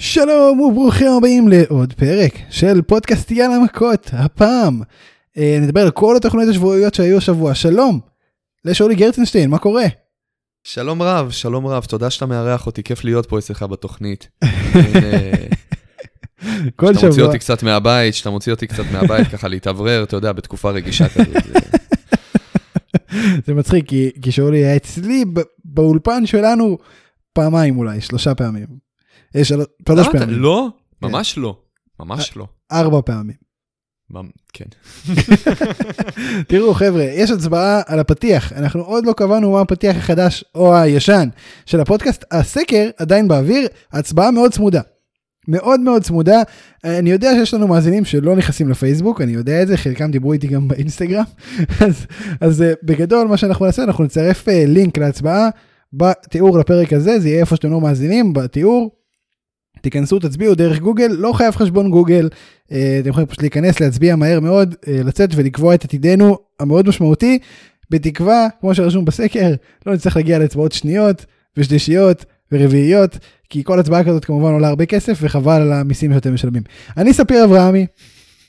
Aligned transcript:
שלום 0.00 0.60
וברוכים 0.60 1.06
הבאים 1.18 1.48
לעוד 1.48 1.92
פרק 1.92 2.32
של 2.50 2.82
פודקאסט 2.82 3.30
יאללה 3.30 3.58
מכות, 3.58 4.10
הפעם 4.12 4.80
אה, 5.38 5.58
נדבר 5.60 5.80
על 5.80 5.90
כל 5.90 6.16
התוכניות 6.16 6.48
השבועיות 6.48 6.94
שהיו 6.94 7.16
השבוע, 7.18 7.54
שלום 7.54 8.00
לשאולי 8.64 8.94
גרצנשטיין, 8.94 9.50
מה 9.50 9.58
קורה? 9.58 9.84
שלום 10.64 11.02
רב, 11.02 11.30
שלום 11.30 11.66
רב, 11.66 11.84
תודה 11.84 12.10
שאתה 12.10 12.26
מארח 12.26 12.66
אותי, 12.66 12.82
כיף 12.82 13.04
להיות 13.04 13.26
פה 13.26 13.38
אצלך 13.38 13.62
בתוכנית. 13.62 14.28
כל 16.76 16.94
שאתה 16.94 17.06
מוציא 17.06 17.10
שבוע, 17.12 17.26
אותי 17.26 17.38
קצת 17.38 17.62
מהבית, 17.62 18.14
שאתה 18.14 18.30
מוציא 18.30 18.52
אותי 18.52 18.66
קצת 18.66 18.84
מהבית, 18.92 19.28
ככה 19.28 19.48
להתאוורר, 19.48 20.02
אתה 20.02 20.16
יודע, 20.16 20.32
בתקופה 20.32 20.70
רגישה 20.70 21.08
כזאת. 21.08 21.36
זה- 23.46 23.54
מצחיק 23.54 23.88
כי, 23.88 24.10
כי 24.22 24.32
שאולי 24.32 24.64
היה 24.64 24.76
אצלי 24.76 25.24
באולפן 25.64 26.26
שלנו 26.26 26.78
פעמיים 27.32 27.78
אולי, 27.78 28.00
שלושה 28.00 28.34
פעמים. 28.34 28.89
אה, 29.36 29.44
של... 29.44 29.60
שלוש 29.88 30.08
פעמים, 30.12 30.38
לא, 30.38 30.68
ממש 31.02 31.38
לא, 31.38 31.56
ממש 32.00 32.36
לא. 32.36 32.46
ארבע 32.72 33.00
פעמים. 33.04 33.50
כן. 34.52 34.64
תראו 36.48 36.74
חבר'ה, 36.74 37.02
יש 37.02 37.30
הצבעה 37.30 37.82
על 37.86 37.98
הפתיח, 37.98 38.52
אנחנו 38.52 38.82
עוד 38.82 39.06
לא 39.06 39.12
קבענו 39.12 39.52
מה 39.52 39.60
הפתיח 39.60 39.96
החדש 39.96 40.44
או 40.54 40.76
הישן 40.76 41.28
של 41.66 41.80
הפודקאסט, 41.80 42.24
הסקר 42.30 42.90
עדיין 42.96 43.28
באוויר, 43.28 43.68
הצבעה 43.92 44.30
מאוד 44.30 44.52
צמודה. 44.52 44.80
מאוד 45.48 45.80
מאוד 45.80 46.02
צמודה, 46.02 46.42
אני 46.84 47.10
יודע 47.10 47.32
שיש 47.34 47.54
לנו 47.54 47.68
מאזינים 47.68 48.04
שלא 48.04 48.36
נכנסים 48.36 48.68
לפייסבוק, 48.68 49.20
אני 49.20 49.32
יודע 49.32 49.62
את 49.62 49.68
זה, 49.68 49.76
חלקם 49.76 50.10
דיברו 50.10 50.32
איתי 50.32 50.46
גם 50.46 50.68
באינסטגרם, 50.68 51.24
אז, 51.86 52.06
אז 52.40 52.62
אה, 52.62 52.72
בגדול 52.82 53.26
מה 53.28 53.36
שאנחנו 53.36 53.66
נעשה, 53.66 53.84
אנחנו 53.84 54.04
נצרף 54.04 54.48
אה, 54.48 54.64
לינק 54.66 54.98
להצבעה 54.98 55.48
בתיאור 55.92 56.58
לפרק 56.58 56.92
הזה, 56.92 57.20
זה 57.20 57.28
יהיה 57.28 57.40
איפה 57.40 57.56
שאתם 57.56 57.70
לא 57.70 57.80
מאזינים, 57.80 58.32
בתיאור. 58.32 58.99
תיכנסו, 59.80 60.18
תצביעו 60.18 60.54
דרך 60.54 60.78
גוגל, 60.78 61.06
לא 61.18 61.32
חייב 61.32 61.56
חשבון 61.56 61.90
גוגל, 61.90 62.28
אה, 62.72 62.98
אתם 63.00 63.08
יכולים 63.08 63.26
פשוט 63.26 63.42
להיכנס, 63.42 63.80
להצביע 63.80 64.16
מהר 64.16 64.40
מאוד, 64.40 64.74
אה, 64.88 65.00
לצאת 65.04 65.30
ולקבוע 65.34 65.74
את 65.74 65.84
עתידנו 65.84 66.38
המאוד 66.60 66.88
משמעותי, 66.88 67.38
בתקווה, 67.90 68.46
כמו 68.60 68.74
שרשום 68.74 69.04
בסקר, 69.04 69.50
לא 69.86 69.94
נצטרך 69.94 70.16
להגיע 70.16 70.38
לאצבעות 70.38 70.72
שניות 70.72 71.24
ושלישיות 71.56 72.24
ורביעיות, 72.52 73.18
כי 73.50 73.64
כל 73.64 73.80
הצבעה 73.80 74.04
כזאת 74.04 74.24
כמובן 74.24 74.52
עולה 74.52 74.68
הרבה 74.68 74.86
כסף 74.86 75.18
וחבל 75.22 75.52
על 75.62 75.72
המיסים 75.72 76.14
שאתם 76.14 76.34
משלמים. 76.34 76.62
אני 76.96 77.12
ספיר 77.12 77.44
אברהמי. 77.44 77.86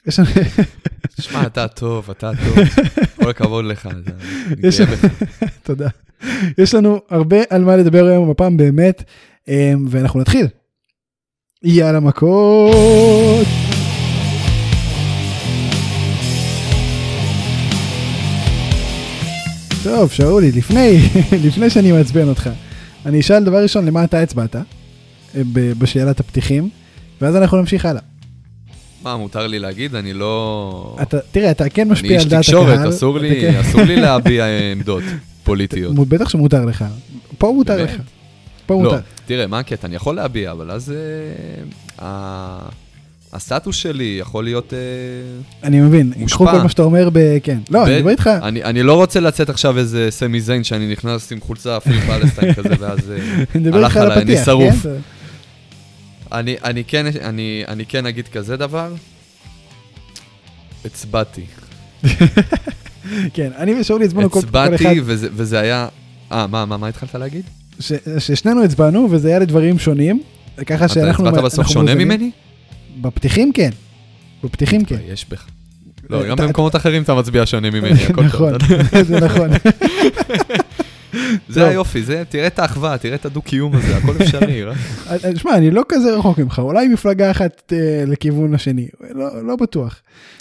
יש 0.08 0.20
לנו- 0.20 0.30
שמע, 1.20 1.45
אתה 1.45 1.67
טוב, 1.67 2.09
אתה 2.09 2.31
טוב. 2.45 2.58
כל 3.23 3.30
הכבוד 3.30 3.66
לך. 3.66 3.89
תודה. 5.64 5.88
יש 6.58 6.73
לנו 6.73 7.00
הרבה 7.09 7.38
על 7.50 7.64
מה 7.64 7.75
לדבר 7.77 8.05
היום 8.05 8.30
הפעם 8.30 8.58
באמת, 8.58 9.03
אה, 9.50 9.73
ואנחנו 9.89 10.20
נתחיל. 10.20 10.48
יאללה 11.64 12.00
מכות. 12.00 13.48
טוב, 19.84 20.12
שאולי, 20.12 20.52
לפני, 20.52 21.00
לפני 21.48 21.70
שאני 21.70 21.92
מעצבן 21.92 22.28
אותך, 22.28 22.50
אני 23.06 23.20
אשאל 23.20 23.44
דבר 23.44 23.64
ראשון 23.64 23.86
למה 23.86 24.04
אתה 24.04 24.20
הצבעת 24.22 24.56
אה, 24.56 24.62
בשאלת 25.54 26.20
הפתיחים, 26.20 26.70
ואז 27.22 27.36
אנחנו 27.36 27.58
נמשיך 27.58 27.86
הלאה. 27.86 28.02
מה, 29.04 29.17
מותר 29.17 29.48
לי 29.48 29.59
להגיד? 29.59 29.95
אני 29.95 30.14
לא... 30.14 30.95
אתה, 31.02 31.17
תראה, 31.32 31.52
אתה 31.52 31.70
כן 31.70 31.82
אני 31.82 31.92
משפיע 31.92 32.12
איש 32.16 32.23
על 32.23 32.30
דעת 32.30 32.39
תקשורת, 32.44 32.73
הקהל. 32.78 32.89
אסור 32.89 33.17
אתה 33.17 33.26
לי- 33.26 33.42
כן- 33.42 33.59
אסור 33.59 33.82
לי 33.82 33.95
להביע 34.02 34.45
עמדות 34.72 35.04
פוליטיות. 35.44 35.95
בטח 36.09 36.30
שמותר 36.30 36.66
לך. 36.66 36.86
פה 37.38 37.52
מותר 37.56 37.76
באמת? 37.78 37.89
לך. 37.89 38.02
פה 38.66 38.73
לא, 38.73 38.80
מותר. 38.84 39.00
תראה, 39.26 39.48
מה 39.48 39.59
הקטע? 39.59 39.88
אני 39.88 39.95
יכול 39.95 40.16
להביע, 40.16 40.52
אבל 40.52 40.72
אז 40.72 40.94
אה, 42.02 42.59
הסטטוס 43.34 43.76
שלי 43.76 44.17
יכול 44.22 44.44
להיות... 44.44 44.73
אה, 44.73 44.80
אני 45.64 45.80
מבין. 45.81 46.14
קחו 46.28 46.45
כל 46.48 46.58
מה 46.62 46.70
שאתה 46.70 46.82
אומר 46.82 47.09
ב... 47.14 47.20
כן. 47.44 47.58
לא, 47.70 47.86
אני 47.88 47.98
מדבר 47.98 48.09
איתך. 48.09 48.28
אני 48.44 48.64
אני 48.64 48.84
לא 48.84 48.94
רוצה 48.95 49.20
לצאת 49.20 49.50
עכשיו 49.50 49.77
איזה 49.77 50.08
סמי 50.11 50.42
זיין 50.42 50.64
שאני 50.64 50.92
נכנס 50.92 51.32
עם 51.32 51.39
חולצה 51.42 51.77
אפילו 51.77 52.02
פלסטיין 52.08 52.54
כזה, 52.54 52.70
ואז... 52.80 53.11
אה, 53.11 53.44
הלך 53.73 53.98
עליי, 53.98 54.21
אני 54.21 54.38
שרוף. 54.45 54.83
כן? 54.83 54.89
אני 56.32 56.55
אני 56.64 56.83
כן- 56.83 57.05
אני- 57.21 57.64
אני 57.67 57.86
כן 57.86 58.05
אגיד 58.05 58.27
כזה 58.27 58.58
דבר. 58.58 58.94
הצבעתי. 60.86 61.45
כן, 63.33 63.50
אני 63.58 63.80
ושאולי 63.82 64.05
הצבענו 64.05 64.32
כל 64.32 64.39
אחד, 64.39 64.48
הצבעתי 64.48 65.02
וזה- 65.05 65.27
וזה 65.33 65.60
היה... 65.60 65.88
אה, 66.32 66.48
מה, 66.48 66.66
מה, 66.66 66.77
מה 66.77 66.88
התחלת 66.88 67.16
להגיד? 67.16 67.45
ש- 67.81 67.93
ששנינו 68.19 68.64
הצבענו 68.64 69.08
וזה 69.11 69.27
היה 69.27 69.39
לדברים 69.39 69.80
שונים, 69.80 70.21
ככה 70.65 70.86
אתה 70.86 70.93
שאנחנו... 70.93 71.27
הצבעת 71.27 71.43
בסוף 71.43 71.67
שונה. 71.67 71.95
ממני? 71.95 72.31
בפתיחים 73.02 73.52
כן. 73.53 73.69
בפתיחים 74.43 74.86
כן. 74.86 74.95
יש 75.08 75.25
בך. 75.30 75.45
לא, 76.09 76.27
גם 76.27 76.33
אתה- 76.36 76.45
במקומות 76.47 76.75
אחרים 76.75 77.03
אתה 77.03 77.15
מצביע 77.15 77.45
שונה 77.45 77.70
ממני, 77.70 78.03
הכל 78.09 78.15
טוב. 78.15 78.23
נכון, 78.25 78.53
זה 79.08 79.20
נכון. 79.20 79.49
זה. 81.49 81.67
היופי, 81.67 82.03
זה, 82.03 82.23
תראה 82.30 82.47
את 82.47 82.59
האחווה, 82.59 82.97
תראה 82.97 83.15
את 83.15 83.25
הדו-קיום 83.25 83.75
הזה, 83.75 83.97
הכל 83.97 84.14
אפשרי. 84.21 84.64
אה? 84.64 84.71
אה, 85.09 85.17
שמע, 85.36 85.58
אני 85.58 85.71
לא 85.71 85.81
כזה 85.89 86.15
רחוק 86.17 86.37
ממך, 86.37 86.59
אולי 86.59 86.87
מפלגה 86.87 87.31
אחת 87.31 87.73
אה, 87.75 87.77
לכיוון 88.08 88.53
השני, 88.53 88.87
לא 89.15 89.47
לא 89.47 89.55
בטוח. 89.55 89.95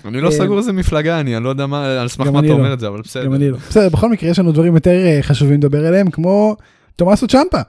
אני 0.05 0.21
לא 0.21 0.27
אה, 0.27 0.33
סגור 0.33 0.59
איזה 0.59 0.73
מפלגה 0.73 1.21
אני, 1.21 1.37
אני 1.37 1.45
לא 1.45 1.49
יודע 1.49 1.65
על 2.01 2.09
סמך 2.09 2.27
גם 2.27 2.33
מה 2.33 2.39
אתה 2.41 2.49
לא. 2.49 2.53
אומר 2.53 2.73
את 2.73 2.81
זה, 2.81 2.89
אבל 2.89 3.01
בסדר. 3.01 3.25
גם 3.25 3.35
אני 3.35 3.51
לא. 3.51 3.57
בסדר, 3.71 3.89
בכל 3.89 4.11
מקרה 4.11 4.31
יש 4.31 4.39
לנו 4.39 4.53
דברים 4.53 4.75
יותר 4.75 4.91
אה, 5.07 5.19
חשובים 5.23 5.55
לדבר 5.55 5.87
עליהם, 5.87 6.11
כמו 6.11 6.57
תומאסו 7.01 7.27
צ'מפה, 7.29 7.61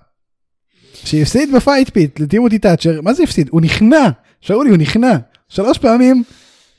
שהפסיד 0.93 1.49
ב 1.55 1.61
Fight 1.61 1.89
Pit 1.89 2.19
לטימותי 2.19 2.59
תאצ'ר, 2.59 3.01
מה 3.01 3.13
זה 3.13 3.23
הפסיד? 3.23 3.49
הוא 3.51 3.61
נכנע, 3.61 4.09
שאולי, 4.41 4.69
הוא 4.69 4.77
נכנע, 4.77 5.11
שלוש 5.49 5.77
פעמים, 5.77 6.23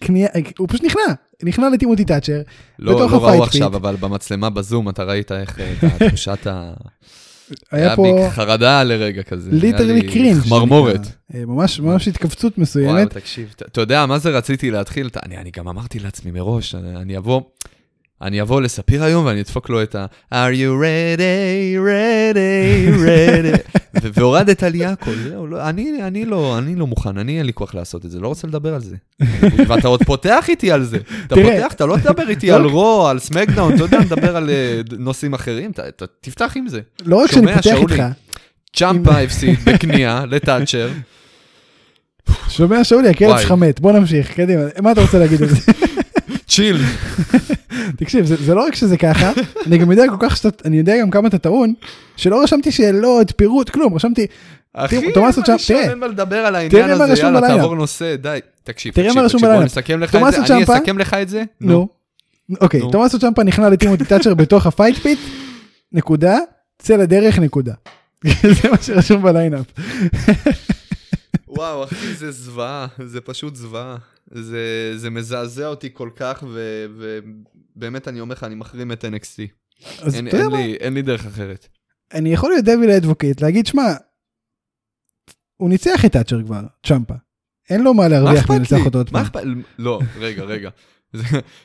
כניעה- 0.01 0.31
הוא 0.59 0.69
פשוט 0.69 0.85
נכנע, 0.85 1.03
נכנע 1.43 1.69
לטימותי 1.71 2.05
תאצ'ר, 2.05 2.41
לא, 2.79 2.93
בתוך 2.95 3.13
לא 3.13 3.17
הפייט 3.17 3.41
ראו 3.41 3.51
פיט. 3.51 3.63
עכשיו, 3.63 3.77
אבל 3.77 3.97
במצלמה 3.97 4.51
בזום 4.51 4.89
אתה 4.89 5.05
ראית 5.05 5.33
איך 5.33 5.61
אה, 5.61 5.73
את 5.97 6.03
תחושת 6.03 6.47
ה... 6.47 6.73
היה 7.73 7.87
היה 7.87 7.97
פה 7.97 8.03
בי 8.03 8.31
חרדה 8.31 8.83
לרגע 8.83 9.23
כזה. 9.23 9.51
היה 9.51 9.61
ליטרלי 9.61 9.93
לי 10.01 10.09
קרינג', 10.13 10.41
חמרמורת. 10.41 11.01
אה, 11.35 11.47
ממש 11.47 11.81
ממש 11.81 12.09
התכווצות 12.09 12.53
וואו, 12.53 12.63
מסוימת, 12.63 13.13
תקשיב, 13.13 13.55
ת- 13.57 13.63
אתה 13.63 13.81
יודע 13.81 14.07
מה 14.07 14.19
זה 14.19 14.31
רציתי 14.31 14.71
להתחיל? 14.71 15.09
אני 15.23 15.37
אני 15.39 15.51
גם 15.57 15.69
אמרתי 15.69 15.99
לעצמי 15.99 16.31
מראש, 16.31 16.75
אני- 16.75 16.97
אני 16.97 17.17
אבוא... 17.19 17.41
אני 18.23 18.43
אבוא 18.43 18.61
לספיר 18.61 19.05
היום 19.05 19.25
ואני 19.27 19.41
אדפוק 19.41 19.69
לו 19.69 19.83
את 19.83 19.95
ה... 19.95 20.07
are 20.35 20.55
you 20.55 20.83
ready, 20.83 21.79
ready, 21.87 22.99
ready, 23.05 23.81
והורדת 24.15 24.63
לי 24.63 24.85
הכל, 24.85 25.11
לא, 25.51 25.69
אני, 25.69 26.03
אני, 26.03 26.25
לא, 26.25 26.59
אני 26.59 26.75
לא 26.77 26.87
מוכן, 26.87 27.19
אני 27.19 27.39
אין 27.39 27.47
לי 27.47 27.53
כוח 27.53 27.75
לעשות 27.75 28.05
את 28.07 28.11
זה, 28.11 28.21
לא 28.21 28.29
רוצה 28.29 28.47
לדבר 28.47 28.75
על 28.75 28.81
זה. 28.81 28.97
ואתה 29.69 29.89
עוד 29.89 30.03
פותח 30.03 30.45
איתי 30.49 30.73
על 30.73 30.85
זה. 30.85 30.99
אתה. 31.27 31.35
פותח, 31.35 31.73
אתה 31.73 31.87
לא 31.87 31.97
תדבר 31.97 32.29
איתי 32.29 32.51
לא. 32.51 32.55
על 32.55 32.65
רו, 32.65 33.09
על 33.09 33.19
סמקדאון, 33.19 33.75
אתה 33.75 33.83
יודע, 33.83 34.01
נדבר 34.01 34.37
על 34.37 34.51
אה, 34.51 34.81
נושאים 34.99 35.35
אחרים, 35.35 35.71
אתה- 35.71 36.07
תפתח 36.21 36.53
עם 36.57 36.69
זה. 36.69 36.81
לא 37.05 37.17
רק 37.17 37.33
שאני 37.33 37.47
פותח? 37.55 37.67
איתך, 37.67 38.03
צ'מפה 38.77 39.19
הפסיד 39.19 39.59
בכניעה 39.65 40.27
לטאצ'ר. 40.27 40.91
שומע 42.49 42.85
שאולי, 42.85 43.09
הכלב. 43.09 43.39
שלך 43.39 43.51
מת, 43.53 43.81
בוא 43.81 43.93
נמשיך, 43.93 44.35
קדימה, 44.35 44.63
מה 44.83 44.93
אתה 44.93 45.01
רוצה 45.01 45.19
להגיד 45.19 45.43
על 45.43 45.49
זה? 45.49 45.73
צ'יל. 46.49 46.77
תקשיב, 47.97 48.25
זה, 48.25 48.37
זה 48.37 48.55
לא 48.55 48.67
רק 48.67 48.75
שזה 48.75 48.97
ככה, 48.97 49.33
אני 49.67 49.79
גם 49.79 49.91
יודע 49.91 50.05
כל 50.09 50.17
כך 50.21 50.37
שאתה, 50.37 50.69
אני 50.69 50.79
יודע 50.79 51.01
גם 51.01 51.11
כמה 51.11 51.29
אתה 51.29 51.39
טעון, 51.39 51.75
שלא 52.17 52.43
רשמתי 52.43 52.73
שאלות, 52.73 53.33
פירוט, 53.37 53.71
כלום, 53.71 53.95
רשמתי, 53.95 54.27
אחי, 54.75 54.97
אין 54.97 55.21
מה 55.21 55.33
צ'מפה, 55.33 55.53
תראה. 55.67 55.91
אין 55.91 55.99
מה 55.99 56.07
לדבר 56.07 56.37
על 56.37 56.55
העניין 56.55 56.91
הזה, 56.91 57.23
יאללה. 57.23 57.41
תעבור 57.41 57.77
נושא, 57.77 58.17
די. 58.17 58.39
תקשיב, 58.65 58.95
תקשיב, 58.95 59.19
רשום 59.19 59.41
תקשיב, 59.41 59.57
בוא. 59.57 59.65
נסכם 59.65 60.01
לך 60.01 60.15
את 60.15 60.47
זה, 60.47 60.55
אני? 60.55 60.65
אסכם 60.65 60.99
לך 60.99 61.15
את 61.15 61.29
זה? 61.29 61.43
נו, 61.61 61.89
אוקיי. 62.61 62.81
תומאסו 62.93 63.19
צ'מפה 63.19 63.43
נכנע 63.45 63.71
לטימותי 63.71 64.05
תאצ'ר 64.05 64.35
בתוך 64.35 64.67
ה 64.67 64.72
Fight 64.72 64.97
Pit, 64.97 65.19
נקודה, 65.93 66.39
צא 66.79 66.97
לדרך, 66.97 67.39
נקודה. 67.39 67.75
זה 68.63 68.71
מה 68.71 68.77
שרשום 68.83 69.23
ב 69.23 69.28
lineup. 69.28 69.67
וואו, 71.49 71.85
אחי, 71.85 72.15
זה 72.15 72.31
זוועה, 72.31 72.87
זה 73.07 73.21
פשוט 73.21 73.57
זוועה. 73.57 73.97
זה 74.31 74.93
זה 74.97 75.11
מזעזע 75.11 75.67
אותי 75.67 75.89
כל 75.93 76.09
כך, 76.17 76.45
ו- 76.49 76.87
ובאמת 77.77 78.09
אני 78.09 78.21
אומר 78.21 78.35
לך, 78.35 78.45
אני 78.45 78.55
מחרים 78.55 78.93
את 78.93 79.05
NXT. 79.05 79.43
אז 80.03 80.15
אין- 80.15 80.27
אין 80.29 80.47
מה, 80.47 80.57
לי- 80.57 80.77
אין 80.81 80.95
לי 80.95 81.03
דרך 81.03 81.27
אחרת. 81.27 81.69
אני 82.15 82.33
יכול 82.33 82.51
להיות 82.51 82.65
דביל 82.65 82.91
אדבוקייט, 82.91 83.41
להגיד, 83.41 83.67
שמע, 83.67 83.83
הוא 85.57 85.69
ניצח 85.71 86.05
את 86.05 86.13
תאצ'ר 86.13 86.43
כבר, 86.43 86.61
צ'מפה. 86.87 87.15
אין 87.71 87.83
לו 87.83 87.95
מה 87.95 88.03
מה 88.03 88.09
להרוויח 88.09 88.51
לי? 88.51 88.57
אותו 88.85 88.99
עוד 88.99 89.09
מה 89.13 89.25
פעם. 89.31 89.51
אכפת? 89.53 89.69
לא, 89.79 90.01
רגע, 90.19 90.43
רגע. 90.45 90.71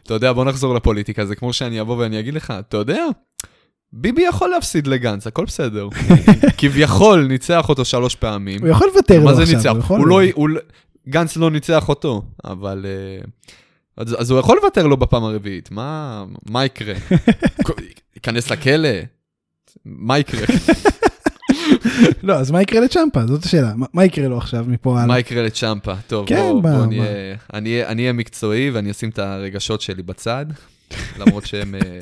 אתה 0.03 0.13
יודע, 0.13 0.33
בוא 0.33 0.45
נחזור 0.45 0.75
לפוליטיקה, 0.75 1.25
זה 1.25 1.35
כמו 1.35 1.53
שאני 1.53 1.81
אבוא 1.81 1.97
ואני 1.97 2.19
אגיד 2.19 2.33
לך, 2.33 2.53
אתה 2.59 2.77
יודע, 2.77 3.05
ביבי 3.93 4.21
יכול 4.21 4.49
להפסיד 4.49 4.87
לגנץ, 4.87 5.27
הכל 5.27 5.45
בסדר. 5.45 5.87
כביכול 6.57 7.25
ניצח 7.27 7.69
אותו 7.69 7.85
שלוש 7.85 8.15
פעמים. 8.15 8.59
הוא 8.61 8.67
יכול 8.69 8.87
לוותר 8.87 9.17
לו 9.17 9.23
מה 9.23 9.31
עכשיו. 9.31 9.45
זה 9.45 9.55
ניצח? 9.55 9.89
הוא. 9.89 10.49
לא, 10.49 10.59
גנץ 11.09 11.37
לא 11.37 11.51
ניצח 11.51 11.89
אותו, 11.89 12.21
אבל... 12.45 12.85
אה, 12.85 13.25
אז, 13.97 14.15
אז 14.21 14.31
הוא 14.31 14.39
יכול 14.39 14.57
לוותר 14.63 14.87
לו 14.87 14.97
בפעם 14.97 15.23
הרביעית, 15.23 15.71
מה, 15.71 16.23
מה 16.49 16.65
יקרה? 16.65 16.93
ייכנס 18.15 18.51
לכלא? 18.51 18.89
מה 19.85 20.19
יקרה? 20.19 20.45
לא, 22.23 22.33
אז 22.33 22.51
מה 22.51 22.61
יקרה 22.61 22.79
לצ'מפה? 22.81 23.27
זאת 23.27 23.43
השאלה. 23.45 23.71
מה- 23.93 24.05
יקרה 24.05 24.27
לו 24.27 24.37
עכשיו 24.37 24.65
מפה 24.67 24.93
הלאה? 24.95 25.05
מה 25.05 25.19
יקרה 25.19 25.43
לצ'מפה? 25.43 25.93
טוב, 26.07 26.27
כן, 26.27 26.35
בוא, 26.51 26.61
מה- 26.61 26.71
בוא 26.77 26.79
מה? 26.79 26.85
נהיה, 26.85 27.35
אני 27.53 27.85
אני 27.85 28.01
אהיה 28.01 28.13
מקצועי 28.13 28.69
ואני 28.71 28.91
אשים 28.91 29.09
את 29.09 29.19
הרגשות 29.19 29.81
שלי 29.81 30.03
בצד, 30.03 30.45
למרות 31.19 31.45
שהם 31.45 31.75
אה, 31.75 31.99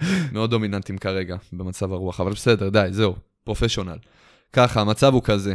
מאוד 0.32 0.50
דומיננטיים 0.50 0.98
כרגע 0.98 1.36
במצב 1.52 1.92
הרוח, 1.92 2.20
אבל 2.20 2.32
בסדר, 2.32 2.68
די, 2.68 2.88
זהו, 2.90 3.14
פרופשיונל. 3.44 3.96
ככה, 4.52 4.80
המצב 4.80 5.12
הוא 5.14 5.22
כזה, 5.24 5.54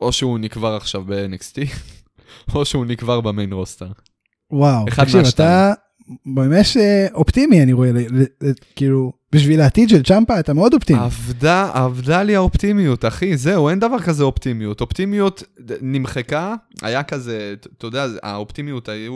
או 0.00 0.12
שהוא 0.12 0.38
נקבר 0.38 0.74
עכשיו 0.74 1.04
ב-NXT, 1.06 1.58
או 2.54 2.64
שהוא 2.64 2.86
נקבר 2.86 3.20
ב 3.20 3.26
main 3.26 3.52
roster. 3.52 3.88
וואו, 4.50 4.84
תקשיב. 4.96 5.26
אתה 5.34 5.72
ממש 6.26 6.76
אה, 6.76 7.06
אופטימי, 7.14 7.62
אני 7.62 7.72
רואה, 7.72 7.90
כאילו, 8.76 9.12
בשביל 9.32 9.60
העתיד 9.60 9.88
של 9.88 10.02
צ'מפה 10.02 10.40
אתה 10.40 10.54
מאוד 10.54 10.74
אופטימי. 10.74 11.00
אבדה, 11.04 11.70
אבדה 11.74 12.22
לי 12.22 12.36
האופטימיות, 12.36 13.04
אחי, 13.04 13.36
זהו, 13.36 13.68
אין 13.68 13.78
דבר 13.78 13.98
כזה 13.98 14.24
אופטימיות. 14.24 14.80
אופטימיות 14.80 15.42
נמחקה, 15.80 16.54
היה 16.82 17.02
כזה, 17.02 17.54
אתה 17.78 17.86
יודע, 17.86 18.06
האופטימיות 18.22 18.88
היו 18.88 19.14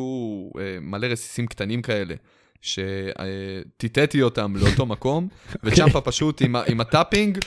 אה, 0.59 0.79
מלא 0.81 1.07
רסיסים 1.07 1.47
קטנים 1.47 1.83
כאלה, 1.83 2.15
שטאטאתי 2.63 4.23
אותם 4.23 4.57
לאותו 4.57 4.87
מקום, 4.87 5.29
וצ'מפה 5.65 6.01
פשוט 6.01 6.43
עם, 6.43 6.57
עם 6.67 6.81
ה 6.81 6.87
tapping, 6.87 7.39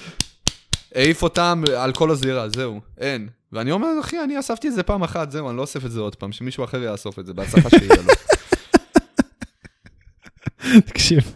העיף 0.95 1.23
אותם 1.23 1.63
על 1.77 1.93
כל 1.93 2.11
הזירה, 2.11 2.49
זהו, 2.49 2.81
אין. 2.97 3.27
ואני 3.53 3.71
אומר, 3.71 3.87
אחי, 4.01 4.23
אני 4.23 4.39
אספתי 4.39 4.67
את 4.67 4.73
זה 4.73 4.83
פעם 4.83 5.03
אחת, 5.03 5.31
זהו, 5.31 5.49
אני 5.49 5.57
לא 5.57 5.61
אוסף 5.61 5.85
את 5.85 5.91
זה 5.91 5.99
עוד 5.99 6.15
פעם, 6.15 6.31
שמישהו 6.31 6.63
אחר 6.63 6.83
יאסוף 6.83 7.19
את 7.19 7.25
זה, 7.25 7.33
בהצלחה 7.33 7.69
שיהיה 7.69 7.95
לו. 7.95 8.13
תקשיב, 10.85 11.35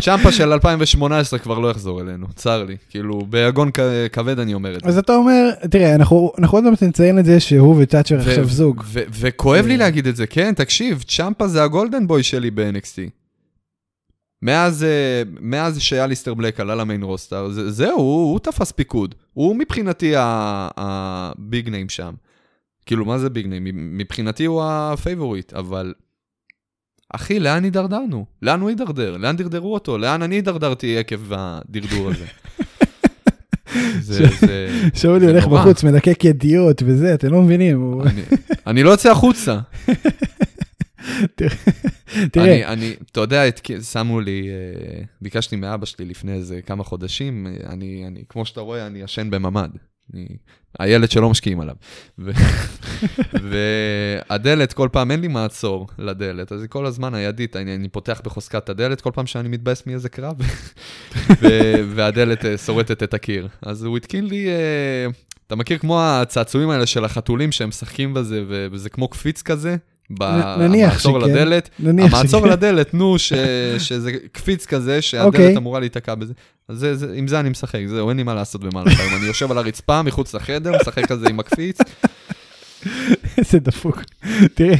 צ'מפה 0.00 0.32
של 0.32 0.52
2018 0.52 1.38
כבר 1.38 1.58
לא 1.58 1.70
יחזור 1.70 2.00
אלינו, 2.00 2.26
צר 2.36 2.64
לי. 2.64 2.76
כאילו, 2.90 3.20
ביגון 3.30 3.70
כבד 4.12 4.38
אני 4.38 4.54
אומר 4.54 4.76
את 4.76 4.80
זה. 4.80 4.88
אז 4.88 4.98
אתה 4.98 5.14
אומר, 5.14 5.50
תראה, 5.70 5.94
אנחנו 5.94 6.32
עוד 6.50 6.64
מעט 6.64 6.82
נציין 6.82 7.18
את 7.18 7.24
זה 7.24 7.40
שהוא 7.40 7.76
ותאצ'ר 7.82 8.14
ו- 8.14 8.18
עכשיו 8.18 8.44
זוג. 8.48 8.82
וכואב 8.92 9.66
לי 9.66 9.72
אה. 9.72 9.78
להגיד 9.78 10.06
את 10.06 10.16
זה, 10.16 10.26
כן, 10.26 10.54
תקשיב, 10.54 11.02
צ'מפה 11.08 11.48
זה 11.48 11.62
הגולדן 11.62 12.06
בוי 12.06 12.22
שלי 12.22 12.50
ב-NXT. 12.50 13.10
מאז, 14.42 14.84
אה, 14.84 15.22
מאז 15.40 15.80
שאליסטר 15.80 16.34
בלק 16.34 16.60
עלה 16.60 16.74
ל 16.74 16.80
main 16.80 17.02
roster, 17.02 17.48
זה- 17.50 17.70
זהו, 17.70 17.96
הוא 18.00 18.38
תפס 18.38 18.72
פיקוד. 18.72 19.14
הוא 19.38 19.56
מבחינתי 19.56 20.12
ה 20.16 20.54
big 20.54 21.68
name 21.68 21.88
שם. 21.88 22.14
כאילו, 22.86 23.04
מה 23.04 23.18
זה 23.18 23.30
big 23.30 23.46
name? 23.46 23.64
מבחינתי 23.98 24.44
הוא 24.44 24.62
ה 24.64 24.73
favorite, 24.73 25.52
אבל... 25.52 25.94
אחי, 27.14 27.40
לאן 27.40 27.64
הידרדרנו? 27.64 28.26
לאן 28.42 28.60
הוא 28.60 28.68
הידרדר? 28.68 29.16
לאן 29.16 29.36
דרדרו 29.36 29.74
אותו? 29.74 29.98
לאן 29.98 30.22
אני 30.22 30.34
הידרדרתי 30.34 30.98
עקב 30.98 31.20
הדרדור 31.30 32.10
הזה? 32.10 32.24
זה, 34.00 34.24
זה... 34.40 34.68
שאולי 34.94 35.26
הולך. 35.26 35.46
בחוץ, 35.46 35.84
מלקק 35.84 36.24
ידיעות 36.24 36.82
וזה, 36.86 37.14
אתם 37.14 37.32
לא 37.32 37.42
מבינים. 37.42 38.00
אני 38.66 38.82
לא 38.82 38.90
יוצא 38.90 39.10
החוצה. 39.10 39.58
תראה, 42.32 42.54
אני, 42.54 42.66
אני, 42.66 42.94
אתה 43.12 43.20
יודע, 43.20 43.42
שמו 43.92 44.20
לי, 44.20 44.48
אה, 44.48 45.02
ביקשתי 45.20 45.56
מאבא 45.56 45.86
שלי 45.86 46.04
לפני 46.04 46.32
איזה 46.32 46.62
כמה 46.62 46.84
חודשים, 46.84 47.46
אני, 47.66 48.04
אני, 48.06 48.24
כמו 48.28 48.44
שאתה 48.44 48.60
רואה, 48.60 48.86
אני 48.86 48.98
ישן 48.98 49.30
בממ"ד. 49.30 49.70
אני, 50.14 50.26
הילד 50.78 51.10
שלא 51.10 51.30
משקיעים 51.30 51.60
עליו. 51.60 51.74
ו, 52.18 52.30
והדלת, 54.28 54.72
כל 54.72 54.88
פעם 54.92 55.10
אין 55.10 55.20
לי 55.20 55.28
מעצור 55.28 55.86
לדלת, 55.98 56.52
אז 56.52 56.60
היא 56.60 56.68
כל 56.68 56.86
הזמן 56.86 57.14
הידית, 57.14 57.56
אני, 57.56 57.74
אני 57.74 57.88
פותח 57.88 58.20
בחוזקת 58.24 58.68
הדלת, 58.68 59.00
כל 59.00 59.10
פעם 59.14 59.26
שאני 59.26 59.48
מתבאס 59.48 59.86
מאיזה 59.86 60.08
קרב, 60.08 60.36
ו, 61.40 61.46
והדלת 61.94 62.44
אה, 62.44 62.58
שורטת 62.58 63.02
את 63.02 63.14
הקיר. 63.14 63.48
אז 63.62 63.84
הוא 63.84 63.96
התקין 63.96 64.26
לי, 64.26 64.48
אה, 64.48 65.06
אתה 65.46 65.56
מכיר 65.56 65.78
כמו 65.78 66.02
הצעצועים 66.02 66.70
האלה 66.70 66.86
של 66.86 67.04
החתולים 67.04 67.52
שהם 67.52 67.68
משחקים 67.68 68.14
בזה, 68.14 68.44
וזה 68.48 68.90
כמו 68.90 69.08
קפיץ 69.08 69.42
כזה? 69.42 69.76
במעצור 70.10 71.20
שכן. 71.20 71.30
לדלת, 71.30 71.70
נניח 71.78 72.14
המעצור 72.14 72.40
שכן. 72.40 72.50
לדלת, 72.52 72.94
נו, 72.98 73.18
ש, 73.18 73.32
שזה 73.78 74.12
קפיץ 74.32 74.66
כזה, 74.66 75.02
שהדלת 75.02 75.26
אוקיי. 75.26 75.56
אמורה 75.56 75.80
להיתקע 75.80 76.14
בזה. 76.14 76.32
אז 76.68 76.78
זה, 76.78 76.96
זה, 76.96 77.12
עם 77.14 77.28
זה 77.28 77.40
אני 77.40 77.48
משחק, 77.48 77.80
זהו, 77.86 78.08
אין 78.08 78.16
לי 78.16 78.22
מה 78.22 78.34
לעשות 78.34 78.60
במהלך 78.64 79.00
היום. 79.00 79.14
אני 79.16 79.26
יושב 79.26 79.50
על 79.50 79.58
הרצפה 79.58 80.02
מחוץ 80.02 80.34
לחדר, 80.34 80.72
משחק 80.80 81.06
כזה 81.06 81.28
עם 81.28 81.40
הקפיץ. 81.40 81.78
איזה 83.38 83.58
דפוק. 83.58 84.02
תראה, 84.54 84.76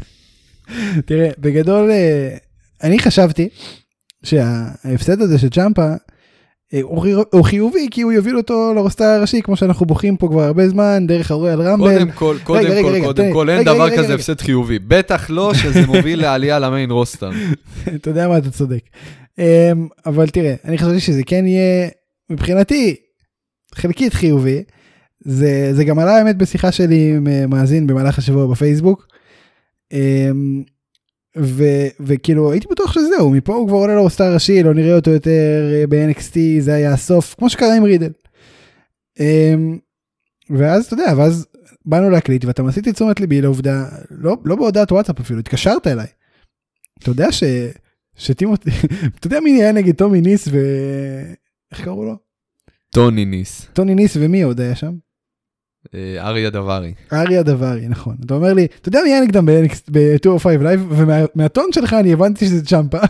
תראה, 1.06 1.30
בגדול, 1.38 1.90
אה, 1.90 2.36
אני 2.82 2.98
חשבתי 2.98 3.48
שההפסד 4.24 5.20
הזה 5.20 5.38
של 5.38 5.48
צ'מפה, 5.48 5.92
הוא 6.82 7.02
חי- 7.02 7.12
הוא 7.32 7.44
חיובי 7.44 7.88
כי 7.90 8.02
הוא 8.02 8.12
יוביל 8.12 8.36
אותו 8.36 8.72
לרוסטר 8.76 9.04
הראשי, 9.04 9.42
כמו 9.42 9.56
שאנחנו 9.56 9.86
בוכים 9.86 10.16
פה 10.16 10.28
כבר 10.28 10.42
הרבה 10.42 10.68
זמן, 10.68 11.06
דרך 11.06 11.30
הרויאל 11.30 11.60
רמבל. 11.62 11.92
קודם 11.98 12.10
כל, 12.10 12.36
קודם 12.44 12.60
רגע, 12.64 12.82
כל, 12.82 12.88
רגע, 12.88 13.04
קודם 13.04 13.24
תן- 13.24 13.32
כל, 13.32 13.50
אין 13.50 13.58
רגע, 13.58 13.72
דבר 13.74 13.84
רגע, 13.84 13.96
כזה 13.96 14.04
רגע. 14.06 14.14
הפסד 14.14 14.40
חיובי. 14.40 14.78
בטח 14.78 15.30
לא 15.30 15.54
שזה 15.54 15.86
מוביל 15.86 16.20
לעלייה 16.22 16.58
למיין 16.58 16.90
רוסטר. 16.90 17.30
אתה 17.94 18.08
יודע 18.10 18.28
מה, 18.28 18.38
אתה 18.38 18.50
צודק. 18.50 18.80
אמ, 19.38 19.44
אבל 20.06 20.28
תראה, 20.28 20.54
אני 20.64 20.78
חשבתי 20.78 21.00
שזה 21.00 21.22
כן 21.26 21.46
יהיה, 21.46 21.88
מבחינתי, 22.30 22.96
חלקית 23.74 24.14
חיובי. 24.14 24.62
זה, 25.24 25.70
זה 25.72 25.84
גם 25.84 25.98
עלה 25.98 26.16
האמת 26.16 26.36
בשיחה 26.36 26.72
שלי 26.72 27.12
עם 27.16 27.26
אה, 27.28 27.46
מאזין 27.46 27.86
במהלך 27.86 28.18
השבוע 28.18 28.46
בפייסבוק. 28.46 29.06
ו, 31.38 31.64
וכאילו 32.00 32.52
הייתי 32.52 32.66
בטוח 32.70 32.92
שזהו, 32.92 33.30
מפה 33.30 33.54
הוא 33.54 33.68
כבר 33.68 33.76
עולה 33.76 33.94
לרוסטר 33.94 34.24
הראשי, 34.24 34.62
לא 34.62 34.74
נראה 34.74 34.96
אותו 34.96 35.10
יותר 35.10 35.70
אה, 35.72 35.86
ב-NXT, 35.88 36.36
זה 36.60 36.74
היה 36.74 36.92
הסוף, 36.92 37.34
כמו 37.38 37.50
שקרה 37.50 37.76
עם 37.76 37.84
רידל. 37.84 38.12
אמ, 39.20 39.78
ואז 40.50 40.86
אתה 40.86 40.94
יודע, 40.94 41.12
ואז 41.16 41.46
באנו 41.84 42.10
להקליט 42.10 42.44
ואתה 42.44 42.62
מסיט 42.62 42.88
את 42.88 42.94
תשומת 42.94 43.20
ליבי 43.20 43.40
לעובדה, 43.40 43.88
לא, 44.10 44.36
לא 44.44 44.56
בהודעת 44.56 44.92
וואטסאפ 44.92 45.20
אפילו, 45.20 45.38
התקשרת 45.38 45.86
אליי. 45.86 46.06
אתה 46.98 47.10
יודע 47.10 47.32
ש... 47.32 47.44
שטימותי, 48.16 48.70
אתה 49.18 49.26
יודע 49.26 49.40
מי 49.40 49.62
היה 49.62 49.72
נגד 49.72 49.94
טומי 49.94 50.20
ניס 50.20 50.48
ו... 50.48 50.58
איך 51.72 51.84
קראו 51.84 52.04
לו? 52.04 52.16
טוני 52.90 53.24
ניס, 53.24 53.66
טוני 53.72 53.94
ניס 53.94 54.16
ומי 54.20 54.42
עוד 54.42 54.60
היה 54.60 54.76
שם? 54.76 54.92
אה, 55.94 56.16
אריה 56.28 56.50
דיוורי. 56.50 56.92
אריה 57.12 57.42
דיוורי, 57.42 57.88
נכון. 57.88 58.16
אתה 58.26 58.34
אומר 58.34 58.52
לי, 58.52 58.66
אתה 58.80 58.88
יודע 58.88 59.00
מי 59.04 59.10
היה 59.12 59.20
נגדם 59.20 59.46
ב-205 59.90 60.48
Live, 60.62 60.86
ומהטון 60.90 61.72
שלך 61.72 61.92
אני 61.92 62.12
הבנתי 62.12 62.46
שזה 62.46 62.66
צ'מפה. 62.66 62.98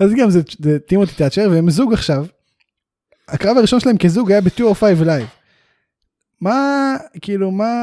אז- 0.00 0.12
גם 0.18 0.30
זה 0.30 0.40
טימותי 0.86 1.12
תאצ'ר, 1.16 1.48
והם 1.52 1.70
זוג 1.70 1.92
עכשיו. 1.92 2.26
הקרב 3.28 3.56
הראשון 3.56 3.80
שלהם 3.80 3.98
כזוג 3.98 4.32
היה 4.32 4.40
ב-205 4.40 4.84
Live. 5.04 5.26
מה, 6.40 6.96
כאילו, 7.20 7.50
מה... 7.50 7.76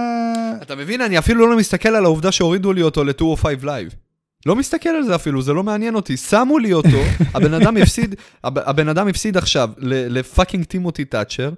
אתה 0.61 0.76
מבין, 0.76 1.02
אני 1.02 1.18
אפילו 1.19 1.47
לא 1.47 1.57
מסתכל 1.57 1.90
על 1.90 2.06
העובדה 2.06 2.31
שהורידו 2.31 2.73
לי 2.73 2.81
אותו 2.81 3.04
ל-205 3.04 3.45
Live. 3.64 3.94
לא 4.45 4.56
מסתכל 4.56 4.90
על 4.90 5.04
זה 5.04 5.16
אפילו, 5.16 5.42
זה 5.42 5.54
לא 5.54 5.64
מעניין 5.64 5.95
אותי. 5.95 6.18
שמו 6.18 6.59
לי 6.59 6.73
אותו, 6.73 6.97
הבן 7.35 7.54
אדם 7.54 7.78
הפסיד, 7.78 8.16
הב- 8.44 8.57
הבן 8.69 8.90
אדם 8.90 9.07
הפסיד 9.07 9.37
עכשיו 9.37 9.69
ל 10.09 10.16
fucking 10.16 10.64
טימותי 10.66 11.06
תאצ'ר. 11.06 11.49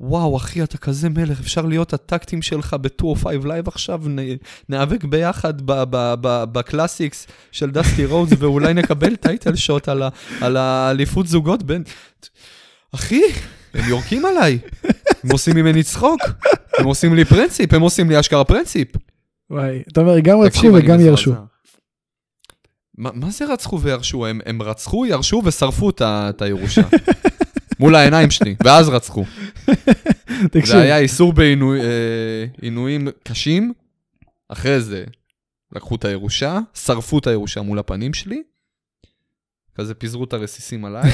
וואו, 0.00 0.36
אחי, 0.36 0.62
אתה 0.62 0.78
כזה 0.78 1.08
מלך, 1.08 1.40
אפשר 1.40 1.62
להיות 1.62 1.92
ה 1.92 1.98
tag 1.98 2.17
team 2.17 2.42
שלך 2.42 2.76
ב-205 2.80 3.26
Live 3.44 3.68
עכשיו, 3.68 4.00
נ- 4.08 4.36
ניאבק 4.68 5.04
ביחד 5.04 5.60
ב- 5.62 5.82
ב- 5.90 6.14
ב- 6.20 6.44
ב 6.52 6.60
Classics 6.60 7.26
של 7.52 7.70
דסטי 7.70 8.04
רודס, 8.04 8.32
ואולי 8.38 8.74
נקבל 8.74 9.16
title 9.16 9.56
shot 9.56 9.88
על 10.40 10.56
האליפות 10.56 11.26
זוגות 11.26 11.62
בין... 11.62 11.82
אחי, 12.94 13.22
הם 13.74 13.88
יורקים 13.88 14.24
עליי, 14.24 14.58
הם 15.24 15.30
עושים 15.32 15.56
ממני 15.56 15.82
צחוק, 15.82 16.20
הם 16.78 16.84
עושים 16.84 17.14
לי 17.14 17.24
פרינציפ, 17.24 17.74
הם 17.74 17.80
עושים 17.80 18.10
לי 18.10 18.20
אשכרה 18.20 18.44
פרינציפ. 18.44 18.88
וואי, 19.50 19.82
אתה 19.92 20.00
אומר, 20.00 20.20
גם 20.20 20.40
רצחו 20.40 20.66
וגם. 20.74 21.00
ירשו. 21.00 21.32
מה, 22.98 23.10
מה 23.14 23.30
זה 23.30 23.52
רצחו 23.52 23.80
וירשו? 23.80 24.26
הם, 24.26 24.40
הם 24.46 24.62
רצחו, 24.62 25.06
ירשו 25.06 25.42
ושרפו 25.44 25.90
את 26.00 26.42
הירושה. 26.42 26.82
מול 27.80 27.94
העיניים 27.94 28.30
שלי, 28.30 28.54
ואז 28.64 28.88
רצחו. 28.88 29.24
תקשיב, 30.52 30.76
זה 30.76 30.82
היה 30.82 30.98
איסור 30.98 31.32
בעינויים 31.32 33.08
קשים, 33.24 33.72
אחרי 34.48 34.80
זה 34.80 35.04
לקחו 35.72 35.94
את 35.94 36.04
הירושה, 36.04 36.58
שרפו 36.74 37.18
את 37.18 37.26
הירושה 37.26 37.62
מול 37.62 37.78
הפנים 37.78 38.14
שלי, 38.14 38.42
כזה 39.74 39.94
פיזרו 39.94 40.24
את 40.24 40.32
הרסיסים 40.32 40.84
עליי, 40.84 41.10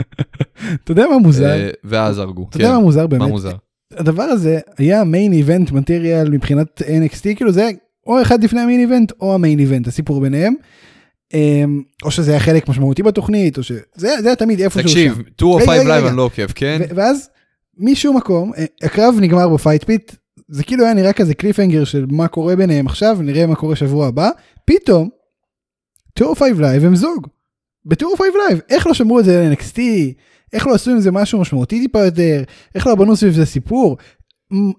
אתה 0.84 0.92
יודע 0.92 1.06
מה 1.10 1.18
מוזר? 1.18 1.50
אה, 1.50 1.70
ואז 1.84 2.18
הרגו. 2.18 2.46
אתה 2.50 2.56
יודע 2.56 2.72
מה 2.72 2.78
מוזר 2.78 3.00
מה 3.00 3.06
באמת? 3.06 3.28
מוזר? 3.28 3.56
הדבר 3.92 4.22
הזה 4.22 4.58
היה 4.78 5.04
main 5.04 5.32
event 5.32 5.70
material 5.70 6.30
מבחינת 6.30 6.82
NXT, 6.82 7.36
כאילו 7.36 7.52
זה 7.52 7.70
או 8.06 8.22
אחד 8.22 8.44
לפני 8.44 8.60
ה 8.60 8.64
main 8.64 8.80
event 8.80 9.12
או 9.20 9.34
ה 9.34 9.39
main 9.39 9.58
event, 9.58 9.86
הסיפור 9.86 10.20
ביניהם. 10.20 10.54
אמ, 11.34 11.82
או 12.02 12.10
שזה 12.10 12.30
היה 12.30 12.40
חלק 12.40 12.68
משמעותי 12.68 13.02
בתוכנית, 13.02 13.58
או 13.58 13.62
שזה 13.62 13.80
זה 13.96 14.28
היה 14.28 14.36
תמיד 14.36 14.60
איפשהו 14.60 14.82
תקשיב, 14.82 15.14
שם. 15.14 15.20
205 15.20 15.68
רגע, 15.68 15.80
רגע, 15.80 15.88
Live 15.88 15.98
רגע. 16.00 16.08
אני 16.08 16.16
לא 16.16 16.22
עוקב, 16.22 16.46
כן? 16.54 16.80
ואז 16.94 17.28
משום 17.78 18.16
מקום, 18.16 18.52
אה, 18.58 18.64
הקרב 18.82 19.14
נגמר 19.20 19.48
ב 19.48 19.54
fight 19.54 19.84
pit, 19.84 20.14
זה 20.48 20.64
כאילו 20.64 20.84
היה 20.84 20.94
נראה 20.94 21.12
כזה 21.12 21.34
cliffhanger 21.34 21.84
של 21.84 22.06
מה 22.10 22.28
קורה 22.28 22.56
ביניהם 22.56 22.86
עכשיו, 22.86 23.18
נראה 23.20 23.46
מה 23.46 23.54
קורה 23.54 23.76
שבוע 23.76 24.06
הבא, 24.06 24.30
פתאום 24.64 25.08
205 26.18 26.58
Live 26.60 26.84
הם 26.84 26.96
זוג. 26.96 27.26
ב-205 27.84 28.22
Live, 28.48 28.60
איך 28.68 28.86
לא 28.86 28.94
שמרו 28.94 29.20
את 29.20 29.24
זה 29.24 29.48
ל-NXT, 29.50 29.78
איך 30.52 30.66
לא 30.66 30.74
עשו 30.74 30.90
עם 30.90 31.00
זה 31.00 31.10
משהו 31.10 31.40
משמעותי 31.40 31.80
טיפה 31.80 32.04
יותר, 32.04 32.42
איך 32.74 32.86
לא 32.86 32.94
בנו 32.94 33.16
סביב 33.16 33.32
זה 33.32 33.46
סיפור, 33.46 33.96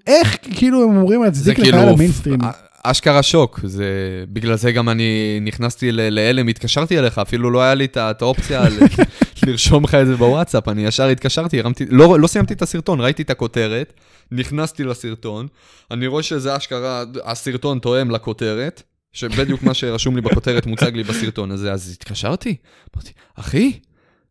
איך 0.07 0.37
כאילו 0.41 0.83
הם 0.83 0.89
אמורים 0.89 1.23
להצדיק 1.23 1.55
כאילו, 1.55 1.77
לקהל 1.77 1.89
המיינסטרים. 1.89 2.41
א- 2.41 2.49
אשכרה 2.83 3.23
שוק, 3.23 3.59
זה, 3.63 3.85
בגלל 4.33 4.55
זה 4.55 4.71
גם 4.71 4.89
אני 4.89 5.39
נכנסתי 5.41 5.91
להלם, 5.91 6.47
התקשרתי 6.47 6.99
אליך, 6.99 7.17
אפילו 7.17 7.51
לא 7.51 7.61
היה 7.61 7.73
לי 7.73 7.85
את 7.85 8.21
האופציה 8.21 8.63
לרשום 9.43 9.83
לך 9.83 9.95
את 9.95 10.07
זה 10.07 10.15
בוואטסאפ, 10.15 10.67
אני 10.67 10.85
ישר 10.85 11.07
התקשרתי, 11.07 11.59
הרמתי, 11.59 11.85
לא, 11.89 12.19
לא 12.19 12.27
סיימתי 12.27 12.53
את 12.53 12.61
הסרטון, 12.61 13.01
ראיתי 13.01 13.21
את 13.21 13.29
הכותרת, 13.29 13.93
נכנסתי 14.31 14.83
לסרטון, 14.83 15.47
אני 15.91 16.07
רואה 16.07 16.23
שזה 16.23 16.57
אשכרה, 16.57 17.03
הסרטון 17.23 17.79
תואם 17.79 18.11
לכותרת, 18.11 18.83
שבדיוק 19.13 19.63
מה 19.63 19.73
שרשום 19.73 20.15
לי 20.15 20.21
בכותרת 20.21 20.65
מוצג 20.65 20.95
לי 20.95 21.03
בסרטון 21.03 21.51
הזה, 21.51 21.73
אז 21.73 21.91
התקשרתי, 21.91 22.55
אמרתי, 22.95 23.11
אחי, 23.35 23.79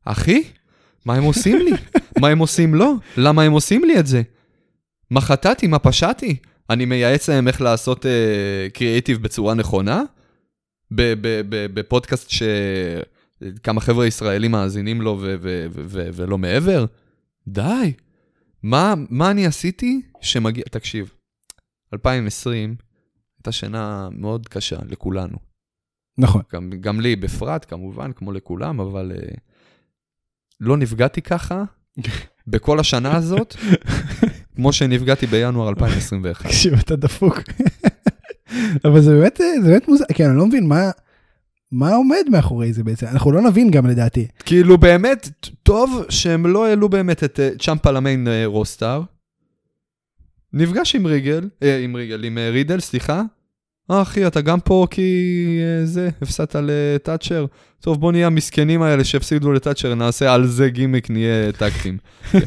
אחי, 0.04 0.42
מה 1.04 1.14
הם 1.14 1.22
עושים 1.22 1.58
לי? 1.58 1.72
מה 2.20 2.28
הם 2.28 2.38
עושים 2.38 2.74
לו? 2.74 2.94
למה 3.16 3.42
הם 3.42 3.52
עושים 3.52 3.84
לי 3.84 3.98
את 3.98 4.06
זה? 4.06 4.22
מה 5.10 5.20
חטאתי? 5.20 5.66
מה 5.66 5.78
פשעתי? 5.78 6.36
אני 6.70 6.84
מייעץ 6.84 7.28
להם 7.28 7.48
איך 7.48 7.60
לעשות 7.60 8.06
קריאיטיב 8.72 9.16
uh, 9.16 9.20
בצורה 9.20 9.54
נכונה? 9.54 10.02
ב- 10.90 11.14
ב- 11.48 11.80
שכמה 13.44 13.80
חבר'ה 13.80 14.06
ישראלים 14.06 14.50
מאזינים 14.50 15.02
לו 15.02 15.18
ו- 15.20 15.34
ו- 15.40 15.66
ו- 15.70 15.84
ו- 15.86 16.08
ולא 16.12 16.38
מעבר? 16.38 16.84
די. 17.48 17.92
מה, 18.62 18.94
מה 19.10 19.30
אני 19.30 19.46
עשיתי 19.46 20.02
שמגיע... 20.20 20.64
תקשיב, 20.70 21.12
2020 21.94 22.76
הייתה 23.38 23.52
שנה 23.52 24.08
מאוד 24.12 24.48
קשה 24.48 24.76
לכולנו. 24.88 25.36
נכון. 26.18 26.42
גם, 26.52 26.70
גם 26.80 27.00
לי 27.00 27.16
בפרט, 27.16 27.66
כמובן, 27.68 28.12
כמו 28.12 28.32
לכולם, 28.32 28.80
אבל 28.80 29.12
uh, 29.14 29.38
לא 30.60 30.76
נפגעתי 30.76 31.22
ככה 31.22 31.64
בכל 32.46 32.80
השנה 32.80 33.16
הזאת, 33.16 33.56
כמו 34.56 34.72
שנפגעתי 34.72 35.26
בינואר 35.26 35.68
2021. 35.68 36.46
תקשיב, 36.46 36.74
אתה 36.74 36.96
דפוק. 36.96 37.38
אבל 38.84 39.00
זה 39.00 39.10
באמת, 39.10 39.40
זה 39.62 39.70
באמת 39.70 39.88
מוזר, 39.88 40.04
כן, 40.14 40.28
אני 40.28 40.38
לא 40.38 40.46
מבין 40.46 40.68
מה, 40.68 40.90
מה 41.72 41.94
עומד 41.94 42.24
מאחורי 42.30 42.72
זה 42.72 42.84
בעצם, 42.84 43.06
אנחנו 43.06 43.32
לא 43.32 43.40
נבין 43.42 43.70
גם 43.70 43.86
לדעתי. 43.86 44.26
כאילו 44.44 44.78
באמת, 44.78 45.28
טוב 45.62 46.04
שהם 46.08 46.46
לא 46.46 46.66
העלו 46.66 46.88
באמת 46.88 47.24
את 47.24 47.40
uh, 47.40 47.62
צ'אמפה 47.62 47.90
למיין 47.90 48.26
uh, 48.26 48.30
רוסטאר. 48.46 49.02
נפגש 50.52 50.94
עם 50.94 51.06
ריגל, 51.06 51.48
אה, 51.62 51.78
עם 51.78 51.96
ריגל, 51.96 52.24
עם 52.24 52.38
uh, 52.38 52.52
רידל, 52.52 52.80
סליחה. 52.80 53.22
אה, 53.90 54.02
אחי, 54.02 54.26
אתה 54.26 54.40
גם 54.40 54.60
פה 54.60 54.86
כי 54.90 55.58
זה, 55.84 56.08
הפסדת 56.22 56.56
לטאצ'ר. 56.62 57.46
טוב, 57.80 58.00
בוא 58.00 58.12
נהיה 58.12 58.26
המסכנים 58.26 58.82
האלה 58.82 59.04
שהפסידו 59.04 59.52
לטאצ'ר, 59.52 59.94
נעשה 59.94 60.34
על 60.34 60.46
זה 60.46 60.68
גימיק, 60.68 61.10
נהיה 61.10 61.52
טקטים. 61.52 61.98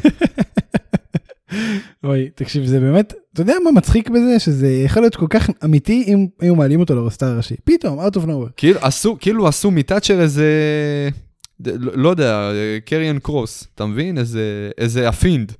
אוי, 2.04 2.28
תקשיב, 2.34 2.66
זה 2.66 2.80
באמת, 2.80 3.14
אתה 3.32 3.42
יודע 3.42 3.54
מה 3.64 3.72
מצחיק 3.72 4.10
בזה? 4.10 4.38
שזה 4.38 4.68
יכול 4.68 5.02
להיות 5.02 5.16
כל 5.16 5.26
כך 5.30 5.50
אמיתי 5.64 6.04
אם 6.06 6.26
היו 6.40 6.54
מעלים 6.54 6.80
אותו 6.80 6.94
לרוסטאר 6.94 7.28
הראשי. 7.28 7.54
פתאום, 7.64 8.00
out 8.00 8.12
of 8.12 8.24
nowhere. 8.24 8.52
כאילו 8.56 8.80
עשו, 8.82 9.16
כאילו 9.20 9.48
עשו 9.48 9.70
מטאצ'ר 9.70 10.20
איזה, 10.20 10.48
לא 11.66 11.92
לא 11.94 12.08
יודע, 12.08 12.50
קריאן 12.84 13.18
קרוס, 13.18 13.66
אתה 13.74 13.86
מבין? 13.86 14.18
איזה, 14.18 14.70
איזה 14.78 15.08
אפינד. 15.08 15.52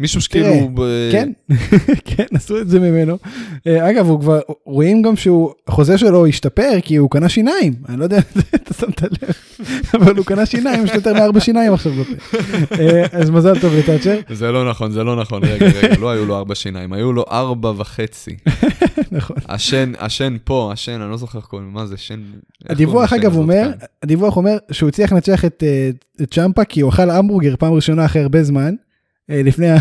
מישהו 0.00 0.20
שכאילו... 0.20 0.70
ב- 0.74 1.08
כן, 1.12 1.32
כן, 2.16 2.24
עשו 2.34 2.60
את 2.60 2.68
זה 2.68 2.80
ממנו. 2.80 3.18
אה, 3.66 3.90
אגב, 3.90 4.08
הוא 4.08 4.20
כבר, 4.20 4.40
רואים 4.66 5.02
גם 5.02 5.16
שהוא, 5.16 5.52
החוזה 5.68 5.98
שלו 5.98 6.26
השתפר 6.26 6.70
כי 6.82 6.96
הוא 6.96 7.10
קנה 7.10 7.28
שיניים. 7.28 7.74
אני 7.88 7.98
לא 7.98 8.04
יודע 8.04 8.16
אם 8.16 8.40
אתה 8.54 8.74
שמת 8.74 9.02
לב, 9.02 9.34
אבל 10.02 10.16
הוא 10.16 10.26
קנה 10.26 10.46
שיניים, 10.46 10.84
יש 10.84 10.90
לו 10.90 10.96
יותר 10.96 11.14
מארבע 11.14 11.40
שיניים 11.40 11.72
עכשיו 11.72 11.92
בפה. 11.92 12.38
אה, 12.80 13.04
אז 13.12 13.30
מזל 13.30 13.60
טוב 13.60 13.74
לטאצ'ר. 13.74 14.20
זה 14.30 14.52
לא 14.52 14.70
נכון, 14.70 14.90
זה 14.90 15.04
לא 15.04 15.16
נכון, 15.16 15.44
רגע, 15.44 15.66
רגע, 15.66 15.96
לא 16.00 16.10
היו 16.10 16.26
לו 16.26 16.36
ארבע 16.36 16.54
שיניים, 16.54 16.92
היו 16.92 17.12
לו 17.12 17.24
ארבע 17.30 17.72
וחצי. 17.76 18.36
נכון. 19.12 19.36
השן, 19.48 19.92
השן 19.98 20.36
פה, 20.44 20.70
השן, 20.72 21.00
אני 21.00 21.10
לא 21.10 21.16
זוכר 21.16 21.38
איך 21.38 21.46
קוראים, 21.46 21.72
מה 21.72 21.86
זה, 21.86 21.96
שן... 21.96 22.20
הדיווח 22.68 23.12
אגב 23.12 23.36
אומר, 23.36 23.62
כאן? 23.78 23.86
הדיווח 24.02 24.36
אומר 24.36 24.56
שהוא 24.70 24.88
הצליח 24.88 25.12
לנצח 25.12 25.44
אה, 25.44 25.48
את 26.22 26.30
צ'מפה 26.30 26.64
כי 26.64 26.80
הוא 26.80 26.90
אכל 26.90 27.10
המבורגר 27.10 27.54
פעם 27.56 27.72
ראשונה 27.72 28.04
אחרי 28.04 28.22
הרבה 28.22 28.42
זמן. 28.42 28.74
אה, 29.30 29.42
לפני 29.42 29.70
ה... 29.70 29.76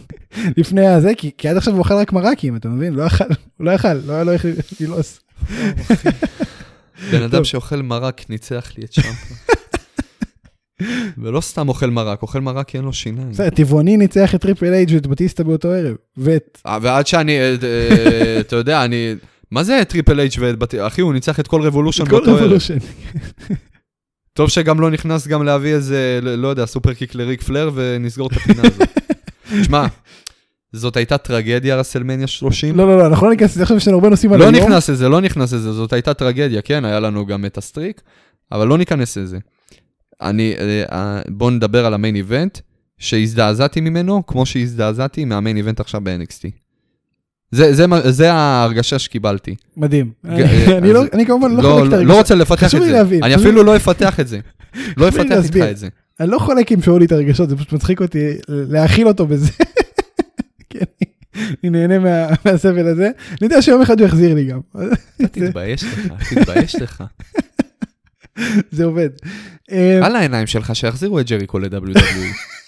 לפני 0.58 0.86
הזה, 0.86 1.12
כי, 1.16 1.30
כי 1.38 1.48
עד 1.48 1.56
עכשיו 1.56 1.74
הוא 1.74 1.82
אכל 1.82 1.94
רק 1.94 2.12
מרקים, 2.12 2.56
אתה 2.56 2.68
מבין? 2.68 2.94
לא 2.94 3.06
אכל, 3.06 3.24
הוא 3.56 3.66
לא 3.66 3.74
אכל, 3.74 3.92
לא 3.92 4.12
היה 4.12 4.24
לו 4.24 4.32
איך 4.32 4.44
ללעוס. 4.80 5.20
בן 7.12 7.22
אדם. 7.22 7.44
שאוכל 7.44 7.82
מרק 7.82 8.30
ניצח 8.30 8.72
לי 8.78 8.84
את 8.84 8.90
צ'מפה. 8.90 9.34
ולא 11.22 11.40
סתם 11.40 11.68
אוכל 11.68 11.90
מרק, 11.90 12.22
אוכל 12.22 12.40
מרק 12.40 12.68
כי 12.68 12.76
אין 12.76 12.84
לו 12.84 12.92
שיניים. 12.92 13.30
בסדר, 13.30 13.50
טבעוני 13.50 13.96
ניצח 13.96 14.34
את 14.34 14.40
Triple 14.40 14.72
H 14.72 14.90
ואת 14.94 15.06
בטיסטה 15.06 15.44
באותו 15.44 15.68
ערב. 15.68 15.96
ואת... 16.16 16.58
אה, 16.66 16.78
ועד 16.82 17.06
שאני, 17.06 17.38
אה, 17.40 17.54
אתה 18.40 18.56
יודע, 18.56 18.84
אני... 18.84 19.14
מה 19.50 19.64
זה 19.64 19.82
Triple 19.88 20.20
H 20.20 20.38
ואת 20.38 20.58
בת... 20.58 20.74
אחי, 20.74 21.00
הוא 21.00 21.12
ניצח 21.12 21.40
את 21.40 21.46
כל 21.46 21.62
Evolution 21.62 22.04
באותו 22.04 22.36
ערב. 22.36 22.60
טוב 24.36 24.48
שגם 24.48 24.80
לא 24.80 24.90
נכנס 24.90 25.26
גם 25.26 25.44
להביא 25.44 25.74
איזה, 25.74 26.18
לא 26.22 26.34
לא 26.34 26.48
יודע, 26.48 26.66
super 26.66 26.94
kick 26.94 27.14
לריק 27.14 27.42
פלר 27.42 27.70
ונסגור 27.74 28.28
את 28.28 28.32
הפינה 28.32 28.62
הזאת. 28.62 28.88
שמע, 29.64 29.86
זאת 30.72 30.96
הייתה 30.96 31.18
טרגדיה 31.18 31.76
רסלמניה 31.76 32.26
30. 32.26 32.76
לא, 32.76 32.86
לא, 32.86 32.98
לא, 32.98 33.06
אנחנו 33.06 33.26
לא 33.26 33.32
ניכנס 33.32 33.50
לזה 33.50 33.62
עכשיו, 33.62 33.76
יש 33.76 33.88
לנו 33.88 33.96
הרבה 33.96 34.08
נושאים 34.08 34.32
על 34.32 34.38
לא 34.38 34.44
היום. 34.44 34.54
נכנס 34.54 34.90
לזה, 34.90 35.08
לא 35.08 35.20
נכנס 35.20 35.52
לזה, 35.52 35.72
זאת 35.72 35.92
הייתה 35.92 36.14
טרגדיה, 36.14 36.62
כן, 36.62 36.84
היה 36.84 37.00
לנו 37.00 37.26
גם 37.26 37.44
את 37.44 37.58
ה 37.58 37.63
streak, 37.63 38.00
אבל 38.52 38.66
לא 38.66 38.78
ניכנס 38.78 39.18
לזה. 39.18 39.38
אני, 40.22 40.54
אה, 40.58 40.84
אה, 40.92 41.22
בוא 41.28 41.50
נדבר 41.50 41.86
על 41.86 41.94
ה 41.94 41.98
main 41.98 42.16
event, 42.16 42.58
שהזדעזעתי 42.98 43.80
ממנו, 43.80 44.26
כמו 44.26 44.46
שהזדעזעתי 44.46 45.24
מה 45.24 45.35
main 45.35 45.56
event 45.56 45.80
עכשיו 45.80 46.00
ב-NXT. 46.04 46.65
זה, 47.52 47.74
זה, 47.74 47.84
זה 48.10 48.32
ההרגשה 48.32 48.98
שקיבלתי. 48.98 49.54
מדהים. 49.76 50.10
אה, 50.28 50.34
אני 50.78 50.92
לא- 50.92 51.02
אני 51.12 51.26
כמובן 51.26 51.50
לא 51.50 51.62
לא, 51.62 51.68
חולק 51.68 51.86
את 51.86 51.90
לא, 51.90 51.96
הרגשה. 51.96 52.08
לא 52.12 52.18
רוצה 52.18 52.34
לפתח 52.34 52.64
חשוב 52.66 52.80
את 52.80 52.86
לי 52.86 52.92
זה. 52.92 52.98
להבין, 52.98 53.24
אני 53.24 53.34
חשוב 53.34 53.46
אפילו 53.46 53.62
לא 53.62 53.76
אפתח 53.76 54.20
את 54.20 54.28
זה. 54.28 54.38
לא 54.96 55.10
חשוב 55.10 55.20
לי 55.20 55.24
אפתח 55.38 55.44
איתך. 55.44 55.66
את 55.70 55.76
זה. 55.78 55.88
אני 56.20 56.30
לא 56.30 56.38
חולק 56.38 56.72
עם 56.72 56.82
שאולי 56.82 57.04
את 57.06 57.12
הרגשות, 57.12 57.48
זה 57.48 57.56
פשוט 57.56 57.72
מצחיק 57.72 58.00
אותי 58.00 58.26
להכיל 58.48 59.08
אותו 59.08 59.26
בזה. 59.26 59.50
אני- 61.64 61.70
נהנה 61.70 61.98
מה- 61.98 62.26
מהסבל 62.44 62.86
הזה. 62.86 63.04
אני 63.28 63.38
יודע 63.42 63.62
שיום 63.62 63.82
אחד 63.82 64.00
הוא 64.00 64.06
יחזיר 64.08 64.34
לי 64.34 64.44
גם. 64.44 64.60
תתבייש 65.16 65.84
לך, 65.84 65.98
תתבייש 66.34 66.74
לך. 66.76 67.04
זה 68.70 68.84
עובד. 68.84 69.08
אה, 69.72 70.06
על 70.06 70.16
העיניים 70.16 70.46
שלך 70.46 70.76
שיחזירו 70.76 71.20
את 71.20 71.26
ג'ריקו 71.26 71.58
ל-WWE. 71.58 72.00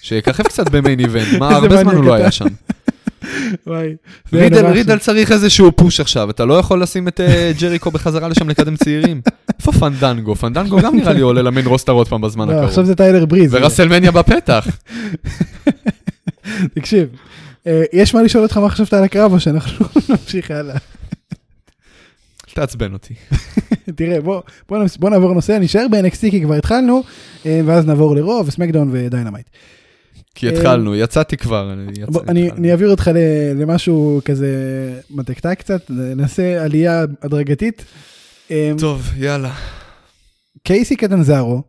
שיככב 0.03 0.43
קצת 0.43 0.69
ב 0.69 0.75
main 0.75 1.01
event, 1.01 1.39
מה, 1.39 1.49
הרבה 1.57 1.77
זמן 1.83 1.95
הוא 1.95 2.05
לא. 2.05 2.15
היה 2.15 2.31
שם. 2.31 2.47
וואי. 3.67 3.97
רידל, 4.33 4.67
רידל 4.67 4.99
צריך 4.99 5.33
איזשהו 5.33 5.73
push 5.73 6.01
עכשיו, 6.01 6.31
אתה 6.31 6.45
לא 6.45 6.55
יכול 6.55 6.83
לשים 6.83 7.09
את 7.09 7.21
אה, 7.21 7.53
ג'ריקו 7.61 7.91
בחזרה 7.91 8.29
לשם 8.29 8.49
לקדם 8.49 8.77
צעירים. 8.77 9.21
איפה 9.59 9.73
פנדנגו? 9.73 10.35
פנדנגו 10.35 10.79
גם 10.81 10.97
נראה 10.97 11.13
לי 11.13 11.21
עולה 11.21 11.43
ל 11.43 11.48
main 11.48 11.67
roster 11.67 11.93
עוד 11.93 12.09
פעם 12.09 12.21
בזמן 12.21 12.49
לא, 12.49 12.53
עכשיו 12.53 12.71
הקרוב. 12.71 12.87
זה 12.87 12.95
טיילר 12.95 13.27
בריז. 13.27 13.55
ורסלמניה 13.55 14.11
בפתח. 14.11 14.67
תקשיב, 16.75 17.09
אה, 17.67 17.83
יש 17.93 18.15
מה 18.15 18.23
לשאול 18.23 18.43
אותך 18.43 18.57
מה 18.57 18.71
חשבת 18.71 18.93
על 18.93 19.05
הקרב 19.05 19.33
או 19.33 19.41
שאנחנו 19.41 19.87
נמשיך 20.09 20.51
הלאה. 20.51 20.75
אל 22.49 22.55
תעצבן 22.55 22.93
אותי. 22.93 23.15
תראה, 23.97 24.21
בוא, 24.21 24.41
בוא, 24.99 25.11
נעבור 25.11 25.35
נושא, 25.35 25.59
נשאר 25.61 25.87
ב-NXT 25.91 26.21
כי 26.21 26.43
כבר 26.43 26.55
התחלנו, 26.55 27.03
אה, 27.47 27.61
ואז 27.67 27.87
נעבור 27.87 28.17
ל 28.17 28.23
Raw 28.23 28.43
ו 28.47 28.51
SmackDown 28.51 28.89
ו 28.93 28.98
Dynamite. 28.98 29.47
כי 30.39 30.49
התחלנו, 30.49 30.97
יצאתי 30.97 31.37
כבר. 31.37 31.75
אני 32.29 32.71
אעביר 32.71 32.91
אותך 32.91 33.11
למשהו 33.55 34.21
כזה 34.25 34.51
מתקתק 35.11 35.59
קצת, 35.59 35.91
נעשה 35.91 36.65
עלייה 36.65 37.05
הדרגתית. 37.23 37.85
אה, 38.51 38.73
טוב, 38.79 39.11
יאללה. 39.17 39.55
קייסי 40.63 40.97
קטנזרו, 40.97 41.63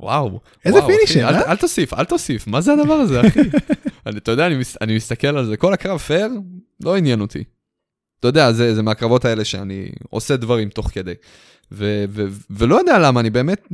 וואו. 0.00 0.40
איזה 0.64 0.78
פינישר, 0.86 1.28
אל, 1.28 1.34
אה? 1.34 1.50
אל 1.50 1.56
תוסיף, 1.56 1.94
אל 1.94 2.04
תוסיף, 2.04 2.46
מה 2.46 2.60
זה 2.60 2.72
הדבר 2.72 2.94
הזה, 2.94 3.20
אחי? 3.20 3.40
אני, 4.06 4.18
אתה 4.18 4.30
יודע, 4.30 4.46
אני 4.80 4.96
מסתכל 4.96 5.36
על 5.36 5.46
זה, 5.46 5.56
כל 5.56 5.72
הקרב 5.72 5.98
פייר, 5.98 6.30
לא 6.84 6.96
עניין 6.96 7.20
אותי. 7.20 7.44
אתה 8.20 8.28
יודע, 8.28 8.52
זה, 8.52 8.74
זה 8.74 8.82
מהקרבות 8.82 9.24
האלה 9.24 9.44
שאני 9.44 9.88
עושה 10.10 10.36
דברים 10.36 10.68
תוך 10.68 10.90
כדי. 10.92 11.14
ו, 11.72 12.04
ו, 12.10 12.24
ולא 12.50 12.76
יודע 12.76 12.98
למה, 12.98 13.20
אני 13.20 13.30
באמת 13.30 13.68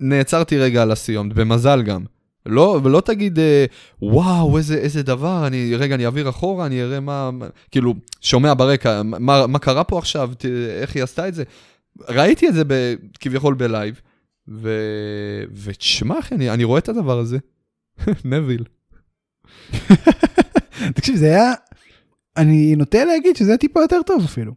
נעצרתי 0.00 0.58
רגע 0.58 0.82
על 0.82 0.90
הסיום, 0.90 1.28
במזל 1.28 1.82
גם. 1.82 2.04
לא, 2.46 2.80
ולא 2.84 3.00
תגיד, 3.00 3.38
אה, 3.38 3.64
וואו, 4.02 4.58
איזה, 4.58 4.74
איזה 4.74 5.02
דבר, 5.02 5.46
אני, 5.46 5.74
רגע, 5.76 5.94
אני 5.94 6.06
אעביר 6.06 6.28
אחורה, 6.28 6.66
אני 6.66 6.82
אראה 6.82 7.00
מה, 7.00 7.30
מה 7.30 7.46
כאילו, 7.70 7.94
שומע 8.20 8.54
ברקע, 8.54 9.02
מה, 9.02 9.46
מה 9.46 9.58
קרה 9.58 9.84
פה 9.84 9.98
עכשיו, 9.98 10.30
ת, 10.38 10.44
איך 10.80 10.94
היא 10.94 11.02
עשתה 11.02 11.28
את 11.28 11.34
זה. 11.34 11.42
ראיתי 12.08 12.48
את 12.48 12.54
זה 12.54 12.64
ב, 12.66 12.94
כביכול 13.20 13.54
בלייב, 13.54 14.00
ו... 14.48 14.70
ותשמע, 15.62 16.18
אחי, 16.18 16.34
אני, 16.34 16.50
אני 16.50 16.64
רואה 16.64 16.78
את 16.78 16.88
הדבר 16.88 17.18
הזה. 17.18 17.38
נביל. 18.24 18.64
תקשיב, 20.94 21.16
זה 21.16 21.26
היה, 21.26 21.52
אני 22.36 22.76
נוטה 22.76 23.04
להגיד 23.04 23.36
שזה 23.36 23.50
היה 23.50 23.58
טיפה 23.58 23.80
יותר 23.80 24.00
טוב 24.06 24.24
אפילו. 24.24 24.52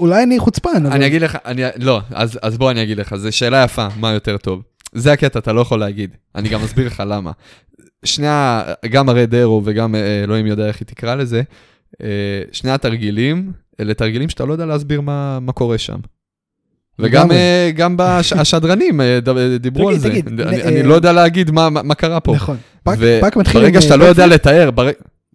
אולי 0.00 0.22
אני 0.22 0.38
חוצפן, 0.38 0.86
אבל... 0.86 0.92
אני 0.92 1.06
אגיד 1.06 1.22
לך, 1.22 1.38
אני, 1.44 1.62
לא, 1.76 2.00
אז, 2.10 2.38
אז 2.42 2.58
בוא 2.58 2.70
אני 2.70 2.82
אגיד 2.82 2.98
לך, 2.98 3.16
זו 3.16 3.32
שאלה 3.32 3.64
יפה, 3.64 3.88
מה 3.96 4.12
יותר 4.12 4.36
טוב. 4.36 4.62
זה 4.92 5.12
הקטע, 5.12 5.38
אתה 5.38 5.52
לא 5.52 5.60
יכול 5.60 5.80
להגיד. 5.80 6.10
אני 6.34 6.48
גם 6.48 6.62
אסביר 6.62 6.86
לך 6.86 7.02
למה. 7.06 7.30
שני, 8.04 8.26
ה- 8.28 8.62
גם 8.90 9.08
הרי 9.08 9.26
דרו 9.26 9.62
וגם 9.64 9.94
אה, 9.94 10.22
אלוהים 10.24 10.46
יודע 10.46 10.66
איך 10.68 10.80
היא 10.80 10.86
תקרא 10.86 11.14
לזה, 11.14 11.42
אה, 12.02 12.08
שני 12.52 12.70
התרגילים, 12.70 13.52
אלה 13.80 13.94
תרגילים 13.94 14.28
שאתה 14.28 14.44
לא 14.44 14.52
יודע 14.52 14.66
להסביר 14.66 15.00
מה, 15.00 15.40
מה 15.40 15.52
קורה 15.52 15.78
שם. 15.78 15.98
וגם. 16.98 17.30
אה, 17.32 17.70
גם 17.74 17.94
בש- 17.98 18.32
השדרנים 18.40 19.00
דיברו 19.60 19.84
תגיד, 19.90 19.94
על 19.94 20.00
זה. 20.00 20.10
תגיד, 20.22 20.40
אני, 20.40 20.62
אני 20.62 20.82
לא 20.82 20.94
יודע 20.94 21.12
להגיד 21.12 21.50
מה, 21.50 21.70
מה, 21.70 21.94
קרה 21.94 22.20
פה. 22.20 22.34
נכון. 22.34 22.56
פאק 22.82 22.98
פאק 23.20 23.36
מתחיל... 23.36 23.60
ברגע 23.60 23.80
שאתה 23.80 23.96
לא 23.96 24.04
יודע 24.04 24.26
לתאר, 24.26 24.70
בר... 24.70 24.88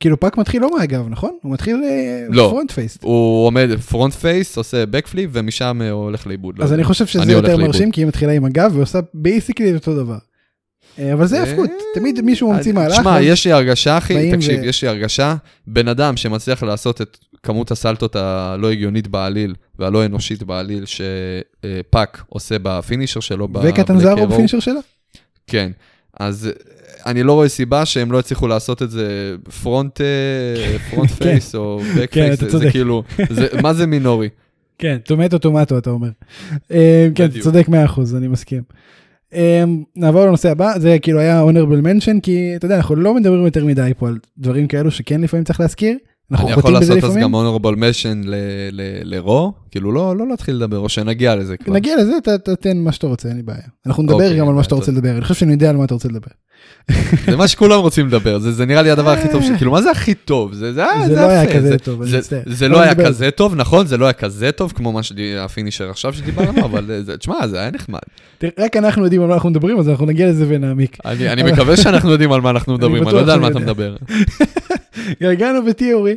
כאילו 0.03 0.19
פאק 0.19 0.37
מתחיל 0.37 0.61
לא 0.61 0.77
מהגב, 0.77 1.07
נכון? 1.09 1.37
הוא 1.41 1.51
מתחיל 1.53 1.75
אה, 1.83 2.25
לא. 2.29 2.47
front 2.49 2.71
face. 2.71 2.97
הוא 3.01 3.45
עומד 3.47 3.69
front 3.89 4.13
face, 4.13 4.57
עושה 4.57 4.85
backflip, 4.85 5.29
ומשם 5.33 5.81
אה, 5.83 5.89
הוא 5.91 6.03
הולך 6.03 6.27
לאיבוד. 6.27 6.59
לא 6.59 6.63
אז 6.63 6.69
יודע. 6.71 6.75
אני 6.75 6.83
חושב 6.83 7.05
שזה 7.05 7.23
אני 7.23 7.31
יותר. 7.33 7.57
מרשים, 7.57 7.91
כי 7.91 8.01
היא 8.01 8.07
מתחילה 8.07 8.31
עם 8.31 8.45
הגב 8.45 8.71
ועושה 8.75 8.99
basically 9.13 9.73
אותו 9.73 9.95
דבר. 9.95 10.17
אה, 10.99 11.13
אבל 11.13 11.27
זה 11.27 11.43
הפקות, 11.43 11.69
תמיד 11.95 12.21
מישהו 12.21 12.53
ממציא 12.53 12.73
מהלך. 12.73 12.99
תשמע, 12.99 13.17
אז- 13.19 13.23
יש 13.25 13.45
לי 13.47 13.51
הרגשה, 13.51 13.97
אחי, 13.97 14.31
תקשיב, 14.31 14.59
ו- 14.61 14.65
יש 14.65 14.81
לי 14.81 14.87
הרגשה, 14.87 15.35
בן 15.67 15.87
אדם 15.87 16.17
שמצליח 16.17 16.63
לעשות 16.63 17.01
את 17.01 17.17
כמות 17.43 17.71
הסלטות 17.71 18.15
הלא 18.15 18.71
הגיונית 18.71 19.07
בעליל 19.07 19.55
והלא 19.79 20.05
אנושית 20.05 20.43
בעליל 20.43 20.83
שפאק 20.85 22.23
עושה 22.29 22.55
ב 22.63 22.69
finisher 22.69 23.19
שלו. 23.19 23.47
וקטנזרו 23.63 24.27
ב 24.27 24.31
finisher 24.31 24.59
שלה? 24.59 24.79
כן, 25.47 25.71
אז 26.19 26.49
אני 27.05 27.23
לא 27.23 27.33
רואה 27.33 27.49
סיבה 27.49 27.85
שהם 27.85 28.11
לא 28.11 28.17
יצליחו 28.17 28.47
לעשות 28.47 28.81
את 28.81 28.91
זה 28.91 29.35
front 29.61 30.01
אה, 30.01 30.79
front 30.89 31.09
כן. 31.19 31.23
face 31.23 31.55
או 31.55 31.79
back 31.97 32.11
כן, 32.11 32.27
face, 32.27 32.43
אתה 32.43 32.57
זה. 32.57 32.71
כאילו, 32.71 33.03
מה 33.61 33.73
זה 33.73 33.87
מינורי? 33.87 34.29
כן, 34.77 34.97
tomato 35.05 35.37
tomato 35.37 35.77
אתה 35.77 35.89
אומר. 35.89 36.09
אה, 36.71 37.07
כן, 37.15 37.25
אתה. 37.25 37.39
צודק 37.39 37.67
100%, 37.67 37.71
אני 38.17 38.27
מסכים. 38.27 38.61
אה, 39.33 39.63
נעבור 39.95 40.25
לנושא 40.25 40.51
הבא, 40.51 40.79
זה 40.79 40.97
כאילו 41.01 41.19
היה 41.19 41.43
honorable 41.43 41.85
mention, 41.85 42.21
כי 42.23 42.53
אתה 42.55 42.65
יודע, 42.65 42.75
אנחנו 42.77 42.95
לא 42.95 43.13
מדברים 43.13 43.45
יותר 43.45 43.65
מדי 43.65 43.91
פה 43.97 44.07
על 44.07 44.17
דברים 44.37 44.67
כאלו 44.67 44.91
שכן 44.91 45.21
לפעמים 45.21 45.43
צריך 45.43 45.59
להזכיר. 45.59 45.97
אנחנו 46.33 46.47
אני 46.47 46.51
יכול 46.51 46.61
חוטאים 46.61 46.81
בזה 46.81 46.93
לעשות 46.93 47.09
אז 47.09 47.17
לפעמים. 47.17 47.23
גם 47.23 47.35
honorable 47.35 47.77
mention 47.77 48.29
לרו, 49.03 49.53
כאילו 49.71 49.91
לא 49.91 50.17
לא 50.17 50.27
להתחיל 50.27 50.55
לדבר, 50.55 50.77
או 50.77 50.89
שנגיע 50.89 51.35
לזה 51.35 51.57
כבר. 51.57 51.73
נגיע 51.73 51.95
לזה, 51.97 52.13
תתן 52.43 52.77
מה 52.77 52.91
שאתה 52.91 53.07
רוצה, 53.07 53.29
אין 53.29 53.37
לי 53.37 53.43
בעיה. 53.43 53.59
אנחנו 53.85 54.03
נדבר 54.03 54.15
אוקיי, 54.15 54.37
גם 54.37 54.49
על 54.49 54.53
מה 54.55 54.63
שאתה 54.63 54.75
רוצה 54.75 54.91
לדבר, 54.91 55.11
אני 55.11 55.21
חושב 55.21 55.33
שאני 55.33 55.51
יודע 55.51 55.69
על 55.69 55.77
מה 55.77 55.85
אתה 55.85 55.93
רוצה 55.93 56.07
לדבר. 56.09 56.31
זה 57.29 57.37
מה 57.37 57.47
שכולם 57.47 57.79
רוצים 57.79 58.07
לדבר, 58.07 58.39
זה, 58.39 58.65
נראה 58.65 58.81
לי 58.81 58.91
הדבר 58.91 59.09
הכי 59.09 59.27
טוב, 59.31 59.43
כאילו 59.57 59.71
מה 59.71 59.81
זה 59.81 59.91
הכי 59.91 60.13
טוב? 60.13 60.53
זה, 60.53 60.71
לא 61.09 61.29
היה 61.29 61.53
כזה 61.53 61.67
זה, 61.67 61.77
טוב, 61.77 62.01
אני 62.01 62.17
מצטער. 62.17 62.41
זה 62.45 62.67
לא 62.67 62.81
היה 62.81 62.95
כזה 62.95 63.31
טוב, 63.31 63.55
נכון? 63.55 63.87
זה 63.87 63.97
לא 63.97 64.05
היה 64.05 64.13
כזה 64.13 64.51
טוב 64.51 64.73
כמו 64.75 64.91
מה 64.91 65.03
שהפינישר 65.03 65.89
עכשיו 65.89 66.13
שדיברנו, 66.13 66.65
אבל 66.67 67.03
תשמע, 67.19 67.47
זה 67.47 67.59
היה 67.59 67.71
נחמד. 67.71 67.99
רק 68.59 68.77
אנחנו 68.77 69.03
יודעים 69.03 69.21
על 69.21 69.27
מה 69.27 69.33
אנחנו 69.33 69.49
מדברים, 69.49 69.79
אז 69.79 69.89
אנחנו 69.89 70.05
נגיע 70.05 70.29
לזה 70.29 70.45
ונעמיק. 70.47 70.97
אני, 71.05 71.29
אני 71.29 71.43
מקווה 71.43 71.77
שאנחנו 71.77 72.11
יודעים 72.11 72.31
על 72.31 72.41
מה 72.41 72.49
אנחנו 72.49 72.73
מדברים, 72.73 73.03
אני 73.03 73.13
לא 73.13 73.19
יודע 73.19 73.33
על 73.33 73.39
מה 73.39 73.47
אתה. 73.47 73.59
מדבר. 73.59 73.95
גרגנו 75.21 75.65
ותיאורי 75.65 76.15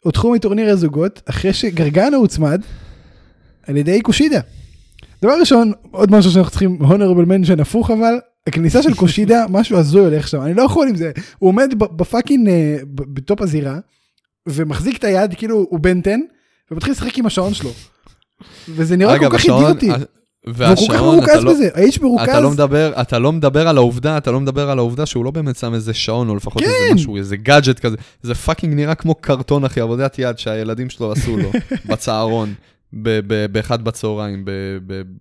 הודחו 0.00 0.32
מטורניר 0.32 0.70
הזוגות 0.70 1.22
אחרי 1.24 1.52
שגרגנו 1.52 2.16
הוצמד 2.16 2.60
על 3.66 3.76
ידי 3.76 4.00
קושידה. 4.00 4.40
דבר 5.22 5.40
ראשון, 5.40 5.72
עוד 5.90 6.10
משהו 6.10 6.30
שאנחנו 6.30 6.50
צריכים 6.50 6.78
honorable 6.82 7.28
mention 7.28 7.60
הפוך 7.62 7.90
אבל, 7.90 8.14
הכניסה 8.46 8.82
של 8.82 8.94
קושידה, 8.94 9.44
משהו 9.50 9.76
הזוי 9.78 10.00
הולך 10.00 10.28
שם, 10.28 10.42
אני 10.42 10.54
לא 10.54 10.62
יכול 10.62 10.88
עם 10.88 10.96
זה, 10.96 11.10
הוא 11.38 11.48
עומד 11.48 11.74
ב 11.78 11.86
fucking, 11.86 12.48
אה, 12.48 12.76
ב 12.94 13.06
top 13.06 13.42
הזירה, 13.42 13.78
ומחזיק 14.48 14.96
את 14.98 15.04
היד 15.04 15.34
כאילו 15.34 15.56
הוא 15.70 15.80
10, 16.02 16.10
ומתחיל 16.70 16.92
לשחק 16.92 17.18
עם 17.18 17.26
השעון 17.26 17.54
שלו. 17.54 17.70
וזה 18.68 18.96
נראה 18.96 19.14
אגב, 19.14 19.24
כל 19.30 19.38
כך 19.38 19.44
השעון- 19.44 19.64
אידיוטי, 19.64 20.04
ה- 20.48 20.52
והוא 20.56 20.76
כל 20.76 20.82
כך 20.82 20.90
והשעון, 20.90 21.16
מרוכז 21.16 21.44
לא- 21.44 21.52
בזה, 21.52 21.68
האיש 21.74 22.00
מרוכז, 22.00 22.28
אתה 22.28 22.40
לא 22.40 22.50
מדבר, 22.50 22.92
אתה 23.00 23.18
לא 23.18 23.32
מדבר 23.32 23.68
על 23.68 23.76
העובדה, 23.76 24.18
אתה 24.18 24.30
לא 24.30 24.40
מדבר 24.40 24.70
על 24.70 24.78
העובדה 24.78 25.06
שהוא 25.06 25.24
לא 25.24 25.30
באמת 25.30 25.56
שם 25.56 25.74
איזה 25.74 25.94
שעון, 25.94 26.28
או 26.28 26.36
לפחות 26.36 26.62
כן. 26.62 26.68
איזה 26.68 26.94
משהו, 26.94 27.16
איזה 27.16 27.36
גאדג'ט 27.36 27.78
כזה. 27.78 27.96
זה 28.22 28.34
fucking 28.34 28.74
נראה 28.74 28.94
כמו 28.94 29.14
קרטון, 29.14 29.64
אחי, 29.64 29.80
עבודת 29.80 30.18
יד 30.18 30.38
שהילדים 30.38 30.90
שלו 30.90 31.12
עשו 31.12 31.36
לו, 31.36 31.50
בצהרון, 31.90 32.54
באחד 33.52 33.84
בצהריים, 33.84 34.44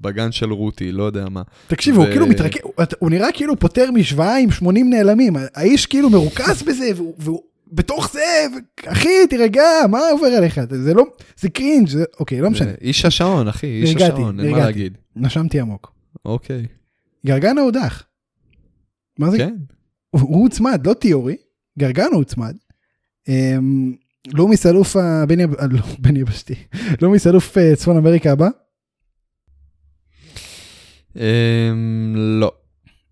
בגן 0.01 0.31
של 0.31 0.51
רותי, 0.53 0.91
לא 0.91 1.03
יודע 1.03 1.25
מה. 1.31 1.41
תקשיב, 1.67 1.95
הוא 1.97 2.05
ו- 2.05 2.11
כאילו 2.11 2.27
מתרכז, 2.27 2.59
הוא- 2.63 2.73
הוא 2.99 3.09
נראה 3.09 3.27
כאילו 3.33 3.53
הוא 3.53 3.57
פותר 3.59 3.91
משוואה 3.91 4.37
עם 4.37 4.51
80 4.51 4.89
נעלמים, 4.89 5.33
האיש 5.55 5.85
כאילו 5.85 6.09
מרוכז 6.09 6.61
בזה, 6.63 6.89
והוא- 6.95 7.13
והוא 7.19 7.41
בתוך 7.73 8.09
זה, 8.13 8.21
אחי, 8.85 9.09
תירגע, 9.29 9.63
מה 9.89 9.99
עובר 10.11 10.27
עליך? 10.27 10.59
זה 10.69 10.93
לא, 10.93 11.03
זה 11.39 11.49
קרינג', 11.49 11.87
זה- 11.89 12.03
אוקיי, 12.19 12.41
לא 12.41 12.49
משנה, 12.49 12.71
איש 12.81 13.05
השעון, 13.05 13.47
אחי, 13.47 13.67
איש 13.67 13.89
נרגעתי, 13.93 14.13
השעון, 14.13 14.39
אין 14.39 14.51
מה. 14.51 14.57
להגיד. 14.57 14.97
נשמתי 15.19 15.59
עמוק. 15.59 15.93
אוקיי, 16.25 16.65
גרגנו 17.25 17.61
הודח. 17.61 18.03
מה 19.19 19.31
זה? 19.31 19.37
כן. 19.37 19.55
הוא 20.09 20.43
הוצמד, 20.43 20.87
לא 20.87 20.93
תיאורי, 20.93 21.35
גרגנו 21.79 22.15
הוצמד. 22.15 22.55
אמ, 23.27 23.93
לומיס 24.27 24.65
אלוף 24.65 24.95
הבן 24.95 25.39
יב- 25.39 25.55
אה, 25.55 25.65
לא, 25.67 25.79
יבשתי, 26.19 26.55
לומיס 27.01 27.27
אלוף 27.27 27.57
אה, 27.57 27.75
צפון 27.75 27.97
אמריקה 27.97 28.31
הבא, 28.31 28.47
אמ, 31.15 31.21
לא, 32.15 32.51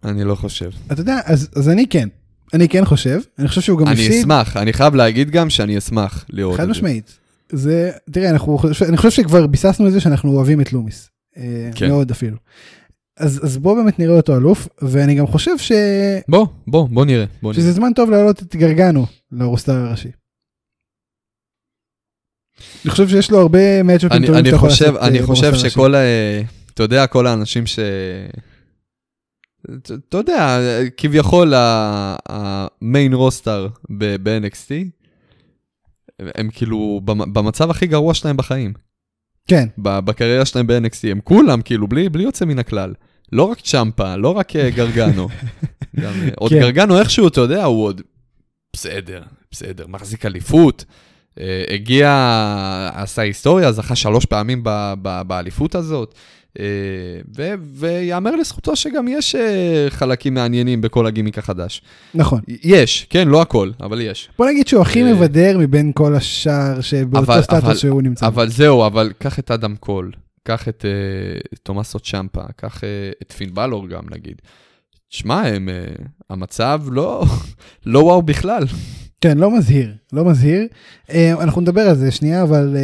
אני 0.03 0.23
לא 0.23 0.35
חושב. 0.35 0.69
אתה 0.91 1.01
יודע, 1.01 1.19
אז 1.55 1.69
אני 1.69 1.87
כן, 1.89 2.07
אני 2.53 2.69
כן 2.69 2.85
חושב, 2.85 3.19
אני 3.39 3.47
חושב 3.47 3.61
שהוא 3.61 3.79
גם 3.79 3.87
אני 3.87 3.93
הפסיד. 3.93 4.19
אשמח, 4.19 4.57
אני 4.57 4.73
חייב 4.73 4.95
להגיד 4.95 5.29
גם 5.29 5.49
שאני 5.49 5.77
אשמח 5.77 6.25
לראות 6.29 6.53
את 6.55 6.59
חד 6.59 6.65
זה. 6.65 6.71
משמעית. 6.71 7.19
זה, 7.51 7.91
תראה, 8.11 8.29
אנחנו, 8.29 8.57
אני 8.89 8.97
חושב 8.97 9.09
שכבר 9.11 9.47
ביססנו 9.47 9.87
את 9.87 9.91
זה 9.91 9.99
שאנחנו 9.99 10.31
אוהבים 10.31 10.61
את 10.61 10.73
לומיס. 10.73 11.09
אה, 11.38 11.69
כן. 11.76 11.88
מאוד 11.88 12.12
אפילו. 12.12 12.38
אז, 13.17 13.45
אז 13.45 13.58
בוא 13.58 13.76
באמת 13.84 14.00
נראה 14.00 14.17
אותו 14.17 14.38
אלוף, 14.38 14.67
ואני 14.82 15.15
גם 15.15 15.28
חושב 15.28 15.58
ש... 15.58 15.71
בוא, 16.28 16.48
בוא, 16.67 16.88
בוא 16.89 17.06
נראה, 17.06 17.26
בוא 17.41 17.52
נראה. 17.52 17.62
שזה 17.63 17.71
זמן 17.71 17.93
טוב 17.95 18.10
להעלות 18.10 18.41
את 18.41 18.56
גרגנו 18.56 19.06
לרוסטר 19.32 19.74
הראשי. 19.74 20.10
אני 22.86 22.91
חושב 22.91 23.08
שיש 23.08 23.32
לו 23.32 23.39
הרבה 23.41 23.84
מאצ'אפים 23.84 24.17
אני, 24.17 24.28
טובים 24.28 24.39
אני 24.39 24.45
שאתה 24.45 24.56
יכול 24.56 24.69
חושב, 24.69 24.86
לעשות, 24.86 25.02
אני 25.02 25.19
אה, 25.19 25.26
חושב 25.26 25.41
ברוסטר 25.41 25.48
הראשי. 25.60 25.69
שכל, 25.69 25.95
ה- 25.95 26.41
אתה 26.74 26.84
יודע, 26.84 27.08
כל 27.08 27.28
האנשים 27.28 27.65
ש... 27.65 27.80
אתה- 29.76 30.17
יודע, 30.17 30.60
כביכול 30.98 31.54
המיין 31.56 33.13
רוסטר 33.13 33.67
ב-NXT, 33.89 34.71
הם 36.19 36.50
כאילו 36.54 37.02
במ- 37.06 37.34
במצב 37.34 37.69
הכי 37.69 37.88
גרוע 37.88 38.13
שלהם 38.13 38.38
בחיים, 38.38 38.74
כן, 39.47 39.67
בקריירה 39.77 40.45
שלהם 40.45 40.67
ב-NXT, 40.67 41.12
הם 41.12 41.19
כולם 41.23 41.62
כאילו 41.62 41.88
בלי, 41.88 42.10
בלי 42.10 42.23
יוצא 42.23 42.45
מן 42.45 42.60
הכלל. 42.60 42.93
לא 43.31 43.43
רק 43.43 43.60
צ'מפה, 43.60 44.15
לא 44.15 44.29
רק 44.29 44.55
אה, 44.55 44.69
גרגנו. 44.69 45.27
גם, 46.01 46.13
אה, 46.23 46.29
עוד 46.36 46.51
כן. 46.51 46.60
גרגנו 46.60 46.99
איכשהו, 46.99 47.27
אתה 47.27 47.41
יודע, 47.41 47.63
הוא 47.63 47.84
עוד 47.84 48.01
בסדר, 48.73 49.23
בסדר, 49.51 49.88
מחזיק 49.88 50.25
אליפות. 50.25 50.86
אה, 51.39 51.63
הגיע, 51.69 52.10
עשה 52.93 53.21
היסטוריה, 53.21 53.71
זכה 53.71 53.95
שלוש 53.95 54.25
פעמים 54.25 54.63
באליפות 55.27 55.75
הזאת. 55.75 56.15
אה, 56.59 56.65
ו- 57.37 57.53
ויאמר 57.73 58.35
לזכותו 58.35 58.75
שגם 58.75 59.07
יש 59.07 59.35
אה, 59.35 59.85
חלקים 59.89 60.33
מעניינים 60.33 60.81
בכל 60.81 61.07
הגימיק 61.07 61.37
החדש. 61.37 61.81
נכון. 62.13 62.39
יש, 62.63 63.07
כן, 63.09 63.27
לא 63.27 63.41
הכל, 63.41 63.71
אבל 63.81 64.01
יש. 64.01 64.29
בוא 64.37 64.47
נגיד 64.47 64.67
שהוא 64.67 64.81
הכי 64.81 65.03
אה, 65.03 65.13
מבדר 65.13 65.57
מבין 65.57 65.91
כל 65.95 66.15
השאר 66.15 66.81
שבאותו 66.81 67.43
סטטוס 67.43 67.77
שהוא 67.77 68.01
נמצא. 68.01 68.27
אבל 68.27 68.49
זהו, 68.49 68.85
אבל 68.85 69.11
קח 69.19 69.39
את 69.39 69.51
אדם 69.51 69.75
קול, 69.75 70.11
קח 70.43 70.67
את 70.67 70.85
תומאסו 71.63 71.99
צ'מפה, 71.99 72.43
קח 72.55 72.81
את 73.21 73.31
פין 73.31 73.53
בלור 73.53 73.87
גם 73.87 74.03
נגיד. 74.11 74.41
שמע, 75.09 75.43
המצב 76.29 76.81
לא, 76.91 77.25
לא 77.85 77.99
וואו 77.99 78.21
בכלל. 78.21 78.63
כן, 79.21 79.37
לא 79.37 79.57
מזהיר, 79.57 79.93
לא 80.13 80.25
מזהיר. 80.25 80.67
אנחנו 81.13 81.61
נדבר 81.61 81.81
על 81.81 81.95
זה 81.95 82.11
שנייה, 82.11 82.43
אבל 82.43 82.75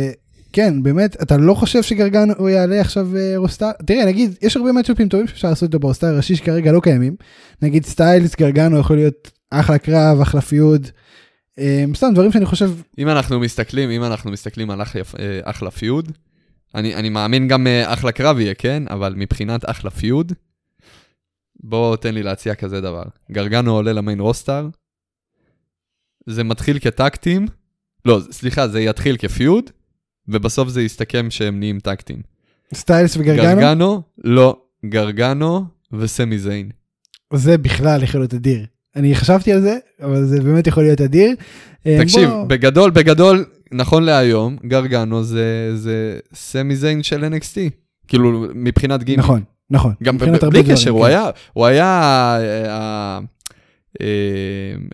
כן, 0.53 0.83
באמת, 0.83 1.21
אתה 1.21 1.37
לא 1.37 1.53
חושב 1.53 1.83
שגרגנו 1.83 2.49
יעלה 2.49 2.81
עכשיו 2.81 3.17
אה, 3.17 3.33
roster? 3.37 3.71
תראה, 3.85 4.05
נגיד, 4.05 4.35
יש 4.41 4.57
הרבה 4.57 4.71
matchup 4.71 5.01
ים 5.01 5.09
טובים 5.09 5.27
שאפשר 5.27 5.49
לעשות 5.49 5.67
אותו 5.67 5.79
ב 5.79 5.83
roster 5.83 6.07
הראשי 6.07 6.35
שכרגע 6.35 6.71
לא 6.71 6.79
קיימים. 6.79 7.15
נגיד 7.61 7.85
סטיילס, 7.85 8.35
גרגנו 8.35 8.79
יכול 8.79 8.95
להיות 8.95 9.31
אחלה 9.49 9.77
קרב, 9.77 10.21
אחלה 10.21 10.41
feud. 10.41 10.87
אה, 11.59 11.85
סתם 11.95 12.07
דברים 12.13 12.31
שאני 12.31 12.45
חושב, 12.45 12.71
אם 12.97 13.09
אנחנו 13.09 13.39
מסתכלים, 13.39 13.89
אם 13.89 14.03
אנחנו 14.03 14.31
מסתכלים 14.31 14.69
על 14.69 14.81
אחלה, 14.81 15.01
אה, 15.19 15.39
אחלה 15.43 15.71
feud, 15.71 16.11
אני, 16.75 16.95
אני 16.95 17.09
מאמין 17.09 17.47
גם 17.47 17.67
אה, 17.67 17.93
אחלה 17.93 18.11
קרב 18.11 18.39
יהיה, 18.39 18.53
כן? 18.53 18.83
אבל 18.89 19.13
מבחינת 19.17 19.69
אחלה 19.69 19.91
feud, 19.91 20.33
בוא 21.63 21.95
תן 21.95 22.13
לי 22.13 22.23
להציע 22.23 22.55
כזה 22.55 22.81
דבר. 22.81 23.03
גרגנו 23.31 23.71
עולה 23.71 23.93
למיין 23.93 24.19
רוסטר, 24.19 24.67
זה 26.25 26.43
מתחיל 26.43 26.79
כטקטים, 26.79 27.47
לא, 28.05 28.19
סליחה, 28.31 28.67
זה 28.67 28.81
יתחיל 28.81 29.17
כפיוד, 29.17 29.69
ובסוף 30.31 30.69
זה 30.69 30.81
יסתכם 30.81 31.27
שהם 31.29 31.59
נהיים 31.59 31.79
טקטים. 31.79 32.21
סטיילס 32.73 33.17
וגרגנו, 33.17 33.43
גרגנו, 33.61 34.01
לא, 34.23 34.57
גרגנו 34.85 35.65
וסמי 35.93 36.39
זיין. 36.39 36.69
זה 37.33 37.57
בכלל 37.57 38.03
יכול 38.03 38.21
להיות 38.21 38.33
אדיר. 38.33 38.65
אני 38.95 39.15
חשבתי 39.15 39.51
על 39.51 39.61
זה, 39.61 39.77
אבל 40.03 40.25
זה 40.25 40.41
באמת 40.41 40.67
יכול 40.67 40.83
להיות 40.83 41.01
אדיר. 41.01 41.31
אה, 41.87 41.97
תקשיב, 42.01 42.29
בוא- 42.29 42.45
בגדול, 42.45 42.91
בגדול, 42.91 43.45
נכון 43.71 44.03
להיום, 44.03 44.57
גרגנו 44.67 45.23
זה, 45.23 45.71
זה 45.75 46.19
סמי 46.33 46.75
זיין 46.75 47.03
של 47.03 47.23
NXT. 47.23 47.57
כאילו, 48.07 48.45
מבחינת 48.55 49.03
גימיק. 49.03 49.19
נכון, 49.19 49.43
נכון. 49.69 49.93
גם 50.03 50.17
בלי 50.17 50.63
קשר, 50.63 50.89
הוא 50.89 51.01
כן. 51.01 51.07
היה, 51.09 51.25
הוא 51.53 51.65
היה, 51.65 51.85
אה, 52.39 52.65
אה, 52.69 53.19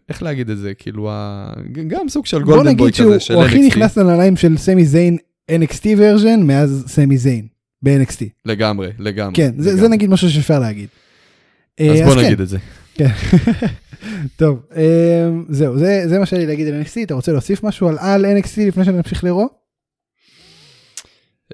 איך 0.09 0.23
להגיד 0.23 0.49
את 0.49 0.57
זה, 0.57 0.73
כאילו, 0.73 1.11
גם 1.87 2.09
סוג 2.09 2.25
של 2.25 2.43
בוא 2.43 2.67
נגיד 2.67 2.77
golden 2.77 2.88
boy 2.88 2.93
שהוא 2.93 3.09
כזה 3.09 3.19
של 3.19 3.33
הוא 3.33 3.43
הכי 3.43 3.57
NXT. 3.57 3.67
נכנס 3.67 3.97
לנעליים 3.97 4.37
של 4.37 4.57
סמי 4.57 4.85
זיין 4.85 5.17
NXT 5.51 5.83
version 5.83 6.43
מאז 6.43 6.83
סמי 6.87 7.17
זיין 7.17 7.47
ב-NXT. 7.81 8.25
לגמרי, 8.45 8.89
לגמרי. 8.99 9.35
כן, 9.35 9.51
זה, 9.57 9.63
זה 9.63 9.71
לגמרי. 9.71 9.89
נגיד 9.89 10.09
משהו 10.09 10.29
שאפשר 10.29 10.59
להגיד. 10.59 10.87
אז 11.79 11.85
אה, 11.87 12.05
בוא 12.05 12.15
כן, 12.15 12.25
נגיד 12.25 12.41
את 12.41 12.47
זה. 12.47 12.57
טוב, 14.35 14.59
אה, 14.75 15.29
זהו, 15.49 15.77
זה, 15.77 16.03
זה 16.05 16.19
מה 16.19 16.25
שהיה 16.25 16.41
לי 16.41 16.47
להגיד 16.47 16.67
על 16.67 16.81
NXT, 16.81 17.03
אתה 17.03 17.13
רוצה 17.13 17.31
להוסיף 17.31 17.63
משהו 17.63 17.87
על 17.87 17.97
על 17.99 18.25
NXT 18.25 18.61
לפני 18.67 18.85
שנמשיך? 18.85 19.23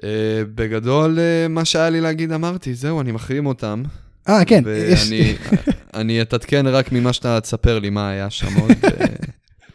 אה, 0.04 0.42
בגדול, 0.54 1.18
אה, 1.18 1.48
מה 1.48 1.64
שהיה 1.64 1.90
לי 1.90 2.00
להגיד 2.00 2.32
אמרתי, 2.32 2.74
זהו, 2.74 3.00
אני 3.00 3.12
מחרים 3.12 3.46
אותם. 3.46 3.82
אה, 4.28 4.44
כן. 4.44 4.62
ואני 4.66 5.34
אני 5.94 6.22
אתעדכן 6.22 6.66
רק 6.66 6.92
ממה 6.92 7.12
שאתה 7.12 7.40
תספר 7.40 7.78
לי 7.78 7.90
מה 7.90 8.10
היה 8.10 8.30
שם 8.30 8.60
עוד, 8.60 8.70
אה, 8.84 9.06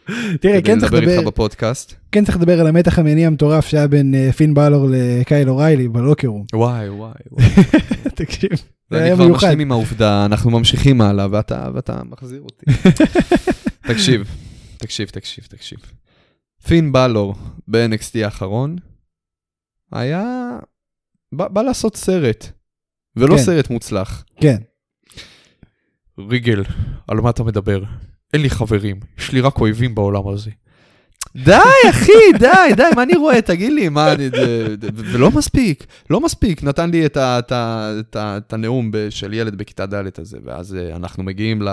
תראה, 0.41 0.61
כן 0.61 0.79
צריך, 0.79 0.93
לדבר 0.93 1.11
איתך 1.11 1.27
בפודקאסט. 1.27 1.93
כן 2.11 2.25
צריך 2.25 2.37
לדבר 2.37 2.59
על 2.59 2.67
המתח 2.67 2.99
המניע 2.99 3.27
המטורף 3.27 3.67
שהיה 3.67 3.87
בין 3.87 4.15
אה, 4.15 4.31
פין 4.31 4.53
בלור 4.53 4.87
לקייל 4.91 5.49
אוריילי 5.49 5.87
בלוקרום. 5.87 6.45
וואי, 6.53 6.89
וואי, 6.89 7.11
וואי. 7.31 7.45
תקשיב, 8.15 8.49
זה 8.89 9.03
היה 9.03 9.15
כבר 9.15 9.25
מיוחד. 9.25 9.47
משלים 9.47 9.59
עם 9.59 9.71
העובדה, 9.71 10.25
אנחנו 10.25 10.51
ממשיכים 10.51 11.01
הלאה, 11.01 11.27
ואתה, 11.31 11.69
ואתה 11.73 12.01
מחזיר 12.03 12.41
אותי. 12.41 12.65
תקשיב, 13.89 14.27
תקשיב, 14.77 15.09
תקשיב, 15.09 15.45
תקשיב. 15.49 15.79
פין 16.67 16.91
בלור 16.91 17.35
ב-NXT 17.67 18.23
האחרון, 18.23 18.75
היה... 19.91 20.49
בא, 21.31 21.47
בא 21.47 21.61
לעשות 21.61 21.95
סרט, 21.95 22.47
ולא 23.15 23.37
כן. 23.37 23.43
סרט 23.43 23.69
מוצלח. 23.69 24.23
כן, 24.41 24.57
ריגל, 26.29 26.63
על 27.07 27.17
מה 27.17 27.29
אתה 27.29 27.43
מדבר? 27.43 27.83
אין 28.33 28.41
לי 28.41 28.49
חברים, 28.49 28.99
יש 29.17 29.31
לי 29.31 29.41
רק 29.41 29.59
אויבים 29.59 29.95
בעולם 29.95 30.27
הזה. 30.27 30.51
די, 31.35 31.89
אחי, 31.89 32.37
די, 32.39 32.73
די, 32.75 32.83
מה 32.95 33.03
אני 33.03 33.15
רואה? 33.15 33.41
תגיד 33.41 33.73
לי, 33.73 33.89
מה, 33.89 34.13
אני, 34.13 34.29
ולא 34.93 35.31
מספיק, 35.31 35.85
לא 36.09 36.21
מספיק. 36.21 36.63
נתן 36.63 36.89
לי 36.89 37.05
את, 37.05 38.53
הנאום 38.53 38.91
של 39.09 39.33
ילד 39.33 39.55
בכיתה 39.55 39.85
ד' 39.85 40.19
הזה, 40.19 40.37
ואז 40.43 40.75
אה, 40.75 40.95
אנחנו 40.95 41.23
מגיעים 41.23 41.61
ל, 41.61 41.69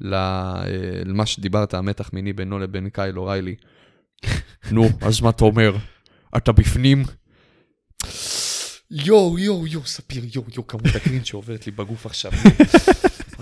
ל, 0.00 0.14
אה, 0.14 0.64
למה 1.04 1.26
שדיברת, 1.26 1.74
המתח 1.74 2.10
מיני 2.12 2.32
בינו 2.32 2.58
לבין 2.58 2.88
קייל 2.88 3.18
אוריילי. 3.18 3.54
נו, 4.70 4.88
אז 5.00 5.20
מה 5.20 5.30
אתה 5.30 5.44
אומר? 5.44 5.76
אתה 6.36 6.52
בפנים? 6.52 7.04
יואו, 8.90 9.38
יואו, 9.38 9.66
יואו, 9.66 9.86
ספיר, 9.86 10.24
יואו, 10.34 10.46
יואו, 10.54 10.66
כמות 10.66 10.96
הקרין 10.96 11.24
שעוברת 11.24 11.66
לי 11.66 11.72
בגוף 11.72 12.06
עכשיו. 12.06 12.32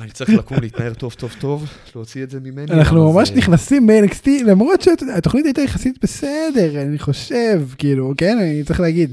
אני 0.01 0.11
צריך 0.11 0.31
לקום, 0.31 0.59
להתנער 0.61 0.95
טוב, 0.95 1.13
טוב, 1.13 1.35
טוב, 1.41 1.67
להוציא 1.95 2.23
את 2.23 2.31
זה 2.31 2.41
ממני. 2.41 2.73
אנחנו 2.73 3.13
ממש 3.13 3.31
נכנסים 3.31 3.87
ב-NXT, 3.87 4.29
למרות 4.47 4.83
שהתוכנית 4.83 5.47
הייתה 5.47 5.63
יחסית 5.63 5.99
בסדר, 6.03 6.83
אני 6.83 6.99
חושב, 6.99 7.63
כאילו, 7.79 8.13
כן, 8.17 8.39
אני 8.39 8.65
צריך 8.65 8.81
להגיד. 8.81 9.13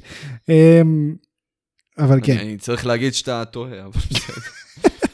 אמ, 0.50 1.16
אבל 1.98 2.20
כן, 2.24 2.38
אני 2.38 2.58
צריך 2.58 2.86
להגיד 2.86 3.14
שאתה 3.14 3.46
טועה, 3.46 3.86
אבל 3.86 4.02
בסדר. 4.12 4.42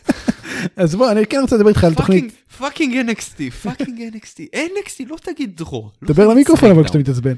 אז 0.84 0.96
בוא, 0.96 1.12
אני 1.12 1.26
כן 1.26 1.40
רוצה 1.42 1.56
לדבר 1.56 1.70
איתך 1.70 1.84
על 1.84 1.94
תוכנית, 1.94 2.34
fucking 2.58 3.10
NXT, 3.10 3.52
fucking 3.64 4.16
NXT, 4.16 4.56
NXT, 4.56 5.04
לא 5.08 5.18
תגיד 5.22 5.58
דרו. 5.58 5.92
לא 6.02 6.08
דבר 6.08 6.28
למיקרופון 6.28 6.72
אבל. 6.72 6.84
כשאתה 6.84 6.98
מתעצבן. 6.98 7.34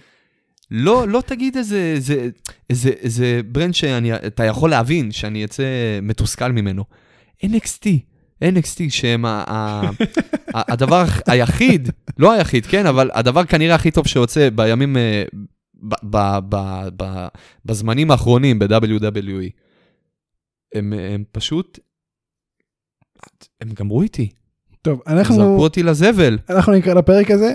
לא, 0.72 1.08
לא 1.08 1.24
תגיד 1.26 1.58
איזה, 1.58 1.94
איזה, 1.96 2.30
איזה, 2.70 2.90
איזה 2.90 3.42
brand 3.46 3.74
שאתה 3.74 4.44
יכול 4.44 4.70
להבין 4.70 5.12
שאני 5.12 5.46
אצא 5.46 5.64
מתוסכל 6.02 6.52
ממנו. 6.52 6.84
NXT, 7.46 8.11
NXT, 8.44 8.80
שהם 8.90 9.26
ה, 9.26 9.44
ה, 9.48 9.82
ה, 10.56 10.74
הדבר 10.74 11.04
היחיד, 11.28 11.90
לא 12.18 12.32
היחיד, 12.32 12.66
כן, 12.66 12.86
אבל 12.86 13.10
הדבר 13.14 13.46
כנראה 13.46 13.76
הכי 13.76 13.92
טוב 13.92 14.08
שיוצא 14.08 14.50
בימים, 14.50 14.98
אה, 14.98 15.24
ב, 15.84 15.94
ב, 16.04 16.38
ב, 16.50 16.56
ב, 17.04 17.28
בזמנים 17.66 18.12
האחרונים 18.12 18.60
ב-WWE. 18.60 19.50
הם, 20.76 20.94
הם 20.94 21.24
פשוט, 21.32 21.80
הם 23.62 23.70
גמרו 23.74 24.02
איתי, 24.02 24.30
טוב, 24.82 25.00
זרקו 25.06 25.20
אנחנו 25.20 25.58
אותי 25.60 25.84
לזבל. 25.84 26.38
אנחנו 26.50 26.74
נקרא 26.74 26.94
לפרק 26.94 27.32
הזה, 27.32 27.54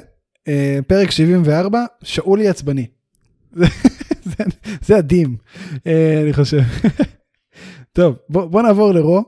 אה, 0.49 0.79
פרק 0.87 1.11
74, 1.11 1.85
שאולי 2.03 2.49
עצבני. 2.49 2.87
זה- 4.83 4.97
הדים, 4.97 5.37
אה, 5.87 6.21
אני 6.23 6.33
חושב. 6.33 6.61
טוב, 7.93 8.17
בוא 8.29 8.47
בוא 8.47 8.63
נעבור 8.63 8.93
לרו. 8.93 9.25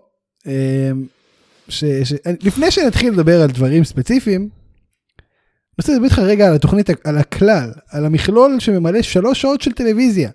ש- 1.68 1.84
ש- 1.84 2.14
לפני 2.42 2.70
שנתחיל 2.70 3.12
לדבר 3.12 3.42
על 3.42 3.50
דברים 3.50 3.84
ספציפיים, 3.84 4.40
אני 4.40 5.82
רוצה 5.82 5.92
לדבר 5.92 6.04
איתך 6.04 6.18
רגע 6.18 6.48
על 6.48 6.54
התוכנית, 6.54 6.90
על 7.04 7.18
הכלל, 7.18 7.72
על 7.90 8.04
המכלול 8.04 8.60
שממלא 8.60 9.02
שלוש 9.02 9.40
שעות 9.40 9.60
של 9.60 9.72
טלוויזיה, 9.72 10.30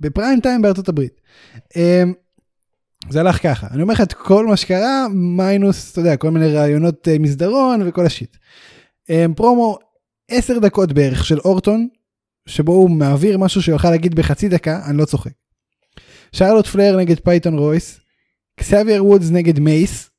בפריים 0.00 0.40
טיים 0.40 0.62
בארצות 0.62 0.88
הברית. 0.88 1.20
אה, 1.76 2.02
זה 3.10 3.20
הלך 3.20 3.42
ככה, 3.42 3.66
אני 3.70 3.82
אומר 3.82 3.94
לך 3.94 4.00
את 4.00 4.12
כל 4.12 4.46
מה 4.46 4.56
שקרה, 4.56 5.06
מיינוס, 5.12 5.92
אתה 5.92 6.00
יודע, 6.00 6.16
כל 6.16 6.30
מיני 6.30 6.52
רעיונות 6.52 7.08
אה, 7.08 7.18
מסדרון 7.18 7.82
וכל 7.88 8.06
ה 8.06 8.11
shit. 8.11 8.36
אה, 9.10 9.26
פרומו 9.36 9.78
10 10.30 10.58
דקות 10.58 10.92
בערך 10.92 11.24
של 11.24 11.38
אורטון, 11.38 11.88
שבו 12.46 12.72
הוא 12.72 12.90
מעביר 12.90 13.38
משהו 13.38 13.62
שהוא 13.62 13.72
יוכל 13.72 13.90
להגיד 13.90 14.14
בחצי 14.14 14.48
דקה, 14.48 14.80
אני 14.86 14.98
לא 14.98 15.04
צוחק. 15.04 15.32
שרלוט 16.32 16.66
פלייר 16.66 16.96
נגד 16.96 17.20
פייטון 17.20 17.58
רויס, 17.58 18.00
קסאבייר 18.56 19.06
וודס 19.06 19.30
נגד 19.30 19.58
מייס, 19.58 20.10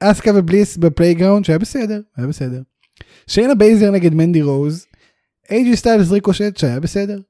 אסקה 0.00 0.30
ובליס 0.34 0.76
ב 0.76 0.82
playground 0.82 1.44
שהיה 1.44 1.58
בסדר, 1.58 2.00
היה 2.16 2.26
בסדר. 2.26 2.62
שיינה 3.26 3.54
בייזלר 3.54 3.90
נגד 3.90 4.14
מנדי 4.14 4.42
רוז, 4.42 4.86
אייג'י 5.50 5.76
סטיילס 5.76 6.10
ריקושט 6.10 6.56
שהיה 6.56 6.80
בסדר, 6.80 7.20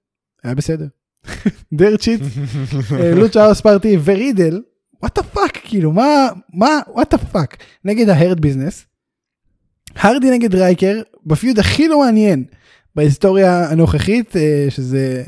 היה 0.45 0.55
בסדר. 0.55 0.87
אה, 3.01 3.15
לוצ'ה 3.15 3.45
האוס 3.45 3.61
פארטי 3.61 3.97
ורידל, 4.05 4.63
what 5.03 5.19
the 5.19 5.23
fuck, 5.23 5.59
כאילו 5.65 5.93
מה, 5.93 6.29
מה, 6.55 6.81
what 6.89 7.15
the 7.15 7.19
fuck, 7.19 7.57
נגד 7.85 8.09
ההרד 8.09 8.41
ביזנס. 8.41 8.85
הרדי 9.97 10.31
נגד 10.31 10.55
רייקר, 10.55 11.03
ב 11.27 11.33
feud 11.33 11.59
הכי 11.59 11.89
לא 11.89 12.01
מעניין 12.01 12.45
בהיסטוריה 12.95 13.71
הנוכחית, 13.71 14.37
אה, 14.37 14.67
שזה 14.69 15.25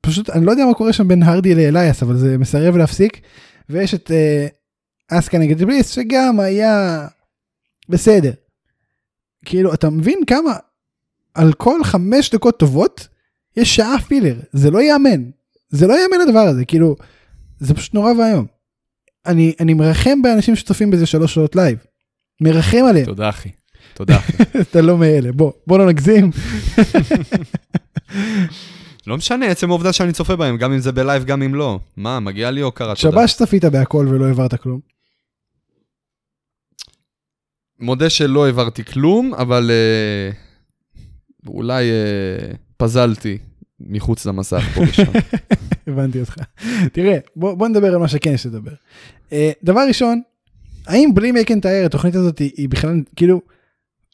פשוט, 0.00 0.30
אני 0.30 0.46
לא 0.46 0.50
יודע 0.50 0.64
מה 0.66 0.74
קורה 0.74 0.92
שם 0.92 1.08
בין 1.08 1.22
הרדי 1.22 1.54
לאלייאס, 1.54 2.02
אבל 2.02 2.16
זה 2.16 2.38
מסרב 2.38 2.76
להפסיק. 2.76 3.20
ויש 3.70 3.94
את 3.94 4.10
אה, 4.10 4.46
אסקה 5.08 5.38
נגד 5.38 5.62
בליס, 5.62 5.90
שגם 5.90 6.40
היה 6.40 7.06
בסדר. 7.88 8.32
כאילו, 9.44 9.74
אתה 9.74 9.90
מבין 9.90 10.18
כמה 10.26 10.52
על 11.34 11.52
כל 11.52 11.84
חמש 11.84 12.30
דקות 12.30 12.58
טובות, 12.58 13.08
יש 13.56 13.76
שעה 13.76 14.00
filler, 14.00 14.36
זה 14.52 14.70
לא 14.70 14.78
ייאמן. 14.78 15.30
זה 15.70 15.86
לא 15.86 15.94
ייאמן 15.94 16.28
הדבר 16.28 16.38
הזה, 16.38 16.64
כאילו, 16.64 16.96
זה 17.58 17.74
פשוט 17.74 17.94
נורא 17.94 18.12
ואיום. 18.12 18.46
אני, 19.26 19.54
אני 19.60 19.74
מרחם 19.74 20.22
באנשים 20.22 20.56
שצופים 20.56 20.90
בזה 20.90 21.06
שלוש 21.06 21.34
שעות 21.34 21.56
live. 21.56 21.78
מרחם 22.40 22.84
עליהם. 22.88 23.06
תודה, 23.06 23.28
אחי. 23.28 23.48
תודה, 23.94 24.16
אחי. 24.16 24.32
אתה 24.70 24.80
לא 24.80 24.98
מאלה, 24.98 25.32
בוא, 25.32 25.52
בוא 25.66 25.78
לא 25.78 25.86
נגזים. 25.86 26.30
לא 29.06 29.16
משנה, 29.16 29.46
עצם 29.46 29.70
העובדה 29.70 29.92
שאני 29.92 30.12
צופה 30.12 30.36
בהם, 30.36 30.56
גם 30.56 30.72
אם 30.72 30.78
זה 30.78 30.92
ב 30.92 30.97
live, 30.97 31.24
גם 31.24 31.42
אם 31.42 31.54
לא. 31.54 31.78
מה, 31.96 32.20
מגיע 32.20 32.50
לי 32.50 32.60
הוקרה, 32.60 32.94
תודה. 32.94 33.16
שבש 33.16 33.34
צפית 33.34 33.64
בהכל 33.64 34.06
ולא 34.10 34.26
העברת 34.26 34.54
כלום. 34.54 34.97
מודה 37.80 38.10
שלא 38.10 38.46
העברתי 38.46 38.84
כלום, 38.84 39.34
אבל 39.34 39.70
אה, 39.70 40.30
אולי 41.46 41.90
אה, 41.90 42.54
פזלתי 42.76 43.38
מחוץ 43.80 44.26
למסך 44.26 44.62
פה 44.74 44.80
ושם. 44.80 45.12
הבנתי 45.86 46.20
אותך. 46.20 46.36
תראה, 46.92 47.18
בוא, 47.36 47.54
בוא 47.54 47.68
נדבר 47.68 47.86
על 47.86 47.98
מה 47.98 48.08
שכן 48.08 48.32
יש 48.32 48.46
לדבר. 48.46 48.72
Uh, 49.30 49.32
דבר 49.62 49.84
ראשון, 49.88 50.20
האם 50.86 51.10
בלי 51.14 51.32
מקנטייר 51.32 51.86
התוכנית 51.86 52.14
הזאת 52.14 52.38
היא, 52.38 52.50
היא 52.56 52.68
בכלל, 52.68 53.02
כאילו, 53.16 53.40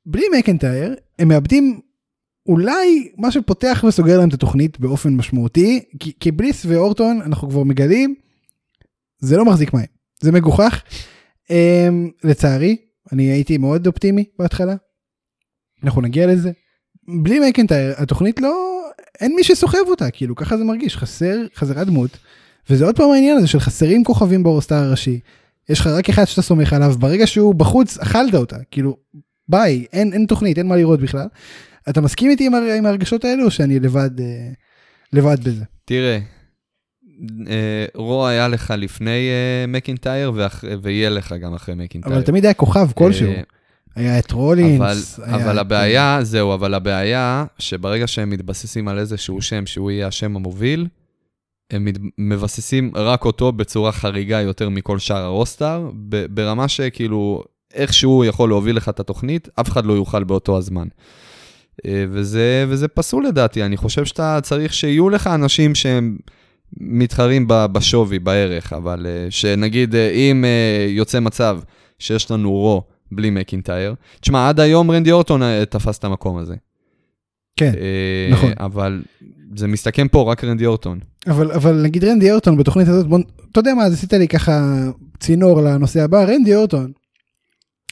בלי 0.06 0.24
מקנטייר 0.38 0.94
הם 1.18 1.28
מאבדים 1.28 1.80
אולי 2.46 3.08
מה 3.16 3.30
שפותח 3.30 3.84
וסוגר 3.88 4.18
להם 4.18 4.28
את 4.28 4.34
התוכנית 4.34 4.80
באופן 4.80 5.16
משמעותי, 5.16 5.84
כי, 6.00 6.12
כי 6.20 6.30
בליס 6.30 6.66
ואורטון 6.66 7.20
אנחנו 7.24 7.50
כבר 7.50 7.62
מגלים, 7.62 8.14
זה 9.18 9.36
לא 9.36 9.44
מחזיק 9.44 9.74
מים, 9.74 9.86
זה 10.20 10.32
מגוחך. 10.32 10.82
Um, 11.44 11.52
לצערי, 12.24 12.76
אני 13.12 13.22
הייתי 13.22 13.58
מאוד 13.58 13.86
אופטימי 13.86 14.24
בהתחלה, 14.38 14.74
אנחנו 15.84 16.00
נגיע 16.00 16.26
לזה. 16.26 16.50
בלי 17.22 17.48
מקנטייר 17.48 17.94
התוכנית 17.96 18.40
לא, 18.40 18.80
אין 19.20 19.34
מי 19.36 19.44
שסוחב 19.44 19.78
אותה, 19.88 20.10
כאילו 20.10 20.36
ככה 20.36 20.56
זה 20.56 20.64
מרגיש, 20.64 20.96
חסר, 20.96 21.36
חזרה 21.54 21.84
דמות, 21.84 22.10
וזה 22.70 22.84
עוד 22.84 22.96
פעם 22.96 23.10
העניין 23.10 23.36
הזה 23.36 23.46
של 23.46 23.60
חסרים 23.60 24.04
כוכבים 24.04 24.42
באורסטאר 24.42 24.76
הראשי, 24.76 25.20
יש 25.68 25.80
לך 25.80 25.86
רק 25.86 26.08
אחד 26.08 26.24
שאתה 26.24 26.42
סומך 26.42 26.72
עליו, 26.72 26.94
ברגע 26.98 27.26
שהוא 27.26 27.54
בחוץ 27.54 27.98
אכלת 27.98 28.34
אותה, 28.34 28.56
כאילו 28.70 28.96
ביי, 29.48 29.84
אין, 29.92 30.12
אין 30.12 30.26
תוכנית, 30.26 30.58
אין 30.58 30.66
מה 30.68 30.76
לראות 30.76 31.00
בכלל. 31.00 31.26
אתה 31.88 32.00
מסכים 32.00 32.30
איתי 32.30 32.46
עם, 32.46 32.54
הר- 32.54 32.72
עם 32.78 32.86
ההרגשות 32.86 33.24
האלו 33.24 33.44
או 33.44 33.50
שאני 33.50 33.80
לבד, 33.80 34.20
אה, 34.20 34.48
לבד 35.12 35.36
בזה? 35.44 35.64
תראה, 35.84 36.14
אה, 36.14 36.18
רו 37.94 38.26
היה 38.26 38.48
לך 38.48 38.74
לפני 38.78 39.10
אה, 39.30 39.66
מקינטייר, 39.68 40.32
ויהיה 40.82 41.10
לך 41.10 41.34
גם 41.40 41.54
אחרי 41.54 41.74
מקינטייר. 41.74 42.14
אבל 42.14 42.22
תמיד 42.22 42.44
היה 42.44 42.54
כוכב 42.54 42.88
כלשהו. 42.94 43.30
אה, 43.30 43.40
היה 43.96 44.18
את 44.18 44.32
אבל, 44.32 44.40
רולינס. 44.40 45.20
היה 45.24 45.36
אבל 45.36 45.54
את- 45.54 45.58
הבעיה, 45.60 46.18
זהו, 46.22 46.54
אבל 46.54 46.74
הבעיה, 46.74 47.44
שברגע 47.58 48.06
שהם 48.06 48.30
מתבססים 48.30 48.88
על 48.88 48.98
איזשהו 48.98 49.42
שם 49.42 49.66
שהוא 49.66 49.90
יהיה 49.90 50.06
השם 50.06 50.36
המוביל, 50.36 50.86
הם 51.70 51.88
מבססים 52.18 52.90
רק 52.94 53.24
אותו 53.24 53.52
בצורה 53.52 53.92
חריגה 53.92 54.40
יותר 54.40 54.68
מכל 54.68 54.98
שאר 54.98 55.24
הרוסטר, 55.24 55.90
ברמה 56.30 56.68
שכאילו, 56.68 57.42
איכשהו 57.74 58.10
הוא 58.10 58.24
יכול 58.24 58.48
להוביל 58.48 58.76
לך 58.76 58.88
את 58.88 59.00
התוכנית, 59.00 59.48
אף 59.60 59.68
אחד 59.68 59.84
לא 59.84 59.92
יוכל 59.92 60.24
באותו 60.24 60.58
הזמן. 60.58 60.88
אה, 61.86 62.04
וזה, 62.10 62.64
וזה 62.68 62.88
פסול 62.88 63.26
לדעתי, 63.26 63.62
אני 63.64 63.76
חושב 63.76 64.04
שאתה 64.04 64.38
צריך 64.42 64.74
שיהיו 64.74 65.10
לך 65.10 65.26
אנשים 65.26 65.74
שהם 65.74 66.16
מתחרים 66.80 67.44
בשווי, 67.48 68.18
בערך, 68.18 68.72
אבל 68.72 69.06
אה, 69.06 69.26
שנגיד, 69.30 69.94
אה, 69.94 70.10
אם 70.10 70.44
אה, 70.44 70.86
יוצא 70.88 71.20
מצב 71.20 71.58
שיש 71.98 72.30
לנו 72.30 72.50
רו 72.50 72.82
בלי 73.12 73.30
מקינטייר, 73.30 73.94
תשמע, 74.20 74.48
עד 74.48 74.60
היום 74.60 74.90
רנדי 74.90 75.12
אורטון 75.12 75.64
תפס 75.64 75.98
את 75.98 76.04
המקום 76.04 76.36
הזה. 76.36 76.54
כן, 77.56 77.72
אה, 77.76 78.28
נכון. 78.32 78.52
אבל 78.56 79.02
זה 79.56 79.66
מסתכם 79.68 80.08
פה, 80.08 80.32
רק 80.32 80.44
רנדי 80.44 80.66
אורטון. 80.66 80.98
אבל, 81.26 81.52
אבל 81.52 81.82
נגיד 81.82 82.04
רנדי 82.04 82.30
אורטון 82.30 82.56
בתוכנית 82.56 82.88
הזאת, 82.88 83.06
בוא, 83.06 83.18
אתה 83.52 83.60
יודע 83.60 83.74
מה, 83.74 83.84
אז 83.84 83.92
עשית 83.92 84.12
לי 84.12 84.28
ככה 84.28 84.70
צינור 85.20 85.60
לנושא 85.60 86.02
הבא, 86.02 86.24
רנדי 86.24 86.54
אורטון, 86.54 86.92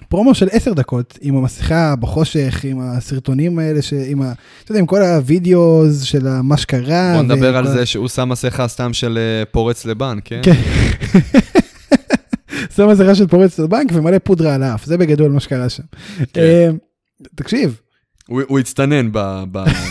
פרומו 0.09 0.35
של 0.35 0.49
10 0.53 0.73
דקות 0.73 1.19
עם 1.23 1.37
המסכה 1.37 1.95
בחושך, 1.97 2.65
עם 2.65 2.79
הסרטונים 2.81 3.59
האלה, 3.59 3.83
ש... 3.83 3.93
עם, 4.07 4.23
ה, 4.23 4.33
אתה 4.65 4.73
יודע, 4.73 4.81
עם 4.81 4.87
כל 4.87 5.03
הווידאו 5.03 5.85
של 6.05 6.29
מה 6.43 6.57
שקרה. 6.57 7.13
בוא 7.15 7.23
נדבר 7.23 7.57
על 7.57 7.65
וכל- 7.65 7.75
זה 7.75 7.87
שהוא 7.87 8.09
שם 8.09 8.29
מסכה 8.29 8.69
סתם 8.69 8.93
של 8.93 9.19
אה, 9.19 9.45
פורץ 9.45 9.85
לבנק, 9.85 10.23
כן? 10.25 10.41
כן. 10.43 10.53
שם 12.77 12.89
מסכה 12.89 13.15
של 13.15 13.27
פורץ 13.27 13.59
לבנק 13.59 13.89
ומלא 13.93 14.19
פודרה 14.19 14.55
על 14.55 14.63
האף, 14.63 14.85
זה 14.85 14.99
בגדול 14.99 15.31
מה 15.33 15.41
שקרה 15.41 15.69
שם. 15.69 15.83
כן. 16.33 16.41
אה, 16.41 16.69
תקשיב, 17.35 17.81
הוא 18.29 18.59
הצטנן 18.59 19.11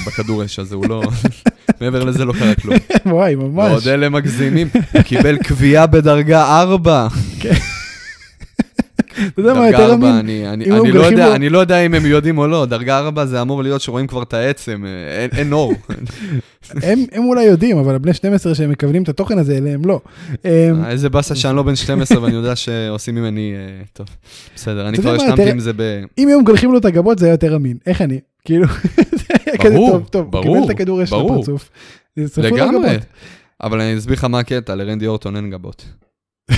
בכדור 0.07 0.45
אש 0.45 0.59
הזה, 0.59 0.75
הוא 0.75 0.85
לא... 0.89 1.03
מעבר 1.81 2.03
לזה 2.03 2.25
לא 2.25 2.33
קרה 2.33 2.55
כלום. 2.55 2.75
וואי, 3.05 3.35
ממש. 3.35 3.71
ועוד 3.71 3.87
אלה 3.87 4.09
מגזימים, 4.09 4.67
הוא 4.93 5.01
קיבל 5.01 5.37
קביעה 5.37 5.87
בדרגה 5.87 6.61
4. 6.61 7.07
אתה 9.27 9.41
יודע 9.41 9.53
מה 9.53 9.67
יותר 9.67 9.91
4, 9.91 9.95
אמין? 9.95 10.15
אני, 10.45 10.65
הם 10.71 10.85
לא 10.87 11.03
יודע, 11.05 11.27
לו- 11.29 11.35
אני 11.35 11.49
לא 11.49 11.59
יודע 11.59 11.79
אם 11.79 11.93
הם 11.93 12.05
יודעים 12.05 12.37
או 12.37 12.47
לא, 12.47 12.65
דרגה 12.65 12.99
4 12.99 13.25
זה 13.25 13.41
אמור 13.41 13.63
להיות 13.63 13.81
שרואים 13.81 14.07
כבר 14.07 14.23
את 14.23 14.33
העצם, 14.33 14.85
אה, 14.87 15.27
אין, 15.37 15.53
אור. 15.53 15.73
הם 16.83 17.05
הם 17.11 17.23
אולי 17.23 17.43
יודעים, 17.43 17.77
אבל 17.77 17.95
הבני 17.95 18.13
12 18.13 18.55
שהם 18.55 18.69
מכוונים 18.71 19.03
את 19.03 19.09
התוכן 19.09 19.37
הזה 19.37 19.57
אליהם 19.57 19.85
לא. 19.85 19.99
אה, 20.45 20.69
איזה 20.89 21.09
באסה 21.09 21.35
שאני 21.35 21.55
לא 21.55 21.63
בן 21.63 21.75
12 21.75 22.21
ואני 22.21 22.35
יודע 22.35 22.55
שעושים 22.55 23.15
ממני, 23.15 23.53
אה, 23.55 23.83
טוב, 23.93 24.07
בסדר, 24.55 24.87
אני 24.87 24.97
כבר 24.97 25.15
השלמתי 25.15 25.35
תראה- 25.35 25.51
עם 25.51 25.59
זה 25.59 25.71
ב... 25.75 25.81
אם 26.17 26.27
היו 26.27 26.39
מגלחים 26.41 26.71
לו 26.71 26.77
את 26.77 26.85
הגבות 26.85 27.19
זה 27.19 27.25
היה 27.25 27.33
יותר 27.33 27.55
אמין, 27.55 27.77
איך 27.85 28.01
אני? 28.01 28.19
כאילו, 28.45 28.67
זה 29.19 29.25
היה 29.45 29.57
כזה 29.57 29.75
טוב, 29.75 30.07
טוב, 30.11 30.35
הוא 30.35 30.43
קיבל 30.43 30.65
את 30.65 30.69
הכדור 30.69 31.03
ברור. 31.05 31.33
לפרצוף. 31.35 31.69
לגמרי. 32.37 32.97
אבל 33.63 33.81
אני 33.81 33.97
אסביר 33.97 34.13
לך 34.17 34.23
מה 34.23 34.39
הקטע, 34.39 34.75
לרנדי 34.75 35.07
אורטון 35.07 35.35
אין 35.35 35.49
גבות. 35.51 35.85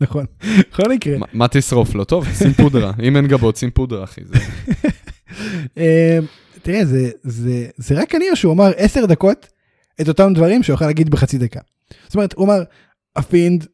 נכון, 0.00 0.26
בכל 0.70 0.88
מקרה. 0.92 1.16
מה- 1.32 1.48
תשרוף 1.48 1.94
לו? 1.94 2.04
טוב, 2.04 2.26
שים 2.38 2.52
פודרה. 2.52 2.92
אם 3.02 3.16
אין 3.16 3.26
גבות, 3.26 3.56
שים 3.56 3.70
פודרה, 3.70 4.04
אחי. 4.04 4.20
אה, 5.78 6.18
תראה, 6.62 6.82
זה- 6.84 7.94
רק 7.94 8.14
אני 8.14 8.30
או 8.30 8.36
שהוא 8.36 8.52
אמר 8.52 8.70
10 8.76 9.06
דקות 9.06 9.48
את 10.00 10.08
אותם 10.08 10.32
דברים 10.34 10.62
שהוא 10.62 10.74
יכול 10.74 10.86
להגיד 10.86 11.10
בחצי 11.10 11.38
דקה. 11.38 11.60
זאת 12.06 12.14
אומרת, 12.14 12.32
הוא 12.32 12.44
אמר, 12.46 12.62
הפינד 13.16 13.66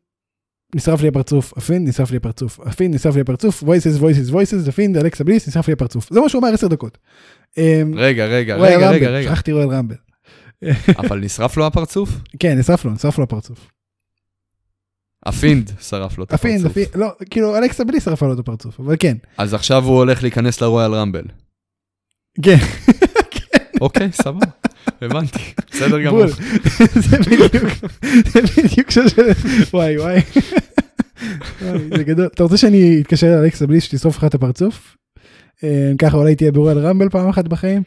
נשרף 0.74 1.02
לי 1.02 1.08
הפרצוף, 1.08 1.52
הפינד 1.56 1.88
נשרף 1.88 2.10
לי 2.10 2.16
הפרצוף, 2.16 2.60
הפינד 2.60 2.94
נשרף 2.94 3.14
לי 3.14 3.20
הפרצוף, 3.20 3.62
voices, 3.62 4.00
voices, 4.00 4.32
voices, 4.32 4.68
הפינד, 4.68 4.96
אלכסה 4.96 5.24
בליס, 5.24 5.48
נשרף 5.48 5.66
לי 5.68 5.72
הפרצוף. 5.72 6.12
זה 6.12 6.20
מה 6.20 6.28
שהוא 6.28 6.40
אמר 6.40 6.54
10 6.54 6.68
דקות. 6.68 6.98
אה, 7.58 7.82
רגע, 7.96 8.26
רגע, 8.26 8.56
רגע, 8.56 8.90
רגע, 8.90 9.10
רגע. 9.10 9.28
שכחתי 9.28 9.52
רויאל 9.52 9.68
רמבל. 9.68 9.96
אבל 10.98 11.18
נשרף 11.20 11.56
לו 11.56 11.66
הפרצוף? 11.66 12.10
כן, 12.38 12.58
נשרף 12.58 12.84
לו, 12.84 12.90
נשרף 12.92 13.18
לו 13.18 13.24
הפרצוף. 13.24 13.70
הפינד 15.26 15.70
שרף 15.80 16.18
לו 16.18 16.24
את 16.24 16.32
הפינד, 16.32 16.66
הפרצוף. 16.66 16.70
הפינד, 16.70 17.02
לא, 17.02 17.12
כאילו 17.30 17.56
אלכסה 17.58 17.84
בליס 17.84 18.04
שרפה 18.04 18.26
לו 18.26 18.32
את 18.32 18.38
הפרצוף, 18.38 18.80
אבל 18.80 18.96
כן. 18.98 19.16
אז 19.38 19.54
עכשיו 19.54 19.84
הוא 19.84 19.96
הולך 19.96 20.22
להיכנס 20.22 20.60
לרויאל 20.60 20.94
רמבל. 20.94 21.24
כן, 22.42 22.56
אוקיי, 23.80 24.08
סבבה. 24.12 24.46
הבנתי. 25.02 25.38
בסדר 25.72 26.02
גמור. 26.02 26.26
זה 26.94 27.18
בדיוק, 27.18 27.72
זה 28.32 28.40
בדיוק 28.42 28.90
שושלת, 28.90 29.36
וואי 29.74 29.98
וואי. 29.98 30.20
זה 31.96 32.04
גדול. 32.04 32.26
אתה 32.26 32.42
רוצה 32.42 32.56
שאני 32.56 33.00
אתקשר 33.00 33.26
לאלכסה 33.26 33.66
בליס 33.66 33.80
שתשרוף 33.80 34.16
לך 34.16 34.24
את 34.24 34.34
הפרצוף? 34.34 34.96
אה, 35.64 35.92
ככה 35.98 36.16
אולי 36.16 36.36
תהיה 36.36 36.52
ברויאל 36.52 36.78
רמבל 36.78 37.08
פעם 37.08 37.28
אחת 37.28 37.48
בחיים. 37.48 37.82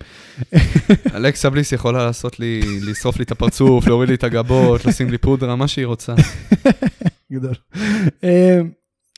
אלכסה 1.16 1.50
בליס 1.50 1.72
יכולה 1.72 2.06
לעשות 2.06 2.40
לי, 2.40 2.62
לשרוף 2.82 3.18
לי 3.18 3.24
את 3.24 3.32
הפרצוף, 3.32 3.88
להוריד 3.88 4.10
לי 4.10 4.16
את 4.16 4.24
הגבות, 4.24 4.86
לשים 4.86 5.10
לי 5.10 5.18
פודרה, 5.18 5.56
מה 5.56 5.68
שהיא 5.68 5.86
רוצה. 5.86 6.14
גדול. 7.36 7.54
אה, 8.24 8.62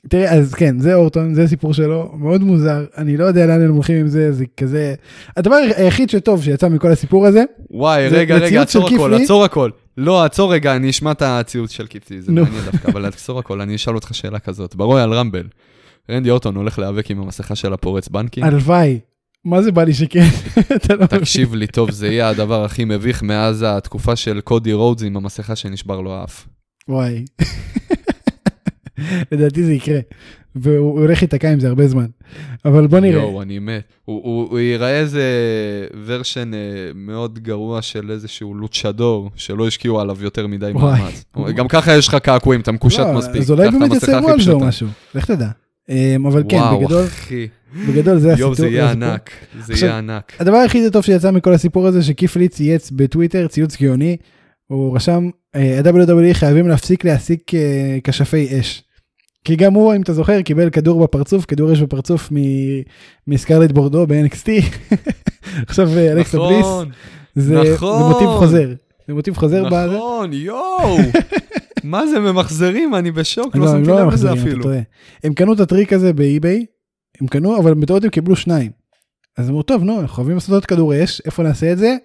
תראה, 0.08 0.34
אז 0.34 0.54
כן, 0.54 0.78
זה 0.78 0.94
אורטון, 0.94 1.34
זה 1.34 1.46
סיפור 1.46 1.74
שלו, 1.74 2.12
מאוד 2.14 2.42
מוזר, 2.42 2.84
אני 2.96 3.16
לא 3.16 3.24
יודע 3.24 3.46
לאן 3.46 3.62
הם 3.62 3.70
הולכים 3.70 3.96
עם 3.96 4.08
זה, 4.08 4.32
זה 4.32 4.44
כזה... 4.56 4.94
הדבר 5.36 5.56
היחיד 5.76 6.10
שטוב 6.10 6.42
שיצא 6.42 6.68
מכל 6.68 6.90
הסיפור 6.90 7.26
הזה, 7.26 7.44
וואי, 7.70 8.08
רגע, 8.08 8.36
רגע, 8.36 8.62
עצור 8.62 8.88
הכל? 8.88 9.14
עצור 9.14 9.44
הכל. 9.44 9.70
לא, 9.96 10.24
עצור 10.24 10.54
רגע, 10.54 10.76
אני 10.76 10.90
אשמע 10.90 11.10
את 11.10 11.22
הציוץ 11.22 11.70
של 11.70 11.86
קיפטי, 11.86 12.20
זה. 12.20 12.32
מעניין 12.32 12.64
דווקא, 12.64 12.88
אבל 12.88 13.04
עצור 13.04 13.38
הכל, 13.38 13.60
אני 13.60 13.74
אשאל 13.74 13.94
אותך 13.94 14.14
שאלה 14.14 14.38
כזאת. 14.38 14.74
ברויאל 14.74 15.12
רמבל, 15.12 15.46
רנדי 16.10 16.30
אורטון 16.30 16.56
הולך 16.56 16.78
להיאבק 16.78 17.10
עם 17.10 17.20
המסכה 17.20 17.54
של 17.54 17.72
הפורץ 17.72 18.08
בנקים? 18.08 18.44
הלוואי, 18.44 18.98
מה 19.44 19.62
זה 19.62 19.72
בא 19.72 19.84
לי 19.84 19.94
שכן, 19.94 20.26
לא. 21.00 21.06
תקשיב 21.06 21.54
לי 21.54 21.66
טוב, 21.66 21.90
זה 21.90 22.08
יהיה 22.08 22.28
הדבר 22.28 22.64
הכי 22.64 22.84
מביך 22.84 23.22
מאז 23.22 23.64
התקופה 23.68 24.16
של 24.16 24.40
קודי 24.40 24.72
רודס 24.72 25.02
עם 25.02 25.16
המסכה 25.16 25.56
שנשבר 25.56 26.00
לו 26.00 26.14
האף. 26.14 26.46
וואי. 26.88 27.24
לדעתי 29.32 29.64
זה 29.64 29.72
יקרה, 29.72 29.98
והוא 30.56 31.00
הולך 31.00 31.22
להיתקע 31.22 31.52
עם 31.52 31.60
זה 31.60 31.68
הרבה 31.68 31.88
זמן. 31.88 32.06
אבל 32.64 32.86
בוא 32.86 33.00
נראה. 33.00 33.22
יואו, 33.22 33.42
אני 33.42 33.58
מת. 33.58 33.82
הוא- 34.04 34.22
הוא 34.24 34.48
הוא 34.50 34.58
ייראה 34.58 35.00
איזה 35.00 35.22
ורשן 36.06 36.54
אה, 36.54 36.58
מאוד 36.94 37.38
גרוע 37.38 37.82
של 37.82 38.10
איזשהו 38.10 38.54
לוצ'דור, 38.54 39.30
שלא 39.36 39.66
השקיעו 39.66 40.00
עליו 40.00 40.16
יותר 40.20 40.46
מדי. 40.46 40.70
מאמץ. 40.74 41.24
גם 41.56 41.68
ככה 41.68 41.96
יש 41.96 42.08
לך 42.08 42.14
קעקועים, 42.14 42.60
אתה 42.60 42.72
מקושט 42.72 42.98
לא, 43.00 43.12
מספיק. 43.12 43.40
אז 43.42 43.50
אולי 43.50 43.70
באמת 43.70 43.92
על 43.92 43.98
זה 44.40 44.52
או. 44.52 44.60
משהו, 44.60 44.88
לך 45.14 45.24
תדע. 45.24 45.48
אמ, 45.88 46.26
אבל 46.26 46.42
כן, 46.48 46.56
וואו, 46.56 46.80
בגדול, 46.80 47.04
אחי. 47.04 47.46
בגדול 47.88 48.18
זה 48.18 48.28
הסיפור. 48.32 48.40
יואו, 48.46 48.54
זה 48.54 48.66
יהיה. 48.68 48.90
ענק. 48.90 49.30
זה 49.60 49.74
יהיה 49.86 49.98
ענק. 49.98 50.32
הדבר 50.40 50.56
היחיד 50.56 50.84
הטוב 50.84 51.04
שיצא 51.04 51.30
מכל 51.30 51.52
הסיפור 51.52 51.86
הזה 51.86 52.02
שכיף 52.02 52.36
לי 52.36 52.48
צייץ 52.48 52.90
בטוויטר 52.90 53.46
ציוץ 53.48 53.82
גאוני 53.82 54.16
הוא 54.68 54.96
רשם 54.96 55.30
אה, 55.54 55.78
ה-WWE 55.78 56.34
חייבים 56.34 56.68
להפסיק 56.68 57.04
להעסיק 57.04 57.54
אה, 57.54 57.98
כשפי 58.04 58.60
אש. 58.60 58.82
כי 59.44 59.56
גם 59.56 59.74
הוא 59.74 59.94
אם 59.94 60.02
אתה 60.02 60.12
זוכר 60.12 60.42
קיבל 60.42 60.70
כדור 60.70 61.02
בפרצוף 61.02 61.44
כדור 61.44 61.72
אש 61.72 61.80
בפרצוף 61.80 62.32
מסקרלט 63.26 63.72
בורדו 63.72 64.06
ב-NXT 64.06 64.48
עכשיו 65.68 65.88
אה, 65.96 66.12
אלכסה 66.12 66.38
בליס 66.38 66.60
נכון, 66.60 66.88
זה 67.34 67.62
זה 67.62 67.74
נכון. 67.74 68.12
מוטיב 68.12 68.28
חוזר. 68.28 68.74
זה 69.08 69.14
מוטיב 69.14 69.36
חוזר. 69.36 69.68
נכון, 69.68 70.32
יואו. 70.32 70.96
מה 71.84 72.06
זה 72.06 72.20
ממחזרים? 72.20 72.94
אני 72.94 73.10
בשוק, 73.10 73.56
לא 73.56 73.64
לא, 73.64 73.70
שמתי 73.72 73.88
לא 73.88 74.00
לב 74.00 74.12
לזה 74.12 74.32
אפילו. 74.32 74.70
הם 75.24 75.34
קנו 75.34 75.52
את 75.52 75.60
הטריק 75.60 75.92
הזה 75.92 76.12
באי-ביי, 76.12 76.66
הם 77.20 77.26
קנו, 77.26 77.58
אבל 77.58 77.74
בטעות 77.74 78.04
הם 78.04 78.10
קיבלו 78.10 78.36
שניים. 78.36 78.70
אז 79.36 79.50
אמרו, 79.50 79.62
טוב, 79.62 79.82
נו, 79.82 80.00
אנחנו 80.00 80.14
חייבים 80.14 80.34
לעשות 80.34 80.50
עוד 80.50 80.66
כדור 80.66 81.04
אש, 81.04 81.22
איפה 81.24 81.42
נעשה 81.42 81.72
את 81.72 81.78
זה? 81.78 81.96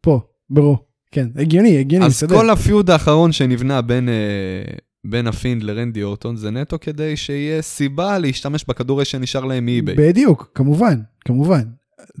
פה, 0.00 0.20
ברור. 0.50 0.85
כן, 1.16 1.28
הגיוני, 1.36 1.78
הגיוני, 1.78 2.04
אז 2.06 2.10
מסתדר. 2.10 2.36
כל 2.36 2.50
ה 2.50 2.58
feud 2.58 2.90
האחרון 2.90 3.32
שנבנה 3.32 3.82
בין, 3.82 4.08
אה, 4.08 4.74
בין 5.06 5.26
הפינד 5.26 5.62
לרנדי 5.62 6.02
אורטון 6.02 6.36
זה 6.36 6.50
נטו 6.50 6.80
כדי 6.80 7.16
שיהיה 7.16 7.62
סיבה 7.62 8.18
להשתמש 8.18 8.64
בכדור 8.68 9.04
שנשאר 9.04 9.44
להם 9.44 9.64
מאי-ביי. 9.64 9.94
בדיוק, 9.96 10.50
כמובן, 10.54 11.00
כמובן. 11.20 11.62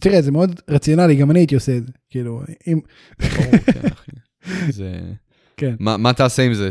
תראה, 0.00 0.22
זה 0.22 0.30
מאוד 0.30 0.60
רציונלי, 0.68 1.16
גם 1.16 1.30
אני 1.30 1.38
הייתי 1.38 1.54
עושה 1.54 1.76
את 1.76 1.86
זה. 1.86 1.92
כאילו, 2.10 2.42
אם... 2.66 2.80
ברור, 3.20 3.58
כן, 3.58 3.80
אחי. 3.92 4.10
זה... 4.72 5.00
כן. 5.56 5.74
מה, 5.80 5.96
מה 5.96 6.12
תעשה 6.12 6.42
עם 6.42 6.54
זה? 6.54 6.70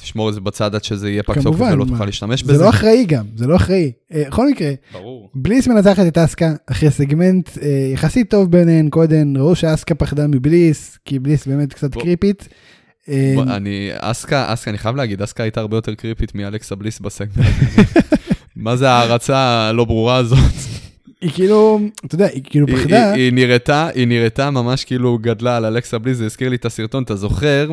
תשמור 0.00 0.28
את 0.28 0.34
זה 0.34 0.40
בצד 0.40 0.74
עד 0.74 0.84
שזה 0.84 1.10
יהיה 1.10 1.22
פג 1.22 1.34
תוקף 1.34 1.44
כמובן, 1.44 1.72
ולא? 1.72 1.84
תוכל 1.84 2.04
להשתמש 2.04 2.42
זה 2.44 2.52
בזה? 2.52 2.64
לא 2.64 2.68
אחראי 2.68 3.04
גם, 3.08 3.24
זה 3.36 3.46
לא 3.46 3.56
אחראי. 3.56 3.92
אה, 4.14 4.24
בכל 4.26 4.48
מקרה, 4.48 4.70
ברור. 4.92 5.30
בליס 5.34 5.68
מנצחת 5.68 6.06
את 6.06 6.18
אסקה 6.18 6.52
אחרי 6.66 6.90
סגמנט 6.90 7.48
אה, 7.62 7.68
יחסית 7.92 8.30
טוב 8.30 8.50
ביניהן 8.50 8.88
קודם, 8.88 9.36
ראו 9.36 9.54
שאסקה 9.54 9.94
פחדה 9.94 10.26
מבליס, 10.26 10.98
כי 11.04 11.18
בליס 11.18 11.46
באמת 11.46 11.72
קצת 11.72 11.94
בוא. 11.94 12.02
קריפית. 12.02 12.48
אה, 13.08 13.34
אני, 13.56 13.90
אסקה, 13.98 14.52
אסקה, 14.52 14.70
אני 14.70 14.78
חייב 14.78 14.96
להגיד, 14.96 15.22
אסקה 15.22 15.42
הייתה 15.42 15.60
הרבה 15.60 15.76
יותר 15.76 15.94
קריפית 15.94 16.34
מאלכסה 16.34 16.74
בליס 16.74 17.00
בסגמנט. 17.00 17.46
מה 18.56 18.76
זה 18.76 18.90
ההערצה 18.90 19.38
הלא 19.68 19.84
ברורה 19.84 20.16
הזאת? 20.16 20.38
היא 21.20 21.30
כאילו, 21.30 21.80
אתה 22.04 22.14
יודע, 22.14 22.26
היא 22.26 22.42
כאילו 22.44 22.66
היא- 22.66 22.76
פחדה. 22.76 23.12
היא- 23.12 23.22
היא 23.24 23.32
נראתה, 23.32 23.88
היא 23.94 24.06
נראתה 24.08 24.50
ממש 24.50 24.84
כאילו 24.84 25.18
גדלה 25.18 25.56
על 25.56 25.64
אלכסה 25.64 25.98
בלי, 25.98 26.14
זה 26.14 26.24
הזכיר 26.24 26.48
לי 26.48 26.56
את 26.56 26.64
הסרטון, 26.64 27.02
אתה 27.02 27.16
זוכר, 27.16 27.70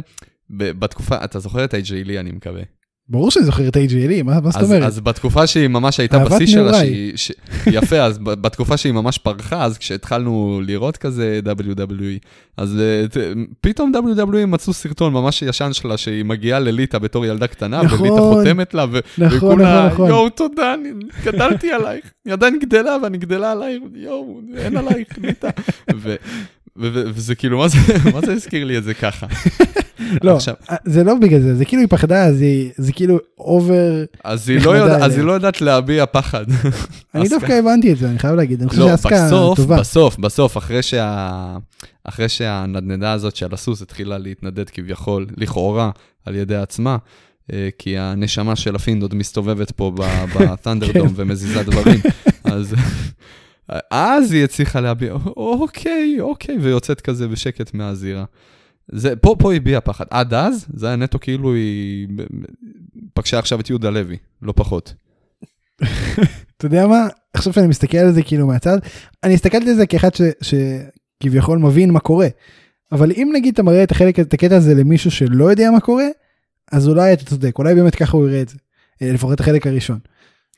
בתקופה, 0.49 1.15
אתה 1.23 1.39
זוכר 1.39 1.63
את 1.63 1.73
לי, 2.05 2.19
אני 2.19 2.31
מקווה. 2.31 2.61
ברור 3.09 3.31
שאני 3.31 3.45
זוכר 3.45 3.67
את 3.67 3.77
AJLE, 3.77 4.23
מה 4.23 4.39
מה 4.41 4.51
זאת 4.51 4.61
אומרת? 4.63 4.83
אז 4.83 4.99
בתקופה 4.99 5.47
שהיא 5.47 5.67
ממש 5.67 5.99
הייתה 5.99 6.19
בשיא 6.19 6.47
שלה. 6.47 6.73
שהיא, 6.79 7.11
ש... 7.15 7.31
יפה, 7.67 7.97
אז 8.01 8.17
בתקופה 8.17 8.77
שהיא 8.77 8.93
ממש 8.93 9.17
פרחה, 9.17 9.63
אז 9.63 9.77
כשהתחלנו 9.77 10.61
לראות 10.65 10.97
כזה 10.97 11.39
WWE, 11.45 12.27
אז 12.57 12.81
ת- 13.11 13.17
פתאום 13.61 13.91
WWE 13.95 14.45
מצאו 14.45 14.73
סרטון 14.73 15.13
ממש 15.13 15.41
ישן 15.41 15.73
שלה, 15.73 15.97
שהיא 15.97 16.25
מגיעה 16.25 16.59
לליטה 16.59 16.99
בתור 16.99 17.25
ילדה 17.25 17.47
קטנה, 17.47 17.81
נכון. 17.83 17.99
וליטה 18.01 18.21
חותמת 18.21 18.73
לה, 18.73 18.85
ו... 18.91 18.99
נכון, 19.17 19.37
וכולה, 19.37 19.77
נכון, 19.85 19.93
נכון. 19.93 20.09
יואו, 20.09 20.29
תודה, 20.29 20.73
אני 20.73 20.89
גדלתי 21.25 21.71
עלייך, 21.71 22.11
היא 22.25 22.33
עדיין 22.33 22.59
גדלה 22.59 22.97
ואני 23.03 23.17
גדלה 23.17 23.51
עלייך, 23.51 23.81
יואו, 23.95 24.41
אין 24.57 24.77
עלייך, 24.77 25.07
ליטה. 25.21 25.49
ו... 25.95 26.15
וזה 26.79 27.35
כאילו, 27.35 27.57
מה 27.57 27.67
זה, 27.67 27.77
מה 28.13 28.21
זה 28.21 28.33
הזכיר 28.33 28.65
לי 28.65 28.77
את 28.77 28.83
זה 28.83 28.93
ככה? 28.93 29.27
לא, 30.23 30.35
עכשיו- 30.35 30.53
זה 30.85 31.03
לא 31.03 31.15
בגלל 31.15 31.41
זה, 31.41 31.55
זה 31.55 31.65
כאילו 31.65 31.81
היא 31.81 31.89
פחדה, 31.89 32.23
אז 32.25 32.41
היא- 32.41 32.69
זה 32.77 32.93
כאילו 32.93 33.19
אובר... 33.39 34.03
אז 34.23 34.49
היא, 34.49 34.65
לא 34.65 34.71
יודע, 34.71 35.05
אז. 35.05 35.17
היא 35.17 35.23
לא 35.23 35.31
יודעת 35.31 35.61
להביע 35.61 36.05
פחד. 36.05 36.45
אני. 37.15 37.29
דווקא 37.29 37.51
הבנתי 37.53 37.93
את 37.93 37.97
זה, 37.97 38.09
אני 38.09 38.19
חייב 38.19 38.35
להגיד, 38.35 38.61
אני 38.61 38.69
חושב 38.69 38.81
לא, 38.81 38.87
שאסקה 38.87 39.25
בסוף, 39.27 39.57
טובה. 39.57 39.79
בסוף, 39.79 40.17
בסוף, 40.19 40.57
אחרי, 40.57 40.81
שה... 40.83 41.57
אחרי 42.03 42.29
שהנדנדה 42.29 43.11
הזאת 43.11 43.35
של 43.35 43.47
הסוס 43.53 43.81
התחילה 43.81 44.17
להתנדד 44.17 44.69
כביכול, 44.69 45.25
לכאורה, 45.37 45.91
על 46.25 46.35
ידי 46.35 46.55
עצמה, 46.55 46.97
אה, 47.53 47.69
כי 47.79 47.97
הנשמה 47.97 48.55
של 48.55 48.75
הפינד 48.75 49.01
עוד 49.01 49.15
מסתובבת 49.15 49.71
פה 49.71 49.91
בתנדרדום 50.35 51.07
כן. 51.09 51.13
ומזיזה 51.17 51.63
דברים, 51.63 51.99
אז... 52.43 52.75
אז 53.91 54.31
היא 54.31 54.43
הצליחה 54.43 54.81
להביע, 54.81 55.13
אוקיי, 55.37 56.17
אוקיי, 56.21 56.57
ויוצאת 56.61 57.01
כזה 57.01 57.27
בשקט 57.27 57.73
מהזירה. 57.73 58.25
זה, 58.91 59.15
פה, 59.15 59.35
פה 59.39 59.53
הביעה 59.53 59.81
פחד. 59.81 60.05
עד 60.09 60.33
אז, 60.33 60.65
זה 60.73 60.87
היה 60.87 60.95
נטו 60.95 61.19
כאילו 61.19 61.53
היא 61.53 62.07
פגשה 63.13 63.39
עכשיו 63.39 63.59
את 63.59 63.69
יהודה 63.69 63.89
לוי, 63.89 64.17
לא 64.41 64.53
פחות. 64.55 64.93
אתה 66.57 66.65
יודע 66.65 66.87
מה? 66.87 67.07
עכשיו 67.33 67.53
שאני 67.53 67.67
מסתכל 67.67 67.97
על 67.97 68.11
זה 68.11 68.23
כאילו 68.23 68.47
מהצד, 68.47 68.77
אני 69.23 69.33
הסתכלתי 69.33 69.69
על 69.69 69.75
זה 69.75 69.87
כאחד 69.87 70.09
שכביכול 70.41 71.59
מבין 71.59 71.91
מה 71.91 71.99
קורה. 71.99 72.27
אבל 72.91 73.11
אם 73.11 73.31
נגיד 73.33 73.53
אתה 73.53 73.63
מראה 73.63 73.83
את 73.83 73.91
החלק, 73.91 74.19
את 74.19 74.33
הקטע 74.33 74.55
הזה 74.55 74.73
למישהו 74.73 75.11
שלא 75.11 75.51
יודע 75.51 75.71
מה 75.71 75.79
קורה, 75.79 76.07
אז 76.71 76.87
אולי 76.87 77.13
אתה 77.13 77.25
צודק, 77.25 77.59
אולי 77.59 77.75
באמת 77.75 77.95
ככה 77.95 78.17
הוא 78.17 78.27
יראה 78.29 78.41
את 78.41 78.49
זה. 78.49 78.57
אה, 79.01 79.11
לפחות 79.13 79.33
את 79.33 79.39
החלק 79.39 79.67
הראשון. 79.67 79.99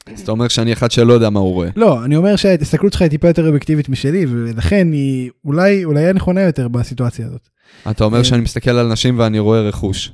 אז 0.06 0.22
אתה 0.22 0.32
אומר 0.32 0.48
שאני 0.48 0.74
אחד 0.74 0.92
שלא 0.92 1.14
יודע 1.14 1.30
מה 1.30 1.40
הוא 1.40 1.54
רואה. 1.54 1.70
לא, 1.76 2.06
אני 2.06 2.16
אומר 2.16 2.36
שההסתכלות 2.36 2.94
שלך 2.94 3.02
היא 3.02 3.10
טיפה 3.10 3.28
יותר 3.28 3.48
אובייקטיבית 3.48 3.90
משלי, 3.90 4.26
ולכן 4.30 4.92
היא 4.92 5.30
אולי, 5.46 5.86
אולי 5.86 6.00
היה 6.04 6.14
נכונה 6.14 6.42
יותר 6.42 6.68
בסיטואציה 6.68 7.26
הזאת. 7.26 7.50
אתה 7.92 8.04
אומר 8.04 8.18
אה. 8.18 8.24
שאני 8.24 8.42
מסתכל 8.42 8.72
על 8.72 8.92
נשים 8.92 9.20
ואני 9.20 9.40
רואה 9.40 9.62
רכוש. 9.62 10.12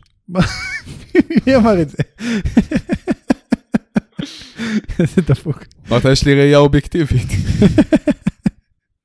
מי 1.48 1.56
אמר 1.56 1.82
את 1.82 1.90
זה? 1.90 1.98
איזה 5.00 5.22
דפוק. 5.22 5.64
אמרת, 5.90 6.06
יש 6.06 6.26
לי 6.26 6.34
ראייה 6.34 6.58
אובייקטיבית. 6.58 7.28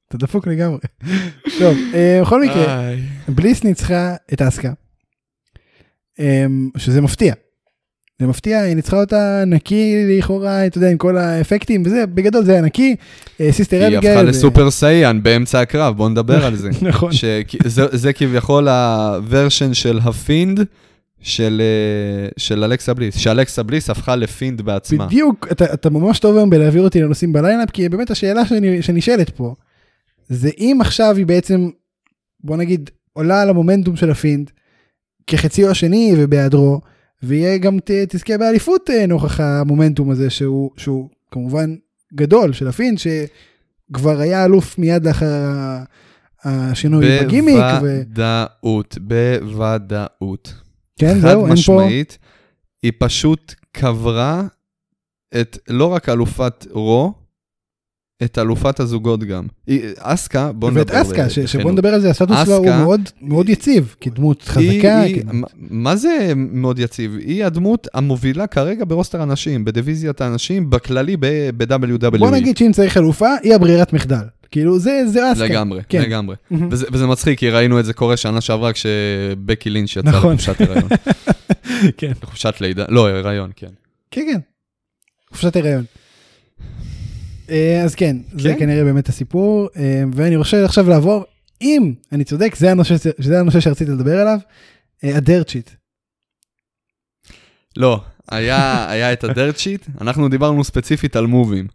אתה 0.09 0.19
דפוק 0.19 0.47
לגמרי. 0.47 0.79
טוב, 1.59 1.77
אה, 1.95 2.19
בכל 2.23 2.43
מקרה. 2.43 2.91
בליס 3.29 3.65
ניצחה 3.65 4.15
את 4.33 4.43
אסקה, 4.43 4.73
אמ, 6.19 6.71
שזה 6.77 7.01
מפתיע. 7.01 7.35
זה 8.21 8.27
מפתיע, 8.27 8.61
היא 8.61 8.75
ניצחה 8.75 9.01
אותה 9.01 9.45
נקי 9.47 10.05
לכאורה, 10.09 10.67
אתה 10.67 10.79
יודע, 10.79 10.91
עם 10.91 10.99
כל 10.99 11.19
האפקטים 11.19 11.83
וזה, 11.87 12.07
בגדול 12.07 12.45
זה 12.45 12.53
היה 12.53 12.61
נקי. 12.61 12.97
אה, 13.41 13.53
סיסטר 13.53 13.85
היא. 13.85 13.99
הפכה 13.99 14.19
ו- 14.19 14.23
לסופר 14.23 14.71
סייאן 14.71 15.23
באמצע 15.23 15.61
הקרב, 15.61 15.97
בוא 15.97 16.09
נדבר 16.09 16.45
על 16.45 16.57
זה. 16.57 16.71
נכון. 16.83 17.13
זה 17.93 18.13
כביכול 18.13 18.69
ה 18.69 18.82
version 18.82 19.75
של 19.75 19.99
הפינד 20.03 20.61
של 21.21 21.63
אה, 21.65 22.29
של 22.37 22.65
אלכסה 22.65 22.95
בליס, 22.95 23.17
שאלכסה 23.17 23.63
בליס 23.63 23.91
הפכה 23.91 24.17
לפינד 24.17 24.63
בעצמה. 24.63 25.07
בדיוק, 25.07 25.49
אתה, 25.53 25.75
אתה 25.75 25.91
ממש 25.91 26.19
טוב 26.19 26.37
היום 26.37 26.51
בלהעביר 26.51 26.83
אותי 26.83 27.03
לנושאים 27.03 27.33
ב 27.33 27.37
lineup, 27.38 27.71
כי 27.71 27.89
באמת 27.89 28.11
השאלה 28.11 28.47
שאני, 28.47 28.83
שנשאלת 28.83 29.31
פה, 29.31 29.55
זה 30.29 30.51
אם 30.59 30.79
עכשיו 30.81 31.17
היא 31.17 31.27
בעצם, 31.27 31.69
בוא 32.45 32.57
נגיד, 32.57 32.91
עולה 33.13 33.43
על 33.43 33.49
המומנטום 33.49 33.97
של 33.97 34.11
הפינד, 34.11 34.51
כחציו 35.27 35.71
השני 35.71 36.15
ובהיעדרו, 36.17 36.81
ויהיה 37.23 37.59
גם 37.59 37.79
תזכה 38.09 38.39
באליפות 38.39 38.91
אה, 38.91 39.07
נוכח 39.07 39.41
המומנטום 39.41 40.11
הזה, 40.11 40.31
שהוא, 40.31 40.71
שהוא 40.77 41.09
כמובן 41.31 41.75
גדול 42.15 42.53
של 42.53 42.69
הפינד, 42.69 42.99
שכבר 42.99 44.21
היה 44.21 44.45
אלוף 44.45 44.79
מיד 44.79 45.07
לאחר 45.07 45.29
השינוי 46.45 47.21
בגימיק, 47.21 47.65
ו... 47.83 48.03
בוודאות, 48.07 48.99
בוודאות. 49.01 50.55
כן, 50.99 51.15
חד 51.15 51.21
זהו, 51.21 51.41
אין 51.41 51.49
פה... 51.49 51.53
משמעית, 51.53 52.19
היא 52.83 52.93
פשוט 52.99 53.55
קברה 53.73 54.43
את, 55.41 55.59
לא 55.69 55.87
רק 55.87 56.09
אלופת 56.09 56.67
רו, 56.71 57.15
את 58.25 58.39
אלופת 58.39 58.81
הזוגות 58.81 59.25
גם. 59.25 59.47
אסקה, 59.99 60.53
בוא 60.53 60.71
נדבר. 60.71 60.81
ואת 60.81 61.07
אסקה, 61.07 61.31
שבוא. 61.31 61.73
נדבר 61.73 61.89
על 61.89 62.01
זה, 62.01 62.11
הסטטוס 62.11 62.37
שלה 62.47 62.55
הוא 62.55 62.67
מאוד 62.67 63.01
מאוד 63.23 63.49
יציב, 63.49 63.95
כדמות 64.01 64.43
חזקה. 64.43 65.01
היא, 65.01 65.23
כדמות- 65.23 65.51
מה 65.57 65.97
זה 65.97 66.33
מאוד 66.37 66.79
יציב? 66.79 67.17
היא 67.19 67.45
הדמות 67.45 67.89
המובילה 67.95 68.47
כרגע 68.47 68.85
ברוסטר 68.89 69.23
הנשים, 69.23 69.65
בדיוויזיית 69.65 70.21
הנשים, 70.21 70.71
בכללי 70.71 71.17
ב-WWE. 71.21 72.19
בוא 72.19 72.31
נגיד 72.31 72.57
שאם 72.57 72.73
צריך 72.73 72.97
אלופה, 72.97 73.29
היא 73.43 73.55
הברירת 73.55 73.93
מחדל. 73.93 74.17
כאילו 74.51 74.79
זה 74.79 75.03
זה 75.07 75.33
אסקה. 75.33 75.45
לגמרי, 75.45 75.81
כן. 75.89 76.03
לגמרי. 76.03 76.37
מהמם. 76.51 76.69
וזה, 76.71 76.87
וזה 76.93 77.07
מצחיק, 77.07 77.39
כי 77.39 77.51
ראינו 77.51 77.81
את 77.81 77.85
זה 77.85 77.93
קורה 77.93 78.17
שנה 78.17 78.41
שעברה 78.41 78.73
כשבקי 78.73 79.71
לינץ' 79.71 79.91
יצא 79.91 80.01
נכון. 80.03 80.35
לחופשת 80.35 80.61
הריון. 80.61 80.89
כן. 81.99 82.13
לחופשת 82.23 82.55
לידה, 82.61 82.85
לא, 82.89 83.09
הריון, 83.09 83.51
כן. 83.57 83.67
כן, 84.11 84.21
כן. 84.33 84.41
חופשת 85.33 85.57
הריון. 85.57 85.85
אה, 87.51 87.83
אז 87.85 87.95
כן, 87.95 88.17
זה 88.39 88.49
כן. 88.49 88.59
כנראה 88.59 88.85
באמת 88.85 89.09
הסיפור, 89.09 89.69
אה, 89.77 90.03
ואני 90.13 90.37
רוצה 90.37 90.65
עכשיו 90.65 90.89
לעבור, 90.89 91.25
אם 91.63 91.95
אני 92.13 92.25
צודק, 92.25 92.55
זה 92.55 92.71
הנושא, 92.71 92.95
זה 93.19 93.41
הנושא 93.41 93.61
שרציתי 93.61 93.91
לדבר 93.91 94.19
עליו, 94.19 94.39
אה, 95.05 95.17
הדירט 95.17 95.49
שיט. 95.49 95.71
לא, 97.77 98.01
היה, 98.31 98.91
היה 98.91 99.13
את 99.13 99.25
הדרט 99.25 99.59
שיט, 99.59 99.87
אנחנו 100.01 100.29
דיברנו 100.29 100.65
ספציפית 100.65 101.17
על 101.17 101.27
מובים. 101.27 101.67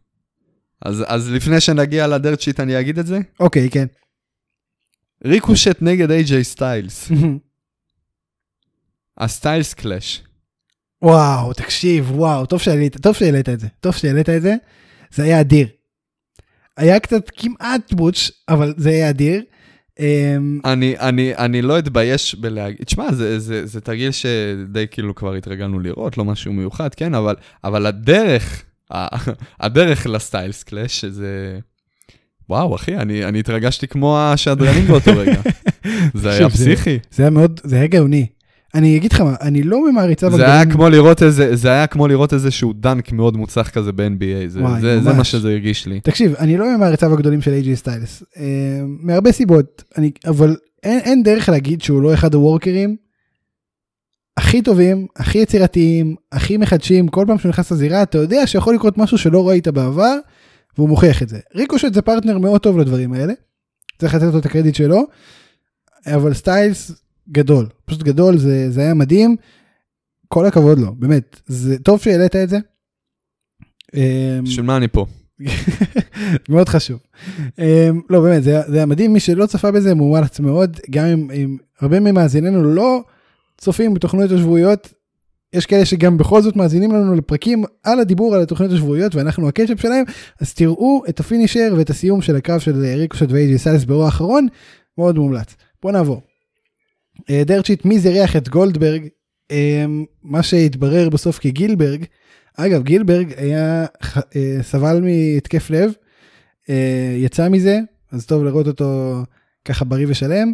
אז, 0.82 1.04
אז 1.08 1.32
לפני 1.32 1.62
שנגיע 1.62 2.08
לדרט 2.08 2.42
שיט 2.42 2.60
אני 2.60 2.80
אגיד 2.80 3.00
את 3.00 3.08
זה. 3.08 3.20
אוקיי, 3.40 3.70
כן. 3.70 3.86
ריקושט 5.26 5.78
נגד 5.82 6.12
איי-ג'יי 6.12 6.44
סטיילס. 6.44 7.12
הסטיילס 9.18 9.74
קלאש. 9.74 10.24
וואו, 11.02 11.54
תקשיב, 11.54 12.12
וואו, 12.12 12.46
טוב 12.46 12.62
שהעלית 12.62 12.96
את 13.50 13.60
זה, 13.60 13.68
טוב 13.80 13.96
שהעלית 13.96 14.30
את 14.30 14.42
זה, 14.42 14.56
זה 15.16 15.24
היה 15.24 15.42
אדיר. 15.42 15.68
היה 16.78 17.00
קצת 17.00 17.30
כמעט 17.38 17.94
בוטש, 17.94 18.32
אבל 18.50 18.74
זה 18.78 18.90
היה 18.90 19.10
אדיר. 19.10 19.42
אמ, 20.00 20.60
אני, 20.66 20.96
אני, 21.00 21.36
אני 21.36 21.62
לא 21.62 21.80
אתבייש 21.80 22.36
בלהגיד, 22.36 22.86
תשמע, 22.86 23.12
זה, 23.14 23.40
זה, 23.40 23.66
זה 23.66 23.82
תרגיל 23.82 24.12
שדי 24.12 24.86
כאילו 24.92 25.16
כבר 25.16 25.34
התרגלנו 25.34 25.80
לראות, 25.80 26.18
לא 26.18 26.26
משהו 26.26 26.54
מיוחד, 26.54 26.96
כן, 26.96 27.14
אבל, 27.14 27.36
אבל 27.64 27.86
הדרך, 27.86 28.64
הדרך 29.60 30.08
לסטיילס 30.08 30.64
קלאש, 30.64 31.02
שזה... 31.02 31.60
וואו, 32.50 32.76
אחי, 32.76 32.96
אני, 32.98 33.26
אני 33.26 33.40
התרגשתי 33.40 33.88
כמו 33.88 34.20
השדרנים 34.20 34.86
באותו 34.88 35.12
רגע. 35.18 35.42
זה 36.14 36.30
היה 36.32 36.40
תקשיב, 36.50 36.58
זה- 36.58 36.76
פסיכי. 36.76 37.00
זה 37.12 37.24
היה 37.24 37.30
מאוד, 37.30 37.62
זה 37.64 37.76
היה 37.76 37.88
גאוני. 37.88 38.28
אני 38.76 38.98
אגיד 38.98 39.14
לך 39.14 39.22
מה, 39.22 39.36
אני 39.42 39.64
לא 39.64 39.92
ממעריציו 39.92 40.38
זה 40.38 40.46
היה 40.46 40.66
כמו 40.66 40.90
לראות 40.90 41.24
איזה, 41.24 41.56
זה 41.56 41.70
היה 41.70 41.88
כמו 41.88 42.08
לראות 42.08 42.34
איזשהו 42.34 42.74
דנק 42.74 43.12
מאוד 43.12 43.38
מוצלח 43.38 43.70
כזה 43.70 43.92
ב-NBA, 43.92 44.48
זה, 44.48 44.62
וואי, 44.62 44.82
זה, 44.82 45.02
זה. 45.02 45.14
מה 45.14 45.24
שזה 45.24 45.50
הרגיש 45.50 45.86
לי. 45.86 46.00
תקשיב, 46.00 46.36
אני 46.40 46.58
לא 46.58 46.78
ממעריציו 46.78 47.14
הגדולים 47.14 47.42
של 47.42 47.52
איי.ג'י 47.52 47.76
סטיילס, 47.76 48.24
אה, 48.38 48.44
מהרבה 48.86 49.32
סיבות, 49.32 49.84
אני, 49.98 50.12
אבל 50.28 50.56
אין, 50.84 51.00
אין 51.00 51.24
דרך 51.24 51.50
להגיד 51.50 51.82
שהוא 51.82 52.02
לא 52.02 52.14
אחד 52.14 52.34
הוורקרים 52.34 52.96
הכי 54.38 54.62
טובים, 54.62 55.08
הכי 55.16 55.38
יצירתיים, 55.38 56.16
הכי 56.32 56.58
מחדשים, 56.58 57.08
כל 57.08 57.26
פעם 57.28 57.38
שהוא 57.38 57.50
נכנס 57.50 57.72
לזירה, 57.72 58.04
אתה 58.04 58.18
יודע 58.18 58.48
שיכול 58.48 58.76
לקרות 58.76 58.98
משהו 58.98 59.18
שלא 59.18 59.50
ראית 59.50 59.68
בעבר, 59.68 60.16
והוא 60.78 60.90
מוכיח 60.90 61.22
את 61.22 61.30
זה. 61.30 61.40
ריקושט 61.56 61.94
זה 61.94 62.02
פרטנר 62.02 62.38
מאוד 62.38 62.62
טוב 62.62 62.80
לדברים 62.80 63.14
האלה, 63.14 63.34
צריך 64.00 64.16
לתת 64.16 64.34
לו 64.34 64.40
את 64.40 64.46
הקרדיט 64.46 64.76
שלו, 64.76 65.04
אבל 66.08 66.34
סטיילס 66.34 67.05
גדול, 67.30 67.70
פשוט 67.86 68.04
גדול, 68.04 68.38
זה, 68.38 68.72
זה 68.72 68.82
היה 68.82 68.94
מדהים, 68.94 69.36
כל 70.28 70.46
הכבוד 70.46 70.80
לו, 70.80 70.96
באמת, 70.96 71.42
זה 71.46 71.80
טוב 71.80 72.02
שהעלית 72.02 72.36
את 72.36 72.50
זה. 72.50 72.58
אה, 73.96 74.40
בשביל 74.44 74.66
מה 74.66 74.78
אני 74.78 74.88
פה? 74.88 75.06
מאוד 76.50 76.70
חשוב. 76.70 77.00
Um, 77.46 77.62
לא 78.10 78.22
באמת 78.22 78.44
זה, 78.44 78.62
זה 78.68 78.78
היה 78.78 78.86
מדהים 78.86 79.14
מי 79.14 79.20
שלא 79.20 79.46
צפה 79.46 79.72
בזה 79.72 79.96
מומלץ 79.96 80.40
מאוד 80.40 80.80
גם 80.90 81.06
אם, 81.06 81.32
אם 81.32 81.58
הרבה 81.82 82.00
ממאזיננו 82.00 82.64
לא 82.64 83.04
צופים 83.58 83.94
בתוכניות 83.94 84.32
השבועיות 84.32 84.94
יש 85.54 85.66
כאלה 85.66 85.86
שגם 85.86 86.18
בכל 86.18 86.42
זאת 86.42 86.56
מאזינים 86.56 86.92
לנו 86.92 87.16
לפרקים 87.16 87.64
על 87.84 88.00
הדיבור 88.00 88.36
על 88.36 88.42
התוכניות 88.42 88.74
השבועיות 88.74 89.16
ואנחנו 89.16 89.48
ה 89.48 89.52
catch-up 89.52 89.82
שלהם, 89.82 90.04
אז 90.42 90.54
תראו 90.54 91.04
את 91.10 91.20
ה 91.20 91.26
finisher 91.26 91.74
ואת 91.78 91.90
הסיום 91.90 92.22
של 92.22 92.36
הקרב 92.36 92.60
של 92.60 92.86
ריקושט 92.98 93.32
ואייג'י 93.32 93.58
סאלס 93.58 93.86
באירוע 93.86 94.06
האחרון, 94.06 94.48
מאוד 94.98 95.18
מומלץ. 95.18 95.56
בוא 95.84 95.92
נעבור. 95.92 96.22
אה, 97.30 97.44
Dirt 97.46 97.62
Sheet, 97.62 97.86
מיז 97.86 98.00
אירח 98.00 98.36
את 98.36 98.50
גולדברג, 98.50 99.08
אה, 99.52 99.86
מה 100.24 100.44
שהתברר 100.44 101.10
בסוף 101.10 101.40
כגילברג, 101.40 102.06
אגב 102.58 102.84
גילברג 102.84 103.34
היה, 103.38 103.86
אה, 104.36 104.58
סבל 104.62 105.02
מהתקף 105.02 105.70
לב, 105.70 105.94
יצא 107.18 107.50
מזה, 107.50 107.80
אז 108.12 108.26
טוב 108.26 108.44
לראות 108.44 108.68
אותו 108.68 109.22
ככה 109.66 109.86
בריא 109.86 110.06
ושלם, 110.10 110.54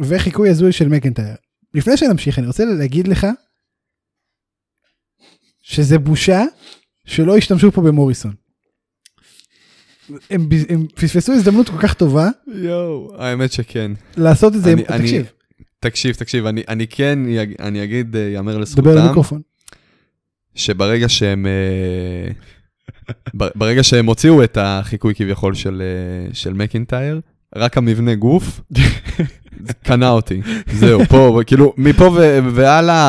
וחיקוי 0.00 0.48
הזוי 0.48 0.72
של 0.72 0.88
מקנטייר. 0.88 1.34
לפני 1.74 1.96
שנמשיך 1.96 2.38
אני 2.38 2.46
רוצה 2.46 2.64
להגיד 2.64 3.08
לך 3.08 3.26
שזה 5.62 5.98
בושה 5.98 6.42
שלא 7.04 7.36
השתמשו 7.36 7.72
פה 7.72 7.82
במוריסון. 7.82 8.41
הם, 10.30 10.48
הם 10.68 10.86
פספסו 10.94 11.32
הזדמנות 11.32 11.68
כל 11.68 11.78
כך 11.78 11.94
טובה. 11.94 12.28
יואו, 12.54 13.12
האמת 13.18 13.52
שכן. 13.52 13.92
לעשות 14.16 14.54
את 14.54 14.62
זה, 14.62 14.72
אני, 14.72 14.82
תקשיב. 14.82 15.14
אני, 15.14 15.22
תקשיב, 15.80 16.14
תקשיב, 16.14 16.46
אני, 16.46 16.62
אני 16.68 16.86
כן, 16.86 17.18
אני 17.60 17.84
אגיד, 17.84 18.16
אה, 18.16 18.20
יאמר 18.20 18.58
לזכותם. 18.58 18.82
דבר 18.82 18.94
למיקרופון. 18.94 19.40
שברגע 20.54 21.08
שהם, 21.08 21.46
אה, 21.46 22.32
ברגע 23.58 23.82
שהם 23.82 24.06
הוציאו 24.06 24.44
את 24.44 24.58
החיקוי 24.60 25.14
כביכול 25.14 25.54
של, 25.54 25.82
אה, 25.82 26.34
של 26.34 26.52
מקינטייר, 26.52 27.20
רק 27.56 27.78
המבנה 27.78 28.14
גוף 28.14 28.60
קנה 29.86 30.10
אותי, 30.10 30.40
זהו, 30.72 31.04
פה, 31.04 31.40
כאילו, 31.46 31.74
מפה 31.76 32.16
והלאה 32.52 33.06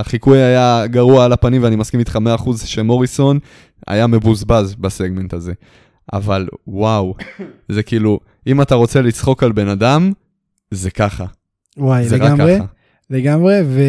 החיקוי 0.00 0.38
היה 0.38 0.86
גרוע 0.86 1.24
על 1.24 1.32
הפנים, 1.32 1.62
ואני 1.62 1.76
מסכים 1.76 2.00
איתך 2.00 2.18
100% 2.38 2.66
שמוריסון 2.66 3.38
היה 3.86 4.06
מבוזבז 4.06 4.74
בסגמנט 4.74 5.32
הזה. 5.32 5.52
אבל 6.12 6.48
וואו, 6.66 7.14
זה 7.68 7.82
כאילו, 7.82 8.20
אם 8.46 8.62
אתה 8.62 8.74
רוצה 8.74 9.02
לצחוק 9.02 9.42
על 9.42 9.52
בן 9.52 9.68
אדם, 9.68 10.12
זה 10.70 10.90
ככה. 10.90 11.24
וואי, 11.76 12.08
זה 12.08 12.16
לגמרי, 12.16 12.58
לגמרי, 13.10 13.54
ו, 13.64 13.82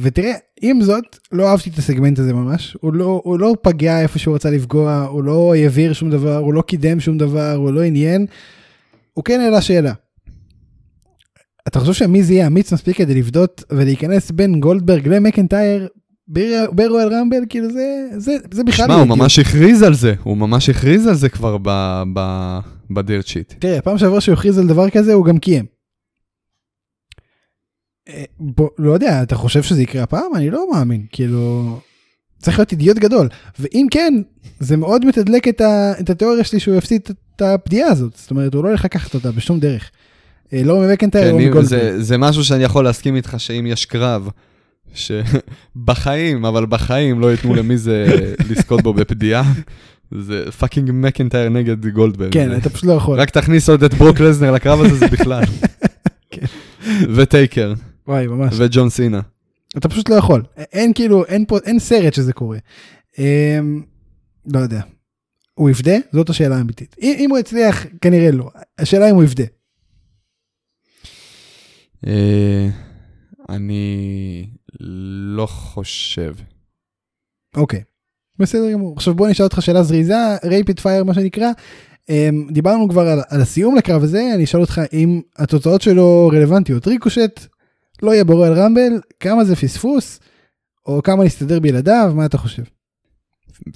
ותראה, 0.00 0.32
עם 0.62 0.82
זאת, 0.82 1.04
לא 1.32 1.48
אהבתי 1.48 1.70
את 1.70 1.78
הסגמנט 1.78 2.18
הזה 2.18 2.32
ממש, 2.32 2.76
הוא 2.80 2.92
לא, 2.94 3.20
הוא 3.24 3.38
לא 3.38 3.54
פגע 3.62 4.00
איפה 4.00 4.18
שהוא 4.18 4.34
רצה 4.34 4.50
לפגוע, 4.50 5.06
הוא 5.10 5.24
לא 5.24 5.54
העביר 5.54 5.92
שום 5.92 6.10
דבר, 6.10 6.36
הוא 6.36 6.54
לא 6.54 6.62
קידם 6.62 7.00
שום 7.00 7.18
דבר, 7.18 7.52
הוא 7.52 7.72
לא 7.72 7.82
עניין, 7.82 8.26
הוא 9.12 9.24
כן 9.24 9.40
העלה 9.40 9.60
שאלה. 9.60 9.92
אתה 11.68 11.80
חושב 11.80 11.92
שמיז 11.92 12.30
יהיה 12.30 12.46
אמיץ 12.46 12.72
מספיק 12.72 12.96
כדי 12.96 13.14
לפדות 13.14 13.64
ולהיכנס 13.70 14.30
בין 14.30 14.60
גולדברג 14.60 15.08
למקנטייר 15.08 15.88
ברואל 16.72 17.14
רמבל 17.14 17.42
כאילו 17.48 17.70
זה 17.70 18.08
זה 18.16 18.36
זה 18.50 18.64
בכלל 18.64 18.86
שמע, 18.86 18.94
הוא 18.94 19.06
ממש 19.06 19.38
הכריז 19.38 19.82
על 19.82 19.94
זה 19.94 20.14
הוא 20.22 20.36
ממש 20.36 20.68
הכריז 20.68 21.06
על 21.06 21.14
זה 21.14 21.28
כבר 21.28 21.56
בדירט 22.90 23.26
שיט. 23.26 23.54
תראה 23.58 23.80
פעם 23.80 23.98
שעברה 23.98 24.20
שהוא 24.20 24.32
הכריז 24.32 24.58
על 24.58 24.66
דבר 24.66 24.90
כזה 24.90 25.12
הוא 25.12 25.24
גם 25.24 25.38
קיים. 25.38 25.64
אה, 28.08 28.24
בוא, 28.40 28.68
לא 28.78 28.92
יודע 28.92 29.22
אתה 29.22 29.36
חושב 29.36 29.62
שזה 29.62 29.82
יקרה 29.82 30.02
הפעם 30.02 30.34
אני 30.36 30.50
לא 30.50 30.66
מאמין 30.72 31.06
כאילו 31.12 31.78
צריך 32.38 32.58
להיות 32.58 32.72
אידיוט 32.72 32.98
גדול 32.98 33.28
ואם 33.58 33.86
כן 33.90 34.14
זה 34.60 34.76
מאוד 34.76 35.04
מתדלק 35.04 35.48
את, 35.48 35.60
ה, 35.60 35.92
את 36.00 36.10
התיאוריה 36.10 36.44
שלי 36.44 36.60
שהוא 36.60 36.74
יפסיד 36.74 37.00
את 37.36 37.42
הפדייה 37.42 37.88
הזאת 37.88 38.12
זאת 38.16 38.30
אומרת 38.30 38.54
הוא 38.54 38.64
לא 38.64 38.68
הולך 38.68 38.84
לקחת 38.84 39.14
אותה 39.14 39.32
בשום 39.32 39.60
דרך. 39.60 39.90
אה, 40.52 40.62
לא 40.64 40.78
ממקנטייר 40.78 41.32
או 41.32 41.38
מגולדברג. 41.38 41.64
זה, 41.64 42.02
זה 42.02 42.18
משהו 42.18 42.44
שאני 42.44 42.64
יכול 42.64 42.84
להסכים 42.84 43.16
איתך 43.16 43.34
שאם 43.38 43.66
יש 43.66 43.86
קרב, 43.86 44.28
שבחיים, 44.94 46.44
אבל 46.44 46.66
בחיים 46.66 47.20
לא 47.20 47.32
ייתנו 47.32 47.54
למיז 47.54 48.06
לזכות 48.50 48.82
בו 48.82 48.94
בפדייה. 48.94 49.52
זה 50.10 50.52
fucking 50.58 50.90
מקנטייר 50.92 51.48
נגד 51.48 51.86
גולדברג. 51.86 52.32
כן, 52.32 52.56
אתה 52.56 52.70
פשוט 52.70 52.84
לא 52.84 52.92
יכול. 52.92 53.20
רק 53.20 53.30
תכניס 53.30 53.68
עוד 53.68 53.84
את 53.84 53.94
ברוק 53.94 54.20
לזנר 54.20 54.52
לקרב 54.52 54.80
הזה, 54.80 54.96
זה 54.96 55.06
בכלל. 55.06 55.42
כן. 56.30 56.46
וטייקר. 57.14 57.74
וואי, 58.08 58.26
ממש. 58.26 58.54
וג'ון 58.56 58.90
סינה. 58.90 59.20
אתה 59.76 59.88
פשוט 59.88 60.08
לא 60.08 60.14
יכול. 60.14 60.42
אין 60.56 60.92
כאילו, 60.92 61.24
אין 61.24 61.44
פה, 61.48 61.58
אין 61.64 61.78
סרט 61.78 62.14
שזה 62.14 62.32
קורה. 62.32 62.58
אמ, 63.18 63.82
לא 64.46 64.58
יודע. 64.58 64.80
הוא 65.54 65.70
יפדה? 65.70 65.94
זאת 66.12 66.30
השאלה 66.30 66.56
האמיתית. 66.56 66.96
אם 67.02 67.26
הוא 67.30 67.38
יצליח, 67.38 67.86
כנראה 68.00 68.30
לא. 68.30 68.50
השאלה 68.78 69.10
אם 69.10 69.14
הוא 69.14 69.24
יפדה. 69.24 69.44
אה, 72.06 72.68
אני 73.48 74.46
לא 74.80 75.46
חושב. 75.46 76.34
אוקיי, 77.56 77.82
בסדר 78.38 78.72
גמור. 78.72 78.94
עכשיו 78.96 79.14
בוא 79.14 79.28
נשאל 79.28 79.44
אותך 79.44 79.62
שאלה 79.62 79.82
זריזה, 79.82 80.36
רייפיד 80.44 80.80
פייר 80.80 81.04
מה 81.04 81.14
שנקרא. 81.14 81.50
אמ, 82.08 82.46
דיברנו 82.50 82.88
כבר 82.88 83.08
על, 83.08 83.20
על 83.28 83.40
הסיום 83.40 83.76
לקרב 83.76 84.02
הזה, 84.02 84.30
אני 84.34 84.44
אשאל 84.44 84.60
אותך 84.60 84.80
אם 84.92 85.20
התוצאות 85.38 85.82
שלו 85.82 86.30
רלוונטיות. 86.32 86.86
ריקושט 86.86 87.40
לא 88.02 88.10
יהיה 88.10 88.24
ברואל 88.24 88.52
רמבל, 88.52 89.00
כמה 89.20 89.44
זה 89.44 89.56
פספוס, 89.56 90.20
או 90.86 91.02
כמה 91.02 91.24
נסתדר 91.24 91.60
בלעדיו, 91.60 92.12
מה 92.14 92.26
אתה 92.26 92.38
חושב? 92.38 92.62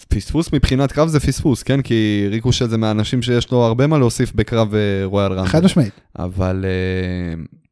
פספוס 0.08 0.52
מבחינת 0.52 0.92
קרב 0.92 1.08
זה 1.08 1.20
פספוס, 1.20 1.62
כן? 1.62 1.82
כי 1.82 2.26
ריקושט 2.30 2.70
זה 2.70 2.78
מהאנשים 2.78 3.22
שיש 3.22 3.50
לו 3.50 3.62
הרבה 3.62 3.86
מה 3.86 3.98
להוסיף 3.98 4.32
בקרב 4.32 4.74
אה, 4.74 5.04
רויאל 5.04 5.32
רמבל. 5.32 5.48
חד 5.48 5.64
משמעית. 5.64 5.92
אבל... 6.18 6.64
Uh... 6.64 7.65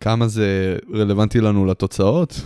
כמה 0.00 0.28
זה 0.28 0.76
רלוונטי 0.94 1.40
לנו 1.40 1.66
לתוצאות? 1.66 2.40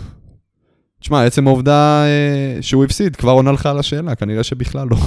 תשמע, 1.03 1.25
עצם 1.25 1.47
העובדה 1.47 2.03
אה, 2.05 2.61
שהוא 2.61 2.83
הפסיד 2.85 3.15
כבר 3.15 3.31
עונה 3.31 3.51
לך 3.51 3.65
על 3.65 3.79
השאלה, 3.79 4.15
כנראה 4.15 4.43
שבכלל 4.43 4.87
לא. 4.91 4.97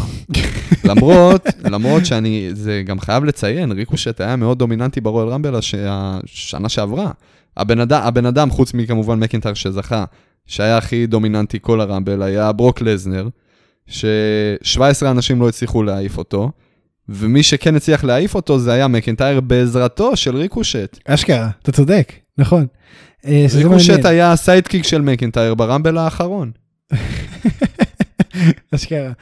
למרות, 0.91 1.47
למרות 1.65 2.07
שאני, 2.07 2.49
זה 2.53 2.83
גם 2.87 3.01
חייב 3.01 3.25
לציין, 3.25 3.73
ריקושט 3.73 4.21
היה 4.21 4.37
מאוד 4.37 4.59
דומיננטי 4.59 5.01
ברויאל 5.01 5.29
רמבל 5.29 5.55
הש, 5.55 5.75
השנה 5.75 6.69
שעברה. 6.69 7.11
הבן 7.57 7.81
אדם, 7.81 8.03
הבן 8.05 8.27
אדם, 8.27 8.51
חוץ 8.51 8.75
מכמובן 8.75 9.19
מקינטייר 9.19 9.55
שזכה, 9.55 10.05
שהיה 10.47 10.79
הכי 10.79 11.07
דומיננטי 11.07 11.59
כל 11.63 11.81
הרמבל, 11.81 12.23
היה 12.23 12.53
ברוק 12.53 12.81
לזנר, 12.81 13.29
ש-17 13.87 15.07
אנשים 15.11 15.41
לא 15.41 15.49
הצליחו 15.49 15.83
להעיף 15.83 16.19
אותו, 16.19 16.51
ומי 17.09 17.43
שכן 17.43 17.77
הצליח 17.77 18.05
להעיף 18.05 18.35
אותו 18.35 18.59
זה 18.59 18.73
היה 18.73 18.89
מקינטייר 18.89 19.41
בעזרתו 19.41 20.17
של 20.17 20.37
ריקושט. 20.37 20.99
אשכרה, 21.05 21.51
אתה 21.63 21.73
צודק. 21.73 22.13
נכון. 22.39 22.67
אה, 23.27 23.47
ריקושט 23.55 24.05
היה 24.05 24.33
ה 24.33 24.38
sidekick 24.38 24.85
של 24.85 25.01
מקינטייר 25.01 25.55
ברמבל 25.55 25.99
האחרון. 25.99 26.51
אשכרה. 28.75 29.13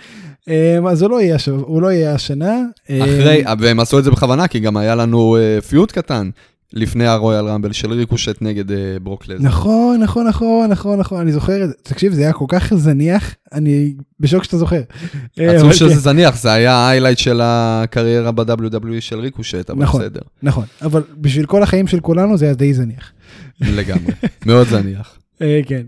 אה, 0.49 0.79
אז 0.91 1.03
הוא 1.03 1.11
לא 1.11 1.21
יהיה, 1.21 1.37
לא 1.81 2.15
השנה. 2.15 2.63
אה, 2.91 3.05
אחרי, 3.05 3.45
והם 3.59 3.81
עשו 3.81 3.99
את 3.99 4.05
זה 4.05 4.11
בכוונה, 4.11 4.49
כי 4.49 4.61
גם 4.61 4.77
היה 4.77 4.95
לנו 4.95 5.37
פיוט 5.69 5.93
קטן 5.93 6.31
לפני 6.75 7.07
הרויאל 7.07 7.47
רמבל 7.49 7.73
של 7.73 7.93
ריקושט 7.93 8.43
נגד 8.43 8.65
ברוק 9.03 9.29
לזר. 9.29 9.45
נכון, 9.45 10.01
נכון, 10.03 10.27
נכון, 10.27 10.71
נכון, 10.71 10.99
נכון, 10.99 11.21
אני 11.21 11.33
זוכר 11.33 11.65
את 11.65 11.69
זה. 11.69 11.75
תקשיב, 11.83 12.13
זה 12.13 12.23
היה 12.23 12.33
כל 12.33 12.45
כך 12.49 12.75
זניח, 12.75 13.35
אני 13.53 13.95
בשוק 14.21 14.45
שאתה 14.45 14.59
זוכר. 14.59 14.81
עצוב 15.39 15.73
שזה 15.73 15.91
כן. 15.91 15.99
זניח, 15.99 16.43
זה 16.43 16.53
היה 16.53 16.75
האיילייט 16.75 17.19
של 17.19 17.41
הקריירה 17.43 18.33
ב-WWE 18.33 19.01
של 19.01 19.19
ריקושט, 19.19 19.71
אבל 19.71 19.83
נכון, 19.83 20.01
בסדר. 20.01 20.21
נכון, 20.43 20.65
אבל 20.83 21.03
בשביל 21.19 21.47
כל 21.47 21.63
החיים 21.63 21.87
של 21.87 22.01
כולנו 22.01 22.37
זה 22.37 22.45
היה 22.45 22.55
די 22.55 22.75
זניח. 22.75 23.13
לגמרי, 23.61 24.13
מאוד 24.47 24.67
זניח. 24.67 25.19
אה, 25.43 25.61
כן. 25.67 25.83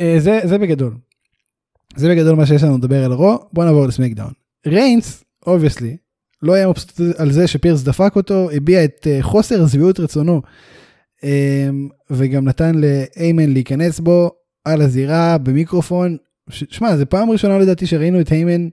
אה, 0.00 0.16
זה, 0.18 0.40
זה 0.44 0.58
בגדול. 0.58 0.92
זה 1.96 2.08
בגדול 2.08 2.36
מה 2.36 2.46
שיש 2.46 2.62
לנו 2.62 2.78
לדבר 2.78 3.04
על 3.04 3.12
רו, 3.12 3.38
בוא 3.52 3.64
נעבור 3.64 3.86
לסמקדאון. 3.86 4.32
ריינס, 4.66 5.24
obviously, 5.46 5.96
לא 6.44 6.52
היה 6.52 6.68
מבסוט 6.68 7.00
על 7.16 7.32
זה 7.32 7.46
שפירס 7.46 7.82
דפק 7.82 8.12
אותו, 8.16 8.50
הביע 8.50 8.84
את 8.84 9.06
אה, 9.10 9.18
חוסר 9.22 9.66
שביעות 9.66 10.00
רצונו, 10.00 10.42
וגם 12.10 12.44
נתן 12.44 12.74
להיימן 12.74 13.52
להיכנס 13.52 14.00
בו 14.00 14.30
על 14.64 14.82
הזירה 14.82 15.38
במיקרופון. 15.38 16.16
שמע, 16.50 16.96
זה 16.96 17.04
פעם 17.04 17.30
ראשונה 17.30 17.58
לדעתי 17.58 17.86
שראינו 17.86 18.20
את 18.20 18.32
היימן 18.32 18.68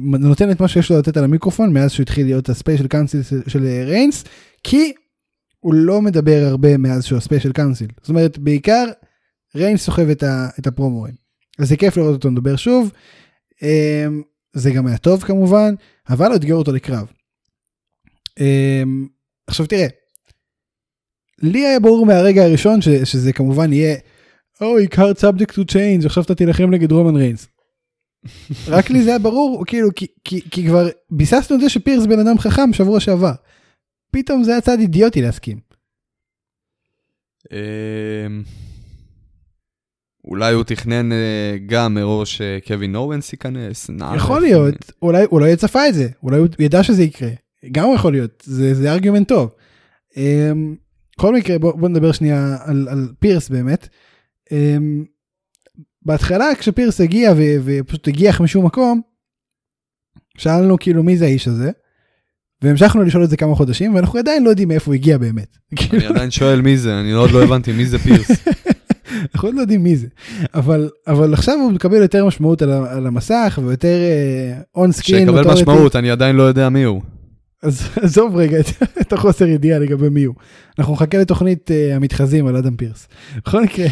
נותן 0.00 0.50
את 0.50 0.60
מה 0.60 0.68
שיש 0.68 0.90
לו 0.90 0.98
לתת 0.98 1.16
על 1.16 1.24
המיקרופון 1.24 1.72
מאז 1.72 1.92
שהוא 1.92 2.02
התחיל 2.02 2.26
להיות 2.26 2.48
ה 2.48 2.53
special 2.53 2.86
counsel 2.86 3.20
של 3.46 3.66
ריינס, 3.86 4.24
כי 4.64 4.92
הוא 5.60 5.74
לא 5.74 6.02
מדבר 6.02 6.44
הרבה 6.46 6.76
מאז 6.76 7.04
שהוא 7.04 7.16
ה 7.16 7.20
special 7.20 7.52
counsel. 7.52 7.88
זאת 8.00 8.08
אומרת, 8.08 8.38
בעיקר 8.38 8.84
ריינס 9.56 9.82
סוחב 9.82 10.08
את 10.58 10.66
הפרומואים. 10.66 11.14
אז 11.58 11.68
זה 11.68 11.76
כיף 11.76 11.96
לראות 11.96 12.14
אותו 12.14 12.30
מדבר 12.30 12.56
שוב. 12.56 12.92
אמ, 13.62 14.22
זה 14.52 14.70
גם 14.70 14.86
היה 14.86 14.98
טוב 14.98 15.22
כמובן, 15.22 15.74
אבל 16.08 16.26
הוא 16.26 16.36
אתגר 16.36 16.54
אותו 16.54 16.72
לקרב. 16.72 17.12
אמ, 18.40 19.08
עכשיו 19.46 19.66
תראה, 19.66 19.86
לי 21.42 21.66
היה 21.66 21.80
ברור 21.80 22.06
מהרגע 22.06 22.42
הראשון 22.44 22.82
ש, 22.82 22.88
שזה 22.88 23.32
כמובן 23.32 23.72
יהיה, 23.72 23.96
Oh, 24.56 24.80
the 24.84 24.94
card 24.94 25.20
subject 25.20 25.52
to 25.52 25.72
change, 25.72 26.06
עכשיו 26.06 26.22
אתה 26.22 26.34
תילחם 26.34 26.70
נגד 26.70 26.92
רומן 26.92 27.16
ריינס. 27.16 27.48
רק 28.68 28.90
לי 28.90 29.02
זה 29.02 29.10
היה 29.10 29.18
ברור, 29.18 29.64
כאילו, 29.66 29.88
כי, 29.96 30.06
כי, 30.24 30.40
כי 30.50 30.66
כבר 30.66 30.88
ביססנו 31.10 31.56
את 31.56 31.60
זה 31.60 31.68
שפירס 31.68 32.06
בן 32.06 32.18
אדם 32.18 32.38
חכם 32.38 32.72
שבוע 32.72 33.00
שעבר. 33.00 33.32
פתאום 34.12 34.44
זה 34.44 34.50
היה 34.50 34.60
צעד 34.60 34.78
אידיוטי 34.78 35.22
להסכים. 35.22 35.58
אולי 40.26 40.54
הוא 40.54 40.64
תכנן 40.64 41.12
אה, 41.12 41.56
גם 41.66 41.94
מראש 41.94 42.38
שקווין 42.38 42.96
אורנס 42.96 43.32
ייכנס. 43.32 43.90
יכול 44.16 44.40
להיות, 44.40 44.92
אולי 45.02 45.24
הוא 45.30 45.40
לא 45.40 45.56
צפה 45.56 45.88
את 45.88 45.94
זה, 45.94 46.08
אולי 46.22 46.38
הוא 46.38 46.48
ידע 46.58 46.82
שזה 46.82 47.02
יקרה. 47.02 47.30
גם 47.72 47.88
יכול 47.94 48.12
להיות, 48.12 48.42
זה, 48.46 48.74
זה 48.74 48.92
ארגומנט 48.92 49.28
טוב. 49.28 49.50
אמ, 50.16 50.74
בכל 51.18 51.34
מקרה, 51.34 51.58
בוא, 51.58 51.72
בוא 51.72 51.88
נדבר 51.88 52.12
שנייה 52.12 52.56
על, 52.64 52.88
על 52.90 53.08
פירס 53.18 53.48
באמת. 53.48 53.88
אמ, 54.52 55.04
בהתחלה 56.02 56.46
כשפירס 56.58 57.00
הגיע 57.00 57.32
ו, 57.36 57.40
ופשוט 57.64 58.08
הגיח 58.08 58.40
משום 58.40 58.66
מקום, 58.66 59.00
שאלנו 60.38 60.78
כאילו 60.78 61.02
מי 61.02 61.16
זה 61.16 61.24
האיש 61.24 61.48
הזה, 61.48 61.70
והמשכנו 62.62 63.02
לשאול 63.02 63.24
את 63.24 63.30
זה 63.30 63.36
כמה 63.36 63.54
חודשים, 63.54 63.94
ואנחנו 63.94 64.18
עדיין 64.18 64.44
לא 64.44 64.50
יודעים 64.50 64.68
מאיפה 64.68 64.86
הוא 64.86 64.94
הגיע 64.94 65.18
באמת. 65.18 65.56
אני 65.92 66.06
עדיין 66.06 66.30
שואל 66.30 66.60
מי 66.60 66.76
זה, 66.76 67.00
אני 67.00 67.12
עוד 67.12 67.30
לא 67.30 67.42
הבנתי 67.42 67.72
מי 67.72 67.86
זה 67.86 67.98
פירס. 67.98 68.30
אנחנו 69.34 69.48
עוד 69.48 69.54
לא 69.54 69.60
יודעים 69.60 69.82
מי 69.82 69.96
זה, 69.96 70.06
אבל, 70.54 70.90
אבל 71.06 71.34
עכשיו 71.34 71.54
הוא 71.54 71.72
מקבל 71.72 72.02
יותר 72.02 72.26
משמעות 72.26 72.62
על, 72.62 72.70
על 72.70 73.06
המסך 73.06 73.58
ויותר 73.64 73.96
און 74.74 74.92
סקרין. 74.92 75.26
שיקבל 75.26 75.52
משמעות, 75.52 75.96
אני 75.96 76.10
עדיין 76.10 76.36
לא 76.36 76.42
יודע 76.42 76.68
מי 76.68 76.82
הוא. 76.82 77.02
אז 77.62 77.88
עזוב 78.02 78.36
רגע 78.36 78.60
את, 78.60 78.66
את 79.00 79.12
החוסר 79.12 79.46
ידיעה 79.46 79.78
לגבי 79.78 80.08
מי 80.08 80.24
הוא. 80.24 80.34
אנחנו 80.78 80.92
נחכה 80.92 81.18
לתוכנית 81.18 81.70
uh, 81.70 81.94
המתחזים 81.96 82.46
על 82.46 82.56
אדם 82.56 82.76
פירס. 82.76 83.08
בכל 83.46 83.62
מקרה, 83.62 83.86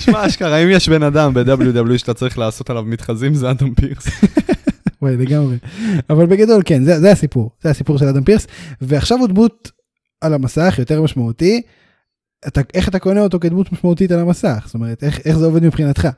שמע, 0.00 0.26
אשכרה, 0.26 0.56
אם 0.56 0.68
יש 0.70 0.88
בן 0.88 1.02
אדם 1.02 1.34
ב-WW 1.34 1.98
שאתה 1.98 2.14
צריך 2.14 2.38
לעשות 2.38 2.70
עליו 2.70 2.84
מתחזים, 2.84 3.34
זה 3.34 3.50
אדם 3.50 3.74
פירס. 3.74 4.06
וואי 5.02 5.16
לגמרי. 5.16 5.56
אבל 6.10 6.26
בגדול 6.26 6.62
כן, 6.64 6.84
זה, 6.84 7.00
זה 7.00 7.12
הסיפור, 7.12 7.50
זה 7.62 7.70
הסיפור 7.70 7.98
של 7.98 8.08
אדם 8.08 8.24
פירס, 8.24 8.46
ועכשיו 8.80 9.18
הוא 9.18 9.28
דמות 9.28 9.70
על 10.20 10.34
המסך 10.34 10.74
יותר 10.78 11.02
משמעותי. 11.02 11.62
אתה, 12.46 12.60
איך 12.74 12.88
אתה 12.88 12.98
קונה 12.98 13.20
אותו 13.20 13.40
כדמות 13.40 13.72
משמעותית 13.72 14.10
על 14.10 14.18
המסך? 14.18 14.62
זאת 14.66 14.74
אומרת, 14.74 15.04
איך, 15.04 15.20
איך 15.24 15.38
זה 15.38 15.44
עובד 15.46 15.62
מבחינתך? 15.62 16.08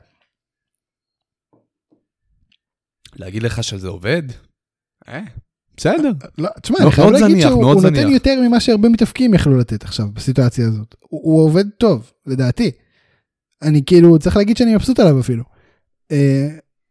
להגיד 3.15 3.43
לך 3.43 3.63
שזה 3.63 3.87
עובד? 3.87 4.23
אה, 5.07 5.21
בסדר. 5.77 6.11
לא, 6.37 6.49
תשמע, 6.61 6.77
אני 6.81 6.91
חייב 6.91 7.09
להגיד 7.09 7.41
שהוא 7.41 7.73
נותן. 7.73 8.09
יותר 8.09 8.39
ממה 8.41 8.59
שהרבה 8.59 8.89
מתאפקים 8.89 9.33
יכלו 9.33 9.57
לתת 9.57 9.83
עכשיו 9.83 10.07
בסיטואציה 10.13 10.67
הזאת. 10.67 10.95
הוא, 10.99 11.21
הוא 11.23 11.43
עובד 11.43 11.69
טוב, 11.69 12.11
לדעתי. 12.25 12.71
אני 13.61 13.81
כאילו, 13.85 14.19
צריך 14.19 14.37
להגיד 14.37 14.57
שאני 14.57 14.75
מבסוט 14.75 14.99
עליו 14.99 15.19
אפילו. 15.19 15.43
אה, 16.11 16.47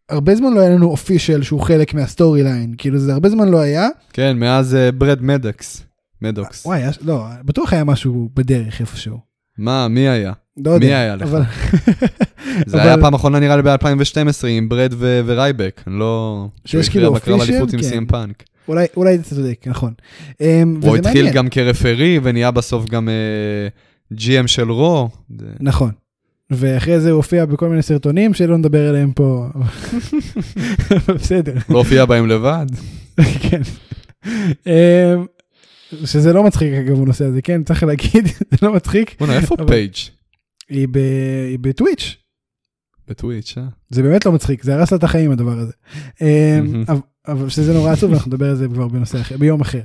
הרבה 0.08 0.34
זמן 0.34 0.52
לא 0.52 0.60
היה 0.60 0.70
לנו 0.70 0.90
official 0.90 1.42
שהוא 1.42 1.60
חלק 1.60 1.94
מה 1.94 2.42
storyline, 2.42 2.74
כאילו 2.78 2.98
זה 2.98 3.12
הרבה 3.12 3.28
זמן 3.28 3.48
לא 3.48 3.60
היה. 3.60 3.88
כן, 4.12 4.36
מאז 4.38 4.74
אה, 4.74 4.92
ברד 4.92 5.22
מדקס. 5.22 5.82
מדוקס. 6.22 6.66
וואי, 6.66 6.82
לא, 7.02 7.26
בטוח 7.44 7.72
היה 7.72 7.84
משהו 7.84 8.28
בדרך 8.34 8.80
איפשהו. 8.80 9.18
מה, 9.58 9.88
מי 9.88 10.08
היה? 10.08 10.32
לא 10.64 10.70
יודע. 10.70 10.86
מי 10.86 10.94
היה 10.94 11.16
לך? 11.16 11.22
אבל... 11.22 11.42
זה 12.66 12.76
אבל- 12.76 12.86
היה 12.86 12.96
פעם 13.00 13.14
אחרונה 13.14 13.40
נראה 13.40 13.56
לי 13.56 13.62
ב-2012 13.62 14.46
עם 14.48 14.68
ברד 14.68 14.94
ו- 14.98 15.20
ורייבק, 15.26 15.82
לא... 15.86 16.46
שיש 16.64 16.88
כאילו 16.88 17.12
בקרב 17.12 17.40
official? 17.40 17.42
אליפות 17.50 17.72
עם 17.72 17.78
כן. 17.80 17.84
סי.אם 17.84 18.06
פאנק. 18.06 18.42
אולי, 18.68 18.86
אולי 18.96 19.14
אתה 19.14 19.22
צודק, 19.22 19.64
נכון. 19.66 19.92
אה, 20.40 20.62
הוא 20.82 20.96
התחיל. 20.96 21.30
גם 21.30 21.48
כ 21.48 21.64
referee 21.64 22.20
ונהיה 22.22 22.50
בסוף 22.50 22.84
גם 22.90 23.08
אה, 23.08 23.68
GM 24.16 24.46
של 24.46 24.70
רו. 24.70 25.08
נכון. 25.60 25.90
ואחרי 26.50 27.00
זה 27.00 27.10
הוא 27.10 27.16
הופיע 27.16 27.44
בכל 27.44 27.68
מיני 27.68 27.82
סרטונים 27.82 28.34
שלא 28.34 28.58
נדבר 28.58 28.88
עליהם 28.88 29.12
פה. 29.12 29.46
בסדר. 31.14 31.54
לא 31.68 31.78
הופיע 31.78 32.04
בהם 32.04 32.26
לבד. 32.26 32.66
כן. 33.50 33.62
אמ, 36.00 36.06
שזה 36.06 36.32
לא 36.32 36.42
מצחיק 36.44 36.72
אגב 36.72 37.02
הנושא 37.02 37.24
הזה, 37.24 37.42
כן, 37.42 37.62
צריך 37.64 37.82
להגיד, 37.82 38.26
זה 38.50 38.56
לא 38.62 38.72
מצחיק. 38.74 39.14
בוא'נה, 39.18 39.36
איפה 39.36 39.56
פייג'? 39.66 39.94
היא 40.68 40.88
בטוויץ', 41.60 42.16
בטוויץ', 43.08 43.54
אה? 43.58 43.62
זה 43.90 44.02
באמת 44.02 44.26
לא 44.26 44.32
מצחיק, 44.32 44.62
זה 44.62 44.74
הרס 44.74 44.92
לה 44.92 44.98
את 44.98 45.04
החיים 45.04 45.30
הדבר 45.30 45.58
הזה. 45.58 45.72
אמ. 46.20 46.84
אבל- 46.88 47.48
שזה 47.48 47.72
נורא 47.72 47.92
עצוב, 47.92 48.12
אנחנו 48.12 48.28
נדבר 48.28 48.50
על 48.50 48.56
זה 48.56 48.68
כבר 48.68 48.88
בנושא 48.88 49.20
אחר, 49.20 49.36
ביום 49.36 49.60
אחר. 49.60 49.80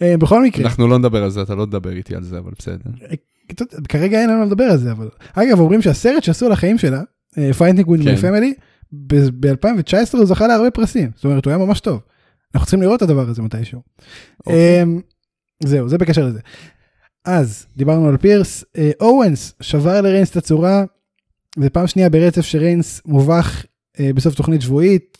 אמ, 0.00 0.18
בכל 0.18 0.42
מקרה, 0.44 0.64
אנחנו 0.64 0.88
לא 0.88 0.98
נדבר 0.98 1.22
על 1.22 1.30
זה, 1.30 1.42
אתה 1.42 1.54
לא 1.54 1.64
תדבר 1.64 1.90
איתי 1.90 2.14
על 2.14 2.22
זה, 2.22 2.38
אבל 2.38 2.52
בסדר. 2.58 2.90
יודע, 3.60 3.86
כרגע 3.88 4.20
אין 4.20 4.30
לנו 4.30 4.44
לדבר 4.44 4.64
על 4.64 4.78
זה, 4.78 4.92
אבל 4.92 5.08
אגב 5.32 5.60
אומרים 5.60 5.82
שהסרט 5.82 6.22
שעשו 6.22 6.46
על 6.46 6.52
החיים 6.52 6.78
שלה, 6.78 7.02
Fighting 7.58 7.88
with 7.88 8.02
כן. 8.02 8.10
My 8.10 8.16
Family, 8.16 8.54
ב-2019 8.92 10.16
הוא 10.18 10.26
זכה 10.26 10.46
להרבה 10.46 10.70
פרסים, 10.70 11.10
זאת 11.14 11.24
אומרת 11.24 11.44
הוא 11.44 11.50
היה 11.50 11.58
ממש 11.66 11.80
טוב. 11.80 12.00
אנחנו 12.54 12.66
צריכים 12.66 12.82
לראות 12.82 12.96
את 13.02 13.08
הדבר 13.08 13.28
הזה 13.28 13.42
מתישהו. 13.42 13.80
זהו, 15.64 15.88
זה 15.88 15.98
בקשר 15.98 16.26
לזה. 16.26 16.40
אז, 17.24 17.66
דיברנו 17.76 18.08
על 18.08 18.16
פירס, 18.16 18.64
אה, 18.78 18.90
אוונס 19.00 19.54
שבר 19.60 20.00
לריינס 20.00 20.30
את 20.30 20.36
הצורה, 20.36 20.84
זה 21.58 21.70
פעם 21.70 21.86
שנייה 21.86 22.08
ברצף 22.08 22.40
שריינס 22.42 23.00
מובך 23.06 23.64
אה, 24.00 24.10
בסוף 24.14 24.34
תוכנית 24.34 24.62
שבועית. 24.62 25.18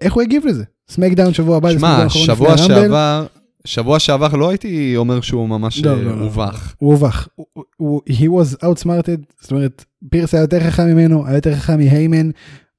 איך 0.00 0.12
הוא 0.12 0.22
הגיב 0.22 0.46
לזה? 0.46 0.64
סמקדאון 0.90 1.34
שבוע 1.34 1.56
הבא, 1.56 1.70
שמע, 1.72 2.08
שבוע. 2.08 2.56
שעבר, 2.58 3.26
שבוע 3.64 3.98
שעבר 3.98 4.36
לא 4.36 4.48
הייתי 4.50 4.96
אומר 4.96 5.20
שהוא 5.20 5.48
ממש 5.48 5.84
לא, 5.84 5.90
אה, 5.90 5.96
לא, 6.02 6.18
לא. 6.18 6.24
הובך. 6.24 6.74
הוא 6.78 6.90
הובך, 6.92 7.28
הוא- 7.76 8.00
he 8.08 8.22
was 8.22 8.64
outsmarted, 8.64 9.20
זאת 9.40 9.50
אומרת, 9.50 9.84
פירס 10.10 10.34
היה 10.34 10.40
יותר 10.42 10.60
חכם 10.60 10.86
ממנו, 10.86 11.26
היה 11.26 11.34
יותר 11.36 11.56
חכם 11.56 11.78
מהיימן, 11.78 12.30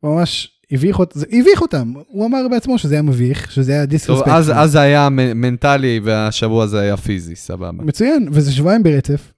ממש 0.04 0.53
הביך, 0.74 1.00
אות- 1.00 1.14
זה- 1.16 1.26
הביך 1.32 1.62
אותם, 1.62 1.94
הוא 2.08 2.26
אמר 2.26 2.48
בעצמו 2.52 2.78
שזה 2.78 2.96
היה 2.96 3.02
מביך, 3.02 3.52
שזה 3.52 3.72
היה 3.72 3.86
disrespect. 3.86 4.28
אז 4.28 4.52
אז 4.56 4.72
זה 4.72 4.80
היה 4.82 5.10
מנטלי 5.12 6.00
והשבוע 6.04 6.68
זה 6.68 6.80
היה 6.80 6.98
פיזי, 6.98 7.36
סבבה. 7.36 7.72
מצוין, 7.72 8.28
וזה 8.32 8.52
שבועיים 8.52 8.84
ברצף. 8.84 9.32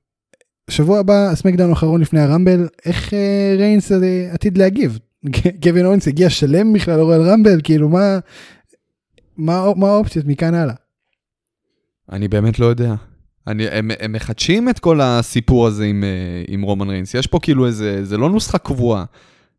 שבוע 0.70 1.00
הבא, 1.00 1.30
הסמקדאון 1.32 1.70
האחרון 1.70 2.02
לפני 2.02 2.20
הרמבל, 2.20 2.68
איך 2.86 3.14
אה, 3.14 3.56
ריינס 3.58 3.92
אה, 3.92 3.98
עתיד 4.34 4.58
להגיב? 4.58 5.00
קווין 5.64 5.86
אורנס 5.86 6.08
הגיע 6.08 6.30
שלם 6.30 6.74
בכלל 6.74 6.98
לרועל 6.98 7.22
רמבל, 7.22 7.60
כאילו 7.64 7.90
מה, 7.90 8.20
מה, 9.38 9.66
מה 9.76 9.88
האופציות 9.88 10.26
מכאן 10.26 10.54
הלאה? 10.54 10.74
אני 12.12 12.28
באמת 12.28 12.60
לא 12.60 12.66
יודע. 12.66 12.96
אני, 13.48 13.68
הם, 13.68 13.92
הם 14.00 14.12
מחדשים 14.14 14.70
את 14.70 14.80
כל 14.80 15.02
הסיפור 15.02 15.68
הזה 15.68 15.86
עם, 15.86 16.04
אה, 16.04 16.10
עם 16.48 16.62
רומן 16.62 16.90
ריינס. 16.90 17.14
יש 17.14 17.28
פה 17.28 17.40
כאילו 17.42 17.66
איזה, 17.66 18.06
זה 18.06 18.18
לא 18.18 18.30
נוסחה 18.30 18.58
קבועה. 18.58 19.04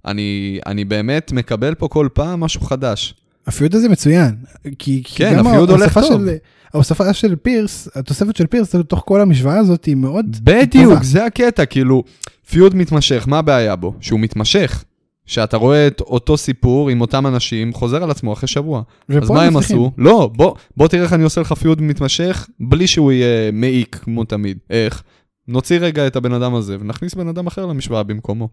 אני, 0.07 0.59
אני 0.67 0.85
באמת 0.85 1.33
מקבל 1.33 1.75
פה 1.75 1.89
כל 1.89 2.09
פעם 2.13 2.41
משהו 2.41 2.61
חדש. 2.61 3.15
הפיוד 3.47 3.75
הזה 3.75 3.89
מצוין, 3.89 4.35
כי, 4.63 4.71
כי 4.79 5.03
כן, 5.05 5.35
גם 5.39 5.47
הפיוד 5.47 5.71
הולך 5.71 5.99
טוב. 5.99 6.05
של, 6.05 6.37
ההוספה 6.75 7.13
של 7.13 7.37
פירס, 7.37 7.89
התוספת 7.95 8.37
של 8.37 8.47
פירס 8.47 8.75
לתוך 8.75 9.03
כל 9.07 9.21
המשוואה 9.21 9.59
הזאת 9.59 9.85
היא 9.85 9.95
מאוד 9.95 10.37
בדיוק, 10.43 10.93
טובה. 10.93 11.05
זה 11.05 11.25
הקטע, 11.25 11.65
כאילו, 11.65 12.05
פיוד 12.51 12.75
מתמשך, 12.75 13.25
מה 13.29 13.39
הבעיה 13.39 13.77
בו? 13.77 13.95
שהוא 14.01 14.21
מתמשך. 14.21 14.85
שאתה 15.27 15.57
רואה 15.57 15.87
את 15.87 16.01
אותו 16.01 16.37
סיפור 16.37 16.91
עם 16.91 17.01
אותם 17.01 17.27
אנשים 17.27 17.73
חוזר 17.73 18.03
על 18.03 18.11
עצמו 18.11 18.33
אחרי 18.33 18.49
שבוע. 18.49 18.83
אז 19.09 19.31
מה 19.31 19.43
הם. 19.43 19.57
עשו? 19.57 19.91
לא, 19.99 20.31
בוא, 20.37 20.55
בוא 20.77 20.89
תראה 20.89 21.03
איך 21.05 21.13
אני 21.13 21.25
עושה 21.25 21.41
לך 21.41 21.53
פיוד 21.53 21.83
מתמשך, 21.83 22.49
בלי 22.61 22.87
שהוא 22.87 23.13
יהיה 23.13 23.53
מעיק 23.53 23.97
כמו 24.03 24.25
תמיד. 24.25 24.59
איך? 24.71 25.03
נוציא 25.49 25.79
רגע 25.79 26.07
את 26.07 26.17
הבן 26.17 26.33
אדם 26.33 26.55
הזה 26.55 26.77
ונכניס 26.81 27.15
בן 27.15 27.29
אדם 27.29 27.47
אחר 27.47 27.67
למשוואה 27.67 28.03
במקומו. 28.03 28.49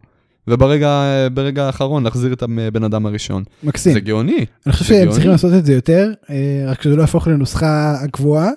וברגע 0.47 1.03
ברגע 1.33 1.65
האחרון 1.65 2.03
נחזיר 2.03 2.33
את 2.33 2.43
הבן 2.43 2.83
אדם 2.83 3.05
הראשון. 3.05 3.43
מקסים. 3.63 3.93
זה 3.93 3.99
גאוני. 3.99 4.45
אני 4.65 4.73
חושב 4.73 4.85
שהם. 4.85 5.11
צריכים 5.11 5.31
לעשות 5.31 5.53
את 5.53 5.65
זה 5.65 5.73
יותר, 5.73 6.11
אה, 6.29 6.63
רק 6.67 6.81
שזה 6.81 6.95
לא 6.95 7.01
יהפוך 7.01 7.27
לנוסחה 7.27 7.91
הקבועה. 8.03 8.49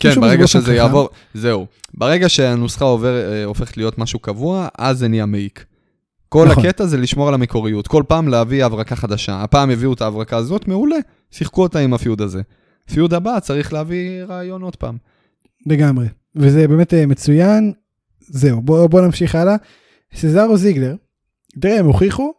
כן, 0.00 0.20
ברגע 0.20 0.46
שזה 0.46 0.62
חכם. 0.62 0.72
יעבור, 0.72 1.08
זהו. 1.34 1.66
ברגע 1.94 2.28
שהנוסחה 2.28 2.84
עובר, 2.84 3.32
אה, 3.32 3.44
הופכת 3.44 3.76
להיות 3.76 3.98
משהו 3.98 4.18
קבוע, 4.18 4.68
אז 4.78 4.98
זה 4.98 5.08
נהיה 5.08 5.26
מעיק. 5.26 5.64
כל 6.28 6.48
נכון. 6.48 6.66
הקטע 6.66 6.86
זה 6.86 6.96
לשמור 6.96 7.28
על 7.28 7.34
המקוריות. 7.34 7.86
כל 7.86 8.02
פעם 8.08 8.28
להביא 8.28 8.64
הברקה 8.64 8.96
חדשה. 8.96 9.42
הפעם 9.42 9.70
הביאו 9.70 9.92
את 9.92 10.02
ההברקה 10.02 10.36
הזאת, 10.36 10.68
מעולה. 10.68 10.96
שיחקו 11.30 11.62
אותה 11.62 11.78
עם 11.78 11.94
הפיוד 11.94 12.20
הזה. 12.20 12.42
פיוד 12.92 13.14
הבא 13.14 13.40
צריך 13.40 13.72
להביא 13.72 14.24
רעיון 14.24 14.62
עוד 14.62 14.76
פעם. 14.76 14.96
לגמרי, 15.66 16.06
וזה 16.36 16.68
באמת 16.68 16.94
אה, 16.94 17.06
מצוין. 17.06 17.72
זהו, 18.20 18.60
בוא, 18.60 18.86
בוא 18.86 19.00
נמשיך 19.00 19.34
הלאה. 19.34 19.56
סזארו 20.14 20.56
זיגלר, 20.56 20.94
תראה, 21.60 21.78
הם 21.78 21.86
הוכיחו, 21.86 22.32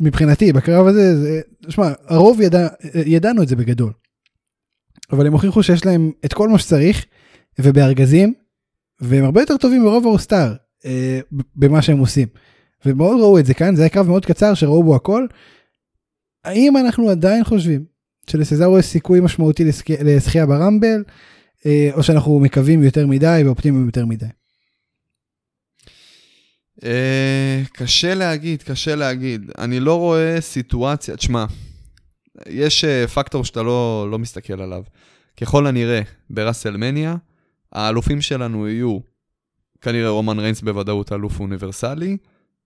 מבחינתי, 0.00 0.52
בקרב 0.52 0.86
הזה, 0.86 1.16
זה, 1.22 1.40
שמע, 1.68 1.92
הרוב 2.06 2.40
ידע, 2.40 2.68
ידענו 3.06 3.42
את 3.42 3.48
זה 3.48 3.56
בגדול. 3.56 3.92
אבל 5.12 5.26
הם 5.26 5.32
הוכיחו 5.32 5.62
שיש 5.62 5.86
להם 5.86 6.12
את 6.24 6.32
כל 6.32 6.48
מה 6.48 6.58
שצריך, 6.58 7.06
ובארגזים, 7.58 8.34
והם 9.00 9.24
הרבה 9.24 9.40
יותר 9.40 9.56
טובים 9.56 9.82
מרוב 9.82 10.06
האוסטאר, 10.06 10.54
אה, 10.86 11.20
במה 11.56 11.82
שהם 11.82 11.98
עושים. 11.98 12.28
ומאוד 12.86 13.20
ראו 13.20 13.38
את 13.38 13.46
זה 13.46 13.54
כאן, 13.54 13.76
זה 13.76 13.82
היה 13.82 13.88
קרב 13.88 14.06
מאוד 14.08 14.26
קצר 14.26 14.54
שראו 14.54 14.82
בו 14.82 14.96
הכל. 14.96 15.26
האם 16.44 16.76
אנחנו 16.76 17.10
עדיין 17.10 17.44
חושבים 17.44 17.84
שלסזארו 18.30 18.78
יש 18.78 18.86
סיכוי 18.86 19.20
משמעותי 19.20 19.64
לזכי- 19.64 20.04
לזכייה 20.04 20.46
ברמבל, 20.46 21.04
אה, 21.66 21.90
או 21.92 22.02
שאנחנו 22.02 22.40
מקווים 22.40 22.82
יותר 22.82 23.06
מדי 23.06 23.42
ואופטימיים 23.44 23.86
יותר 23.86 24.06
מדי? 24.06 24.26
אה, 26.84 27.62
קשה 27.72 28.14
להגיד, 28.14 28.62
קשה 28.62 28.94
להגיד. 28.94 29.50
אני 29.58 29.80
לא 29.80 29.98
רואה 29.98 30.40
סיטואציה, 30.40 31.16
תשמע, 31.16 31.44
יש 32.48 32.84
אה, 32.84 33.06
פקטור 33.06 33.44
שאתה 33.44 33.62
לא, 33.62 34.08
לא 34.10 34.18
מסתכל 34.18 34.60
עליו. 34.62 34.82
ככל 35.36 35.66
הנראה, 35.66 36.00
בראסלמניה, 36.30 37.16
האלופים 37.72 38.20
שלנו 38.20 38.68
יהיו 38.68 38.98
כנראה 39.80 40.08
רומן 40.08 40.38
ריינס 40.38 40.60
בוודאות 40.60 41.12
אלוף 41.12 41.40
אוניברסלי, 41.40 42.16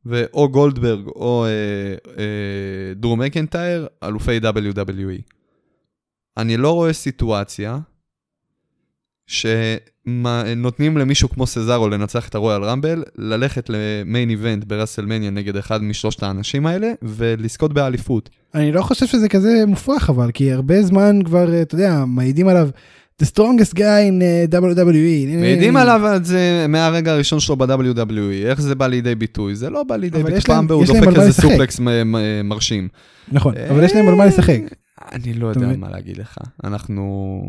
ואו 0.05 0.49
גולדברג 0.49 1.07
או 1.07 1.45
אה, 1.45 1.51
אה, 2.19 2.95
דרו 2.95 3.17
מקנטייר, 3.17 3.87
אלופי 4.03 4.39
WWE. 4.39 5.23
אני 6.37 6.57
לא 6.57 6.75
רואה 6.75 6.93
סיטואציה 6.93 7.79
שנותנים 9.31 10.99
למישהו 10.99 11.29
כמו 11.29 11.47
סזארו 11.47 11.89
לנצח 11.89 12.29
את 12.29 12.35
הרויאל 12.35 12.65
רמבל, 12.65 13.03
ללכת 13.19 13.71
למיין 13.71 14.31
איבנט 14.31 14.65
בראסלמניה 14.65 15.31
נגד 15.31 15.57
אחד 15.57 15.83
משלושת 15.83 16.23
האנשים 16.23 16.67
האלה, 16.67 16.93
ולזכות 17.03 17.73
באליפות. 17.73 18.31
אני 18.55 18.73
לא 18.73 18.83
חושב 18.83 19.07
שזה 19.07 19.29
כזה 19.29 19.65
מופרך 19.67 20.11
אבל, 20.11 20.31
כי 20.31 20.53
הרבה 20.53 20.83
זמן 20.83 21.19
כבר, 21.25 21.55
אה, 21.55 21.63
אתה 21.63 21.75
יודע, 21.75 22.05
מעידים 22.07 22.49
עליו. 22.49 22.69
The 23.23 23.27
strongest 23.27 23.75
guy 23.75 24.03
in 24.09 24.23
uh, 24.23 24.55
WWE. 24.55 25.37
מעידים 25.41 25.77
עליו 25.77 26.17
את 26.17 26.25
זה 26.25 26.67
מהרגע 26.69 27.13
הראשון 27.13 27.41
שלו 27.41 27.57
ב-WWE, 27.57 28.47
איך 28.47 28.61
זה 28.61 28.75
בא 28.75 28.87
לידי 28.87 29.15
ביטוי? 29.15 29.55
זה 29.55 29.71
לא 29.71 29.83
בא 29.83 29.97
לידי 29.97 30.23
ביטוי, 30.23 30.41
פעם 30.41 30.67
והוא 30.69 30.87
דופק 30.87 31.09
איזה 31.17 31.33
סופלקס 31.33 31.81
מרשים. 32.45 32.89
נכון, 33.33 33.55
אבל 33.71 33.85
יש 33.85 33.93
להם 33.93 34.09
על 34.09 34.15
מה 34.15 34.27
לשחק. 34.27 34.61
אני 35.13 35.35
לא 35.35 35.47
יודע 35.47 35.67
מה 35.77 35.91
להגיד 35.91 36.17
לך. 36.17 36.39
אנחנו... 36.65 37.43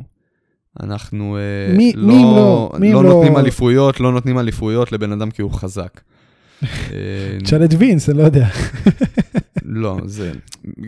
אנחנו 0.80 1.38
אה, 1.38 1.78
מי, 1.78 1.94
לא, 1.96 2.08
מי 2.08 2.24
לא, 2.24 2.72
מי 2.80 2.94
לא 2.94 3.04
לא 3.04 3.10
נותנים 3.10 3.38
אליפויות, 3.38 4.00
לא 4.00 4.12
נותנים 4.12 4.40
אליפויות 4.40 4.92
לבן 4.92 5.12
אדם 5.12 5.32
כי 5.32 5.42
הוא 5.42 5.52
חזק. 5.52 6.02
אה, 6.64 6.68
תשאל 7.44 7.66
את 7.66 7.74
וינס, 7.78 8.10
אני 8.10 8.18
לא 8.18 8.24
יודע. 8.24 8.48
לא, 9.66 9.98
זה, 10.06 10.32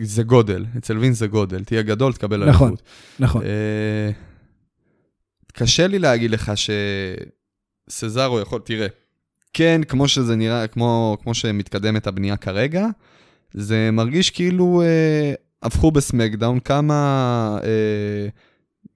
זה 0.02 0.22
גודל, 0.22 0.64
אצל 0.78 0.98
וינס 0.98 1.18
זה 1.18 1.26
גודל, 1.26 1.64
תהיה 1.64 1.82
גדול, 1.82 2.12
תקבל 2.12 2.42
אליפות. 2.42 2.60
נכון, 2.60 2.74
נכון. 3.18 3.42
אה, 3.42 4.10
קשה 5.52 5.86
לי 5.86 5.98
להגיד 5.98 6.30
לך 6.30 6.52
שסזארו 7.90 8.40
יכול, 8.40 8.60
תראה, 8.64 8.86
כן, 9.52 9.80
כמו 9.88 10.08
שזה 10.08 10.36
נראה, 10.36 10.66
כמו, 10.66 11.16
כמו 11.22 11.34
שמתקדמת 11.34 12.06
הבנייה 12.06 12.36
כרגע, 12.36 12.86
זה 13.52 13.90
מרגיש 13.92 14.30
כאילו 14.30 14.82
אה, 14.82 15.34
הפכו 15.62 15.90
בסמקדאון 15.90 16.60
כמה 16.60 17.58
אה, 17.62 18.28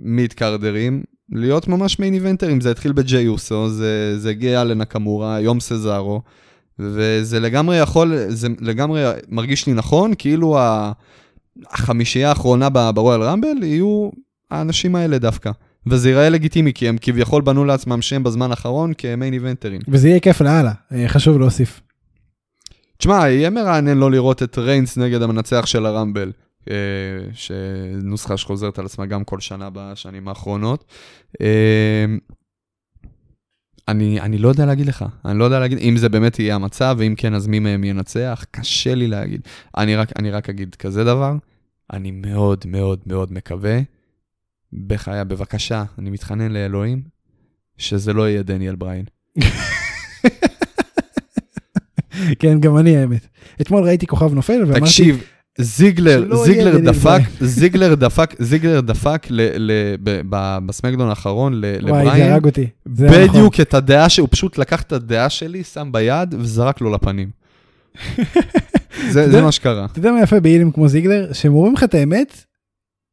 מיד 0.01 0.33
קרדרים, 0.33 1.03
להיות 1.33 1.69
ממש 1.69 1.99
מיין 1.99 2.15
איבנטרים, 2.15 2.61
זה 2.61 2.71
התחיל 2.71 2.93
בג'יי 2.93 3.29
אוסו, 3.29 3.69
זה, 3.69 4.19
זה 4.19 4.31
הגיע 4.31 4.65
לנקמורה, 4.65 5.41
יום 5.41 5.61
סזארו, 5.61 6.23
וזה 6.79 7.41
לגמרי 7.41 7.77
יכול, 7.77 8.15
זה 8.29 8.49
לגמרי 8.61 9.03
מרגיש 9.29 9.67
לי 9.67 9.73
נכון, 9.73 10.13
כאילו 10.19 10.59
החמישייה 11.71 12.29
האחרונה 12.29 12.69
ברואל 12.69 13.23
רמבל 13.23 13.63
יהיו 13.63 14.11
האנשים 14.51 14.95
האלה 14.95 15.19
דווקא. 15.19 15.51
וזה 15.87 16.09
ייראה 16.09 16.29
לגיטימי, 16.29 16.73
כי 16.73 16.89
הם 16.89 16.97
כביכול 17.01 17.43
בנו 17.43 17.65
לעצמם 17.65 18.03
שם 18.03 18.23
בזמן 18.23 18.51
האחרון 18.51 18.93
כמיין 18.99 19.35
איבנטרים. 19.35 19.81
וזה 19.89 20.09
יהיה 20.09 20.21
כיף 20.21 20.41
לאללה, 20.41 20.73
אה, 20.93 21.09
חשוב 21.09 21.39
להוסיף. 21.39 21.81
תשמע, 22.99 23.29
יהיה 23.29 23.51
מרענן 23.51 23.99
לא 23.99 24.11
לראות 24.11 24.43
את 24.43 24.59
ריינס 24.59 24.97
נגד 24.97 25.23
המנצח 25.23 25.67
של 25.67 25.87
הרמבל, 25.87 26.33
שנוסחה 27.33 28.37
שחוזרת 28.37 28.79
על 28.79 28.85
עצמה 28.85 29.07
גם 29.07 29.25
כל 29.25 29.41
שנה 29.41 29.69
בשנים 29.73 30.29
האחרונות. 30.29 30.85
אה, 31.41 32.05
אני, 33.89 34.21
אני 34.21 34.39
לא 34.39 34.49
יודע 34.49 34.67
להגיד 34.67 34.87
לך, 34.87 35.05
אני 35.25 35.39
לא 35.39 35.45
יודע 35.45 35.59
להגיד 35.59 35.79
אם 35.79 35.97
זה 35.97 36.09
באמת 36.09 36.39
יהיה 36.39 36.55
המצב, 36.55 36.97
ואם 36.99 37.15
כן, 37.17 37.35
אז 37.35 37.47
מי 37.47 37.59
מהם 37.59 37.85
ינצח, 37.85 38.45
קשה 38.51 38.95
לי 38.95 39.07
להגיד. 39.07 39.41
אני 39.77 39.97
רק, 39.97 40.09
אני 40.19 40.31
רק 40.31 40.49
אגיד 40.49 40.75
כזה 40.75 41.05
דבר, 41.05 41.37
אני 41.93 42.11
מאוד 42.11 42.65
מאוד 42.67 43.01
מאוד 43.07 43.33
מקווה 43.33 43.81
בחיי, 44.73 45.25
בבקשה, 45.25 45.85
אני 45.99 46.11
מתחנן 46.11 46.53
לאלוהים, 46.53 47.03
שזה 47.79 48.13
לא 48.13 48.29
יהיה 48.29 48.43
דניאל 48.43 48.77
בריין. 48.77 49.05
כן, 52.41 52.61
גם 52.61 52.79
אני 52.79 52.97
האמת. 52.97 53.27
אתמול 53.61 53.85
ראיתי 53.85 54.07
כוכב 54.07 54.35
נופל 54.35 54.61
ואמרתי... 54.61 54.81
תקשיב, 54.81 55.23
זיגלר, 55.61 56.35
זיגלר 56.45 56.79
דפק, 56.79 57.21
זיגלר 57.41 57.95
דפק, 57.95 58.35
זיגלר 58.39 58.81
דפק 58.81 59.27
בסמקדון 60.67 61.09
האחרון 61.09 61.53
לבריין. 61.55 62.07
וואי, 62.07 62.19
זה 62.19 62.33
הרג 62.33 62.45
אותי. 62.45 62.67
בדיוק 62.87 63.55
נכון. 63.55 63.63
את 63.63 63.75
הדעה 63.75 64.09
שהוא 64.09 64.29
פשוט 64.31 64.59
לקח 64.59 64.83
את 64.83 64.93
הדעה 64.93 65.29
שלי, 65.29 65.65
שם 65.65 65.89
ביד 65.93 66.35
וזרק 66.39 66.81
לו 66.81 66.93
לפנים. 66.93 67.31
זה 69.11 69.43
מה 69.43 69.53
שקרה. 69.53 69.85
אתה 69.85 69.99
יודע 69.99 70.13
מה 70.13 70.23
יפה 70.23 70.41
באילים 70.41 70.71
כמו 70.71 70.89
זיגלר? 70.89 71.33
שהם 71.33 71.55
אומרים 71.55 71.75
לך 71.75 71.85
את 71.85 71.95
האמת, 71.95 72.45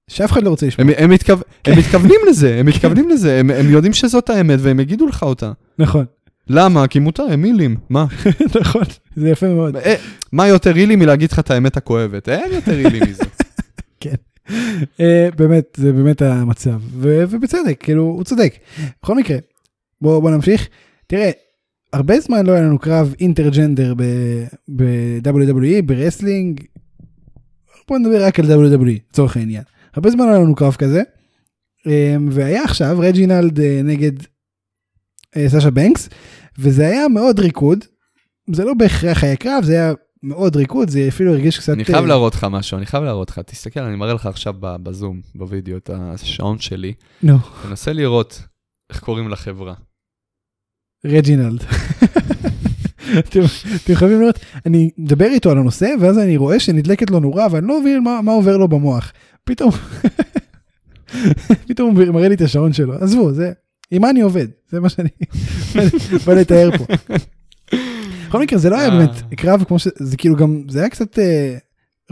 שאף 0.09 0.31
אחד 0.31 0.43
לא 0.43 0.49
רוצה 0.49 0.67
לשמוע. 0.67 0.87
הם, 0.87 1.03
הם, 1.03 1.09
מתכו... 1.09 1.33
הם 1.65 1.77
מתכוונים 1.77 2.19
לזה, 2.29 2.59
הם 2.59 2.65
מתכוונים 2.65 3.09
לזה, 3.09 3.39
הם 3.39 3.69
יודעים 3.69 3.93
שזאת 3.93 4.29
האמת 4.29 4.59
והם 4.61 4.79
יגידו 4.79 5.07
לך 5.07 5.23
אותה. 5.23 5.51
נכון. 5.79 6.05
למה? 6.49 6.87
כי 6.87 6.99
מותר, 6.99 7.23
הם 7.23 7.45
הילים, 7.45 7.77
מה? 7.89 8.05
נכון, 8.61 8.83
זה 9.15 9.29
יפה 9.29 9.47
מאוד. 9.47 9.75
אה, 9.75 9.95
מה 10.31 10.47
יותר 10.47 10.75
הילי 10.75 10.95
מלהגיד 10.95 11.31
לך 11.31 11.39
את 11.39 11.51
האמת 11.51 11.77
הכואבת? 11.77 12.29
אין 12.29 12.53
יותר 12.53 12.79
הילי 12.79 12.99
מזה. 13.09 13.23
כן. 13.99 14.15
אה, 14.99 15.29
באמת, 15.37 15.77
זה 15.77 15.93
באמת 15.93 16.21
המצב, 16.21 16.79
ובצדק, 16.93 17.77
כאילו, 17.79 18.03
הוא 18.03 18.23
צודק. 18.23 18.53
בכל 19.03 19.15
מקרה, 19.15 19.37
בואו 20.01 20.29
נמשיך. 20.29 20.67
תראה, 21.07 21.31
הרבה 21.93 22.19
זמן 22.19 22.45
לא 22.45 22.51
היה 22.51 22.61
לנו 22.61 22.79
קרב 22.79 23.15
intergender 23.19 23.93
ב-WWE, 24.75 25.81
ב 25.85 25.92
wrestling. 25.92 26.61
בואו 27.87 27.99
נדבר 27.99 28.25
רק 28.25 28.39
על 28.39 28.45
WWE, 28.45 28.99
לצורך 29.09 29.37
העניין. 29.37 29.63
הרבה 29.93 30.09
זמן 30.09 30.27
היה 30.27 30.39
לנו 30.39 30.55
קרב 30.55 30.75
כזה, 30.75 31.01
אמ, 31.85 32.29
והיה 32.31 32.63
עכשיו 32.63 32.97
רג'ינלד 32.99 33.59
אה, 33.59 33.81
נגד 33.83 34.11
אה, 35.37 35.49
סאשה 35.49 35.71
בנקס, 35.71 36.09
וזה 36.59 36.87
היה 36.87 37.07
מאוד 37.07 37.39
ריקוד, 37.39 37.85
זה 38.53 38.63
לא 38.65 38.73
בהכרח 38.73 39.23
היה 39.23 39.35
קרב, 39.35 39.63
זה 39.63 39.73
היה 39.73 39.93
מאוד 40.23 40.55
ריקוד, 40.55 40.89
זה 40.89 41.05
אפילו 41.07 41.31
הרגיש 41.31 41.59
קצת... 41.59 41.73
אני 41.73 41.85
חייב 41.85 41.97
אה, 41.97 42.05
להראות 42.05 42.35
לך 42.35 42.43
משהו, 42.43 42.77
אני 42.77 42.85
חייב 42.85 43.03
להראות 43.03 43.29
לך, 43.29 43.39
תסתכל, 43.39 43.79
אני 43.79 43.95
מראה 43.95 44.13
לך 44.13 44.25
עכשיו 44.25 44.53
בזום, 44.59 45.21
בווידאו, 45.35 45.77
את 45.77 45.89
השעון 45.93 46.59
שלי. 46.59 46.93
נו. 47.23 47.37
תנסה 47.63 47.93
לראות 47.93 48.41
איך 48.89 48.99
קוראים 48.99 49.29
לחברה. 49.29 49.73
רג'ינלד. 51.05 51.63
אתם 53.19 53.95
חייבים 53.95 54.21
לראות, 54.21 54.39
אני 54.65 54.89
מדבר 54.97 55.25
איתו 55.25 55.51
על 55.51 55.57
הנושא, 55.57 55.89
ואז 56.01 56.17
אני 56.17 56.37
רואה 56.37 56.59
שנדלקת 56.59 57.09
לו 57.09 57.19
נורה, 57.19 57.47
ואני 57.51 57.67
לא 57.67 57.81
מבין 57.81 58.03
מה, 58.03 58.21
מה 58.21 58.31
עובר 58.31 58.57
לו 58.57 58.67
במוח. 58.67 59.11
פתאום, 59.43 59.71
פתאום 61.67 61.97
הוא 61.97 62.13
מראה 62.13 62.27
לי 62.27 62.35
את 62.35 62.41
השעון 62.41 62.73
שלו, 62.73 62.93
עזבו, 62.93 63.33
זה, 63.33 63.51
עם 63.91 64.01
מה 64.01 64.09
אני 64.09 64.21
עובד, 64.21 64.47
זה 64.69 64.79
מה 64.79 64.89
שאני 64.89 65.09
בא 66.25 66.33
לתאר 66.33 66.69
פה. 66.77 66.85
בכל 68.27 68.41
מקרה 68.41 68.59
זה 68.59 68.69
לא 68.69 68.79
היה 68.79 68.89
באמת 68.89 69.09
אה. 69.09 69.35
קרב 69.35 69.63
כמו 69.63 69.79
שזה 69.79 70.17
כאילו 70.17 70.35
גם 70.35 70.63
זה 70.69 70.79
היה 70.79 70.89
קצת 70.89 71.19
אה, 71.19 71.57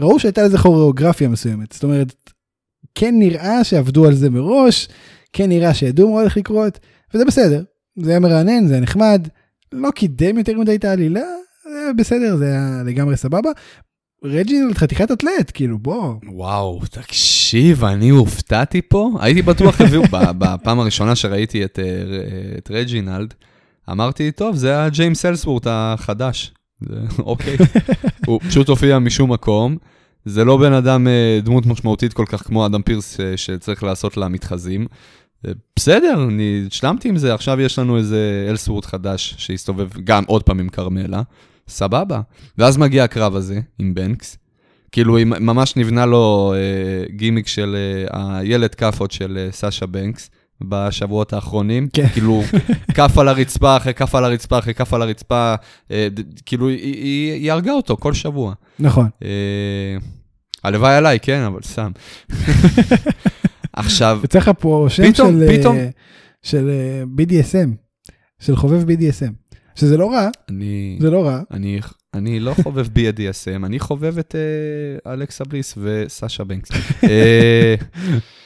ראו 0.00 0.18
שהייתה 0.18 0.42
לזה 0.42 0.58
כוריאוגרפיה 0.58 1.28
מסוימת 1.28 1.72
זאת 1.72 1.82
אומרת 1.82 2.32
כן 2.94 3.14
נראה 3.18 3.64
שעבדו 3.64 4.06
על 4.06 4.14
זה 4.14 4.30
מראש 4.30 4.88
כן 5.32 5.48
נראה 5.48 5.74
שידעו 5.74 6.12
מה 6.12 6.20
הולך 6.20 6.36
לקרות 6.36 6.78
וזה 7.14 7.24
בסדר 7.24 7.62
זה 7.96 8.10
היה 8.10 8.20
מרענן 8.20 8.66
זה 8.66 8.74
היה 8.74 8.82
נחמד 8.82 9.28
לא 9.72 9.90
קידם 9.90 10.38
יותר 10.38 10.58
מדי 10.58 10.76
את 10.76 10.84
העלילה 10.84 11.24
זה 11.64 11.82
היה 11.84 11.92
בסדר 11.92 12.36
זה 12.36 12.44
היה 12.44 12.82
לגמרי 12.86 13.16
סבבה 13.16 13.50
רג'ינלד 14.24 14.74
חתיכת 14.74 15.12
אתלט, 15.12 15.50
כאילו 15.54 15.78
בוא. 15.78 16.14
וואו, 16.32 16.80
תקשיב, 16.90 17.33
אני 17.82 18.08
הופתעתי 18.08 18.82
פה. 18.82 19.10
הייתי 19.20 19.42
בטוח, 19.42 19.80
הביאו, 19.80 20.02
בפעם 20.12 20.80
הראשונה 20.80 21.16
שראיתי 21.16 21.64
את, 21.64 21.78
אה, 21.78 21.84
את 22.58 22.70
רג'ינלד, 22.70 23.34
אמרתי, 23.90 24.32
טוב, 24.32 24.56
זה 24.56 24.84
הג'יימס 24.84 25.24
אלסוורט 25.24 25.66
החדש. 25.70 26.52
אוקיי. 27.18 27.56
הוא 28.26 28.40
פשוט 28.40 28.68
הופיע 28.68 28.98
משום 28.98 29.32
מקום. 29.32 29.76
זה 30.24 30.44
לא 30.44 30.56
בן 30.56 30.72
אדם, 30.72 31.08
אה, 31.08 31.40
דמות 31.42 31.66
משמעותית 31.66 32.12
כל 32.12 32.24
כך 32.26 32.46
כמו 32.46 32.66
אדם 32.66 32.82
פירס 32.82 33.20
אה, 33.20 33.36
שצריך 33.36 33.82
לעשות 33.82 34.16
לה 34.16 34.28
מתחזים. 34.28 34.86
בסדר, 35.76 36.24
אני 36.28 36.64
השלמתי 36.70 37.08
עם 37.08 37.16
זה, 37.16 37.34
עכשיו 37.34 37.60
יש 37.60 37.78
לנו 37.78 37.96
איזה 37.96 38.46
אלסוורט 38.50 38.84
חדש 38.84 39.34
שהסתובב 39.38 39.88
גם 40.04 40.24
עוד 40.26 40.42
פעם 40.42 40.60
עם 40.60 40.68
כרמלה. 40.68 41.22
סבבה. 41.68 42.20
ואז 42.58 42.76
מגיע 42.76 43.04
הקרב 43.04 43.36
הזה 43.36 43.60
עם 43.78 43.94
בנקס. 43.94 44.38
כאילו, 44.94 45.16
ממש 45.24 45.76
נבנה 45.76 46.06
לו 46.06 46.54
אה, 46.56 47.06
גימיק 47.16 47.46
של 47.46 47.76
אה, 48.14 48.38
הילד 48.38 48.74
כאפות 48.74 49.10
של 49.10 49.38
אה, 49.38 49.52
סאשה 49.52 49.86
בנקס 49.86 50.30
בשבועות 50.60 51.32
האחרונים. 51.32 51.88
כן. 51.92 52.08
כאילו, 52.08 52.42
כף 52.94 53.18
על 53.18 53.28
הרצפה 53.28 53.76
אחרי 53.76 53.94
כף 53.94 54.14
על 54.14 54.24
הרצפה 54.24 54.58
אחרי 54.58 54.74
כף 54.74 54.94
על 54.94 55.02
הרצפה, 55.02 55.54
אה, 55.90 56.08
כאילו, 56.46 56.68
היא, 56.68 56.78
היא, 56.78 57.32
היא 57.32 57.52
הרגה 57.52 57.72
אותו 57.72 57.96
כל 57.96 58.12
שבוע. 58.12 58.54
נכון. 58.78 59.08
אה, 59.24 59.96
הלוואי 60.64 60.94
עליי, 60.94 61.18
כן, 61.20 61.40
אבל 61.40 61.60
סתם. 61.62 61.90
עכשיו, 63.72 64.18
יוצא 64.22 64.38
לך 64.38 64.50
פה 64.58 64.86
שם 64.88 65.12
פתאום, 65.12 65.40
של, 65.40 65.58
פתאום... 65.58 65.76
אה, 65.76 65.88
של 66.42 66.70
אה, 66.70 67.02
BDSM, 67.18 67.68
של 68.40 68.56
חובב 68.56 68.90
BDSM. 68.90 69.32
שזה 69.74 69.96
לא 69.96 70.10
רע, 70.12 70.28
אני, 70.48 70.96
זה 71.00 71.10
לא 71.10 71.26
רע. 71.26 71.40
אני, 71.50 71.80
אני 72.14 72.40
לא 72.40 72.54
חובב 72.62 72.86
BDSM, 72.86 73.66
אני 73.66 73.78
חובב 73.78 74.18
את 74.18 74.34
uh, 74.34 75.10
אלכסה 75.10 75.44
בליס 75.44 75.74
וסאשה 75.82 76.44
בנקס. 76.44 76.70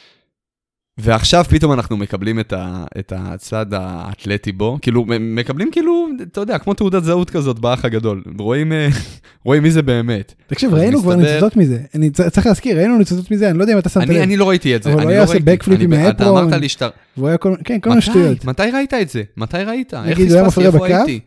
ועכשיו 0.99 1.45
פתאום 1.45 1.73
אנחנו 1.73 1.97
מקבלים 1.97 2.41
את, 2.41 2.53
ה, 2.53 2.85
את 2.99 3.13
הצד 3.17 3.67
האתלטי 3.73 4.53
בו, 4.53 4.79
כאילו, 4.83 5.05
מקבלים 5.21 5.71
כאילו, 5.73 6.09
אתה 6.23 6.41
יודע, 6.41 6.59
כמו 6.59 6.75
תעודת 6.75 7.05
זהות 7.05 7.31
כזאת 7.31 7.59
באח 7.59 7.85
הגדול. 7.85 8.23
רואים, 8.39 8.73
אה, 8.73 8.89
רואים 9.45 9.63
מי 9.63 9.71
זה 9.71 9.83
באמת. 9.83 10.35
תקשיב, 10.47 10.75
ראינו 10.75 11.01
כבר 11.03 11.17
מסתבר- 11.17 11.33
ניצוצות 11.35 11.57
מזה. 11.57 11.79
אני 11.95 12.11
צריך 12.11 12.47
להזכיר, 12.47 12.77
ראינו 12.79 12.99
ניצוצות 12.99 13.31
מזה, 13.31 13.51
אני 13.51 13.59
לא 13.59 13.63
יודע 13.63 13.73
אם 13.73 13.79
אתה 13.79 13.89
שמת 13.89 14.09
לב. 14.09 14.17
אני 14.17 14.37
לא 14.37 14.49
ראיתי 14.49 14.77
את 14.77 14.83
זה, 14.83 14.93
אבל 14.93 15.03
הוא 15.03 15.11
היה 15.11 15.19
לא 15.19 15.25
עושה 15.25 15.33
אני- 15.33 15.43
עם 15.83 15.93
אתה 15.93 16.25
ה 16.25 16.27
apron. 16.27 16.43
אמרת 16.43 16.61
לי 16.61 16.69
שאתה... 16.69 16.89
והוא 17.17 17.29
היה 17.29 17.37
כל 17.39 17.55
כן, 17.65 17.79
כל 17.81 17.89
מיני? 17.91 18.03
שטויות. 18.03 18.45
מתי 18.45 18.63
ראית 18.75 18.95
את 18.95 19.09
זה? 19.09 19.23
מתי 19.37 19.57
ראית? 19.57 19.95
איך 19.95 20.19
פספסתי? 20.19 20.67
איפה? 20.67 20.87
הייתי? 20.87 21.21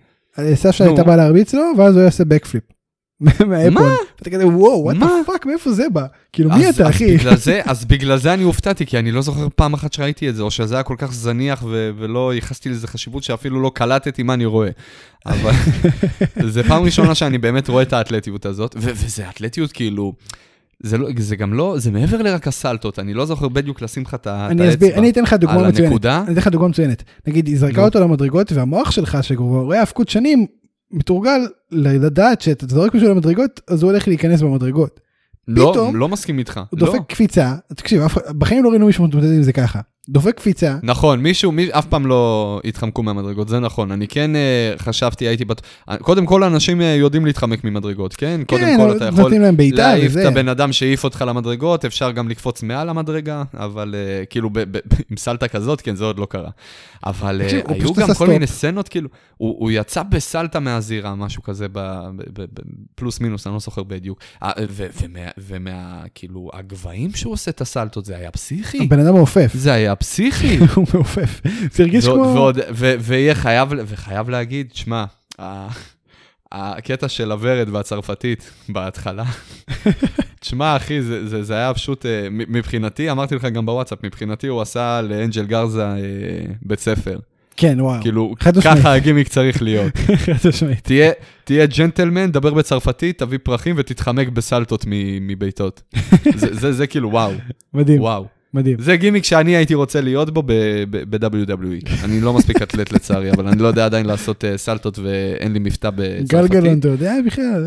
סשה 0.54 0.84
נו. 0.84 0.90
הייתה 0.90 1.04
באה 1.04 1.16
להרביץ 1.16 1.54
לו, 1.54 1.62
ואז 1.78 1.94
הוא 1.94 2.00
היה 2.00 2.08
עושה 2.10 2.26
backflip. 2.26 2.64
מה 3.22 3.39
apron. 3.39 3.92
ואתה 4.20 4.30
כזה, 4.30 4.48
וואו, 4.48 4.84
what 4.84 4.96
מה? 4.98 5.12
fuck, 5.26 5.46
מאיפה 5.46 5.72
זה 5.72 5.84
בא? 5.94 6.06
כאילו, 6.34 6.50
מי 6.50 6.70
אתה, 6.70 6.90
אחי? 6.90 7.18
אז 7.66 7.86
בגלל 7.86 8.18
זה 8.18 8.34
אני 8.34 8.44
הופתעתי, 8.44 8.86
כי 8.86 9.00
אני 9.00 9.12
לא 9.12 9.22
זוכר 9.22 9.48
פעם 9.56 9.74
אחת 9.74 9.94
שראיתי 9.94 10.30
את 10.30 10.36
זה, 10.36 10.44
או 10.44 10.52
שזה 10.52 10.76
היה 10.76 10.84
כל 10.84 10.96
כך 10.98 11.14
זניח 11.14 11.64
ו- 11.70 11.92
ולא 11.98 12.34
ייחסתי 12.34 12.70
לזה 12.70 12.88
חשיבות 12.88 13.24
שאפילו 13.24 13.62
לא 13.62 13.72
קלטתי 13.76 14.24
מה 14.24 14.34
אני 14.34 14.46
רואה. 14.46 14.70
אבל 15.26 15.52
זה 16.50 16.64
פעם 16.64 16.84
ראשונה 16.84 17.16
שאני 17.16 17.38
באמת 17.38 17.70
רואה 17.70 17.84
את 17.84 17.94
האתלטיות 17.94 18.46
הזאת, 18.46 18.76
ו- 18.80 18.92
וזה 18.96 19.30
אתלטיות 19.30 19.72
כאילו, 19.72 20.14
זה, 20.84 20.98
לא, 20.98 21.08
זה 21.18 21.36
גם 21.36 21.54
לא, 21.54 21.76
זה 21.78 21.92
מעבר 21.92 22.22
לרק 22.22 22.48
הסלטות, 22.48 23.00
אני 23.00 23.14
לא 23.14 23.26
זוכר 23.26 23.48
בדיוק 23.48 23.82
לשים 23.82 24.04
לך 24.04 24.14
את 24.14 24.28
ה- 24.28 24.46
את 24.48 24.52
אני 24.52 24.70
אסביר, 24.70 24.88
אני 24.90 24.98
האצבע 24.98 25.10
אתן 25.10 25.24
לך 25.24 25.34
דוגמה 25.34 25.60
על 25.60 25.68
מצוינת. 25.68 25.80
הנקודה. 25.88 26.18
אני 26.18 26.32
אתן 26.32 26.42
לך 26.42 26.48
דוגמה 26.48 26.68
מצוינת. 26.68 27.04
נגיד, 27.28 27.48
היא 27.48 27.58
זרקה. 27.60 27.84
אותו 27.84 28.00
למדרגות, 28.00 28.52
והמוח 28.52 28.92
שלך, 28.92 29.18
שכבר 29.22 29.46
רואה 29.46 29.80
האבקות 29.80 30.10
שנים, 30.10 30.46
מתורגל 30.94 31.48
לדעת 31.72 32.42
שאתה 32.42 32.66
זורק 32.70 32.94
מישהו 32.94 33.10
למדרגות, 33.10 33.62
אז 33.68 33.84
הוא 33.84 33.92
הולך 33.92 34.08
להיכנס 34.08 34.42
במדרגות. 34.42 35.00
לא, 35.48 35.70
פתאום- 35.74 35.96
לא 35.96 36.10
מסכים 36.10 36.40
איתך. 36.40 36.60
הוא 36.70 36.80
לא. 36.80 36.86
דופק 36.86 37.00
קפיצה, 37.08 37.56
תקשיב, 37.76 38.02
בחיים 38.38 38.64
לא 38.64 38.70
ראינו 38.70 38.86
מישהו 38.86 39.08
מתמודד 39.08 39.32
עם 39.34 39.44
זה 39.44 39.54
ככה. 39.54 39.80
דופק 40.10 40.36
קפיצה, 40.36 40.78
נכון, 40.84 41.20
מישהו, 41.20 41.52
מי, 41.52 41.68
אף 41.72 41.86
פעם 41.86 42.06
לא 42.06 42.62
התחמקו 42.66 43.04
מהמדרגות, 43.04 43.50
זה 43.50 43.60
נכון. 43.60 43.92
אני 43.92 44.08
כן 44.08 44.36
אה, 44.36 44.74
חשבתי, 44.78 45.28
הייתי 45.28 45.46
בטוח... 45.46 45.66
קודם 46.02 46.26
כל, 46.26 46.44
אנשים 46.44 46.82
אה, 46.82 46.86
יודעים 46.86 47.26
להתחמק 47.26 47.64
ממדרגות, 47.64 48.16
כן? 48.16 48.42
קודם 48.48 48.62
כן, 48.62 48.78
כל, 48.78 48.98
אתה 48.98 49.06
יכול 49.06 49.32
להעיף. 49.72 50.18
את 50.18 50.26
הבן 50.26 50.48
אדם 50.48 50.74
שהעיף 50.74 51.04
אותך 51.04 51.24
למדרגות, 51.28 51.86
אפשר 51.86 52.12
גם 52.12 52.30
לקפוץ 52.30 52.64
מעל 52.64 52.90
המדרגה, 52.90 53.44
אבל 53.54 53.96
אה, 53.98 54.26
כאילו, 54.26 54.50
ב, 54.50 54.60
ב, 54.60 54.78
עם 55.12 55.18
סלטה 55.18 55.48
כזאת, 55.48 55.82
כן, 55.82 55.96
זה 55.96 56.04
עוד 56.04 56.20
לא 56.20 56.26
קרה. 56.26 56.50
אבל 57.06 57.42
אה, 57.42 57.62
הוא 57.68 57.76
היו 57.76 57.94
גם 57.94 58.14
כל. 58.18 58.28
מיני 58.28 58.48
סצנות, 58.48 58.90
כאילו, 58.90 59.10
הוא, 59.38 59.56
הוא 59.60 59.72
יצא 59.72 60.04
בסלטה 60.04 60.60
מהזירה, 60.60 61.16
משהו 61.16 61.44
כזה, 61.44 61.68
ב, 61.68 61.80
ב, 62.16 62.22
ב, 62.34 62.42
ב, 62.42 62.62
פלוס 62.96 63.20
מינוס, 63.20 63.48
אני 63.48 63.54
לא 63.54 63.60
זוכר 63.60 63.84
בדיוק. 63.84 64.20
אה, 64.44 64.52
ומה, 65.38 66.04
כאילו, 66.16 66.50
הגבהים 66.54 67.12
שהוא 67.14 67.34
עושה 67.34 67.52
את 67.52 67.62
הסלטות, 67.62 68.06
זה 68.06 68.16
היה 68.16 68.32
פסיכי. 68.32 68.84
הבן 68.84 69.00
אדם 69.00 69.14
מעופף. 69.14 69.52
זה 69.54 69.74
היה 69.74 69.91
פסיכי. 69.96 70.58
הוא 70.76 70.88
מעופף. 70.94 71.42
זה 71.74 71.84
הרגיש 71.84 72.06
כמו... 72.06 72.50
ויהיה 73.00 73.36
חייב, 73.36 73.70
וחייב 73.88 74.30
להגיד, 74.30 74.72
שמע, 74.74 75.06
הקטע 76.52 77.08
של 77.10 77.32
הוורד 77.32 77.70
והצרפתית 77.70 78.52
בהתחלה, 78.70 79.24
תשמע, 80.40 80.76
אחי, 80.76 81.02
זה, 81.02 81.28
זה, 81.28 81.44
זה 81.44 81.54
היה 81.54 81.74
פשוט, 81.74 82.06
אה, 82.06 82.28
מבחינתי, 82.32 83.12
אמרתי 83.12 83.36
לך 83.36 83.46
גם 83.46 83.66
בוואטסאפ, 83.66 84.04
מבחינתי 84.04 84.48
הוא 84.48 84.62
עשה 84.62 85.02
לאנג'ל 85.02 85.46
גרזה 85.46 85.86
אה, 85.86 85.98
בית 86.62 86.80
ספר. 86.80 87.20
כן, 87.58 87.82
וואו. 87.82 88.02
כאילו. 88.02 88.36
ככה 88.64 88.94
הגימיק 88.94 89.28
צריך 89.28 89.62
להיות. 89.62 89.98
חד 90.26 90.50
משמעית. 90.50 90.80
תהיה, 90.84 91.12
תהיה 91.44 91.66
ג'נטלמן, 91.66 92.32
דבר 92.32 92.54
בצרפתית, 92.54 93.20
תביא 93.20 93.38
פרחים 93.44 93.76
ותתחמק 93.78 94.28
בסלטות 94.28 94.86
מ- 94.88 95.28
מבעיטות. 95.28 95.82
זה, 96.36 96.48
זה, 96.56 96.74
זה 96.74 96.88
כאילו, 96.88 97.12
וואו, 97.12 97.32
מדהים, 97.74 98.02
וואו. 98.02 98.41
מדהים. 98.54 98.78
זה 98.80 98.96
גימיק 98.96 99.24
שאני 99.24 99.56
הייתי 99.56 99.74
רוצה 99.74 100.02
להיות 100.02 100.30
בו 100.34 100.44
ב-WWE. 100.46 102.04
אני 102.04 102.22
לא 102.22 102.34
מספיק 102.34 102.62
אתלט 102.62 102.92
לצערי, 102.92 103.32
אבל 103.32 103.48
אני 103.48 103.62
לא 103.62 103.68
יודע 103.68 103.86
עדיין 103.86 104.06
לעשות 104.06 104.46
אה, 104.46 104.58
סלטות 104.58 105.00
ואין 105.00 105.54
לי 105.54 105.60
מבטא 105.60 105.90
גלגלון, 105.90 106.46
בצרפתית. 106.46 106.80
אתה 106.80 106.88
יודע 106.88 107.14
בכלל? 107.26 107.66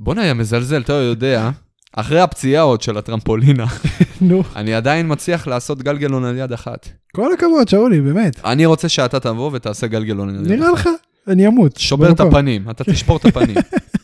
בוא'נה, 0.00 0.26
יא 0.26 0.32
מזלזל, 0.32 0.80
אתה 0.80 0.92
יודע, 0.92 1.50
אחרי 1.92 2.20
הפציעה 2.20 2.62
עוד 2.62 2.82
של 2.82 2.98
הטרמפולינה, 2.98 3.66
נו, 4.20 4.42
אני 4.56 4.74
עדיין 4.74 5.12
מצליח 5.12 5.46
לעשות 5.46 5.82
גלגלון 5.82 6.24
על 6.24 6.36
יד 6.36 6.52
אחת. 6.52 6.88
כל 7.12 7.32
הכבוד, 7.32 7.68
שאולי, 7.68 8.00
באמת. 8.00 8.40
אני 8.44 8.66
רוצה 8.66 8.88
שאתה 8.88 9.20
תבוא 9.20 9.50
ותעשה 9.52 9.86
גלגלון 9.86 10.28
על 10.28 10.34
יד 10.34 10.40
אחת. 10.40 10.50
נראה 10.50 10.70
לך? 10.70 10.88
אני 11.28 11.46
אמות. 11.46 11.76
שובר 11.76 12.12
את. 12.12 12.20
הפנים, 12.20 12.70
אתה 12.70 12.84
תשבור 12.84 13.16
את 13.16 13.24
הפנים. 13.24 13.56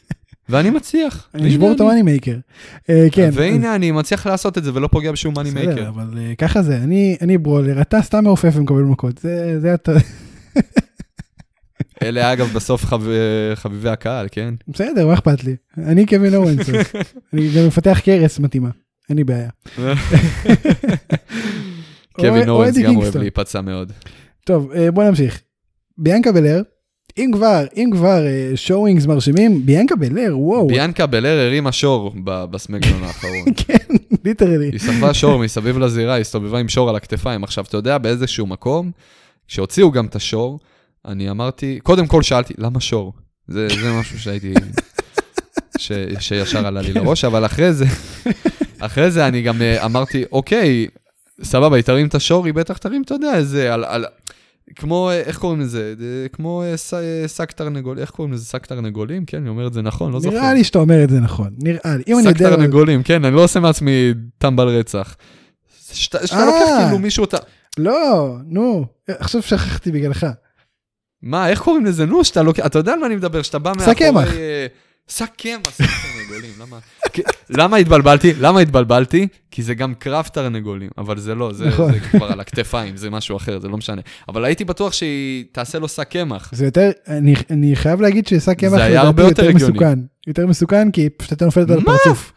ואני 0.49 0.71
מצליח. 0.71 1.29
אני 1.35 1.49
אשבור 1.49 1.73
את 1.73 1.81
המאני 1.81 2.03
מייקר. 2.03 2.37
אה, 2.91 3.07
כן. 3.13 3.31
והנה, 3.33 3.75
אני 3.75 3.91
מצליח 3.91 4.27
לעשות 4.27 4.59
את 4.59 4.65
זה 4.65 4.71
ולא 4.75 4.89
פוגע 4.93 5.13
בשום 5.13 5.35
מאני 5.37 5.51
מייקר. 5.51 5.73
בסדר, 5.73 5.89
אבל 5.89 6.19
אה, 6.19 6.35
ככה 6.39 6.63
זה, 6.63 6.77
אני, 6.77 7.17
אני 7.21 7.39
ברולר, 7.39 7.81
אתה 7.81 8.03
סתם 8.03 8.25
מעופף 8.25 8.53
ומקבל 8.57 8.83
מכות, 8.83 9.19
זה, 9.19 9.61
זה 9.61 9.75
אתה, 9.75 9.93
אלה 12.03 12.33
אגב 12.33 12.47
בסוף 12.55 12.85
חב- 12.85 13.03
חביבי 13.55 13.89
הקהל, 13.89 14.27
כן? 14.31 14.55
בסדר, 14.69 15.07
מה 15.07 15.15
אכפת 15.15 15.45
לי? 15.45 15.57
אני 15.79 16.07
קווין 16.07 16.35
אורנס, 16.35 16.69
אני 17.33 17.49
גם 17.57 17.67
מפתח 17.67 18.01
קרס 18.05 18.39
מתאימה, 18.39 18.69
אין 19.09 19.17
לי 19.17 19.25
בעיה. 19.25 19.49
קווין 22.13 22.49
או- 22.49 22.55
אורנס 22.55 22.79
גם 22.79 22.97
אוהב. 22.97 23.17
להיפצע 23.17 23.61
מאוד. 23.61 23.93
טוב, 24.45 24.71
אה, 24.73 24.91
בוא 24.91 25.05
נמשיך. 25.05 25.41
ביאנקה 25.99 26.33
בלר, 26.33 26.63
אם 27.19 27.31
כבר, 27.33 27.65
אם 27.77 27.91
כבר 27.93 28.23
שואינגס 28.55 29.07
מרשימים, 29.07 29.67
ביאנקה 29.67 29.97
בלר, 29.97 30.39
וואו, 30.39 30.67
ביאנקה 30.67 31.07
בלר 31.07 31.47
הרימה 31.47 31.73
שור 31.73 32.15
בסמקדון 32.25 33.05
האחרון. 33.05 33.53
כן, 33.67 33.95
ליטרלי. 34.25 34.71
היא 34.73 34.79
סחבה 34.79 35.15
שור 35.15 35.39
מסביב 35.39 35.79
לזירה, 35.79 36.15
היא 36.15 36.21
הסתובבה 36.21 36.59
עם 36.59 36.69
שור 36.69 36.89
על 36.89 36.97
הכתפיים. 36.97 37.45
עכשיו, 37.45 37.65
אתה 37.69 37.77
יודע, 37.77 37.99
באיזשהו 37.99 38.47
מקום, 38.47 38.91
כשהוציאו 39.49 39.91
גם 39.91 40.07
את 40.07 40.17
השור, 40.17 40.59
אני 41.07 41.31
אמרתי, 41.31 41.79
קודם 41.83 42.07
כל 42.07 42.23
שאלתי, 42.23 42.55
למה 42.59 42.81
שור? 42.81 43.13
זה, 43.49 43.69
זה 43.69 43.93
משהו 44.01 44.19
שהייתי, 44.19 44.55
ש, 45.79 45.93
שישר 46.21 46.67
עלה 46.67 46.81
לי 46.81 46.93
לראש, 46.93 47.25
אבל 47.25 47.47
אחרי 47.47 47.73
זה, 47.73 47.85
אחרי 48.79 49.11
זה 49.11 49.27
אני 49.27 49.43
גם 49.43 49.63
אה, 49.63 49.85
אמרתי, 49.85 50.25
אוקיי, 50.33 50.87
סבבה, 51.43 51.77
היא 51.77 51.85
תרים 51.85 52.07
את 52.07 52.15
השור, 52.15 52.47
היא 52.47 52.55
בטח 52.55 52.79
תרים, 52.79 53.03
אתה 53.03 53.15
יודע, 53.15 53.37
איזה, 53.37 53.75
על, 53.75 53.85
על, 53.85 54.05
כמו, 54.77 55.11
איך 55.11 55.39
קוראים 55.39 55.61
לזה? 55.61 55.95
אה, 56.01 56.29
כמו 56.29 56.63
אה, 56.63 56.75
אה, 56.99 57.29
שק 57.29 57.53
תרנגולים, 57.53 58.03
איך 58.03 58.11
קוראים 58.11 58.35
לזה? 58.35 58.47
שק 58.47 58.67
תרנגולים? 58.67 59.25
כן, 59.25 59.37
אני 59.37 59.49
אומר 59.49 59.67
את 59.67 59.73
זה 59.73 59.83
נכון, 59.83 60.13
לא 60.13 60.21
זוכר. 60.21 60.37
נראה 60.37 60.55
לי 60.55 60.65
שאתה 60.65 60.79
אומר 60.79 61.05
את 61.05 61.11
זה 61.11 61.21
נכון, 61.21 61.51
נראה 61.59 61.97
לי. 61.97 62.23
שק. 62.23 62.39
תרנגולים, 62.39 63.03
כן, 63.03 63.25
אני 63.25 63.35
לא 63.35 63.45
עושה 63.45 63.61
מעצמי 63.61 64.15
טמבל 64.39 64.69
רצח. 64.69 65.17
שאתה. 65.93 66.19
לוקח 66.23 66.85
כאילו 66.85 66.99
מישהו, 66.99 67.25
אתה... 67.25 67.37
לא, 67.79 68.37
נו, 68.47 68.87
עכשיו 69.09 69.43
שכחתי 69.43 69.93
בגללך. 69.93 70.27
מה, 71.23 71.49
איך 71.49 71.61
קוראים 71.61 71.87
לזה? 71.87 72.07
נו, 72.07 72.25
שאתה 72.25 72.43
לוקח, 72.43 72.67
אתה 72.67 72.79
יודע 72.79 72.93
על 72.93 72.99
מה 72.99 73.07
אני 73.07 73.17
מדבר, 73.17 73.43
שאתה 73.43 73.59
בא 73.59 73.73
שק 73.85 74.03
מאחורי... 74.03 74.67
אה, 75.09 75.15
שק 75.15 75.31
קמח, 75.37 75.71
שק 75.71 75.85
תרנגולים, 75.85 76.51
למה? 76.61 76.79
למה 77.59 77.77
התבלבלתי? 77.77 78.33
למה 78.41 78.61
התבלבלתי? 78.61 79.29
כי 79.51 79.63
זה 79.63 79.75
גם 79.75 79.95
קרב 79.95 80.25
תרנגולים, 80.33 80.91
אבל 80.99 81.19
זה 81.19 81.35
לא, 81.35 81.53
זה 81.53 81.67
נכון. 81.67 81.93
זה 81.93 82.01
כבר 82.01 82.33
על 82.33 82.41
הכתפיים, 82.41 82.97
זה 82.97 83.11
משהו 83.11 83.37
אחר, 83.37 83.59
זה 83.61 83.69
לא 83.69 83.77
משנה. 83.77 84.03
אבל 84.29 84.45
הייתי 84.45 84.65
בטוח 84.65 84.93
שהיא 84.93 85.45
תעשה 85.53 85.79
לו 85.79 85.89
שק 85.89 86.09
קמח. 86.09 86.51
זה 86.55 86.65
יותר, 86.65 86.91
אני, 87.09 87.35
אני 87.51 87.77
חייב 87.77 88.01
להגיד 88.01 88.27
ששק 88.27 88.59
קמח 88.59 88.71
זה 88.71 88.89
לדעתי 88.89 89.23
יותר 89.23 89.45
יותר. 89.45 89.55
מסוכן. 89.55 89.99
יותר 90.27 90.47
מסוכן 90.47 90.91
כי 90.91 91.09
פשוט 91.09 91.33
אתה 91.33 91.45
נופלת 91.45 91.71
על? 91.71 91.79
הפרצוף. 91.79 92.33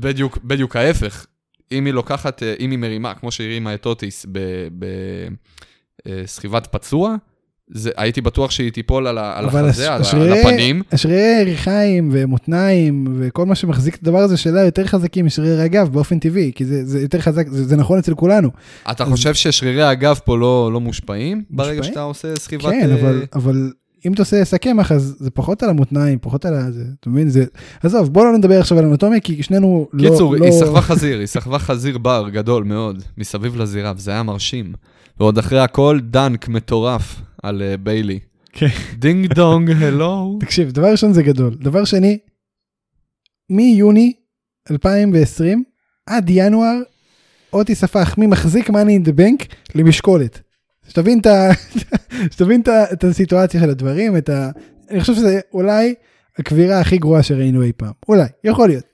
בדיוק, 0.00 0.38
בדיוק 0.44 0.76
ההפך. 0.76 1.26
אם 1.72 1.84
היא 1.84 1.94
לוקחת, 1.94 2.42
אה, 2.42 2.54
אם 2.60 2.70
היא 2.70 2.78
מרימה, 2.78 3.14
כמו 3.14 3.30
שהיא 3.30 3.46
הרימה 3.46 3.74
את 3.74 3.86
אוטיס 3.86 4.26
בסחיבת 6.04 6.66
פצוע, 6.66 7.16
זה, 7.70 7.90
הייתי 7.96 8.20
בטוח 8.20 8.50
שהיא 8.50 8.72
תיפול 8.72 9.06
על, 9.06 9.18
ה- 9.18 9.38
על 9.38 9.44
אבל 9.44 9.64
החזה, 9.64 9.86
על, 9.92 9.92
ה- 9.92 10.04
השרירי- 10.04 10.32
על 10.40 10.46
הפנים. 10.46 10.82
השרירי 10.92 11.44
ריחיים 11.44 12.08
ומותניים 12.12 13.16
וכל 13.18 13.46
מה 13.46 13.54
שמחזיק 13.54 13.94
את 13.94 14.02
הדבר 14.02 14.18
הזה 14.18 14.36
שלה 14.36 14.64
יותר 14.64 14.86
חזקים 14.86 15.26
משרירי 15.26 15.62
הגב 15.62 15.88
באופן 15.92 16.18
טבעי, 16.18 16.52
כי 16.54 16.64
זה, 16.64 16.84
זה 16.84 17.00
יותר 17.00 17.20
חזק, 17.20 17.48
זה, 17.48 17.64
זה 17.64 17.76
נכון 17.76 17.98
אצל 17.98 18.14
כולנו. 18.14 18.50
אתה 18.90 19.04
חושב 19.04 19.34
ששרירי 19.34 19.82
הגב 19.82 20.20
פה 20.24 20.38
לא, 20.38 20.70
לא 20.72 20.80
מושפעים? 20.80 21.42
ברגע 21.50 21.70
מושפעים? 21.76 21.92
שאתה 21.92 22.02
עושה 22.02 22.36
סחיבת... 22.38 22.64
כן, 22.64 22.90
אה, 22.90 22.94
אבל, 23.00 23.22
אבל 23.34 23.70
אם 24.06 24.12
אתה 24.12 24.22
עושה 24.22 24.58
קמח 24.58 24.92
אז 24.92 25.16
זה 25.18 25.30
פחות 25.30 25.62
על 25.62 25.70
המותניים, 25.70 26.18
פחות 26.22 26.44
על 26.44 26.54
הזה, 26.54 26.84
אתה 27.00 27.10
מבין? 27.10 27.28
זה, 27.30 27.44
עזוב, 27.82 28.12
בוא 28.12 28.24
לא 28.24 28.38
נדבר 28.38 28.60
עכשיו 28.60 28.78
על 28.78 28.84
אנטומיה 28.84 29.20
כי 29.20 29.42
שנינו 29.42 29.88
לא... 29.92 30.10
קיצור, 30.10 30.36
לא... 30.36 30.44
היא 30.44 30.52
סחבה 30.52 30.80
חזיר, 30.80 31.18
היא 31.18 31.26
סחבה 31.26 31.58
חזיר 31.58 31.98
בר 31.98 32.28
גדול 32.32 32.64
מאוד, 32.64 33.02
מסביב 33.18 33.56
לזירה, 33.56 33.92
וזה 33.96 34.10
היה 34.10 34.22
מרשים. 34.22 34.72
ועוד 35.20 35.38
אחרי 35.38 35.60
הכל, 35.60 35.98
דנק 36.02 36.48
מטורף 36.48 37.20
על 37.42 37.62
אה, 37.62 37.76
ביילי. 37.76 38.18
כן. 38.52 38.66
דינג 38.94 39.34
דונג, 39.34 39.70
הלו. 39.82 40.38
תקשיב, 40.40 40.70
דבר 40.70 40.90
ראשון 40.90 41.12
זה 41.12 41.22
גדול. 41.22 41.54
דבר 41.54 41.84
שני, 41.84 42.18
מיוני 43.50 44.12
2020 44.70 45.64
עד 46.06 46.30
ינואר, 46.30 46.76
אוטיס 47.52 47.84
הפך 47.84 48.14
ממחזיק 48.18 48.70
Money 48.70 48.92
in 48.92 49.02
the 49.02 49.12
Bank 49.12 49.46
למשקולת. 49.74 50.40
שתבין 50.88 51.18
את, 51.20 51.26
ה... 51.26 51.48
שתבין 52.32 52.60
את, 52.60 52.68
ה... 52.68 52.92
את 52.92 53.04
הסיטואציה 53.04 53.60
של 53.60 53.70
הדברים, 53.70 54.16
את 54.16 54.28
ה... 54.28 54.50
אני 54.90 55.00
חושב 55.00 55.14
שזה 55.14 55.40
אולי 55.52 55.94
הקריירה 56.38 56.80
הכי 56.80 56.98
גרועה 56.98 57.22
שראינו 57.22 57.62
אי 57.62 57.72
פעם. 57.76 57.92
אולי, 58.08 58.28
יכול 58.44 58.68
להיות. 58.68 58.84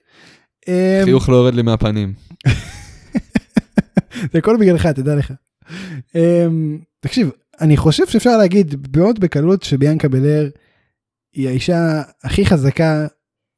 אמ, 0.68 1.04
חיוך 1.04 1.28
לא 1.28 1.34
יורד 1.34 1.54
לי 1.54 1.62
מהפנים. 1.62 2.12
זה 4.32 4.38
הכל 4.38 4.56
בגללך, 4.60 4.86
תדע 4.86 5.14
לך. 5.14 5.32
אמ, 6.14 6.78
תקשיב, 7.00 7.30
אני 7.60 7.76
חושב 7.76 8.06
שאפשר 8.06 8.36
להגיד 8.36 8.86
מאוד 8.96 9.20
בקלות 9.20 9.62
שביאנקה 9.62 10.08
בלר 10.08 10.50
היא 11.32 11.48
האישה 11.48 12.02
הכי 12.22 12.46
חזקה 12.46 13.06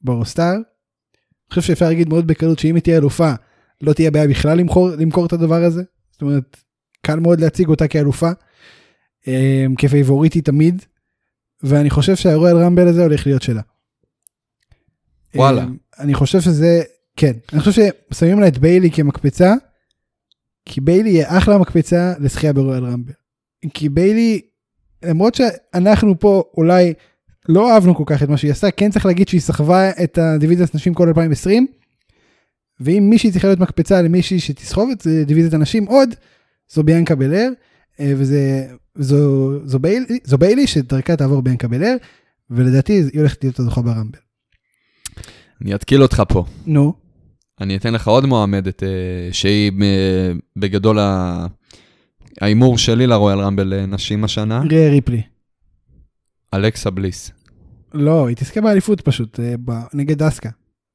ברוסטאר. 0.00 0.52
אני 0.52 1.50
חושב 1.50 1.62
שאפשר 1.62 1.88
להגיד 1.88 2.08
מאוד 2.08 2.26
בקלות 2.26 2.58
שאם 2.58 2.74
היא 2.74 2.82
תהיה 2.82 2.96
אלופה, 2.98 3.32
לא 3.80 3.92
תהיה 3.92 4.10
בעיה 4.10 4.28
בכלל 4.28 4.58
למכור, 4.58 4.90
למכור 4.90 5.26
את 5.26 5.32
הדבר 5.32 5.64
הזה. 5.64 5.82
זאת 6.12 6.22
אומרת, 6.22 6.56
קל 7.02 7.20
מאוד 7.20 7.40
להציג 7.40 7.68
אותה 7.68 7.88
כאלופה, 7.88 8.30
אמ, 9.26 9.74
כפייבוריטי 9.78 10.40
תמיד, 10.40 10.82
ואני 11.62 11.90
חושב 11.90 12.16
שהרויאל 12.16 12.56
רמבל 12.56 12.88
הזה 12.88 13.02
הולך 13.02 13.26
להיות 13.26 13.42
שלה. 13.42 13.62
וואלה. 15.34 15.64
אמ, 15.64 15.76
אני 15.98 16.14
חושב 16.14 16.40
שזה, 16.40 16.82
כן, 17.16 17.32
אני 17.52 17.60
חושב 17.60 17.82
ששמים 18.12 18.40
לה 18.40 18.48
את 18.48 18.58
ביילי 18.58 18.90
כמקפצה, 18.90 19.54
כי 20.64 20.80
ביילי 20.80 21.10
יהיה 21.10 21.38
אחלה 21.38 21.58
מקפצה 21.58 22.14
לזכייה 22.20 22.52
ברויאל 22.52 22.84
רמבל. 22.84 23.12
כי 23.74 23.88
ביילי, 23.88 24.40
למרות 25.04 25.34
שאנחנו 25.34 26.18
פה 26.20 26.42
אולי 26.56 26.92
לא 27.48 27.72
אהבנו 27.74 27.94
כל 27.94 28.02
כך 28.06 28.22
את 28.22 28.28
מה 28.28 28.36
שהיא 28.36 28.50
עשתה, 28.50 28.70
כן 28.70 28.90
צריך 28.90 29.06
להגיד 29.06 29.28
שהיא 29.28 29.40
סחבה 29.40 29.90
את 29.90 30.18
הדיוויזיית 30.18 30.74
נשים 30.74 30.94
כל 30.94 31.08
2020, 31.08 31.66
ואם 32.80 33.06
מישהי 33.10 33.30
צריכה 33.30 33.48
להיות 33.48 33.60
מקפצה 33.60 34.02
למישהי 34.02 34.40
שתסחוב 34.40 34.90
את 34.90 35.06
דיוויזיית 35.26 35.54
הנשים 35.54 35.84
עוד, 35.86 36.08
זו 36.68 36.82
ביאנקה 36.82 37.14
בלר, 37.14 37.48
אה, 38.00 38.12
וזה, 38.16 38.66
זו, 38.94 39.50
זו, 39.66 39.78
ביילי, 39.78 40.18
זו 40.24 40.38
ביילי 40.38 40.66
שדרכה 40.66 41.16
תעבור 41.16 41.42
ביאנקה 41.42 41.68
בלר, 41.68 41.96
ולדעתי 42.50 42.92
היא 42.92 43.20
הולכת 43.20 43.44
להיות 43.44 43.58
הזוכה 43.58 43.82
ברמבל. 43.82 44.18
אני 45.62 45.74
אתקיל 45.74 46.02
אותך 46.02 46.22
פה. 46.28 46.44
נו, 46.66 46.94
אני 47.60 47.76
אתן 47.76 47.94
לך 47.94 48.08
עוד 48.08 48.26
מועמדת 48.26 48.82
אה, 48.82 48.88
שהיא 49.32 49.72
אה, 49.82 50.32
בגדול 50.56 50.98
ה- 50.98 51.46
ההימור 52.40 52.78
שלי 52.78 53.06
לרויאל 53.06 53.38
רמבל 53.38 53.74
לנשים 53.74 54.24
השנה, 54.24 54.62
ראה 54.70 54.90
ריפלי. 54.90 55.22
אלכסה 56.54 56.90
בליס. 56.90 57.30
לא, 57.94 58.28
היא 58.28 58.36
תזכה 58.36 58.60
באליפות 58.60 59.00
פשוט, 59.00 59.40
אה, 59.40 59.54
נגד 59.94 60.22
דסקה. 60.22 60.50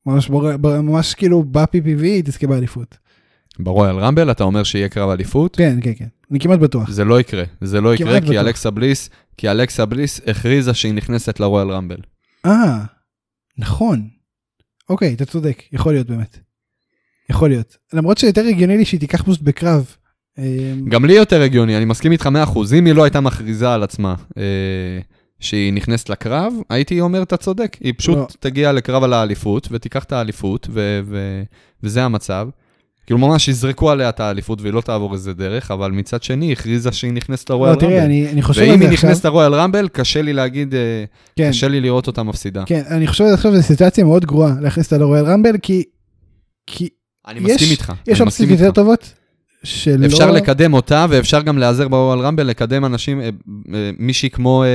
ממש, 0.05 0.29
בור... 0.29 0.57
ממש 0.81 1.13
כאילו 1.13 1.43
ב-PPV 1.43 2.03
היא 2.03 2.23
תזכה 2.23 2.47
באליפות. 2.47 2.97
ברויאל 3.59 3.95
רמבל 3.95 4.31
אתה 4.31 4.43
אומר 4.43 4.63
שיהיה 4.63 4.89
קרב 4.89 5.09
אליפות? 5.09 5.55
כן, 5.55 5.79
כן, 5.81 5.91
כן. 5.97 6.07
אני 6.31 6.39
כמעט 6.39 6.59
בטוח. 6.59 6.89
זה 6.89 7.05
לא 7.05 7.19
יקרה, 7.19 7.43
זה 7.61 7.81
לא 7.81 7.95
יקרה 7.95 8.21
כי 8.21 8.27
בטוח. 8.27 8.35
אלכסה 8.35 8.71
בליס, 8.71 9.09
כי 9.37 9.49
אלכסה 9.49 9.85
בליס 9.85 10.21
הכריזה 10.27 10.73
שהיא 10.73 10.93
נכנסת 10.93 11.39
לרויאל 11.39 11.71
רמבל. 11.71 11.97
אה, 12.45 12.83
נכון. 13.57 14.07
אוקיי, 14.89 15.13
אתה 15.13 15.25
צודק, 15.25 15.63
יכול 15.71 15.93
להיות 15.93 16.07
באמת. 16.07 16.37
יכול 17.29 17.49
להיות. 17.49 17.77
למרות 17.93 18.17
שיותר 18.17 18.41
הגיוני 18.45 18.77
לי 18.77 18.85
שהיא 18.85 18.99
תיקח 18.99 19.21
פשוט 19.21 19.41
בקרב. 19.41 19.95
אה, 20.39 20.43
גם 20.89 21.05
לי 21.05 21.13
יותר 21.13 21.41
הגיוני, 21.41 21.77
אני 21.77 21.85
מסכים 21.85 22.11
איתך 22.11 22.25
100%. 22.25 22.29
אם 22.77 22.85
היא 22.85 22.93
לא 22.93 23.03
הייתה 23.03 23.21
מכריזה 23.21 23.73
על 23.73 23.83
עצמה 23.83 24.15
אה, 24.37 24.43
שהיא 25.39 25.73
נכנסת 25.73 26.09
לקרב, 26.09 26.53
הייתי 26.69 27.01
אומר, 27.01 27.23
אתה 27.23 27.37
צודק. 27.37 27.77
היא 27.79 27.93
פשוט 27.97 28.17
לא. 28.17 28.27
תגיע 28.39 28.71
לקרב 28.71 29.03
על 29.03 29.13
האליפות, 29.13 29.67
ותיקח 29.71 30.03
את 30.03 30.11
האליפות, 30.11 30.67
ו- 30.71 30.99
ו- 31.05 31.43
וזה 31.83 32.03
המצב. 32.03 32.47
כאילו 33.05 33.19
ממש 33.19 33.47
יזרקו 33.47 33.91
עליה 33.91 34.09
את 34.09 34.19
האליפות 34.19 34.61
והיא 34.61 34.73
לא 34.73 34.81
תעבור 34.81 35.13
איזה 35.13 35.33
דרך, 35.33 35.71
אבל 35.71 35.91
מצד 35.91 36.23
שני 36.23 36.45
היא 36.45 36.51
הכריזה 36.53 36.91
שהיא 36.91 37.11
נכנסת 37.13 37.49
לא, 37.49 37.55
לרויאל 37.55 37.73
רמבל. 37.73 37.87
תראה, 37.87 38.05
אני, 38.05 38.29
אני 38.31 38.41
חושב 38.41 38.61
ואם 38.61 38.71
על 38.71 38.77
זה 38.77 38.83
היא 38.85 38.93
עכשיו. 38.93 39.09
נכנסת 39.09 39.25
לרויאל 39.25 39.53
רמבל, 39.53 39.87
קשה 39.87 40.21
לי 40.21 40.33
להגיד, 40.33 40.75
אה, 40.75 41.03
כן, 41.35 41.49
קשה 41.49 41.67
לי 41.67 41.81
לראות 41.81 42.07
אותה 42.07 42.23
מפסידה. 42.23 42.63
כן, 42.65 42.81
אני 42.89 43.07
חושב 43.07 43.23
על 43.23 43.29
זה 43.29 43.35
עכשיו, 43.35 43.55
זו 43.55 43.63
סיטואציה 43.63 44.03
מאוד 44.03 44.25
גרועה 44.25 44.53
להכניס 44.61 44.85
אותה 44.85 44.97
ל 44.97 45.25
Royal 45.25 45.39
Rumble, 45.39 45.57
כי, 45.61 45.83
כי 46.67 46.89
אני 47.27 47.39
יש- 47.39 47.45
מסכים 47.45 47.67
איתך. 47.71 47.93
יש 48.07 48.21
אופציות 48.21 48.49
יותר. 48.49 48.71
טובות. 48.71 49.13
שלא... 49.63 50.05
אפשר 50.05 50.31
לקדם 50.31 50.73
אותה, 50.73 51.05
ואפשר 51.09 51.41
גם 51.41 51.57
להיעזר 51.57 51.87
ב 51.87 51.93
Royal 51.93 52.19
Rumble, 52.19 52.43
לקדם 52.47 52.85
אנשים, 52.85 53.21
אה, 53.21 53.29
אה, 53.73 53.91
מישהי 53.99 54.29
כמו 54.29 54.63
אה, 54.63 54.67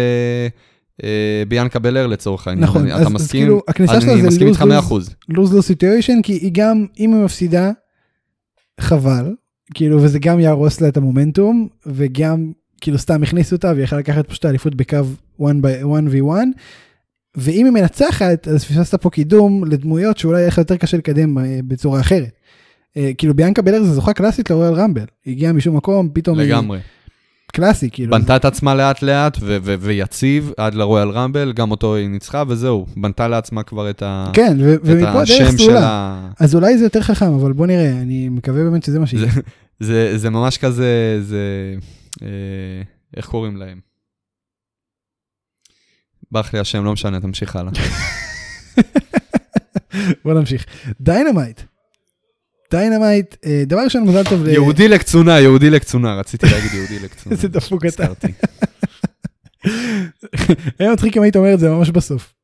אה, 1.04 1.42
ביאנקה 1.48 1.78
בלייר 1.78 2.06
לצורך 2.06 2.48
העניין. 2.48 2.64
נכון, 2.68 2.82
אני- 2.82 2.92
אז, 2.92 3.00
אתה 3.00 3.08
אז 3.08 3.12
מסכים? 3.14 3.40
כאילו 3.42 3.62
הכניסה 3.68 4.00
שלה 4.00 4.12
היא 4.12 4.22
זה 4.22 4.28
מסכים 4.28 4.48
איתך 4.48 4.62
לוז 4.62 5.08
100%. 5.08 5.14
לוז 5.28 5.54
לוז 5.54 5.64
סיטואשן 5.64 6.22
כי 6.22 6.32
היא 6.32 6.50
גם 6.54 6.86
אם 7.00 7.12
היא 7.14 7.24
מפסידה 7.24 7.70
חבל 8.80 9.34
כאילו 9.74 10.02
וזה 10.02 10.18
גם 10.18 10.40
יהרוס 10.40 10.80
לה 10.80 10.88
את 10.88 10.96
המומנטום 10.96 11.68
וגם 11.86 12.52
כאילו 12.80 12.98
סתם 12.98 13.22
הכניסו 13.22 13.56
אותה 13.56 13.72
והיא 13.72 13.84
יכלה 13.84 13.98
לקחת 13.98 14.28
פשוט 14.28 14.44
האליפות 14.44 14.74
בקו 14.74 14.96
1v1 15.40 15.44
ואם 17.36 17.64
היא 17.64 17.72
מנצחת 17.72 18.48
אז 18.48 18.64
פספסת 18.64 19.02
פה 19.02 19.10
קידום 19.10 19.64
לדמויות 19.64 20.18
שאולי 20.18 20.38
יהיה 20.38 20.48
לך 20.48 20.58
יותר 20.58 20.76
קשה 20.76 20.96
לקדם 20.96 21.38
אה, 21.38 21.58
בצורה 21.68 22.00
אחרת. 22.00 22.30
אה, 22.96 23.10
כאילו 23.18 23.34
ביאנקה 23.34 23.62
בלר 23.62 23.82
זה 23.82 23.94
זוכה 23.94 24.12
קלאסית 24.12 24.50
לרויאל 24.50 24.74
רמבל 24.74 25.04
היא 25.24 25.34
הגיעה 25.34 25.52
משום 25.52 25.76
מקום 25.76 26.08
פתאום 26.12 26.38
היא 26.38 26.48
לגמרי. 26.48 26.78
קלאסי 27.52 27.90
כאילו 27.90 28.10
בנתה 28.10 28.36
את 28.36 28.44
עצמה 28.44 28.74
לאט 28.74 29.02
לאט, 29.02 29.36
ו- 29.40 29.56
ו- 29.62 29.74
ויציב 29.80 30.52
עד 30.56 30.74
לרויאל 30.74 31.08
רמבל, 31.10 31.52
גם 31.52 31.70
אותו 31.70 31.96
היא 31.96 32.08
ניצחה, 32.08 32.42
וזהו. 32.48 32.86
בנתה 32.96 33.28
לעצמה 33.28 33.62
כבר 33.62 33.90
את 33.90 34.02
ה- 34.02 34.30
כן 34.32 34.56
ו- 34.60 34.74
את 35.02 35.16
השם 35.22 35.58
של 35.58 35.76
ה... 35.76 36.30
אז 36.40 36.54
אולי 36.54 36.78
זה 36.78 36.84
יותר 36.84 37.00
חכם 37.02 37.32
אבל 37.34 37.52
בוא 37.52 37.66
נראה 37.66 37.90
אני 37.90 38.28
מקווה 38.28 38.64
באמת 38.64 38.82
שזה 38.82 38.98
מה 38.98 39.06
שיהיה. 39.06 39.32
זה- 39.32 39.40
זה 39.80 40.18
זה 40.18 40.30
ממש 40.30 40.58
כזה, 40.58 41.18
זה... 41.22 41.74
אה, 42.22 42.28
איך 43.16 43.26
קוראים 43.26 43.56
להם? 43.56 43.80
ברח 46.32 46.54
לי 46.54 46.60
השם, 46.60 46.84
לא 46.84 46.92
משנה, 46.92 47.20
תמשיך 47.20 47.56
הלאה. 47.56 47.72
בוא 50.24 50.34
נמשיך. 50.34 50.66
דיינמייט. 51.00 51.60
דיינמייט, 52.70 53.36
אה, 53.46 53.62
דבר 53.66 53.80
ראשון 53.84 54.04
מזל 54.04 54.24
טוב. 54.24 54.46
יהודי 54.46 54.88
לקצונה, 54.88 55.40
יהודי 55.40 55.70
לקצונה, 55.70 56.14
רציתי 56.14 56.46
להגיד 56.46 56.70
יהודי 56.74 56.98
לקצונה. 56.98 57.36
איזה 57.36 57.48
דפוק 57.48 57.86
אתה. 57.86 58.06
היה 60.78 60.92
מצחיק 60.92 61.16
אם 61.16 61.22
היית 61.22 61.36
אומר 61.36 61.54
את 61.54 61.58
זה 61.58 61.70
ממש 61.70 61.90
בסוף. 61.90 62.34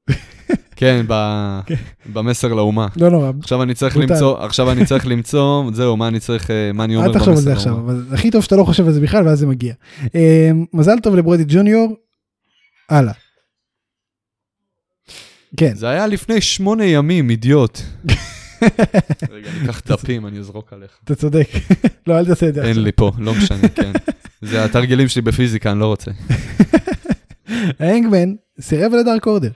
כן, 0.76 1.04
ב- 1.08 1.60
במסר 2.12 2.48
לאומה. 2.54 2.86
לא 2.96 3.10
נורא. 3.10 3.30
עכשיו 3.40 3.62
אני 3.62 3.74
צריך. 3.74 3.96
למצוא, 3.96 4.38
עכשיו 4.44 4.72
אני 4.72 4.86
צריך 4.86 5.06
למצוא, 5.06 5.70
זהו, 5.74 5.96
מה 5.96 6.08
אני 6.08 6.20
צריך, 6.20 6.50
אה, 6.50 6.70
מה 6.74 6.84
אני 6.84 6.96
אומר 6.96 7.08
אל 7.08 7.12
תחשוב 7.14 7.28
על 7.28 7.36
זה 7.36 7.50
במסר 7.50 7.58
עכשיו, 7.60 7.72
לאומה. 7.72 7.92
אבל 7.92 8.14
הכי 8.14 8.30
טוב 8.30 8.42
שאתה 8.42 8.56
לא 8.56 8.64
חושב 8.64 8.86
על 8.86 8.92
זה 8.92 9.00
בכלל 9.00 9.26
ואז 9.26 9.38
זה 9.38 9.46
מגיע. 9.46 9.74
אה, 10.14 10.50
מזל 10.72 10.98
טוב 11.02 11.16
לברודי 11.16 11.44
ג'וניור. 11.48 11.96
הלאה. 12.90 13.12
כן. 15.56 15.74
זה 15.74 15.88
היה 15.88 16.06
לפני 16.06 16.40
שמונה 16.40 16.84
ימים, 16.84 17.30
אידיוט. 17.30 17.78
רגע, 19.30 19.50
אני 19.50 19.64
אקח 19.64 19.82
דפים, 19.86 20.26
אני 20.26 20.38
אזרוק 20.38 20.72
עליך. 20.72 20.90
אתה 21.04 21.14
צודק. 21.14 21.48
לא, 22.06 22.18
אל 22.18 22.26
תעשה 22.26 22.48
את 22.48 22.54
זה 22.54 22.64
אין. 22.64 22.82
לי 22.82 22.92
פה, 22.92 23.10
לא 23.18 23.34
משנה, 23.34 23.68
כן. 23.68 23.92
זה 24.42 24.64
התרגילים 24.64 25.08
שלי 25.08 25.22
בפיזיקה, 25.22 25.70
אני 25.72 25.80
לא 25.80 25.86
רוצה. 25.86 26.10
ההנגמן 27.80 28.32
סירב 28.60 28.92
לדארק 28.94 29.26
אורדר. 29.26 29.50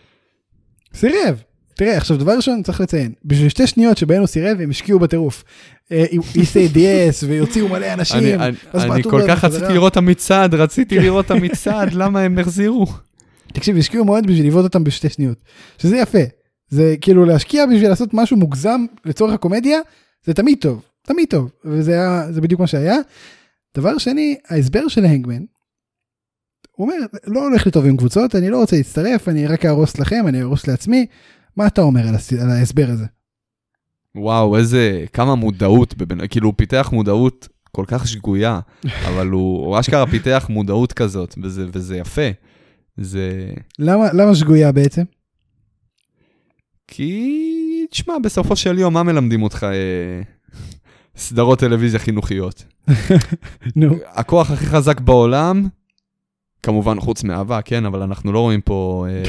סירב. 0.95 1.43
תראה, 1.75 1.97
עכשיו 1.97 2.17
דבר 2.17 2.33
ראשון 2.37 2.63
צריך 2.63 2.81
לציין, 2.81 3.13
בשביל 3.25 3.49
שתי 3.49 3.67
שניות 3.67 3.99
שבהן 3.99 4.19
הוא 4.19 4.27
סירב 4.27 4.61
הם 4.61 4.71
השקיעו 4.71 4.99
בטירוף. 4.99 5.45
אה, 5.93 6.05
ECDS 6.13 7.25
והוציאו 7.29 7.69
מלא 7.69 7.77
אני- 7.87 7.93
אנשים. 7.93 8.19
אני- 8.75 9.03
כל 9.03 9.23
כך. 9.29 9.45
רציתי 9.45 9.73
לראות 9.73 9.93
את 9.93 9.97
המצעד, 9.97 10.55
רציתי 10.55 10.99
לראות 10.99 11.25
את 11.27 11.31
המצעד, 11.31 11.93
למה 11.93 12.21
הם 12.21 12.39
החזירו? 12.39 12.87
תקשיב, 13.53 13.77
השקיעו 13.77 14.05
מאוד 14.05 14.27
בשביל 14.27 14.47
לבעוט 14.47 14.65
אותם 14.65 14.85
בשתי 14.85 15.09
שניות. 15.09 15.39
שזה 15.79 15.97
יפה. 15.97 16.19
זה 16.69 16.95
כאילו 17.01 17.25
להשקיע 17.25 17.67
בשביל 17.67 17.89
לעשות 17.89 18.15
משהו 18.15 18.37
מוגזם 18.37 18.81
לצורך 19.05 19.33
הקומדיה, 19.35 19.79
זה 20.25 20.35
תמיד 20.35 20.59
טוב. 20.61 20.83
תמיד 21.03 21.29
טוב. 21.31 21.51
וזה 21.65 21.93
היה, 21.93 22.33
זה 22.33 22.41
בדיוק 22.41 22.61
מה 22.61 22.67
שהיה. 22.67 22.97
דבר 23.77 23.99
שני, 23.99 24.37
ההסבר 24.49 24.89
של 24.89 25.05
ההנגמן, 25.05 25.43
הוא 26.73 26.85
אומר, 26.87 26.97
לא 27.27 27.43
הולך 27.43 27.67
לי 27.67 27.73
טוב 27.73 27.87
עם 27.87 27.97
קבוצות, 27.97 28.35
אני 28.35 28.51
לא 28.51 28.59
רוצה 28.61 28.77
להצטרף, 28.77 29.29
אני 29.29 29.47
רק 29.47 29.65
אהרוס 29.65 29.99
לכם, 29.99 30.25
אני 30.29 30.39
אהרוס 30.41 30.67
לעצמי. 30.67 31.07
מה 31.57 31.67
אתה 31.67 31.81
אומר 31.83 32.09
על, 32.09 32.15
הס... 32.15 32.33
על 32.33 32.51
ההסבר 32.51 32.87
הזה? 32.91 33.05
וואו, 34.15 34.57
איזה, 34.57 35.05
כמה 35.13 35.35
מודעות, 35.35 35.95
בבן- 35.97 36.27
כאילו, 36.29 36.47
הוא 36.49 36.55
פיתח 36.57 36.91
מודעות 36.93 37.49
כל 37.73 37.85
כך 37.87 38.09
שגויה, 38.09 38.61
אבל 39.09 39.27
הוא 39.29 39.67
הוא 39.67 39.81
אשכרה 39.81 40.07
פיתח 40.07 40.47
מודעות 40.51 40.93
כזאת, 40.93 41.35
וזה 41.43 41.67
וזה 41.73 41.97
יפה. 41.97 42.29
זה... 42.97 43.53
למה, 43.79 44.13
למה 44.13 44.35
שגויה 44.35 44.73
בעצם? 44.73 45.03
כי, 46.89 47.87
תשמע, 47.91 48.15
בסופו 48.25 48.57
של 48.57 48.79
יום, 48.79 48.95
מה 48.95 49.03
מלמדים 49.03 49.43
אותך 49.43 49.65
אה, 49.65 50.23
סדרות 51.17 51.59
טלוויזיה 51.59 52.01
חינוכיות? 52.01 52.65
נו, 53.77 53.97
הכוח 54.07 54.51
הכי 54.51 54.67
חזק 54.67 55.01
בעולם, 55.01 55.69
כמובן 56.63 57.01
חוץ 57.01 57.25
מאהבה, 57.25 57.63
כן, 57.63 57.85
אבל 57.85 58.03
אנחנו 58.03 58.33
לא 58.33 58.41
רואים 58.41 58.61
פה... 58.61 59.07
אה, 59.09 59.23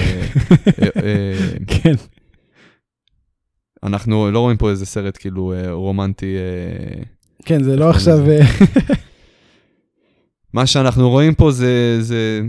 אה, 0.83 1.03
אה, 1.03 1.49
כן. 1.83 1.93
אנחנו 3.83 4.31
לא 4.31 4.39
רואים 4.39 4.57
פה 4.57 4.69
איזה 4.69 4.85
סרט 4.85 5.17
כאילו 5.17 5.53
אה, 5.53 5.71
רומנטי. 5.71 6.35
אה, 6.37 7.03
כן, 7.45 7.63
זה 7.63 7.75
לא 7.75 7.89
עכשיו... 7.89 8.19
מה 10.57 10.65
שאנחנו 10.65 11.09
רואים 11.09 11.35
פה 11.35 11.51
זה, 11.51 11.97
זה 12.01 12.41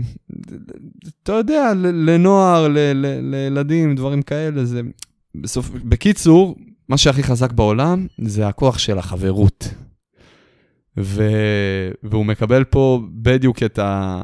אתה 1.23 1.33
יודע, 1.33 1.73
לנוער, 1.75 2.67
ל- 2.67 2.77
ל- 2.77 3.31
לילדים, 3.31 3.95
דברים 3.95 4.21
כאלה, 4.21 4.65
זה... 4.65 4.81
בסוף, 5.35 5.69
בקיצור, 5.69 6.55
מה 6.89 6.97
שהכי 6.97 7.23
חזק 7.23 7.51
בעולם 7.51 8.07
זה 8.17 8.47
הכוח 8.47 8.77
של 8.77 8.97
החברות. 8.97 9.73
ו... 10.97 11.29
והוא 12.03 12.25
מקבל 12.25 12.63
פה 12.63 13.01
בדיוק 13.11 13.63
את 13.63 13.79
ה... 13.79 14.21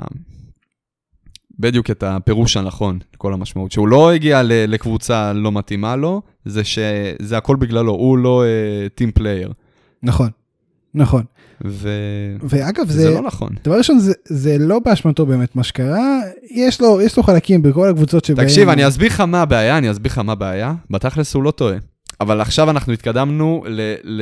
בדיוק 1.59 1.89
את 1.91 2.03
הפירוש 2.03 2.57
הנכון 2.57 2.99
לכל 3.13 3.33
המשמעות, 3.33 3.71
שהוא 3.71 3.87
לא 3.87 4.11
הגיע 4.11 4.41
לקבוצה 4.43 5.33
לא 5.33 5.51
מתאימה 5.51 5.95
לו, 5.95 6.21
זה 6.45 6.63
שזה 6.63 7.37
הכל 7.37 7.55
בגללו, 7.55 7.91
הוא 7.91 8.17
לא 8.17 8.43
team 8.95 9.09
uh, 9.09 9.11
player. 9.11 9.53
נכון, 10.03 10.29
נכון. 10.93 11.23
ו... 11.65 11.89
ואגב, 12.41 12.87
זה... 12.89 13.01
זה, 13.01 13.09
לא 13.09 13.21
נכון. 13.21 13.49
דבר 13.63 13.77
ראשון, 13.77 13.99
זה, 13.99 14.13
זה 14.25 14.57
לא 14.59 14.79
באשמתו 14.79 15.25
באמת 15.25 15.55
מה 15.55 15.63
שקרה, 15.63 16.19
יש 16.51 16.81
לו, 16.81 17.01
יש 17.01 17.17
לו 17.17 17.23
חלקים 17.23 17.61
בכל 17.61 17.89
הקבוצות 17.89 18.25
שבהם... 18.25 18.47
תקשיב, 18.47 18.69
אני 18.69 18.87
אסביר 18.87 19.07
לך 19.07 19.19
מה 19.19 19.41
הבעיה, 19.41 19.77
אני 19.77 19.91
אסביר 19.91 20.11
לך 20.11 20.17
מה 20.17 20.31
הבעיה. 20.31 20.73
בתכלס 20.89 21.33
הוא 21.33 21.43
לא 21.43 21.51
טועה. 21.51 21.77
אבל 22.21 22.41
עכשיו 22.41 22.69
אנחנו 22.69 22.93
התקדמנו 22.93 23.63
ל... 23.67 23.95
ל... 24.03 24.21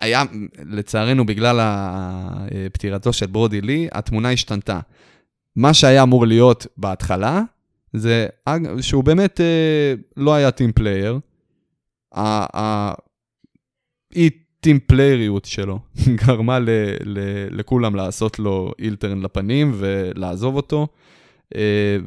היה, 0.00 0.22
לצערנו, 0.70 1.26
בגלל 1.26 1.60
פטירתו 2.72 3.12
של 3.12 3.26
ברודי 3.26 3.60
לי, 3.60 3.88
התמונה 3.92 4.30
השתנתה. 4.30 4.80
מה 5.56 5.74
שהיה 5.74 6.02
אמור 6.02 6.26
להיות 6.26 6.66
בהתחלה, 6.76 7.42
זה 7.92 8.26
שהוא 8.80 9.04
באמת 9.04 9.40
אה, 9.40 9.94
לא 10.16 10.34
היה 10.34 10.50
team 10.50 10.72
player. 10.72 11.18
האי 12.12 12.90
team 14.62 14.78
player 14.86 15.25
יות 15.25 15.44
שלו 15.44 15.78
גרמה 16.26 16.58
ל, 16.58 16.68
ל, 17.04 17.18
לכולם 17.50 17.94
לעשות 17.94 18.38
לו 18.38 18.72
heel 18.78 19.00
turn 19.00 19.22
לפנים 19.22 19.72
ולעזוב 19.74 20.56
אותו. 20.56 20.86
אה, 21.56 21.60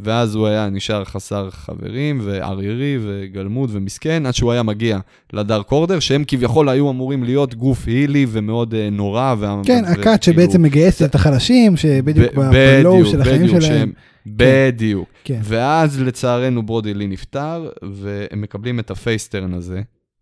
ואז 0.03 0.35
הוא 0.35 0.47
היה 0.47 0.69
נשאר 0.69 1.03
חסר 1.03 1.49
חברים 1.51 2.19
וערירי 2.23 2.97
וגלמוד 3.01 3.69
ומסכן, 3.73 4.25
עד 4.25 4.33
שהוא 4.33 4.51
היה 4.51 4.63
מגיע 4.63 4.99
לדארק 5.33 5.71
אורדר, 5.71 5.99
שהם 5.99 6.23
כביכול 6.27 6.69
היו 6.69 6.89
אמורים 6.89 7.23
להיות 7.23 7.55
גוף 7.55 7.87
הילי 7.87 8.25
ומאוד 8.29 8.73
אה, 8.73 8.89
נורא. 8.89 9.35
כן, 9.63 9.85
הכת 9.85 10.23
שבעצם 10.23 10.61
מגייסת 10.61 11.09
את 11.09 11.15
החלשים, 11.15 11.77
שבדיוק 11.77 12.33
בלואו 12.33 13.05
של 13.05 13.21
החיים 13.21 13.47
שלהם. 13.47 13.61
שהם, 13.61 13.91
בדיוק. 14.27 15.09
כן. 15.23 15.39
ואז 15.43 16.01
לצערנו 16.01 16.63
ברודי 16.63 16.93
לי 16.93 17.07
נפטר, 17.07 17.69
והם 17.81 18.41
מקבלים 18.41 18.79
את 18.79 18.91
הפייסטרן 18.91 19.53
הזה, 19.53 19.81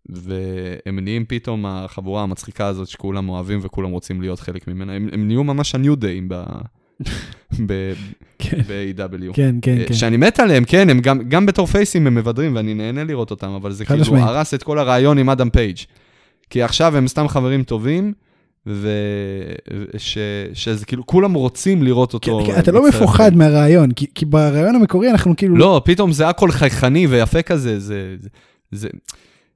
והם 0.10 1.00
נהיים 1.00 1.26
פתאום 1.28 1.66
החבורה 1.66 2.24
המצחיקה 2.24 2.68
הזאת 2.68 2.88
שכולם 2.88 3.30
אוהבים 3.30 3.60
וכולם 3.62 3.92
רוצים 3.92 4.22
להיות 4.22 4.40
חלק 4.40 4.68
ממנה. 4.68 4.94
הם, 4.94 5.10
הם 5.12 5.28
נהיו 5.28 5.44
ממש 5.44 5.76
הניו 5.76 5.96
דיים 5.96 6.30
ב... 6.30 6.44
ב-AW. 7.68 9.34
כן, 9.34 9.56
כן, 9.62 9.78
כן. 9.88 9.94
שאני 9.94 10.18
מת 10.18 10.40
עליהם, 10.40 10.64
כן, 10.64 10.90
הם 10.90 11.00
גם, 11.00 11.30
גם 11.30 11.46
בתור 11.46 11.68
פייסים 11.68 12.08
הם 12.08 12.16
מבדרים 12.16 12.56
ואני 12.56 12.74
נהנה 12.74 13.04
לראות 13.04 13.32
אותם, 13.32 13.50
אבל 13.50 13.72
זה 13.72 13.86
כאילו 13.86 14.02
משמעית. 14.02 14.24
הרס 14.24 14.54
את 14.54 14.64
כל 14.64 14.80
הרעיון 14.80 15.18
עם 15.18 15.30
אדם 15.30 15.50
פייג'. 15.50 15.78
כי 16.50 16.64
עכשיו 16.64 16.98
הם 16.98 17.08
סתם 17.08 17.28
חברים 17.28 17.64
טובים, 17.64 18.14
ושזה 18.66 18.86
כאילו, 20.86 21.06
כולם 21.06 21.34
רוצים 21.34 21.84
לראות 21.84 22.14
אותו. 22.14 22.44
כן, 22.46 22.60
אתה 22.60 22.72
לא 22.72 22.88
מפוחד 22.88 23.36
מהרעיון, 23.36 23.92
כי, 23.92 24.06
כי 24.16 24.26
ברעיון 24.26 24.76
המקורי 24.76 25.12
אנחנו 25.12 25.36
כאילו... 25.36 25.56
לא, 25.56 25.82
פתאום 25.86 26.12
זה 26.12 26.28
הכל 26.28 26.52
חייכני 26.52 27.08
ויפה 27.08 27.42
כזה, 27.42 27.80
זה... 27.80 28.16
זה, 28.72 28.90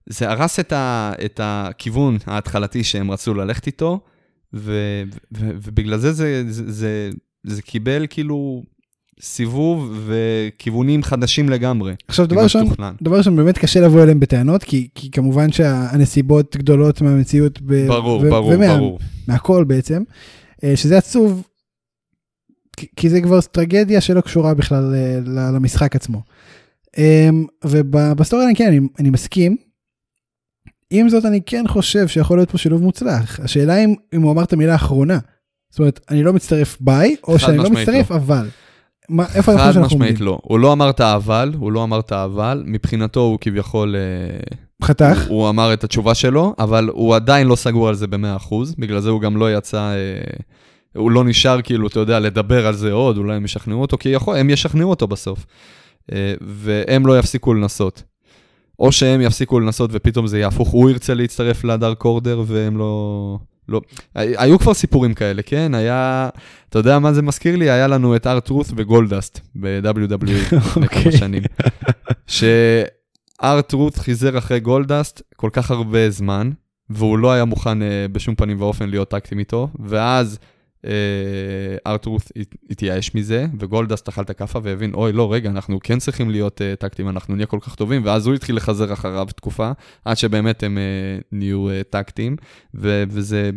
זה 0.10 0.30
הרס 0.30 0.60
את, 0.60 0.74
ה, 0.74 1.14
את 1.26 1.40
הכיוון 1.44 2.18
ההתחלתי 2.26 2.84
שהם 2.84 3.12
רצו 3.12 3.34
ללכת 3.34 3.68
איתו, 3.68 4.00
ו, 4.54 4.74
ו, 5.38 5.50
ובגלל 5.64 5.98
זה 5.98 6.12
זה, 6.12 6.44
זה, 6.48 6.72
זה 6.72 7.10
זה 7.44 7.62
קיבל 7.62 8.06
כאילו 8.10 8.64
סיבוב 9.22 10.08
וכיוונים 10.08 11.04
חדשים 11.04 11.50
לגמרי. 11.50 11.94
עכשיו, 12.08 12.28
דבר 12.28 12.44
ראשון, 12.44 12.68
דבר 13.02 13.18
ראשון, 13.18 13.36
באמת 13.36 13.58
קשה 13.58 13.80
לבוא 13.80 14.04
אליהם 14.04 14.20
בטענות, 14.20 14.64
כי, 14.64 14.88
כי 14.96 15.12
כמובן 15.12 15.52
שהנסיבות 15.52 16.56
גדולות 16.56 17.02
מהמציאות. 17.02 17.62
ב, 17.62 17.88
ברור, 17.88 18.22
ו, 18.22 18.30
ברור, 18.30 18.52
ומה, 18.56 18.78
ברור. 18.78 19.00
מהכל 19.28 19.64
בעצם, 19.64 20.04
אה, 20.64 20.76
שזה 20.76 20.98
עצוב, 20.98 21.44
כי, 22.78 22.88
כי 22.96 23.10
זה 23.10 23.22
כבר 23.22 23.42
טרגדיה 23.42 24.02
שלא 24.02 24.22
קשורה 24.22 24.54
בכלל 24.54 24.96
אה, 24.96 25.20
למשחק 25.52 25.96
עצמו. 25.96 26.22
אמ, 26.98 27.46
ובסטורי 27.66 28.46
אני 28.46 28.56
כן, 28.56 28.68
אני, 28.68 28.80
אני 29.00 29.10
מסכים. 29.10 29.58
עם 30.90 31.10
זאת, 31.10 31.26
אני 31.26 31.42
כן 31.46 31.64
חושב 31.68 32.08
שיכול 32.08 32.38
להיות 32.38 32.52
פה 32.52 32.58
שילוב 32.58 32.82
מוצלח. 32.82 33.40
השאלה 33.40 33.84
אם, 33.84 33.96
אם 34.14 34.22
הוא 34.22 34.32
אמר 34.32 34.44
את 34.44 34.54
המילה 34.54 34.74
האחרונה. 34.74 35.20
זאת 35.70 35.80
אומרת, 35.80 36.00
אני 36.10 36.24
לא 36.24 36.34
מצטרף 36.34 36.78
ביי, 36.80 37.16
או 37.28 37.40
שאני 37.40 37.58
לא 37.58 37.70
מצטרף, 37.70 38.12
לא. 38.12 38.16
אבל. 38.16 38.48
מה, 39.10 39.26
איפה 39.36 39.52
אני 39.52 39.60
חושב 39.60 39.74
שאנחנו 39.74 39.80
עומדים? 39.80 39.84
חד 39.84 39.96
משמעית 39.96 40.20
לא. 40.20 40.40
הוא 40.44 40.60
לא 40.60 40.74
אמר 40.74 40.90
את 40.90 41.00
האבל, 41.00 41.54
הוא 41.58 41.72
לא 41.72 41.84
אמר 41.84 42.00
את 42.00 42.12
האבל, 42.12 42.64
מבחינתו 42.66 43.20
הוא 43.20 43.38
כביכול... 43.42 43.96
אה, 43.96 44.40
חתך. 44.84 45.26
הוא, 45.28 45.42
הוא 45.42 45.50
אמר 45.50 45.74
את 45.74 45.84
התשובה 45.84 46.16
שלו, 46.16 46.56
אבל 46.60 46.90
הוא 46.94 47.16
עדיין 47.16 47.48
לא 47.48 47.56
סגור 47.56 47.88
על 47.90 47.96
זה 47.96 48.08
ב-100%, 48.08 48.56
בגלל 48.78 49.00
זה 49.00 49.10
הוא 49.10 49.22
גם 49.22 49.38
לא 49.38 49.58
יצא... 49.58 49.78
אה, 49.78 49.94
הוא 50.96 51.12
לא 51.12 51.24
נשאר 51.24 51.62
כאילו, 51.62 51.88
אתה 51.88 52.00
יודע, 52.00 52.20
לדבר 52.20 52.68
על 52.68 52.76
זה 52.76 52.92
עוד, 52.92 53.18
אולי 53.18 53.36
הם 53.36 53.46
ישכנעו 53.46 53.82
אותו, 53.82 53.98
כי 53.98 54.10
יכול, 54.10 54.38
הם 54.38 54.50
ישכנעו 54.50 54.90
אותו 54.90 55.08
בסוף. 55.08 55.46
אה, 56.12 56.34
והם 56.42 57.08
לא 57.08 57.20
יפסיקו 57.20 57.54
לנסות. 57.54 58.04
או 58.80 58.92
שהם 58.92 59.22
יפסיקו 59.22 59.60
לנסות 59.60 59.90
ופתאום 59.94 60.28
זה 60.28 60.40
יהפוך, 60.40 60.70
הוא 60.70 60.90
ירצה 60.90 61.14
להצטרף 61.14 61.64
לדארק 61.64 62.06
אורדר 62.06 62.44
והם 62.48 62.78
לא... 62.78 63.40
לא, 63.70 63.82
היו 64.16 64.60
כבר 64.60 64.74
סיפורים 64.74 65.14
כאלה, 65.14 65.42
כן? 65.42 65.76
היה, 65.76 66.30
אתה 66.70 66.80
יודע 66.80 67.00
מה 67.00 67.14
זה 67.14 67.22
מזכיר 67.22 67.56
לי? 67.56 67.70
היה 67.70 67.88
לנו 67.88 68.16
את 68.16 68.28
ארט-רות 68.28 68.68
וגולדסט 68.76 69.40
ב-WWE 69.56 70.56
לפני 70.56 70.88
כמה 70.88 71.12
שנים. 71.20 71.44
שארט-רות 72.28 73.98
חיזר 73.98 74.38
אחרי 74.38 74.60
גולדסט 74.60 75.22
כל 75.36 75.50
כך 75.54 75.72
הרבה 75.72 76.10
זמן, 76.10 76.52
והוא 76.90 77.18
לא 77.18 77.32
היה 77.32 77.46
מוכן 77.46 77.82
uh, 77.82 77.86
בשום 78.12 78.36
פנים 78.36 78.62
ואופן 78.62 78.90
להיות 78.90 79.10
טקטים 79.10 79.40
איתו, 79.40 79.68
ואז 79.80 80.40
ארטרוס 81.88 82.28
uh, 82.28 82.42
התייאש 82.70 83.16
מזה, 83.16 83.46
וגולדסט 83.60 84.08
אכל 84.08 84.22
את 84.22 84.30
הכאפה 84.30 84.60
והבין, 84.64 84.94
אוי, 84.94 85.12
לא, 85.12 85.34
רגע, 85.34 85.50
אנחנו 85.50 85.80
כן 85.84 86.00
צריכים 86.00 86.30
להיות 86.30 86.62
uh, 86.62 86.76
טקטים, 86.76 87.10
אנחנו 87.10 87.36
נהיה 87.36 87.46
כל 87.46 87.60
כך 87.62 87.76
טובים, 87.76 88.02
ואז 88.06 88.28
הוא 88.28 88.36
התחיל 88.36 88.56
לחזר 88.56 88.94
אחריו 88.94 89.28
תקופה, 89.36 89.72
עד 90.06 90.18
שבאמת 90.18 90.64
הם 90.64 90.78
uh, 90.78 91.24
נהיו 91.32 91.70
uh, 91.70 91.84
טקטים, 91.90 92.36
ו- 92.76 93.04
וזה 93.10 93.50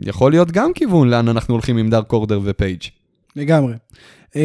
יכול 0.00 0.32
להיות 0.32 0.50
גם 0.52 0.72
כיוון 0.74 1.08
לאן 1.08 1.28
אנחנו 1.28 1.54
הולכים 1.54 1.76
עם 1.76 1.90
דארק 1.90 2.12
אורדר 2.12 2.40
ופייג'. 2.44 2.82
לגמרי. 3.36 3.74
Um, 4.32 4.36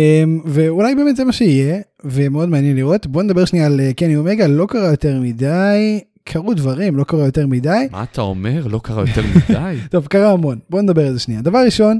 ואולי 0.45 0.95
באמת 0.95 1.15
זה 1.15 1.23
מה 1.23 1.31
שיהיה, 1.31 1.81
ומאוד 2.03 2.49
מעניין 2.49 2.75
לראות. 2.75 3.07
בוא 3.07 3.23
נדבר 3.23 3.45
שנייה 3.45 3.65
על 3.65 3.79
קני 3.95 4.15
אומגה, 4.15 4.47
לא 4.47 4.65
קרה 4.65 4.87
יותר 4.87 5.19
מדי, 5.21 5.99
קרו 6.23 6.53
דברים, 6.53 6.95
לא 6.95 7.03
קרה 7.03 7.25
יותר 7.25 7.47
מדי. 7.47 7.87
מה 7.91 8.03
אתה 8.03 8.21
אומר? 8.21 8.67
לא 8.67 8.79
קרה 8.83 9.03
יותר 9.07 9.21
מדי? 9.35 9.77
טוב, 9.91 10.07
קרה 10.07 10.31
המון. 10.31 10.59
בוא 10.69 10.81
נדבר 10.81 11.07
על 11.07 11.13
זה 11.13 11.19
שנייה. 11.19 11.41
דבר 11.41 11.59
ראשון, 11.65 11.99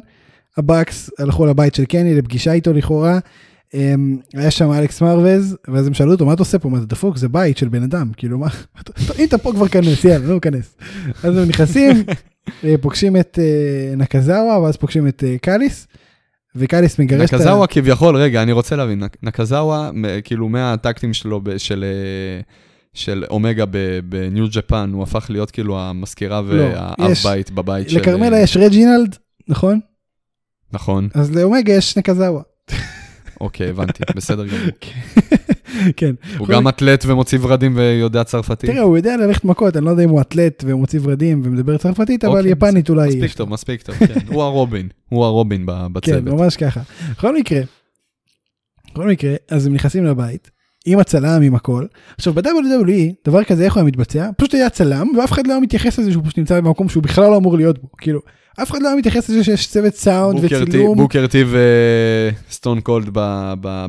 הבאקס 0.57 1.09
הלכו 1.19 1.45
לבית 1.45 1.75
של 1.75 1.85
קני 1.85 2.15
לפגישה 2.15 2.51
איתו 2.51 2.73
לכאורה. 2.73 3.19
Um, 3.67 3.79
היה 4.33 4.51
שם 4.51 4.71
אלכס 4.71 5.01
מרוויז 5.01 5.57
ואז 5.67 5.87
הם 5.87 5.93
שאלו 5.93 6.11
אותו 6.11 6.25
מה 6.25 6.33
אתה 6.33 6.41
עושה 6.41 6.59
פה 6.59 6.69
מה 6.69 6.79
זה 6.79 6.85
דפוק 6.85 7.17
זה 7.17 7.29
בית 7.29 7.57
של 7.57 7.67
בן 7.67 7.83
אדם 7.83 8.11
כאילו 8.17 8.37
מה 8.37 8.47
אם 9.19 9.25
אתה 9.25 9.37
פה 9.37 9.51
כבר 9.51 9.67
כנס 9.67 10.03
יאללה 10.03 10.27
נו 10.27 10.41
כנס. 10.41 10.75
אז 11.23 11.37
הם 11.37 11.47
נכנסים 11.49 12.03
אה, 12.63 12.75
פוגשים 12.81 13.17
את 13.17 13.39
uh, 13.41 13.97
נקזאווה 13.97 14.59
ואז 14.59 14.77
פוגשים 14.77 15.07
את 15.07 15.23
uh, 15.23 15.39
קאליס. 15.41 15.87
וקאליס 16.55 16.99
מגרש 16.99 17.29
את 17.29 17.33
ה... 17.33 17.37
נקזאווה 17.37 17.67
כביכול 17.67 18.15
רגע 18.15 18.41
אני 18.41 18.51
רוצה 18.51 18.75
להבין 18.75 19.03
נקזאווה 19.23 19.91
כאילו 20.23 20.49
מהטקטים 20.49 21.13
שלו 21.13 21.41
של. 21.57 21.85
של 22.93 23.23
אומגה 23.29 23.65
בניו 24.09 24.47
ג'פן, 24.51 24.89
הוא 24.93 25.03
הפך 25.03 25.25
להיות 25.29 25.51
כאילו 25.51 25.79
המזכירה 25.79 26.41
לא, 26.41 26.63
והאב 26.63 27.13
בית 27.23 27.51
בבית 27.51 27.89
של... 27.89 27.97
לכרמלה 27.97 28.39
יש 28.39 28.57
רג'ינלד, 28.57 29.15
נכון? 29.47 29.79
נכון. 30.73 31.09
אז 31.13 31.35
לאומגה 31.35 31.73
יש 31.73 31.97
נקזאווה. 31.97 32.41
אוקיי, 33.41 33.69
הבנתי, 33.69 34.03
בסדר 34.15 34.45
גמור. 34.45 34.59
כן. 35.97 36.15
הוא 36.37 36.47
גם 36.47 36.67
אתלט 36.67 37.05
ומוציא 37.07 37.39
ורדים 37.41 37.73
ויודע 37.75 38.23
צרפתית. 38.23 38.69
תראה, 38.69 38.81
הוא 38.81 38.97
יודע 38.97 39.17
ללכת 39.17 39.43
מכות, 39.45 39.77
אני 39.77 39.85
לא 39.85 39.89
יודע 39.89 40.03
אם 40.03 40.09
הוא 40.09 40.21
אתלט 40.21 40.63
ומוציא 40.67 40.99
ורדים 41.03 41.41
ומדבר 41.45 41.77
צרפתית, 41.77 42.25
אבל 42.25 42.37
אוקיי, 42.37 42.51
יפנית 42.51 42.89
אולי... 42.89 43.07
מספיק 43.07 43.33
טוב, 43.33 43.49
מספיק 43.49 43.81
טוב, 43.81 43.95
כן. 43.95 44.13
הוא 44.27 44.43
הרובין, 44.43 44.89
הוא 45.09 45.25
הרובין 45.25 45.65
בצוות. 45.65 46.03
כן, 46.03 46.29
ממש 46.29 46.55
ככה. 46.55 46.81
בכל 47.11 47.35
מקרה, 47.35 47.61
בכל 48.93 49.07
מקרה, 49.07 49.35
אז 49.51 49.65
הם 49.65 49.73
נכנסים 49.73 50.05
לבית, 50.05 50.51
עם 50.85 50.99
הצלם, 50.99 51.41
עם 51.41 51.55
הכל. 51.55 51.85
עכשיו 52.17 52.33
ב-WWE, 52.33 53.13
דבר 53.25 53.43
כזה 53.43 53.65
איך 53.65 53.73
הוא 53.73 53.81
היה 53.81 53.87
מתבצע? 53.87 54.29
פשוט 54.37 54.53
היה 54.53 54.69
צלם, 54.69 55.07
ואף 55.17 55.31
אחד 55.31 55.47
לא 55.47 55.53
היה 55.53 55.61
מתייחס 55.61 55.99
לזה 55.99 56.11
שהוא 56.11 56.23
פשוט 56.23 56.37
נמצא 56.37 56.61
במקום 56.61 56.89
שהוא 56.89 57.03
בכלל 57.03 57.29
לא 57.29 57.37
אמור 57.37 57.57
להיות 57.57 57.81
בו. 57.81 57.87
כאילו, 57.97 58.19
אף 58.61 58.71
אחד 58.71 58.81
לא 58.81 58.87
היה 58.87 58.97
מתייחס 58.97 59.29
לזה 59.29 59.43
שיש 59.43 59.67
צוות 59.67 59.95
סאונד 59.95 60.39
וצילום. 60.43 60.97
בוקר 60.97 61.27
טי 61.27 61.43
וסטון 62.49 62.81
קולד 62.81 63.09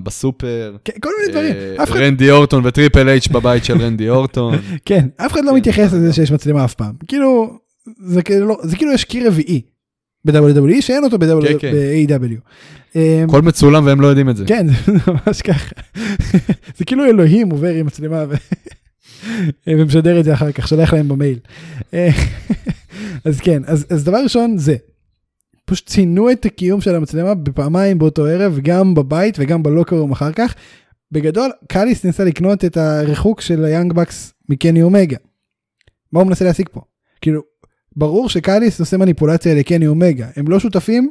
בסופר. 0.03 0.77
כן, 0.85 0.93
כל 1.03 1.11
מיני 1.21 1.33
דברים. 1.33 1.55
אה, 1.79 2.07
רנדי 2.07 2.31
אורטון 2.31 2.67
וטריפל 2.67 3.09
אייץ' 3.09 3.29
בבית 3.29 3.65
של 3.65 3.79
רנדי 3.79 4.09
אורטון. 4.09 4.55
כן, 4.85 5.09
אף 5.17 5.33
אחד 5.33 5.45
לא 5.45 5.51
כן. 5.51 5.57
מתייחס 5.57 5.93
לזה 5.93 6.13
שיש 6.13 6.33
מצלמה 6.33 6.65
אף 6.65 6.75
פעם. 6.75 6.93
כאילו, 7.09 7.59
זה 8.07 8.23
כאילו, 8.23 8.57
זה 8.63 8.77
כאילו 8.77 8.93
יש 8.93 9.05
קיר 9.05 9.27
רביעי 9.27 9.61
ב-WWE 10.25 10.81
שאין 10.83 11.05
אותו 11.05 11.19
ב-AW. 11.19 11.59
כן, 11.59 11.75
אמ, 12.97 13.29
הכל 13.29 13.43
מצולם 13.43 13.87
והם 13.87 14.01
לא 14.01 14.07
יודעים 14.07 14.29
את 14.29 14.37
זה. 14.37 14.45
כן, 14.47 14.67
זה 14.87 14.93
ממש 15.07 15.43
ככה. 15.43 15.75
זה 16.77 16.85
כאילו 16.87 17.05
אלוהים 17.05 17.51
עובר 17.51 17.75
עם 17.75 17.87
מצלמה 17.87 18.25
ומשדר 19.67 20.21
את 20.21 20.25
זה 20.25 20.35
אחר 20.35 20.53
כך, 20.53 20.69
שולח 20.69 20.93
להם 20.95 21.09
במייל. 21.09 21.39
אז 23.25 23.41
כן, 23.41 23.63
אז, 23.67 23.87
אז 23.91 24.05
דבר 24.05 24.19
ראשון 24.23 24.59
זה, 24.59 24.77
פשוט 25.65 25.87
ציינו 25.87 26.31
את 26.31 26.45
הקיום 26.45 26.81
של 26.81 26.95
המצלמה 26.95 27.35
בפעמיים 27.35 27.99
באותו 27.99 28.27
ערב, 28.27 28.59
גם 28.63 28.95
בבית 28.95 29.37
וגם 29.39 29.63
בלוקרום 29.63 30.13
אחר 30.13 30.33
כך. 30.33 30.55
בגדול, 31.13 31.51
קאליס 31.69 32.05
ניסה 32.05 32.25
לקנות 32.25 32.65
את 32.65 32.77
הריחוק 32.77 33.41
של 33.41 33.65
היאנג 33.65 33.93
בקס 33.93 34.33
מקני 34.49 34.83
אומגה. 34.83 35.17
מה 36.13 36.21
הוא 36.21 36.29
מנסה 36.29 36.45
להשיג 36.45 36.69
פה? 36.73 36.81
כאילו, 37.21 37.43
ברור 37.97 38.29
שקאליס 38.29 38.81
עושה 38.81 38.97
מניפולציה 38.97 39.55
לקני 39.55 39.87
אומגה, 39.87 40.29
הם 40.37 40.49
לא 40.49 40.61
שותפים, 40.61 41.11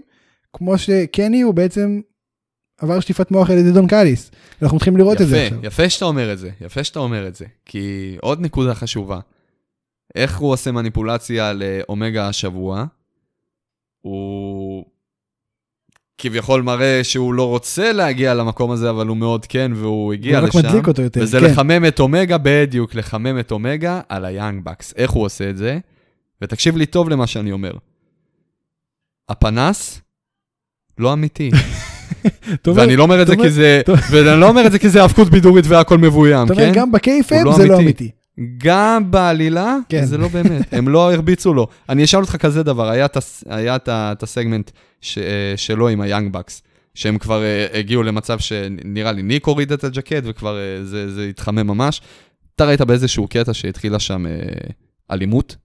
כמו 0.54 0.78
שקני 0.78 1.42
הוא 1.42 1.54
בעצם 1.54 2.02
עבר 2.78 3.00
שטיפת 3.00 3.32
מוח 3.32 3.50
על 3.50 3.58
ידי 3.58 3.72
דון 3.72 3.88
קאליס. 3.88 4.32
אנחנו 4.62 4.76
מתחילים 4.78 4.98
לראות 4.98 5.16
יפה, 5.16 5.24
את 5.24 5.30
זה 5.30 5.44
עכשיו. 5.46 5.60
יפה 5.64 5.90
שאתה 5.90 6.06
אומר 6.06 6.34
את 6.34 6.40
זה, 6.40 6.50
יפה 6.62 6.84
שאתה 6.84 7.00
אומר 7.00 7.28
את 7.28 7.36
זה. 7.36 7.46
כי 7.66 8.16
עוד 8.22 8.42
נקודה 8.42 8.76
חשובה, 8.76 9.20
איך 10.16 10.38
הוא 10.38 10.52
עושה 10.52 10.72
מניפולציה 10.72 11.54
לאומגה 11.54 12.28
השבוע? 12.28 12.86
הוא 14.02 14.86
כביכול 16.18 16.62
מראה 16.62 17.04
שהוא 17.04 17.34
לא 17.34 17.48
רוצה 17.48 17.92
להגיע 17.92 18.34
למקום 18.34 18.72
הזה, 18.72 18.90
אבל 18.90 19.08
הוא 19.08 19.18
מאוד 19.18 19.46
כן, 19.46 19.72
והוא 19.76 20.14
הגיע 20.14 20.40
הוא 20.40 20.48
רק 20.48 20.56
לשם. 20.56 20.68
מדליק 20.68 20.88
אותו 20.88 21.02
יותר, 21.02 21.22
וזה 21.22 21.40
כן. 21.40 21.46
לחמם 21.46 21.86
את 21.86 22.00
אומגה, 22.00 22.38
בדיוק, 22.44 22.96
לחמם 22.96 23.40
את 23.40 23.52
אומגה 23.52 24.02
על 24.10 24.26
היאנג 24.26 24.64
בקס. 24.64 24.94
איך 24.98 25.12
הוא 25.12 25.26
עושה 25.26 25.50
את 25.50 25.58
זה? 25.58 25.80
ותקשיב 26.42 26.78
לי 26.78 26.86
טוב 26.86 27.10
למה 27.10 27.28
שאני 27.28 27.52
אומר. 27.52 27.72
הפייס 29.30 30.02
לא 30.98 31.14
אמיתי. 31.14 31.52
ואני 32.76 32.96
לא 32.96 33.04
אומר 33.04 33.22
את 33.22 33.28
זה 33.28 33.36
כי 33.36 33.50
זה, 33.50 33.82
ואני 34.12 34.40
לא 34.40 34.50
אומר 34.50 34.68
את 34.68 34.72
זה 34.72 34.80
כי 34.80 34.90
זה 34.90 35.02
האבקות 35.02 35.30
בידורית 35.30 35.66
והכל 35.68 35.98
מבוים, 35.98 36.46
אתה 36.46 36.54
אומר, 36.54 36.66
כן? 36.66 36.72
גם 36.74 36.92
ב 36.92 36.97
kayfabe 36.97 37.38
הוא 37.38 37.46
לא 37.46 37.58
זה 37.58 37.68
לא 37.68 37.78
אמיתי. 37.78 38.12
גם 38.58 39.12
בעלילה, 39.12 39.76
כן. 39.90 40.06
זה 40.06 40.18
לא 40.18 40.28
באמת, 40.28 40.74
הם 40.74 40.90
לא 40.90 41.14
הרביצו 41.14 41.54
לו. 41.54 41.68
אני 41.90 42.04
אשאל 42.04 42.20
אותך 42.20 42.36
כזה 42.36 42.64
דבר, 42.64 42.90
היה 43.50 43.76
את 43.86 44.24
הסגמנט 44.24 44.72
ש- 45.02 45.18
שלו 45.56 45.88
עם 45.90 46.02
היאנג 46.02 46.34
בקס, 46.34 46.62
שהם 46.96 47.18
כבר 47.18 47.44
אה, 47.44 47.80
הגיעו 47.80 48.04
למצב 48.04 48.40
שנראה 48.40 49.12
לי 49.12 49.22
ניק 49.24 49.46
הוריד 49.46 49.72
את 49.72 49.84
הג'קט 49.84 50.22
וכבר 50.26 50.58
אה, 50.58 50.84
זה 50.84 51.12
זה 51.14 51.26
התחמם 51.26 51.68
ממש. 51.68 52.02
אתה 52.56 52.66
ראית 52.66 52.82
באיזשהו 52.82 53.28
קטע 53.28 53.54
שהתחילה 53.54 54.00
שם 54.00 54.26
אה, 54.26 54.32
אלימות? 55.12 55.56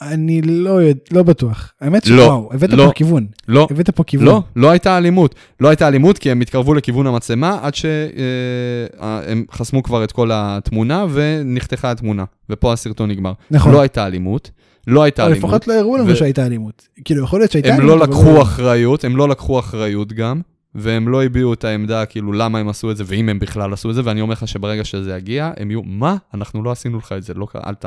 אני 0.00 0.42
לא 0.42 0.70
יודע, 0.70 1.00
לא 1.12 1.22
בטוח. 1.22 1.72
האמת 1.80 2.06
לא, 2.06 2.24
שוואו, 2.24 2.50
הבאת 2.52 2.70
לא. 2.72 2.86
פה 2.86 2.92
כיוון. 2.94 3.26
לא, 3.48 3.68
הבאת 3.70 3.90
פה 3.90 4.04
כיוון. 4.04 4.26
לא, 4.26 4.42
לא 4.56 4.70
הייתה 4.70 4.98
אלימות. 4.98 5.34
לא 5.60 5.68
הייתה 5.68 5.88
אלימות 5.88 6.18
כי 6.18 6.30
הם 6.30 6.40
התקרבו 6.40 6.74
לכיוון 6.74 7.06
המצלמה 7.06 7.58
עד 7.62 7.74
שהם 7.74 9.44
חסמו 9.52 9.82
כבר 9.82 10.04
את 10.04 10.12
כל 10.12 10.30
התמונה 10.32 11.06
ונחתכה 11.10 11.90
התמונה, 11.90 12.24
ופה 12.50 12.72
הסרטון 12.72 13.10
נגמר. 13.10 13.32
נכון. 13.50 13.72
לא 13.72 13.80
הייתה 13.80 14.06
אלימות, 14.06 14.50
לא 14.86 15.02
הייתה 15.02 15.22
אבל 15.22 15.32
אלימות. 15.32 15.50
לפחות 15.50 15.68
לא 15.68 15.72
הראו 15.74 15.96
לנו 15.96 16.08
ו- 16.08 16.16
שהייתה 16.16 16.46
אלימות. 16.46 16.88
כאילו, 17.04 17.24
יכול 17.24 17.40
להיות 17.40 17.50
שהייתה 17.50 17.68
הם 17.68 17.80
אלימות. 17.80 17.98
לא 17.98 18.04
אבל 18.04 18.12
לקחו 18.12 18.42
אחריות, 18.42 19.04
הם 19.04 19.16
לא 19.16 19.28
לקחו 19.28 19.58
אחריות 19.58 20.12
גם, 20.12 20.40
והם 20.74 21.08
לא 21.08 21.24
הביעו 21.24 21.52
את 21.52 21.64
העמדה, 21.64 22.06
כאילו, 22.06 22.32
למה 22.32 22.58
הם 22.58 22.68
עשו 22.68 22.90
את 22.90 22.96
זה, 22.96 23.04
ואם 23.06 23.28
הם 23.28 23.38
בכלל 23.38 23.72
עשו 23.72 23.90
את 23.90 23.94
זה, 23.94 24.00
ואני 24.04 24.20
אומר 24.20 24.32
לך 24.32 24.48
שברגע 24.48 24.84
שזה 24.84 25.16
יגיע, 25.16 25.50
הם 25.56 25.70
יהיו, 25.70 25.82
מה? 25.82 26.16
אנחנו 26.34 26.62
לא 26.62 26.70
עשינו 26.70 26.98
לך 26.98 27.12
את 27.12 27.22
זה, 27.22 27.34
לא, 27.34 27.46
אל, 27.66 27.74
ת, 27.74 27.84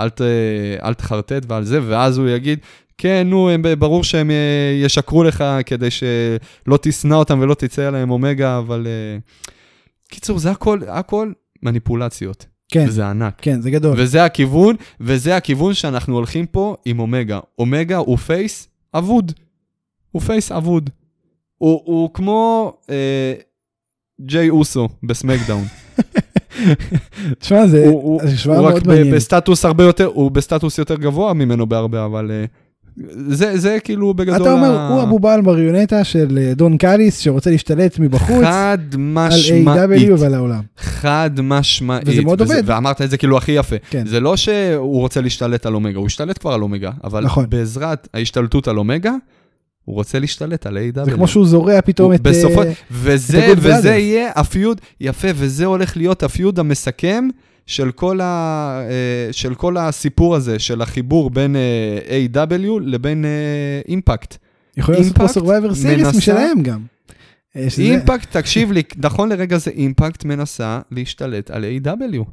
אל, 0.00 0.08
ת, 0.08 0.20
אל 0.84 0.94
תחרטט 0.94 1.42
ועל 1.48 1.64
זה, 1.64 1.80
ואז 1.82 2.18
הוא 2.18 2.28
יגיד, 2.28 2.58
כן, 2.98 3.26
נו, 3.30 3.50
הם, 3.50 3.62
ברור 3.78 4.04
שהם 4.04 4.30
אה, 4.30 4.80
ישקרו 4.82 5.24
לך 5.24 5.44
כדי 5.66 5.88
שלא 5.90 6.78
תשנא 6.82 7.14
אותם 7.14 7.38
ולא 7.40 7.54
תצא 7.54 7.86
עליהם 7.88 8.10
אומגה, 8.10 8.58
אבל... 8.58 8.86
אה, 8.86 9.18
קיצור, 10.08 10.38
זה 10.38 10.50
הכל, 10.50 10.80
הכל 10.88 11.32
מניפולציות, 11.62 12.46
כן, 12.68 12.84
וזה 12.88 13.06
ענק. 13.06 13.34
כן, 13.42 13.60
זה 13.60 13.70
גדול. 13.70 13.94
וזה 14.00 14.24
הכיוון, 14.24 14.76
וזה 15.00 15.36
הכיוון 15.36 15.74
שאנחנו 15.74 16.14
הולכים 16.14 16.46
פה 16.46 16.76
עם 16.84 17.00
אומגה. 17.00 17.40
אומגה 17.58 17.96
הוא 17.96 18.18
face 18.18 18.68
אבוד. 18.94 19.32
הוא 20.10 20.22
face 20.22 20.52
אבוד. 20.52 20.90
הוא, 21.64 21.80
הוא 21.84 22.10
כמו 22.14 22.72
אה, 22.90 23.32
ג'יי 24.20 24.50
אוסו 24.50 24.88
בסמקדאון. 25.02 25.64
תשמע, 27.40 27.66
זה 27.66 27.86
הוא, 27.86 28.02
הוא, 28.02 28.20
זה 28.22 28.28
השוואה 28.28 28.58
הוא 28.58 28.66
רק 28.66 28.72
מאוד 28.72 28.86
מעניינת. 28.88 29.14
בסטטוס 29.14 29.64
הרבה 29.64 29.84
יותר, 29.84 30.04
הוא 30.04 30.30
בסטטוס 30.30 30.78
יותר 30.78 30.94
גבוה 30.94 31.32
ממנו 31.34 31.66
בהרבה, 31.66 32.04
אבל 32.04 32.30
אה, 32.30 32.44
זה, 33.28 33.58
זה 33.58 33.78
כאילו 33.84 34.14
בגדול... 34.14 34.42
אתה 34.42 34.52
אומר, 34.52 34.78
ה- 34.78 34.88
הוא 34.88 35.02
הבובה 35.02 35.34
על 35.34 35.42
מריונטה 35.42 36.04
של 36.04 36.38
אה, 36.42 36.54
דון 36.54 36.76
קאליס 36.76 37.18
שרוצה 37.18 37.50
להשתלט 37.50 37.98
מבחוץ 37.98 38.44
חד 38.44 38.78
על 38.92 38.98
משמעית. 39.00 39.90
A.W. 39.90 40.20
ועל 40.20 40.34
העולם. 40.34 40.62
חד 40.76 41.30
משמעית. 41.42 42.02
וזה 42.06 42.22
מאוד 42.22 42.40
עובד. 42.40 42.62
ואמרת 42.66 43.02
את 43.02 43.10
זה 43.10 43.16
כאילו 43.16 43.36
הכי 43.36 43.52
יפה. 43.52 43.76
כן. 43.90 44.06
זה 44.06 44.20
לא 44.20 44.36
שהוא 44.36 45.00
רוצה 45.00 45.20
להשתלט 45.20 45.66
על 45.66 45.74
אומגה, 45.74 45.98
הוא 45.98 46.06
השתלט 46.06 46.38
כבר 46.38 46.52
על 46.52 46.62
אומגה, 46.62 46.90
אבל 47.04 47.24
נכון. 47.24 47.46
בעזרת 47.48 48.08
ההשתלטות 48.14 48.68
על 48.68 48.78
אומגה, 48.78 49.12
הוא 49.84 49.94
רוצה 49.94 50.18
להשתלט 50.18 50.66
על 50.66 50.78
A.W. 50.78 51.04
זה 51.04 51.10
כמו 51.10 51.28
שהוא 51.28 51.46
זורע 51.46 51.80
פתאום 51.80 52.12
את... 52.12 52.20
בסופו, 52.20 52.62
אה, 52.62 52.72
וזה, 52.90 53.52
את 53.52 53.58
וזה. 53.60 53.90
יהיה 53.90 54.30
הפיוד, 54.34 54.80
יפה, 55.00 55.28
וזה 55.34 55.64
הולך 55.64 55.96
להיות 55.96 56.22
הפיוד 56.22 56.58
המסכם 56.58 57.28
של 57.66 57.90
כל, 57.90 58.20
ה, 58.20 58.80
אה, 58.90 59.32
של 59.32 59.54
כל 59.54 59.76
הסיפור 59.76 60.34
הזה, 60.34 60.58
של 60.58 60.82
החיבור 60.82 61.30
בין 61.30 61.56
אה, 61.56 62.26
A.W. 62.26 62.80
לבין 62.82 63.24
אימפקט. 63.88 64.36
יכול 64.76 64.94
להיות 64.94 65.14
פה 65.14 65.24
Survivor 65.24 65.70
Series 65.70 66.16
משלהם 66.16 66.62
גם. 66.62 66.80
אימפקט, 67.78 68.36
תקשיב 68.36 68.72
לי, 68.72 68.82
נכון 68.96 69.28
לרגע 69.28 69.58
זה 69.58 69.70
אימפקט 69.70 70.24
מנסה 70.24 70.80
להשתלט 70.90 71.50
על 71.50 71.64
A.W. 71.64 72.24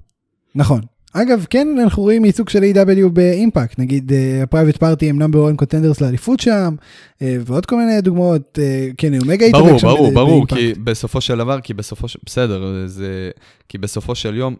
נכון. 0.55 0.81
אגב, 1.13 1.45
כן, 1.49 1.67
אנחנו 1.81 2.03
רואים 2.03 2.25
ייצוג 2.25 2.49
של 2.49 2.63
A.W. 2.63 3.09
באימפקט, 3.09 3.79
נגיד 3.79 4.11
הפרייבט 4.43 4.77
פארטי 4.77 5.09
הם 5.09 5.19
number 5.19 5.47
1 5.49 5.55
contenders 5.55 6.01
לאליפות 6.01 6.39
שם, 6.39 6.75
אה, 7.21 7.37
ועוד 7.45 7.65
כל 7.65 7.75
מיני 7.77 8.01
דוגמאות, 8.01 8.59
אה, 8.61 8.87
כן, 8.97 9.13
אומגה 9.19 9.45
ברור, 9.51 9.65
התאבק 9.67 9.79
שם 9.79 9.87
ברור, 9.87 10.11
ב- 10.11 10.13
ברור, 10.13 10.45
באימפקט. 10.45 10.57
כי 10.75 10.81
בסופו 10.83 11.21
של 11.21 11.37
דבר, 11.37 11.61
כי 11.61 11.73
בסופו 11.73 12.07
של... 12.07 12.19
בסדר, 12.25 12.83
זה... 12.85 13.31
כי 13.69 13.77
בסופו 13.77 14.15
של 14.15 14.35
יום, 14.37 14.55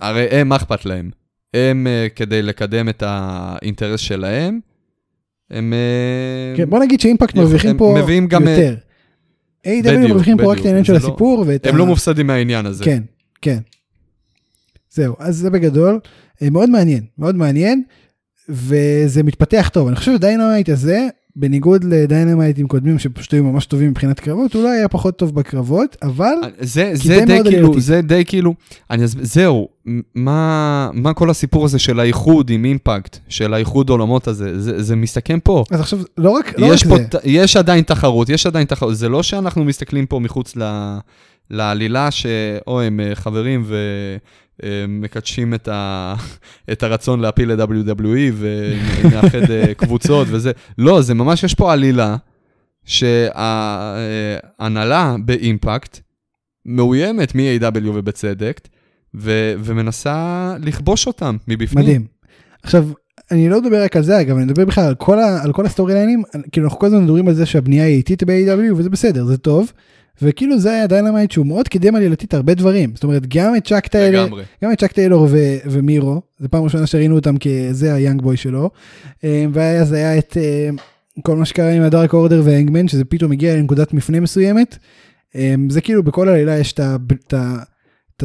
הרי 0.00 0.26
הם, 0.30 0.48
מה 0.48 0.56
אכפת 0.56 0.86
להם? 0.86 1.10
הם, 1.54 1.86
אה, 1.86 2.06
כדי 2.16 2.42
לקדם 2.42 2.88
את 2.88 3.02
האינטרס 3.06 4.00
שלהם, 4.00 4.60
הם... 5.50 5.72
אה, 5.72 6.56
כן, 6.56 6.70
בוא 6.70 6.78
נגיד 6.78 7.00
שאימפקט 7.00 7.34
מרוויחים 7.34 7.76
פה 7.76 7.94
אה, 8.48 8.54
יותר. 8.54 8.74
A.W. 9.66 10.08
מרוויחים 10.08 10.36
פה 10.38 10.52
רק 10.52 10.60
את 10.60 10.64
העניין 10.64 10.84
של 10.84 10.92
לא- 10.92 10.98
הסיפור 10.98 11.44
הם. 11.64 11.76
לא 11.76 11.86
מופסדים 11.86 12.26
מהעניין 12.26 12.66
הזה. 12.66 12.84
כן, 12.84 13.02
כן. 13.42 13.58
זהו, 14.96 15.14
אז 15.18 15.36
זה 15.36 15.50
בגדול. 15.50 15.98
אה, 16.42 16.50
מאוד 16.50 16.70
מעניין, 16.70 17.04
מאוד 17.18 17.34
מעניין, 17.36 17.82
וזה 18.48 19.22
מתפתח 19.22 19.70
טוב. 19.72 19.88
אני 19.88 19.96
חושב 19.96 20.12
שדיינמייט 20.14 20.68
הזה, 20.68 21.08
בניגוד 21.36 21.84
לדיינמייטים 21.84 22.68
קודמים 22.68 22.98
שפשוט 22.98 23.34
היו 23.34 23.44
ממש 23.44 23.66
טובים 23.66 23.90
מבחינת 23.90 24.20
קרבות, 24.20 24.54
הוא 24.54 24.62
לא 24.62 24.68
היה 24.68 24.88
פחות 24.88 25.18
טוב 25.18 25.34
בקרבות, 25.34 25.96
אבל 26.02 26.34
זה, 26.60 26.92
כי 27.00 27.08
זה 27.08 27.14
זה 27.14 27.24
די 27.26 27.40
כאילו, 27.44 27.66
עלייתי. 27.66 27.80
זה 27.80 28.00
די 28.02 28.24
כאילו, 28.26 28.54
אני 28.90 29.04
אסביר, 29.04 29.24
זהו, 29.24 29.68
מה, 30.14 30.90
מה 30.92 31.14
כל 31.14 31.30
הסיפור 31.30 31.64
הזה 31.64 31.78
של 31.78 32.00
האיחוד 32.00 32.50
עם 32.50 32.64
אימפקט, 32.64 33.18
של 33.28 33.54
האיחוד 33.54 33.90
עולמות 33.90 34.28
הזה, 34.28 34.60
זה, 34.60 34.82
זה 34.82 34.96
מסתכם 34.96 35.38
פה. 35.40 35.64
אז 35.70 35.80
עכשיו 35.80 35.98
לא 36.18 36.30
רק, 36.30 36.58
לא 36.58 36.66
רק 36.66 36.72
יש, 36.74 36.84
פה, 36.84 36.96
זה, 36.96 37.18
יש 37.24 37.56
עדיין 37.56 37.84
תחרות, 37.84 38.28
יש 38.28 38.46
עדיין 38.46 38.66
תחרות, 38.66 38.96
זה 38.96 39.08
לא 39.08 39.22
שאנחנו 39.22 39.64
מסתכלים 39.64 40.06
פה 40.06 40.18
מחוץ 40.18 40.56
ל, 40.56 40.62
לעלילה, 41.50 42.10
שאו 42.10 42.80
הם 42.80 43.00
אה, 43.00 43.14
חברים 43.14 43.64
ומקדשים 44.64 45.54
את, 45.54 45.68
ה, 45.68 46.14
את 46.72 46.82
הרצון 46.82 47.20
להפיל 47.20 47.52
ל-WWE 47.52 48.32
ונאחד 48.38 49.50
אה, 49.50 49.74
קבוצות 49.80 50.28
וזה, 50.30 50.52
לא, 50.78 51.02
זה 51.02 51.14
ממש, 51.14 51.44
יש 51.44 51.54
פה 51.54 51.72
עלילה 51.72 52.16
שההנהלה 52.84 53.96
באימפקט 55.24 56.00
מאוימת 56.66 57.34
מ-AEW 57.34 57.88
ובצדק, 57.94 58.60
ו, 59.14 59.54
ומנסה 59.58 60.54
לכבוש 60.60 61.06
אותם 61.06 61.36
מבפנים. 61.48 61.84
מדהים. 61.84 62.06
עכשיו, 62.62 62.88
אני 63.30 63.48
לא 63.48 63.60
מדבר 63.60 63.82
רק 63.82 63.96
על 63.96 64.02
זה 64.02 64.20
אגב, 64.20 64.36
אני 64.36 64.44
מדבר 64.44 64.64
בכלל 64.64 64.84
על 64.84 64.94
כל, 64.94 65.18
ה, 65.18 65.42
על 65.42 65.52
כל 65.52 65.66
ה 65.66 65.69
storyline 65.69 65.94
ים, 65.94 66.22
כאילו 66.52 66.66
אנחנו 66.66 66.78
כל 66.78 66.86
הזמן 66.86 67.04
מדברים 67.04 67.28
על 67.28 67.34
זה 67.34 67.46
שהבנייה 67.46 67.84
היא 67.84 67.96
איטית 67.96 68.22
ב-AEW 68.24 68.74
וזה 68.76 68.90
בסדר, 68.90 69.24
זה 69.24 69.38
טוב. 69.38 69.72
וכאילו 70.22 70.58
זה 70.58 70.70
היה 70.70 70.86
דיינמיט 70.86 71.30
שהוא 71.30 71.46
מאוד 71.46 71.68
קידם 71.68 71.94
עלילתית 71.94 72.34
הרבה 72.34 72.54
דברים, 72.54 72.90
זאת 72.94 73.04
אומרת 73.04 73.26
גם 73.26 73.56
את 73.56 73.66
צ'אק 73.66 73.86
טיילור, 73.86 74.24
לגמרי. 74.24 74.42
גם 74.64 74.72
את 74.72 74.80
צ'אק 74.80 74.92
טיילור 74.92 75.28
ו- 75.30 75.56
ומירו, 75.64 76.22
זו 76.38 76.48
פעם 76.50 76.64
ראשונה 76.64 76.86
שראינו 76.86 77.14
אותם 77.14 77.34
כזה 77.38 77.94
ה 77.94 77.99
young 77.99 78.22
boy 78.22 78.36
שלו, 78.36 78.70
אה, 79.24 79.44
ואז 79.52 79.92
היה 79.92 80.18
את 80.18 80.36
אה, 80.36 80.68
כל 81.22 81.36
מה 81.36 81.44
שקרה 81.44 81.70
עם 81.70 81.82
הדארק 81.82 82.12
אורדר 82.12 82.42
והנגמן, 82.44 82.88
שזה 82.88 83.04
פתאום 83.04 83.32
הגיע 83.32 83.56
לנקודת 83.56 83.92
מפנה 83.92 84.20
מסוימת, 84.20 84.78
אה, 85.36 85.54
זה 85.68 85.80
כאילו 85.80 86.02
בכל 86.02 86.28
עלילה 86.28 86.58
יש 86.58 86.72
את 86.72 88.24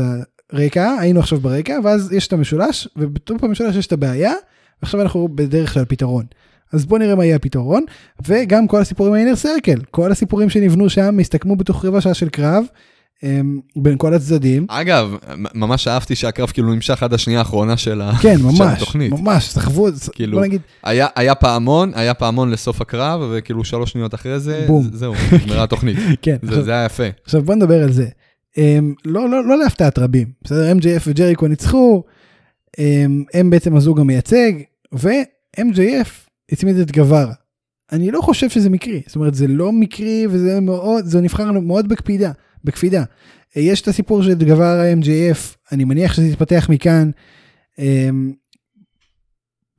הרקע, 0.54 0.96
היינו 1.00 1.20
עכשיו 1.20 1.40
ברקע, 1.40 1.78
ואז 1.84 2.14
יש 2.14 2.28
את 2.28 2.34
המשולש, 2.34 2.88
ובתוך 2.96 3.44
המשולש 3.44 3.76
יש 3.76 3.88
את 3.88 3.92
הבעיה, 3.92 4.34
ועכשיו 4.82 5.02
אנחנו 5.02 5.28
בדרך 5.36 5.74
של 5.74 5.86
פתרון. 5.86 6.26
אז 6.74 6.86
בוא 6.86 7.00
נראה 7.00 7.16
מה 7.16 7.26
יהיה 7.26 7.36
הפתרון, 7.36 7.84
וגם 8.28 8.68
כל 8.68 8.82
הסיפורים 8.82 9.14
מהאינר 9.14 9.36
סרקל, 9.36 9.80
כל 9.92 10.12
הסיפורים 10.12 10.50
שנבנו 10.50 10.90
שם 10.90 11.20
הסתכמו 11.20 11.56
בתוך 11.56 11.86
רבע 11.86 12.02
שעה 12.02 12.14
של 12.14 12.30
קרב, 12.30 12.64
אמ, 13.24 13.60
בין 13.76 13.98
כל 13.98 14.14
הצדדים. 14.14 14.66
אגב, 14.70 15.16
ממש 15.56 15.88
אהבתי 15.88 16.16
שהקרב 16.16 16.50
כאילו 16.50 16.74
נמשך 16.74 17.04
עד 17.04 17.14
השנייה 17.14 17.40
האחרונה 17.40 17.78
של 17.78 18.02
ה- 18.02 18.12
כן, 18.22 18.36
ממש, 18.44 18.62
התוכנית. 18.62 19.12
ממש, 19.12 19.50
סחבו, 19.50 19.88
כאילו, 20.14 20.38
בוא 20.38 20.46
נגיד, 20.46 20.62
היה, 20.84 21.08
היה 21.16 21.36
פעמון, 21.36 21.92
היה 21.96 22.14
פעמון 22.14 22.52
לסוף 22.52 22.82
הקרב, 22.82 23.22
וכאילו 23.34 23.64
שלוש 23.64 23.92
שניות 23.92 24.14
אחרי 24.14 24.40
זה, 24.40 24.64
בום. 24.68 24.90
זהו, 24.94 25.14
נגמרה 25.44 25.64
התוכנית. 25.64 25.98
כן. 26.22 26.38
זה, 26.42 26.64
זה 26.64 26.72
היה 26.72 26.86
יפה. 26.86 27.04
עכשיו 27.26 27.44
בוא 27.44 27.56
נדבר 27.56 27.84
על 27.84 27.92
זה. 27.92 28.06
Um, 28.56 28.62
לא, 29.06 29.30
לא, 29.30 29.48
לא 29.48 29.58
להפתעת 29.58 30.00
רבים, 30.00 30.28
בסדר? 30.44 30.72
MJF 30.72 31.02
וג'ריקו 31.08 31.48
ניצחו, 31.48 32.04
um, 32.78 32.82
הם 33.34 33.50
בעצם 33.50 33.76
הזוג 33.76 34.00
המייצג, 34.00 34.52
ו-MJF 34.94 36.10
הצמיד 36.52 36.78
את 36.78 36.92
גווארה. 36.92 37.34
אני 37.92 38.12
לא 38.12 38.22
חושב 38.22 38.50
שזה 38.50 38.70
מקרי, 38.70 39.02
זאת 39.08 39.16
אומרת 39.16 39.36
זה 39.36 39.48
לא 39.48 39.72
מקרי 39.72 40.28
וזה 40.30 40.60
מאוד, 40.60 41.06
זה 41.06 41.22
נבחר 41.22 41.52
מאוד 41.52 41.90
בקפידה, 41.90 42.32
בקפידה. 42.64 43.04
יש 43.56 43.82
את 43.82 43.88
הסיפור 43.88 44.24
של 44.24 44.34
גווארה 44.34 44.94
MJF, 44.94 45.56
אני 45.72 45.84
מניח 45.84 46.14
שזה 46.14 46.28
יתפתח 46.28 46.68
מכאן. 46.70 47.12
Um, 47.78 47.82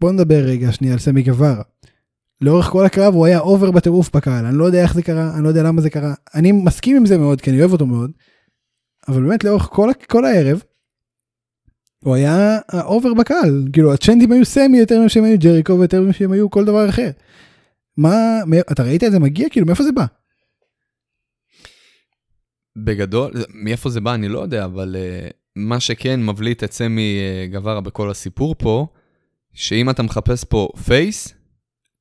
בוא 0.00 0.12
נדבר 0.12 0.44
רגע 0.44 0.72
שנייה 0.72 0.92
על 0.92 0.98
סמי 0.98 1.22
גווארה. 1.22 1.62
לאורך 2.40 2.66
כל 2.66 2.86
הקרב 2.86 3.14
הוא 3.14 3.26
היה 3.26 3.38
over 3.38 3.70
בטירוף 3.70 4.16
בקהל, 4.16 4.46
אני 4.46 4.58
לא 4.58 4.64
יודע 4.64 4.82
איך 4.82 4.94
זה 4.94 5.02
קרה, 5.02 5.34
אני 5.34 5.44
לא 5.44 5.48
יודע 5.48 5.62
למה 5.62 5.80
זה 5.80 5.90
קרה, 5.90 6.14
אני 6.34 6.52
מסכים 6.52 6.96
עם 6.96 7.06
זה 7.06 7.18
מאוד 7.18 7.40
כי 7.40 7.50
אני 7.50 7.60
אוהב 7.60 7.72
אותו 7.72 7.86
מאוד, 7.86 8.10
אבל 9.08 9.22
באמת 9.22 9.44
לאורך 9.44 9.62
כל, 9.62 9.90
כל 10.08 10.24
הערב, 10.24 10.62
הוא 12.02 12.14
היה 12.14 12.58
over 12.72 13.14
בקהל, 13.14 13.64
כאילו 13.72 13.94
ה 13.94 13.99
chant 13.99 14.23
ים 14.23 14.32
היו 14.32 14.44
סמי 14.44 14.78
יותר 14.78 15.00
ממה 15.00 15.08
שהם 15.08 15.24
היו 15.24 15.38
ג'ריקו 15.38 15.78
ויותר 15.78 16.00
ממה 16.00 16.12
שהם 16.12 16.32
היו 16.32 16.50
כל 16.50 16.64
דבר 16.64 16.88
אחר. 16.88 17.10
מה, 17.96 18.40
אתה 18.72 18.82
ראית 18.82 19.04
את 19.04 19.12
זה 19.12 19.18
מגיע? 19.18 19.48
כאילו 19.48 19.66
מאיפה 19.66 19.84
זה 19.84 19.92
בא? 19.92 20.04
בגדול, 22.76 23.32
מאיפה 23.54 23.90
זה 23.90 24.00
בא 24.00 24.14
אני 24.14 24.28
לא 24.28 24.38
יודע, 24.38 24.64
אבל 24.64 24.96
uh, 24.98 25.32
מה 25.56 25.80
שכן 25.80 26.26
מבליט 26.26 26.64
את 26.64 26.72
סמי 26.72 27.18
uh, 27.18 27.52
גווארה 27.52 27.80
בכל 27.80 28.10
הסיפור 28.10 28.54
פה, 28.58 28.86
שאם 29.52 29.90
אתה 29.90 30.02
מחפש 30.02 30.44
פה 30.44 30.68
face, 30.84 31.34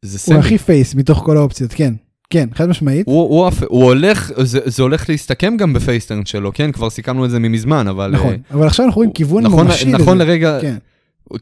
זה 0.02 0.20
סמי. 0.20 0.36
הוא 0.36 0.44
הכי 0.44 0.58
face 0.58 0.96
מתוך 0.96 1.20
כל 1.26 1.38
האופציות, 1.38 1.72
כן, 1.74 1.94
כן, 2.32 2.50
חד 2.54 2.70
משמעית. 2.70 3.08
הוא, 3.08 3.22
הוא, 3.30 3.48
הפ- 3.48 3.64
הוא 3.68 3.84
הולך, 3.84 4.32
זה, 4.44 4.60
זה 4.66 4.84
הולך 4.84 5.10
להסתכם 5.10 5.58
גם 5.58 5.74
ב 5.74 5.79
face 5.79 6.02
turn 6.02 6.26
שלו, 6.26 6.52
כן? 6.54 6.72
כבר 6.72 6.90
סיכמנו 6.90 7.26
את 7.26 7.30
זה 7.30 7.40
ממזמן, 7.40 7.88
אבל... 7.88 8.12
נכון, 8.12 8.32
אה, 8.34 8.38
אבל 8.52 8.68
עכשיו 8.68 8.86
אנחנו 8.86 8.98
רואים 9.00 9.12
כיוון 9.12 9.44
נכון, 9.44 9.68
ממשי 9.68 9.92
נכון 9.92 10.18
לזה. 10.18 10.26
לרגע, 10.26 10.58
כן. 10.62 10.76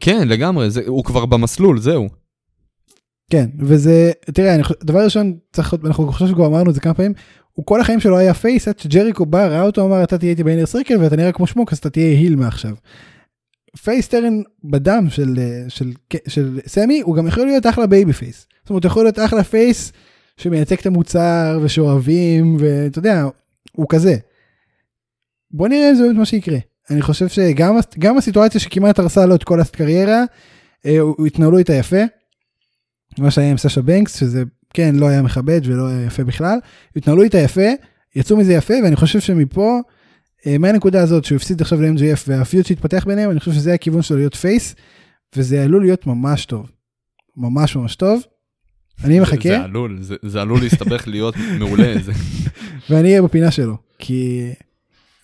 כן, 0.00 0.28
לגמרי, 0.28 0.70
זה, 0.70 0.82
הוא 0.86 1.04
כבר 1.04 1.26
במסלול, 1.26 1.80
זהו. 1.80 2.08
כן, 3.30 3.46
וזה, 3.58 4.10
תראה, 4.34 4.54
אני 4.54 4.62
דבר 4.84 5.04
ראשון, 5.04 5.34
צריך, 5.52 5.74
אנחנו 5.84 6.12
חושב 6.12 6.26
שכבר 6.26 6.46
אמרנו 6.46 6.70
את 6.70 6.74
זה 6.74 6.80
כמה 6.80 6.94
פעמים, 6.94 7.12
הוא 7.52 7.66
כל 7.66 7.80
החיים 7.80 8.00
שלו 8.00 8.18
היה 8.18 8.34
face, 8.34 8.68
עד 8.68 8.78
שג'ריקו 8.78 9.26
בא, 9.26 9.46
ראה 9.46 9.62
אותו, 9.62 9.86
אמר, 9.86 10.02
אתה 10.02 10.18
תהיה 10.18 10.30
איתי 10.30 10.44
ב 10.44 10.48
Inner 10.48 10.66
Circle 10.66 10.96
ואתה 11.00 11.16
נראה 11.16 11.32
כמו 11.32 11.46
שמוק, 11.46 11.72
אז 11.72 11.78
אתה 11.78 11.90
תהיה 11.90 12.18
heel 12.18 12.36
מעכשיו. 12.36 12.72
face 13.84 14.08
turn 14.08 14.40
בדם 14.64 15.06
של, 15.10 15.34
אה, 15.38 15.64
של, 15.68 15.92
של, 16.10 16.28
של 16.28 16.58
סמי, 16.66 17.00
הוא 17.00 17.16
גם 17.16 17.26
יכול 17.26 17.46
להיות 17.46 17.66
אחלה 17.66 17.86
babyface. 17.86 18.46
זאת 18.62 18.70
אומרת, 18.70 18.84
הוא 18.84 18.90
יכול 18.90 19.04
להיות 19.04 19.18
אחלה 19.18 19.44
face 19.44 19.92
שמייצג 20.40 20.76
את 20.80 20.86
המוצר 20.86 21.58
ושאוהבים, 21.62 22.56
ואתה 22.60 22.98
יודע, 22.98 23.24
הוא 23.72 23.86
כזה. 23.88 24.16
בוא 25.50 25.68
נראה 25.68 25.90
אם 25.90 25.94
זה 25.94 26.02
באמת 26.02 26.16
מה 26.16 26.24
שיקרה. 26.26 26.58
אני 26.90 27.02
חושב 27.02 27.28
שגם 27.28 27.76
גם 27.98 28.18
הסיטואציה 28.18 28.60
שכמעט 28.60 28.98
הרסה 28.98 29.26
לו 29.26 29.34
את 29.34 29.44
כל 29.44 29.60
הקריירה, 29.60 30.24
אה, 30.86 30.98
הוא- 30.98 31.14
הוא 31.18 31.26
התנהלו 31.26 31.58
איתה 31.58 31.72
יפה. 31.74 31.96
מה 33.18 33.30
שהיה 33.30 33.50
עם 33.50 33.58
סשה 33.58 33.82
בנקס 33.82 34.16
שזה 34.20 34.42
כן 34.74 34.94
לא 34.94 35.08
היה 35.08 35.22
מכבד 35.22 35.60
ולא 35.64 35.88
היה 35.88 36.06
יפה 36.06 36.24
בכלל 36.24 36.58
התנהלו 36.96 37.22
איתה 37.22 37.38
יפה 37.38 37.68
יצאו 38.16 38.36
מזה 38.36 38.52
יפה 38.52 38.74
ואני 38.84 38.96
חושב 38.96 39.20
שמפה 39.20 39.80
אה, 40.46 40.58
מהנקודה 40.58 41.02
הזאת 41.02 41.24
שהוא 41.24 41.36
הפסיד 41.36 41.60
עכשיו 41.60 41.80
ל-MGF 41.82 42.20
והפיוט 42.26 42.66
שהתפתח 42.66 43.04
ביניהם 43.06 43.30
אני 43.30 43.38
חושב 43.40 43.52
שזה 43.52 43.74
הכיוון 43.74 44.02
שלו 44.02 44.16
להיות 44.16 44.34
פייס 44.34 44.74
וזה 45.36 45.62
עלול 45.64 45.82
להיות 45.82 46.06
ממש 46.06 46.44
טוב. 46.44 46.70
ממש 47.36 47.76
ממש 47.76 47.96
טוב. 47.96 48.22
אני 49.04 49.14
זה, 49.14 49.20
מחכה 49.20 49.48
זה 49.48 49.60
עלול, 49.60 49.98
זה, 50.00 50.14
זה 50.22 50.40
עלול 50.40 50.60
להסתבך 50.60 51.08
להיות 51.08 51.34
מעולה, 51.58 51.94
זה, 52.02 52.12
ואני 52.90 53.08
אהיה 53.08 53.22
בפינה 53.22 53.50
שלו 53.50 53.76
כי 53.98 54.48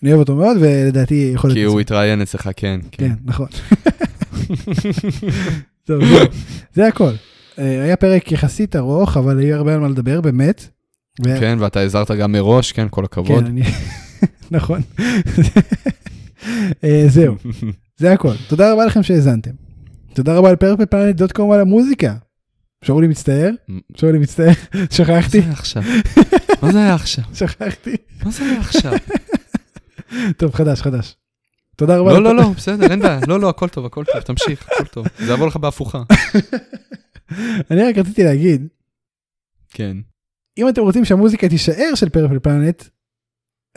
אני 0.03 0.11
אוהב 0.11 0.19
אותו 0.19 0.35
מאוד 0.35 0.57
ולדעתי 0.61 1.31
יכול 1.33 1.51
כי 1.51 1.59
להיות 1.59 1.71
הוא 1.71 1.79
התראיין 1.79 2.21
אצלך, 2.21 2.49
כן, 2.55 2.79
כן. 2.91 3.09
כן 3.09 3.13
נכון. 3.25 3.47
טוב, 5.87 6.05
זהו. 6.05 6.27
זה 6.73 6.87
הכל. 6.87 7.11
אה, 7.59 7.83
היה 7.83 7.95
פרק 7.95 8.31
יחסית 8.31 8.75
ארוך 8.75 9.17
אבל 9.17 9.39
היה 9.39 9.55
הרבה 9.55 9.73
על 9.73 9.79
מה 9.79 9.87
לדבר 9.87 10.21
באמת. 10.21 10.67
כן, 11.23 11.57
ואתה 11.59 11.79
הזהרת 11.79 12.11
גם 12.11 12.31
מראש, 12.31 12.71
כן, 12.71 12.87
כל 12.89 13.05
הכבוד. 13.05 13.43
כן, 13.43 13.45
אני... 13.45 13.61
נכון. 14.51 14.81
אה, 16.83 17.05
זהו, 17.07 17.35
זה 17.99 18.13
הכל. 18.13 18.33
תודה 18.47 18.73
רבה 18.73 18.85
לכם 18.85 19.03
שהאזנתם. 19.03 19.51
תודה 20.13 20.35
רבה 20.35 20.51
לפרפלפלנט.קום 20.51 21.51
על 21.51 21.59
המוזיקה. 21.59 22.15
שאולי 22.83 23.07
מצטער? 23.07 23.49
שאולי 23.97 24.17
מצטער? 24.17 24.51
שכחתי? 24.95 25.39
מה 25.41 25.41
זה 25.41 25.49
היה 25.49 25.53
עכשיו? 25.53 25.83
מה 26.61 26.71
זה 26.71 26.79
היה 26.79 26.95
עכשיו? 26.95 27.23
שכחתי. 27.33 27.95
מה 28.25 28.31
זה 28.31 28.43
היה 28.43 28.59
עכשיו? 28.59 28.93
טוב, 30.37 30.55
חדש, 30.55 30.81
חדש. 30.81 31.15
תודה 31.75 31.97
רבה. 31.97 32.13
לא, 32.13 32.23
לא, 32.23 32.35
לא, 32.35 32.49
בסדר, 32.57 32.91
אין 32.91 32.99
בעיה. 32.99 33.19
לא, 33.27 33.39
לא, 33.39 33.49
הכל 33.49 33.69
טוב, 33.69 33.85
הכל 33.85 34.03
טוב, 34.13 34.21
תמשיך, 34.21 34.67
הכל 34.71 34.83
טוב. 34.85 35.07
זה 35.19 35.33
יבוא 35.33 35.47
לך 35.47 35.57
בהפוכה. 35.57 36.03
אני 37.71 37.83
רק 37.83 37.97
רציתי 37.97 38.23
להגיד, 38.23 38.67
כן. 39.69 39.97
אם 40.57 40.69
אתם 40.69 40.81
רוצים 40.81 41.05
שהמוזיקה 41.05 41.49
תישאר 41.49 41.95
של 41.95 42.09
פרפל 42.09 42.39
פלנט, 42.39 42.83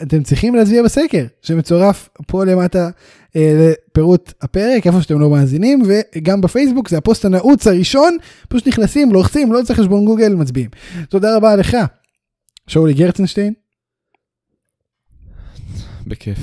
אתם 0.01 0.23
צריכים 0.23 0.55
להצביע 0.55 0.83
בסקר 0.83 1.25
שמצורף 1.41 2.09
פה 2.27 2.45
למטה 2.45 2.89
אה, 3.35 3.73
לפירוט 3.89 4.33
הפרק 4.41 4.87
איפה 4.87 5.01
שאתם 5.01 5.19
לא 5.19 5.29
מאזינים 5.29 5.83
וגם 5.87 6.41
בפייסבוק 6.41 6.89
זה 6.89 6.97
הפוסט 6.97 7.25
הנעוץ 7.25 7.67
הראשון 7.67 8.17
פשוט 8.49 8.67
נכנסים 8.67 9.11
לוחצים 9.11 9.53
לא 9.53 9.59
צריך 9.63 9.79
חשבון 9.79 10.05
גוגל 10.05 10.35
מצביעים. 10.35 10.69
תודה 11.09 11.35
רבה 11.35 11.55
לך 11.55 11.77
שאולי 12.67 12.93
גרצנשטיין 12.93 13.53
בכיף. 16.07 16.37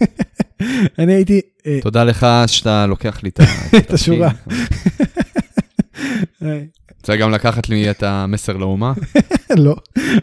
אני 0.98 1.12
הייתי 1.12 1.40
אה, 1.66 1.78
תודה 1.82 2.04
לך 2.04 2.26
שאתה 2.46 2.86
לוקח 2.86 3.22
לי 3.22 3.30
את 3.78 3.90
השורה. 3.94 4.30
אה, 6.42 6.62
רוצה 7.00 7.16
גם 7.16 7.30
לקחת 7.30 7.68
לי 7.68 7.90
את 7.90 8.02
המסר 8.02 8.56
לאומה? 8.56 8.92
לא 9.56 9.76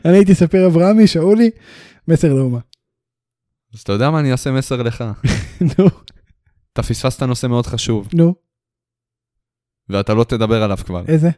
אני 0.05 0.18
הייתי 0.18 0.35
ספיר 0.35 0.68
אברהמי 0.68 1.07
שאולי 1.07 1.49
מסר 2.07 2.34
לאומה. 2.34 2.59
אז 3.77 3.81
אתה 3.81 3.91
יודע 3.91 4.09
מה, 4.09 4.19
אני 4.19 4.31
אעשה 4.31 4.51
מסר 4.51 4.81
לך. 4.81 5.03
נו 5.77 5.87
אתה 6.73 6.83
פספסת 6.83 7.23
נושא 7.23 7.47
מאוד 7.47 7.65
חשוב, 7.65 8.07
נו 8.13 8.35
ואתה 9.89 10.13
לא 10.13 10.23
תדבר 10.23 10.63
עליו 10.63 10.77
כבר. 10.85 11.03
איזה 11.07 11.29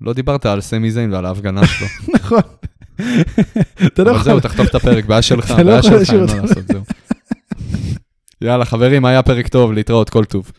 לא 0.00 0.12
דיברת 0.12 0.46
על 0.46 0.60
סמי 0.60 0.90
זיין 0.90 1.12
ועל 1.12 1.26
ההפגנה 1.26 1.66
שלו. 1.66 1.86
נכון. 2.16 2.40
אתה 3.86 4.04
לא 4.04 4.10
אבל 4.10 4.20
יכול 4.20 4.22
זהו, 4.22 4.40
תחתוך 4.40 4.66
את 4.70 4.74
הפרק, 4.74 5.04
בעיה 5.04 5.22
שלך, 5.22 5.50
לא 5.50 5.64
בעיה 5.64 5.82
שלך, 5.82 6.10
אין 6.10 6.20
מה. 6.26 6.42
לעשות, 6.42 6.64
זהו. 6.68 6.82
יאללה, 8.40 8.64
חברים, 8.64 9.04
היה 9.04 9.22
פרק 9.22 9.48
טוב, 9.48 9.72
להתראות, 9.72 10.10
כל 10.10 10.24
טוב. 10.24 10.52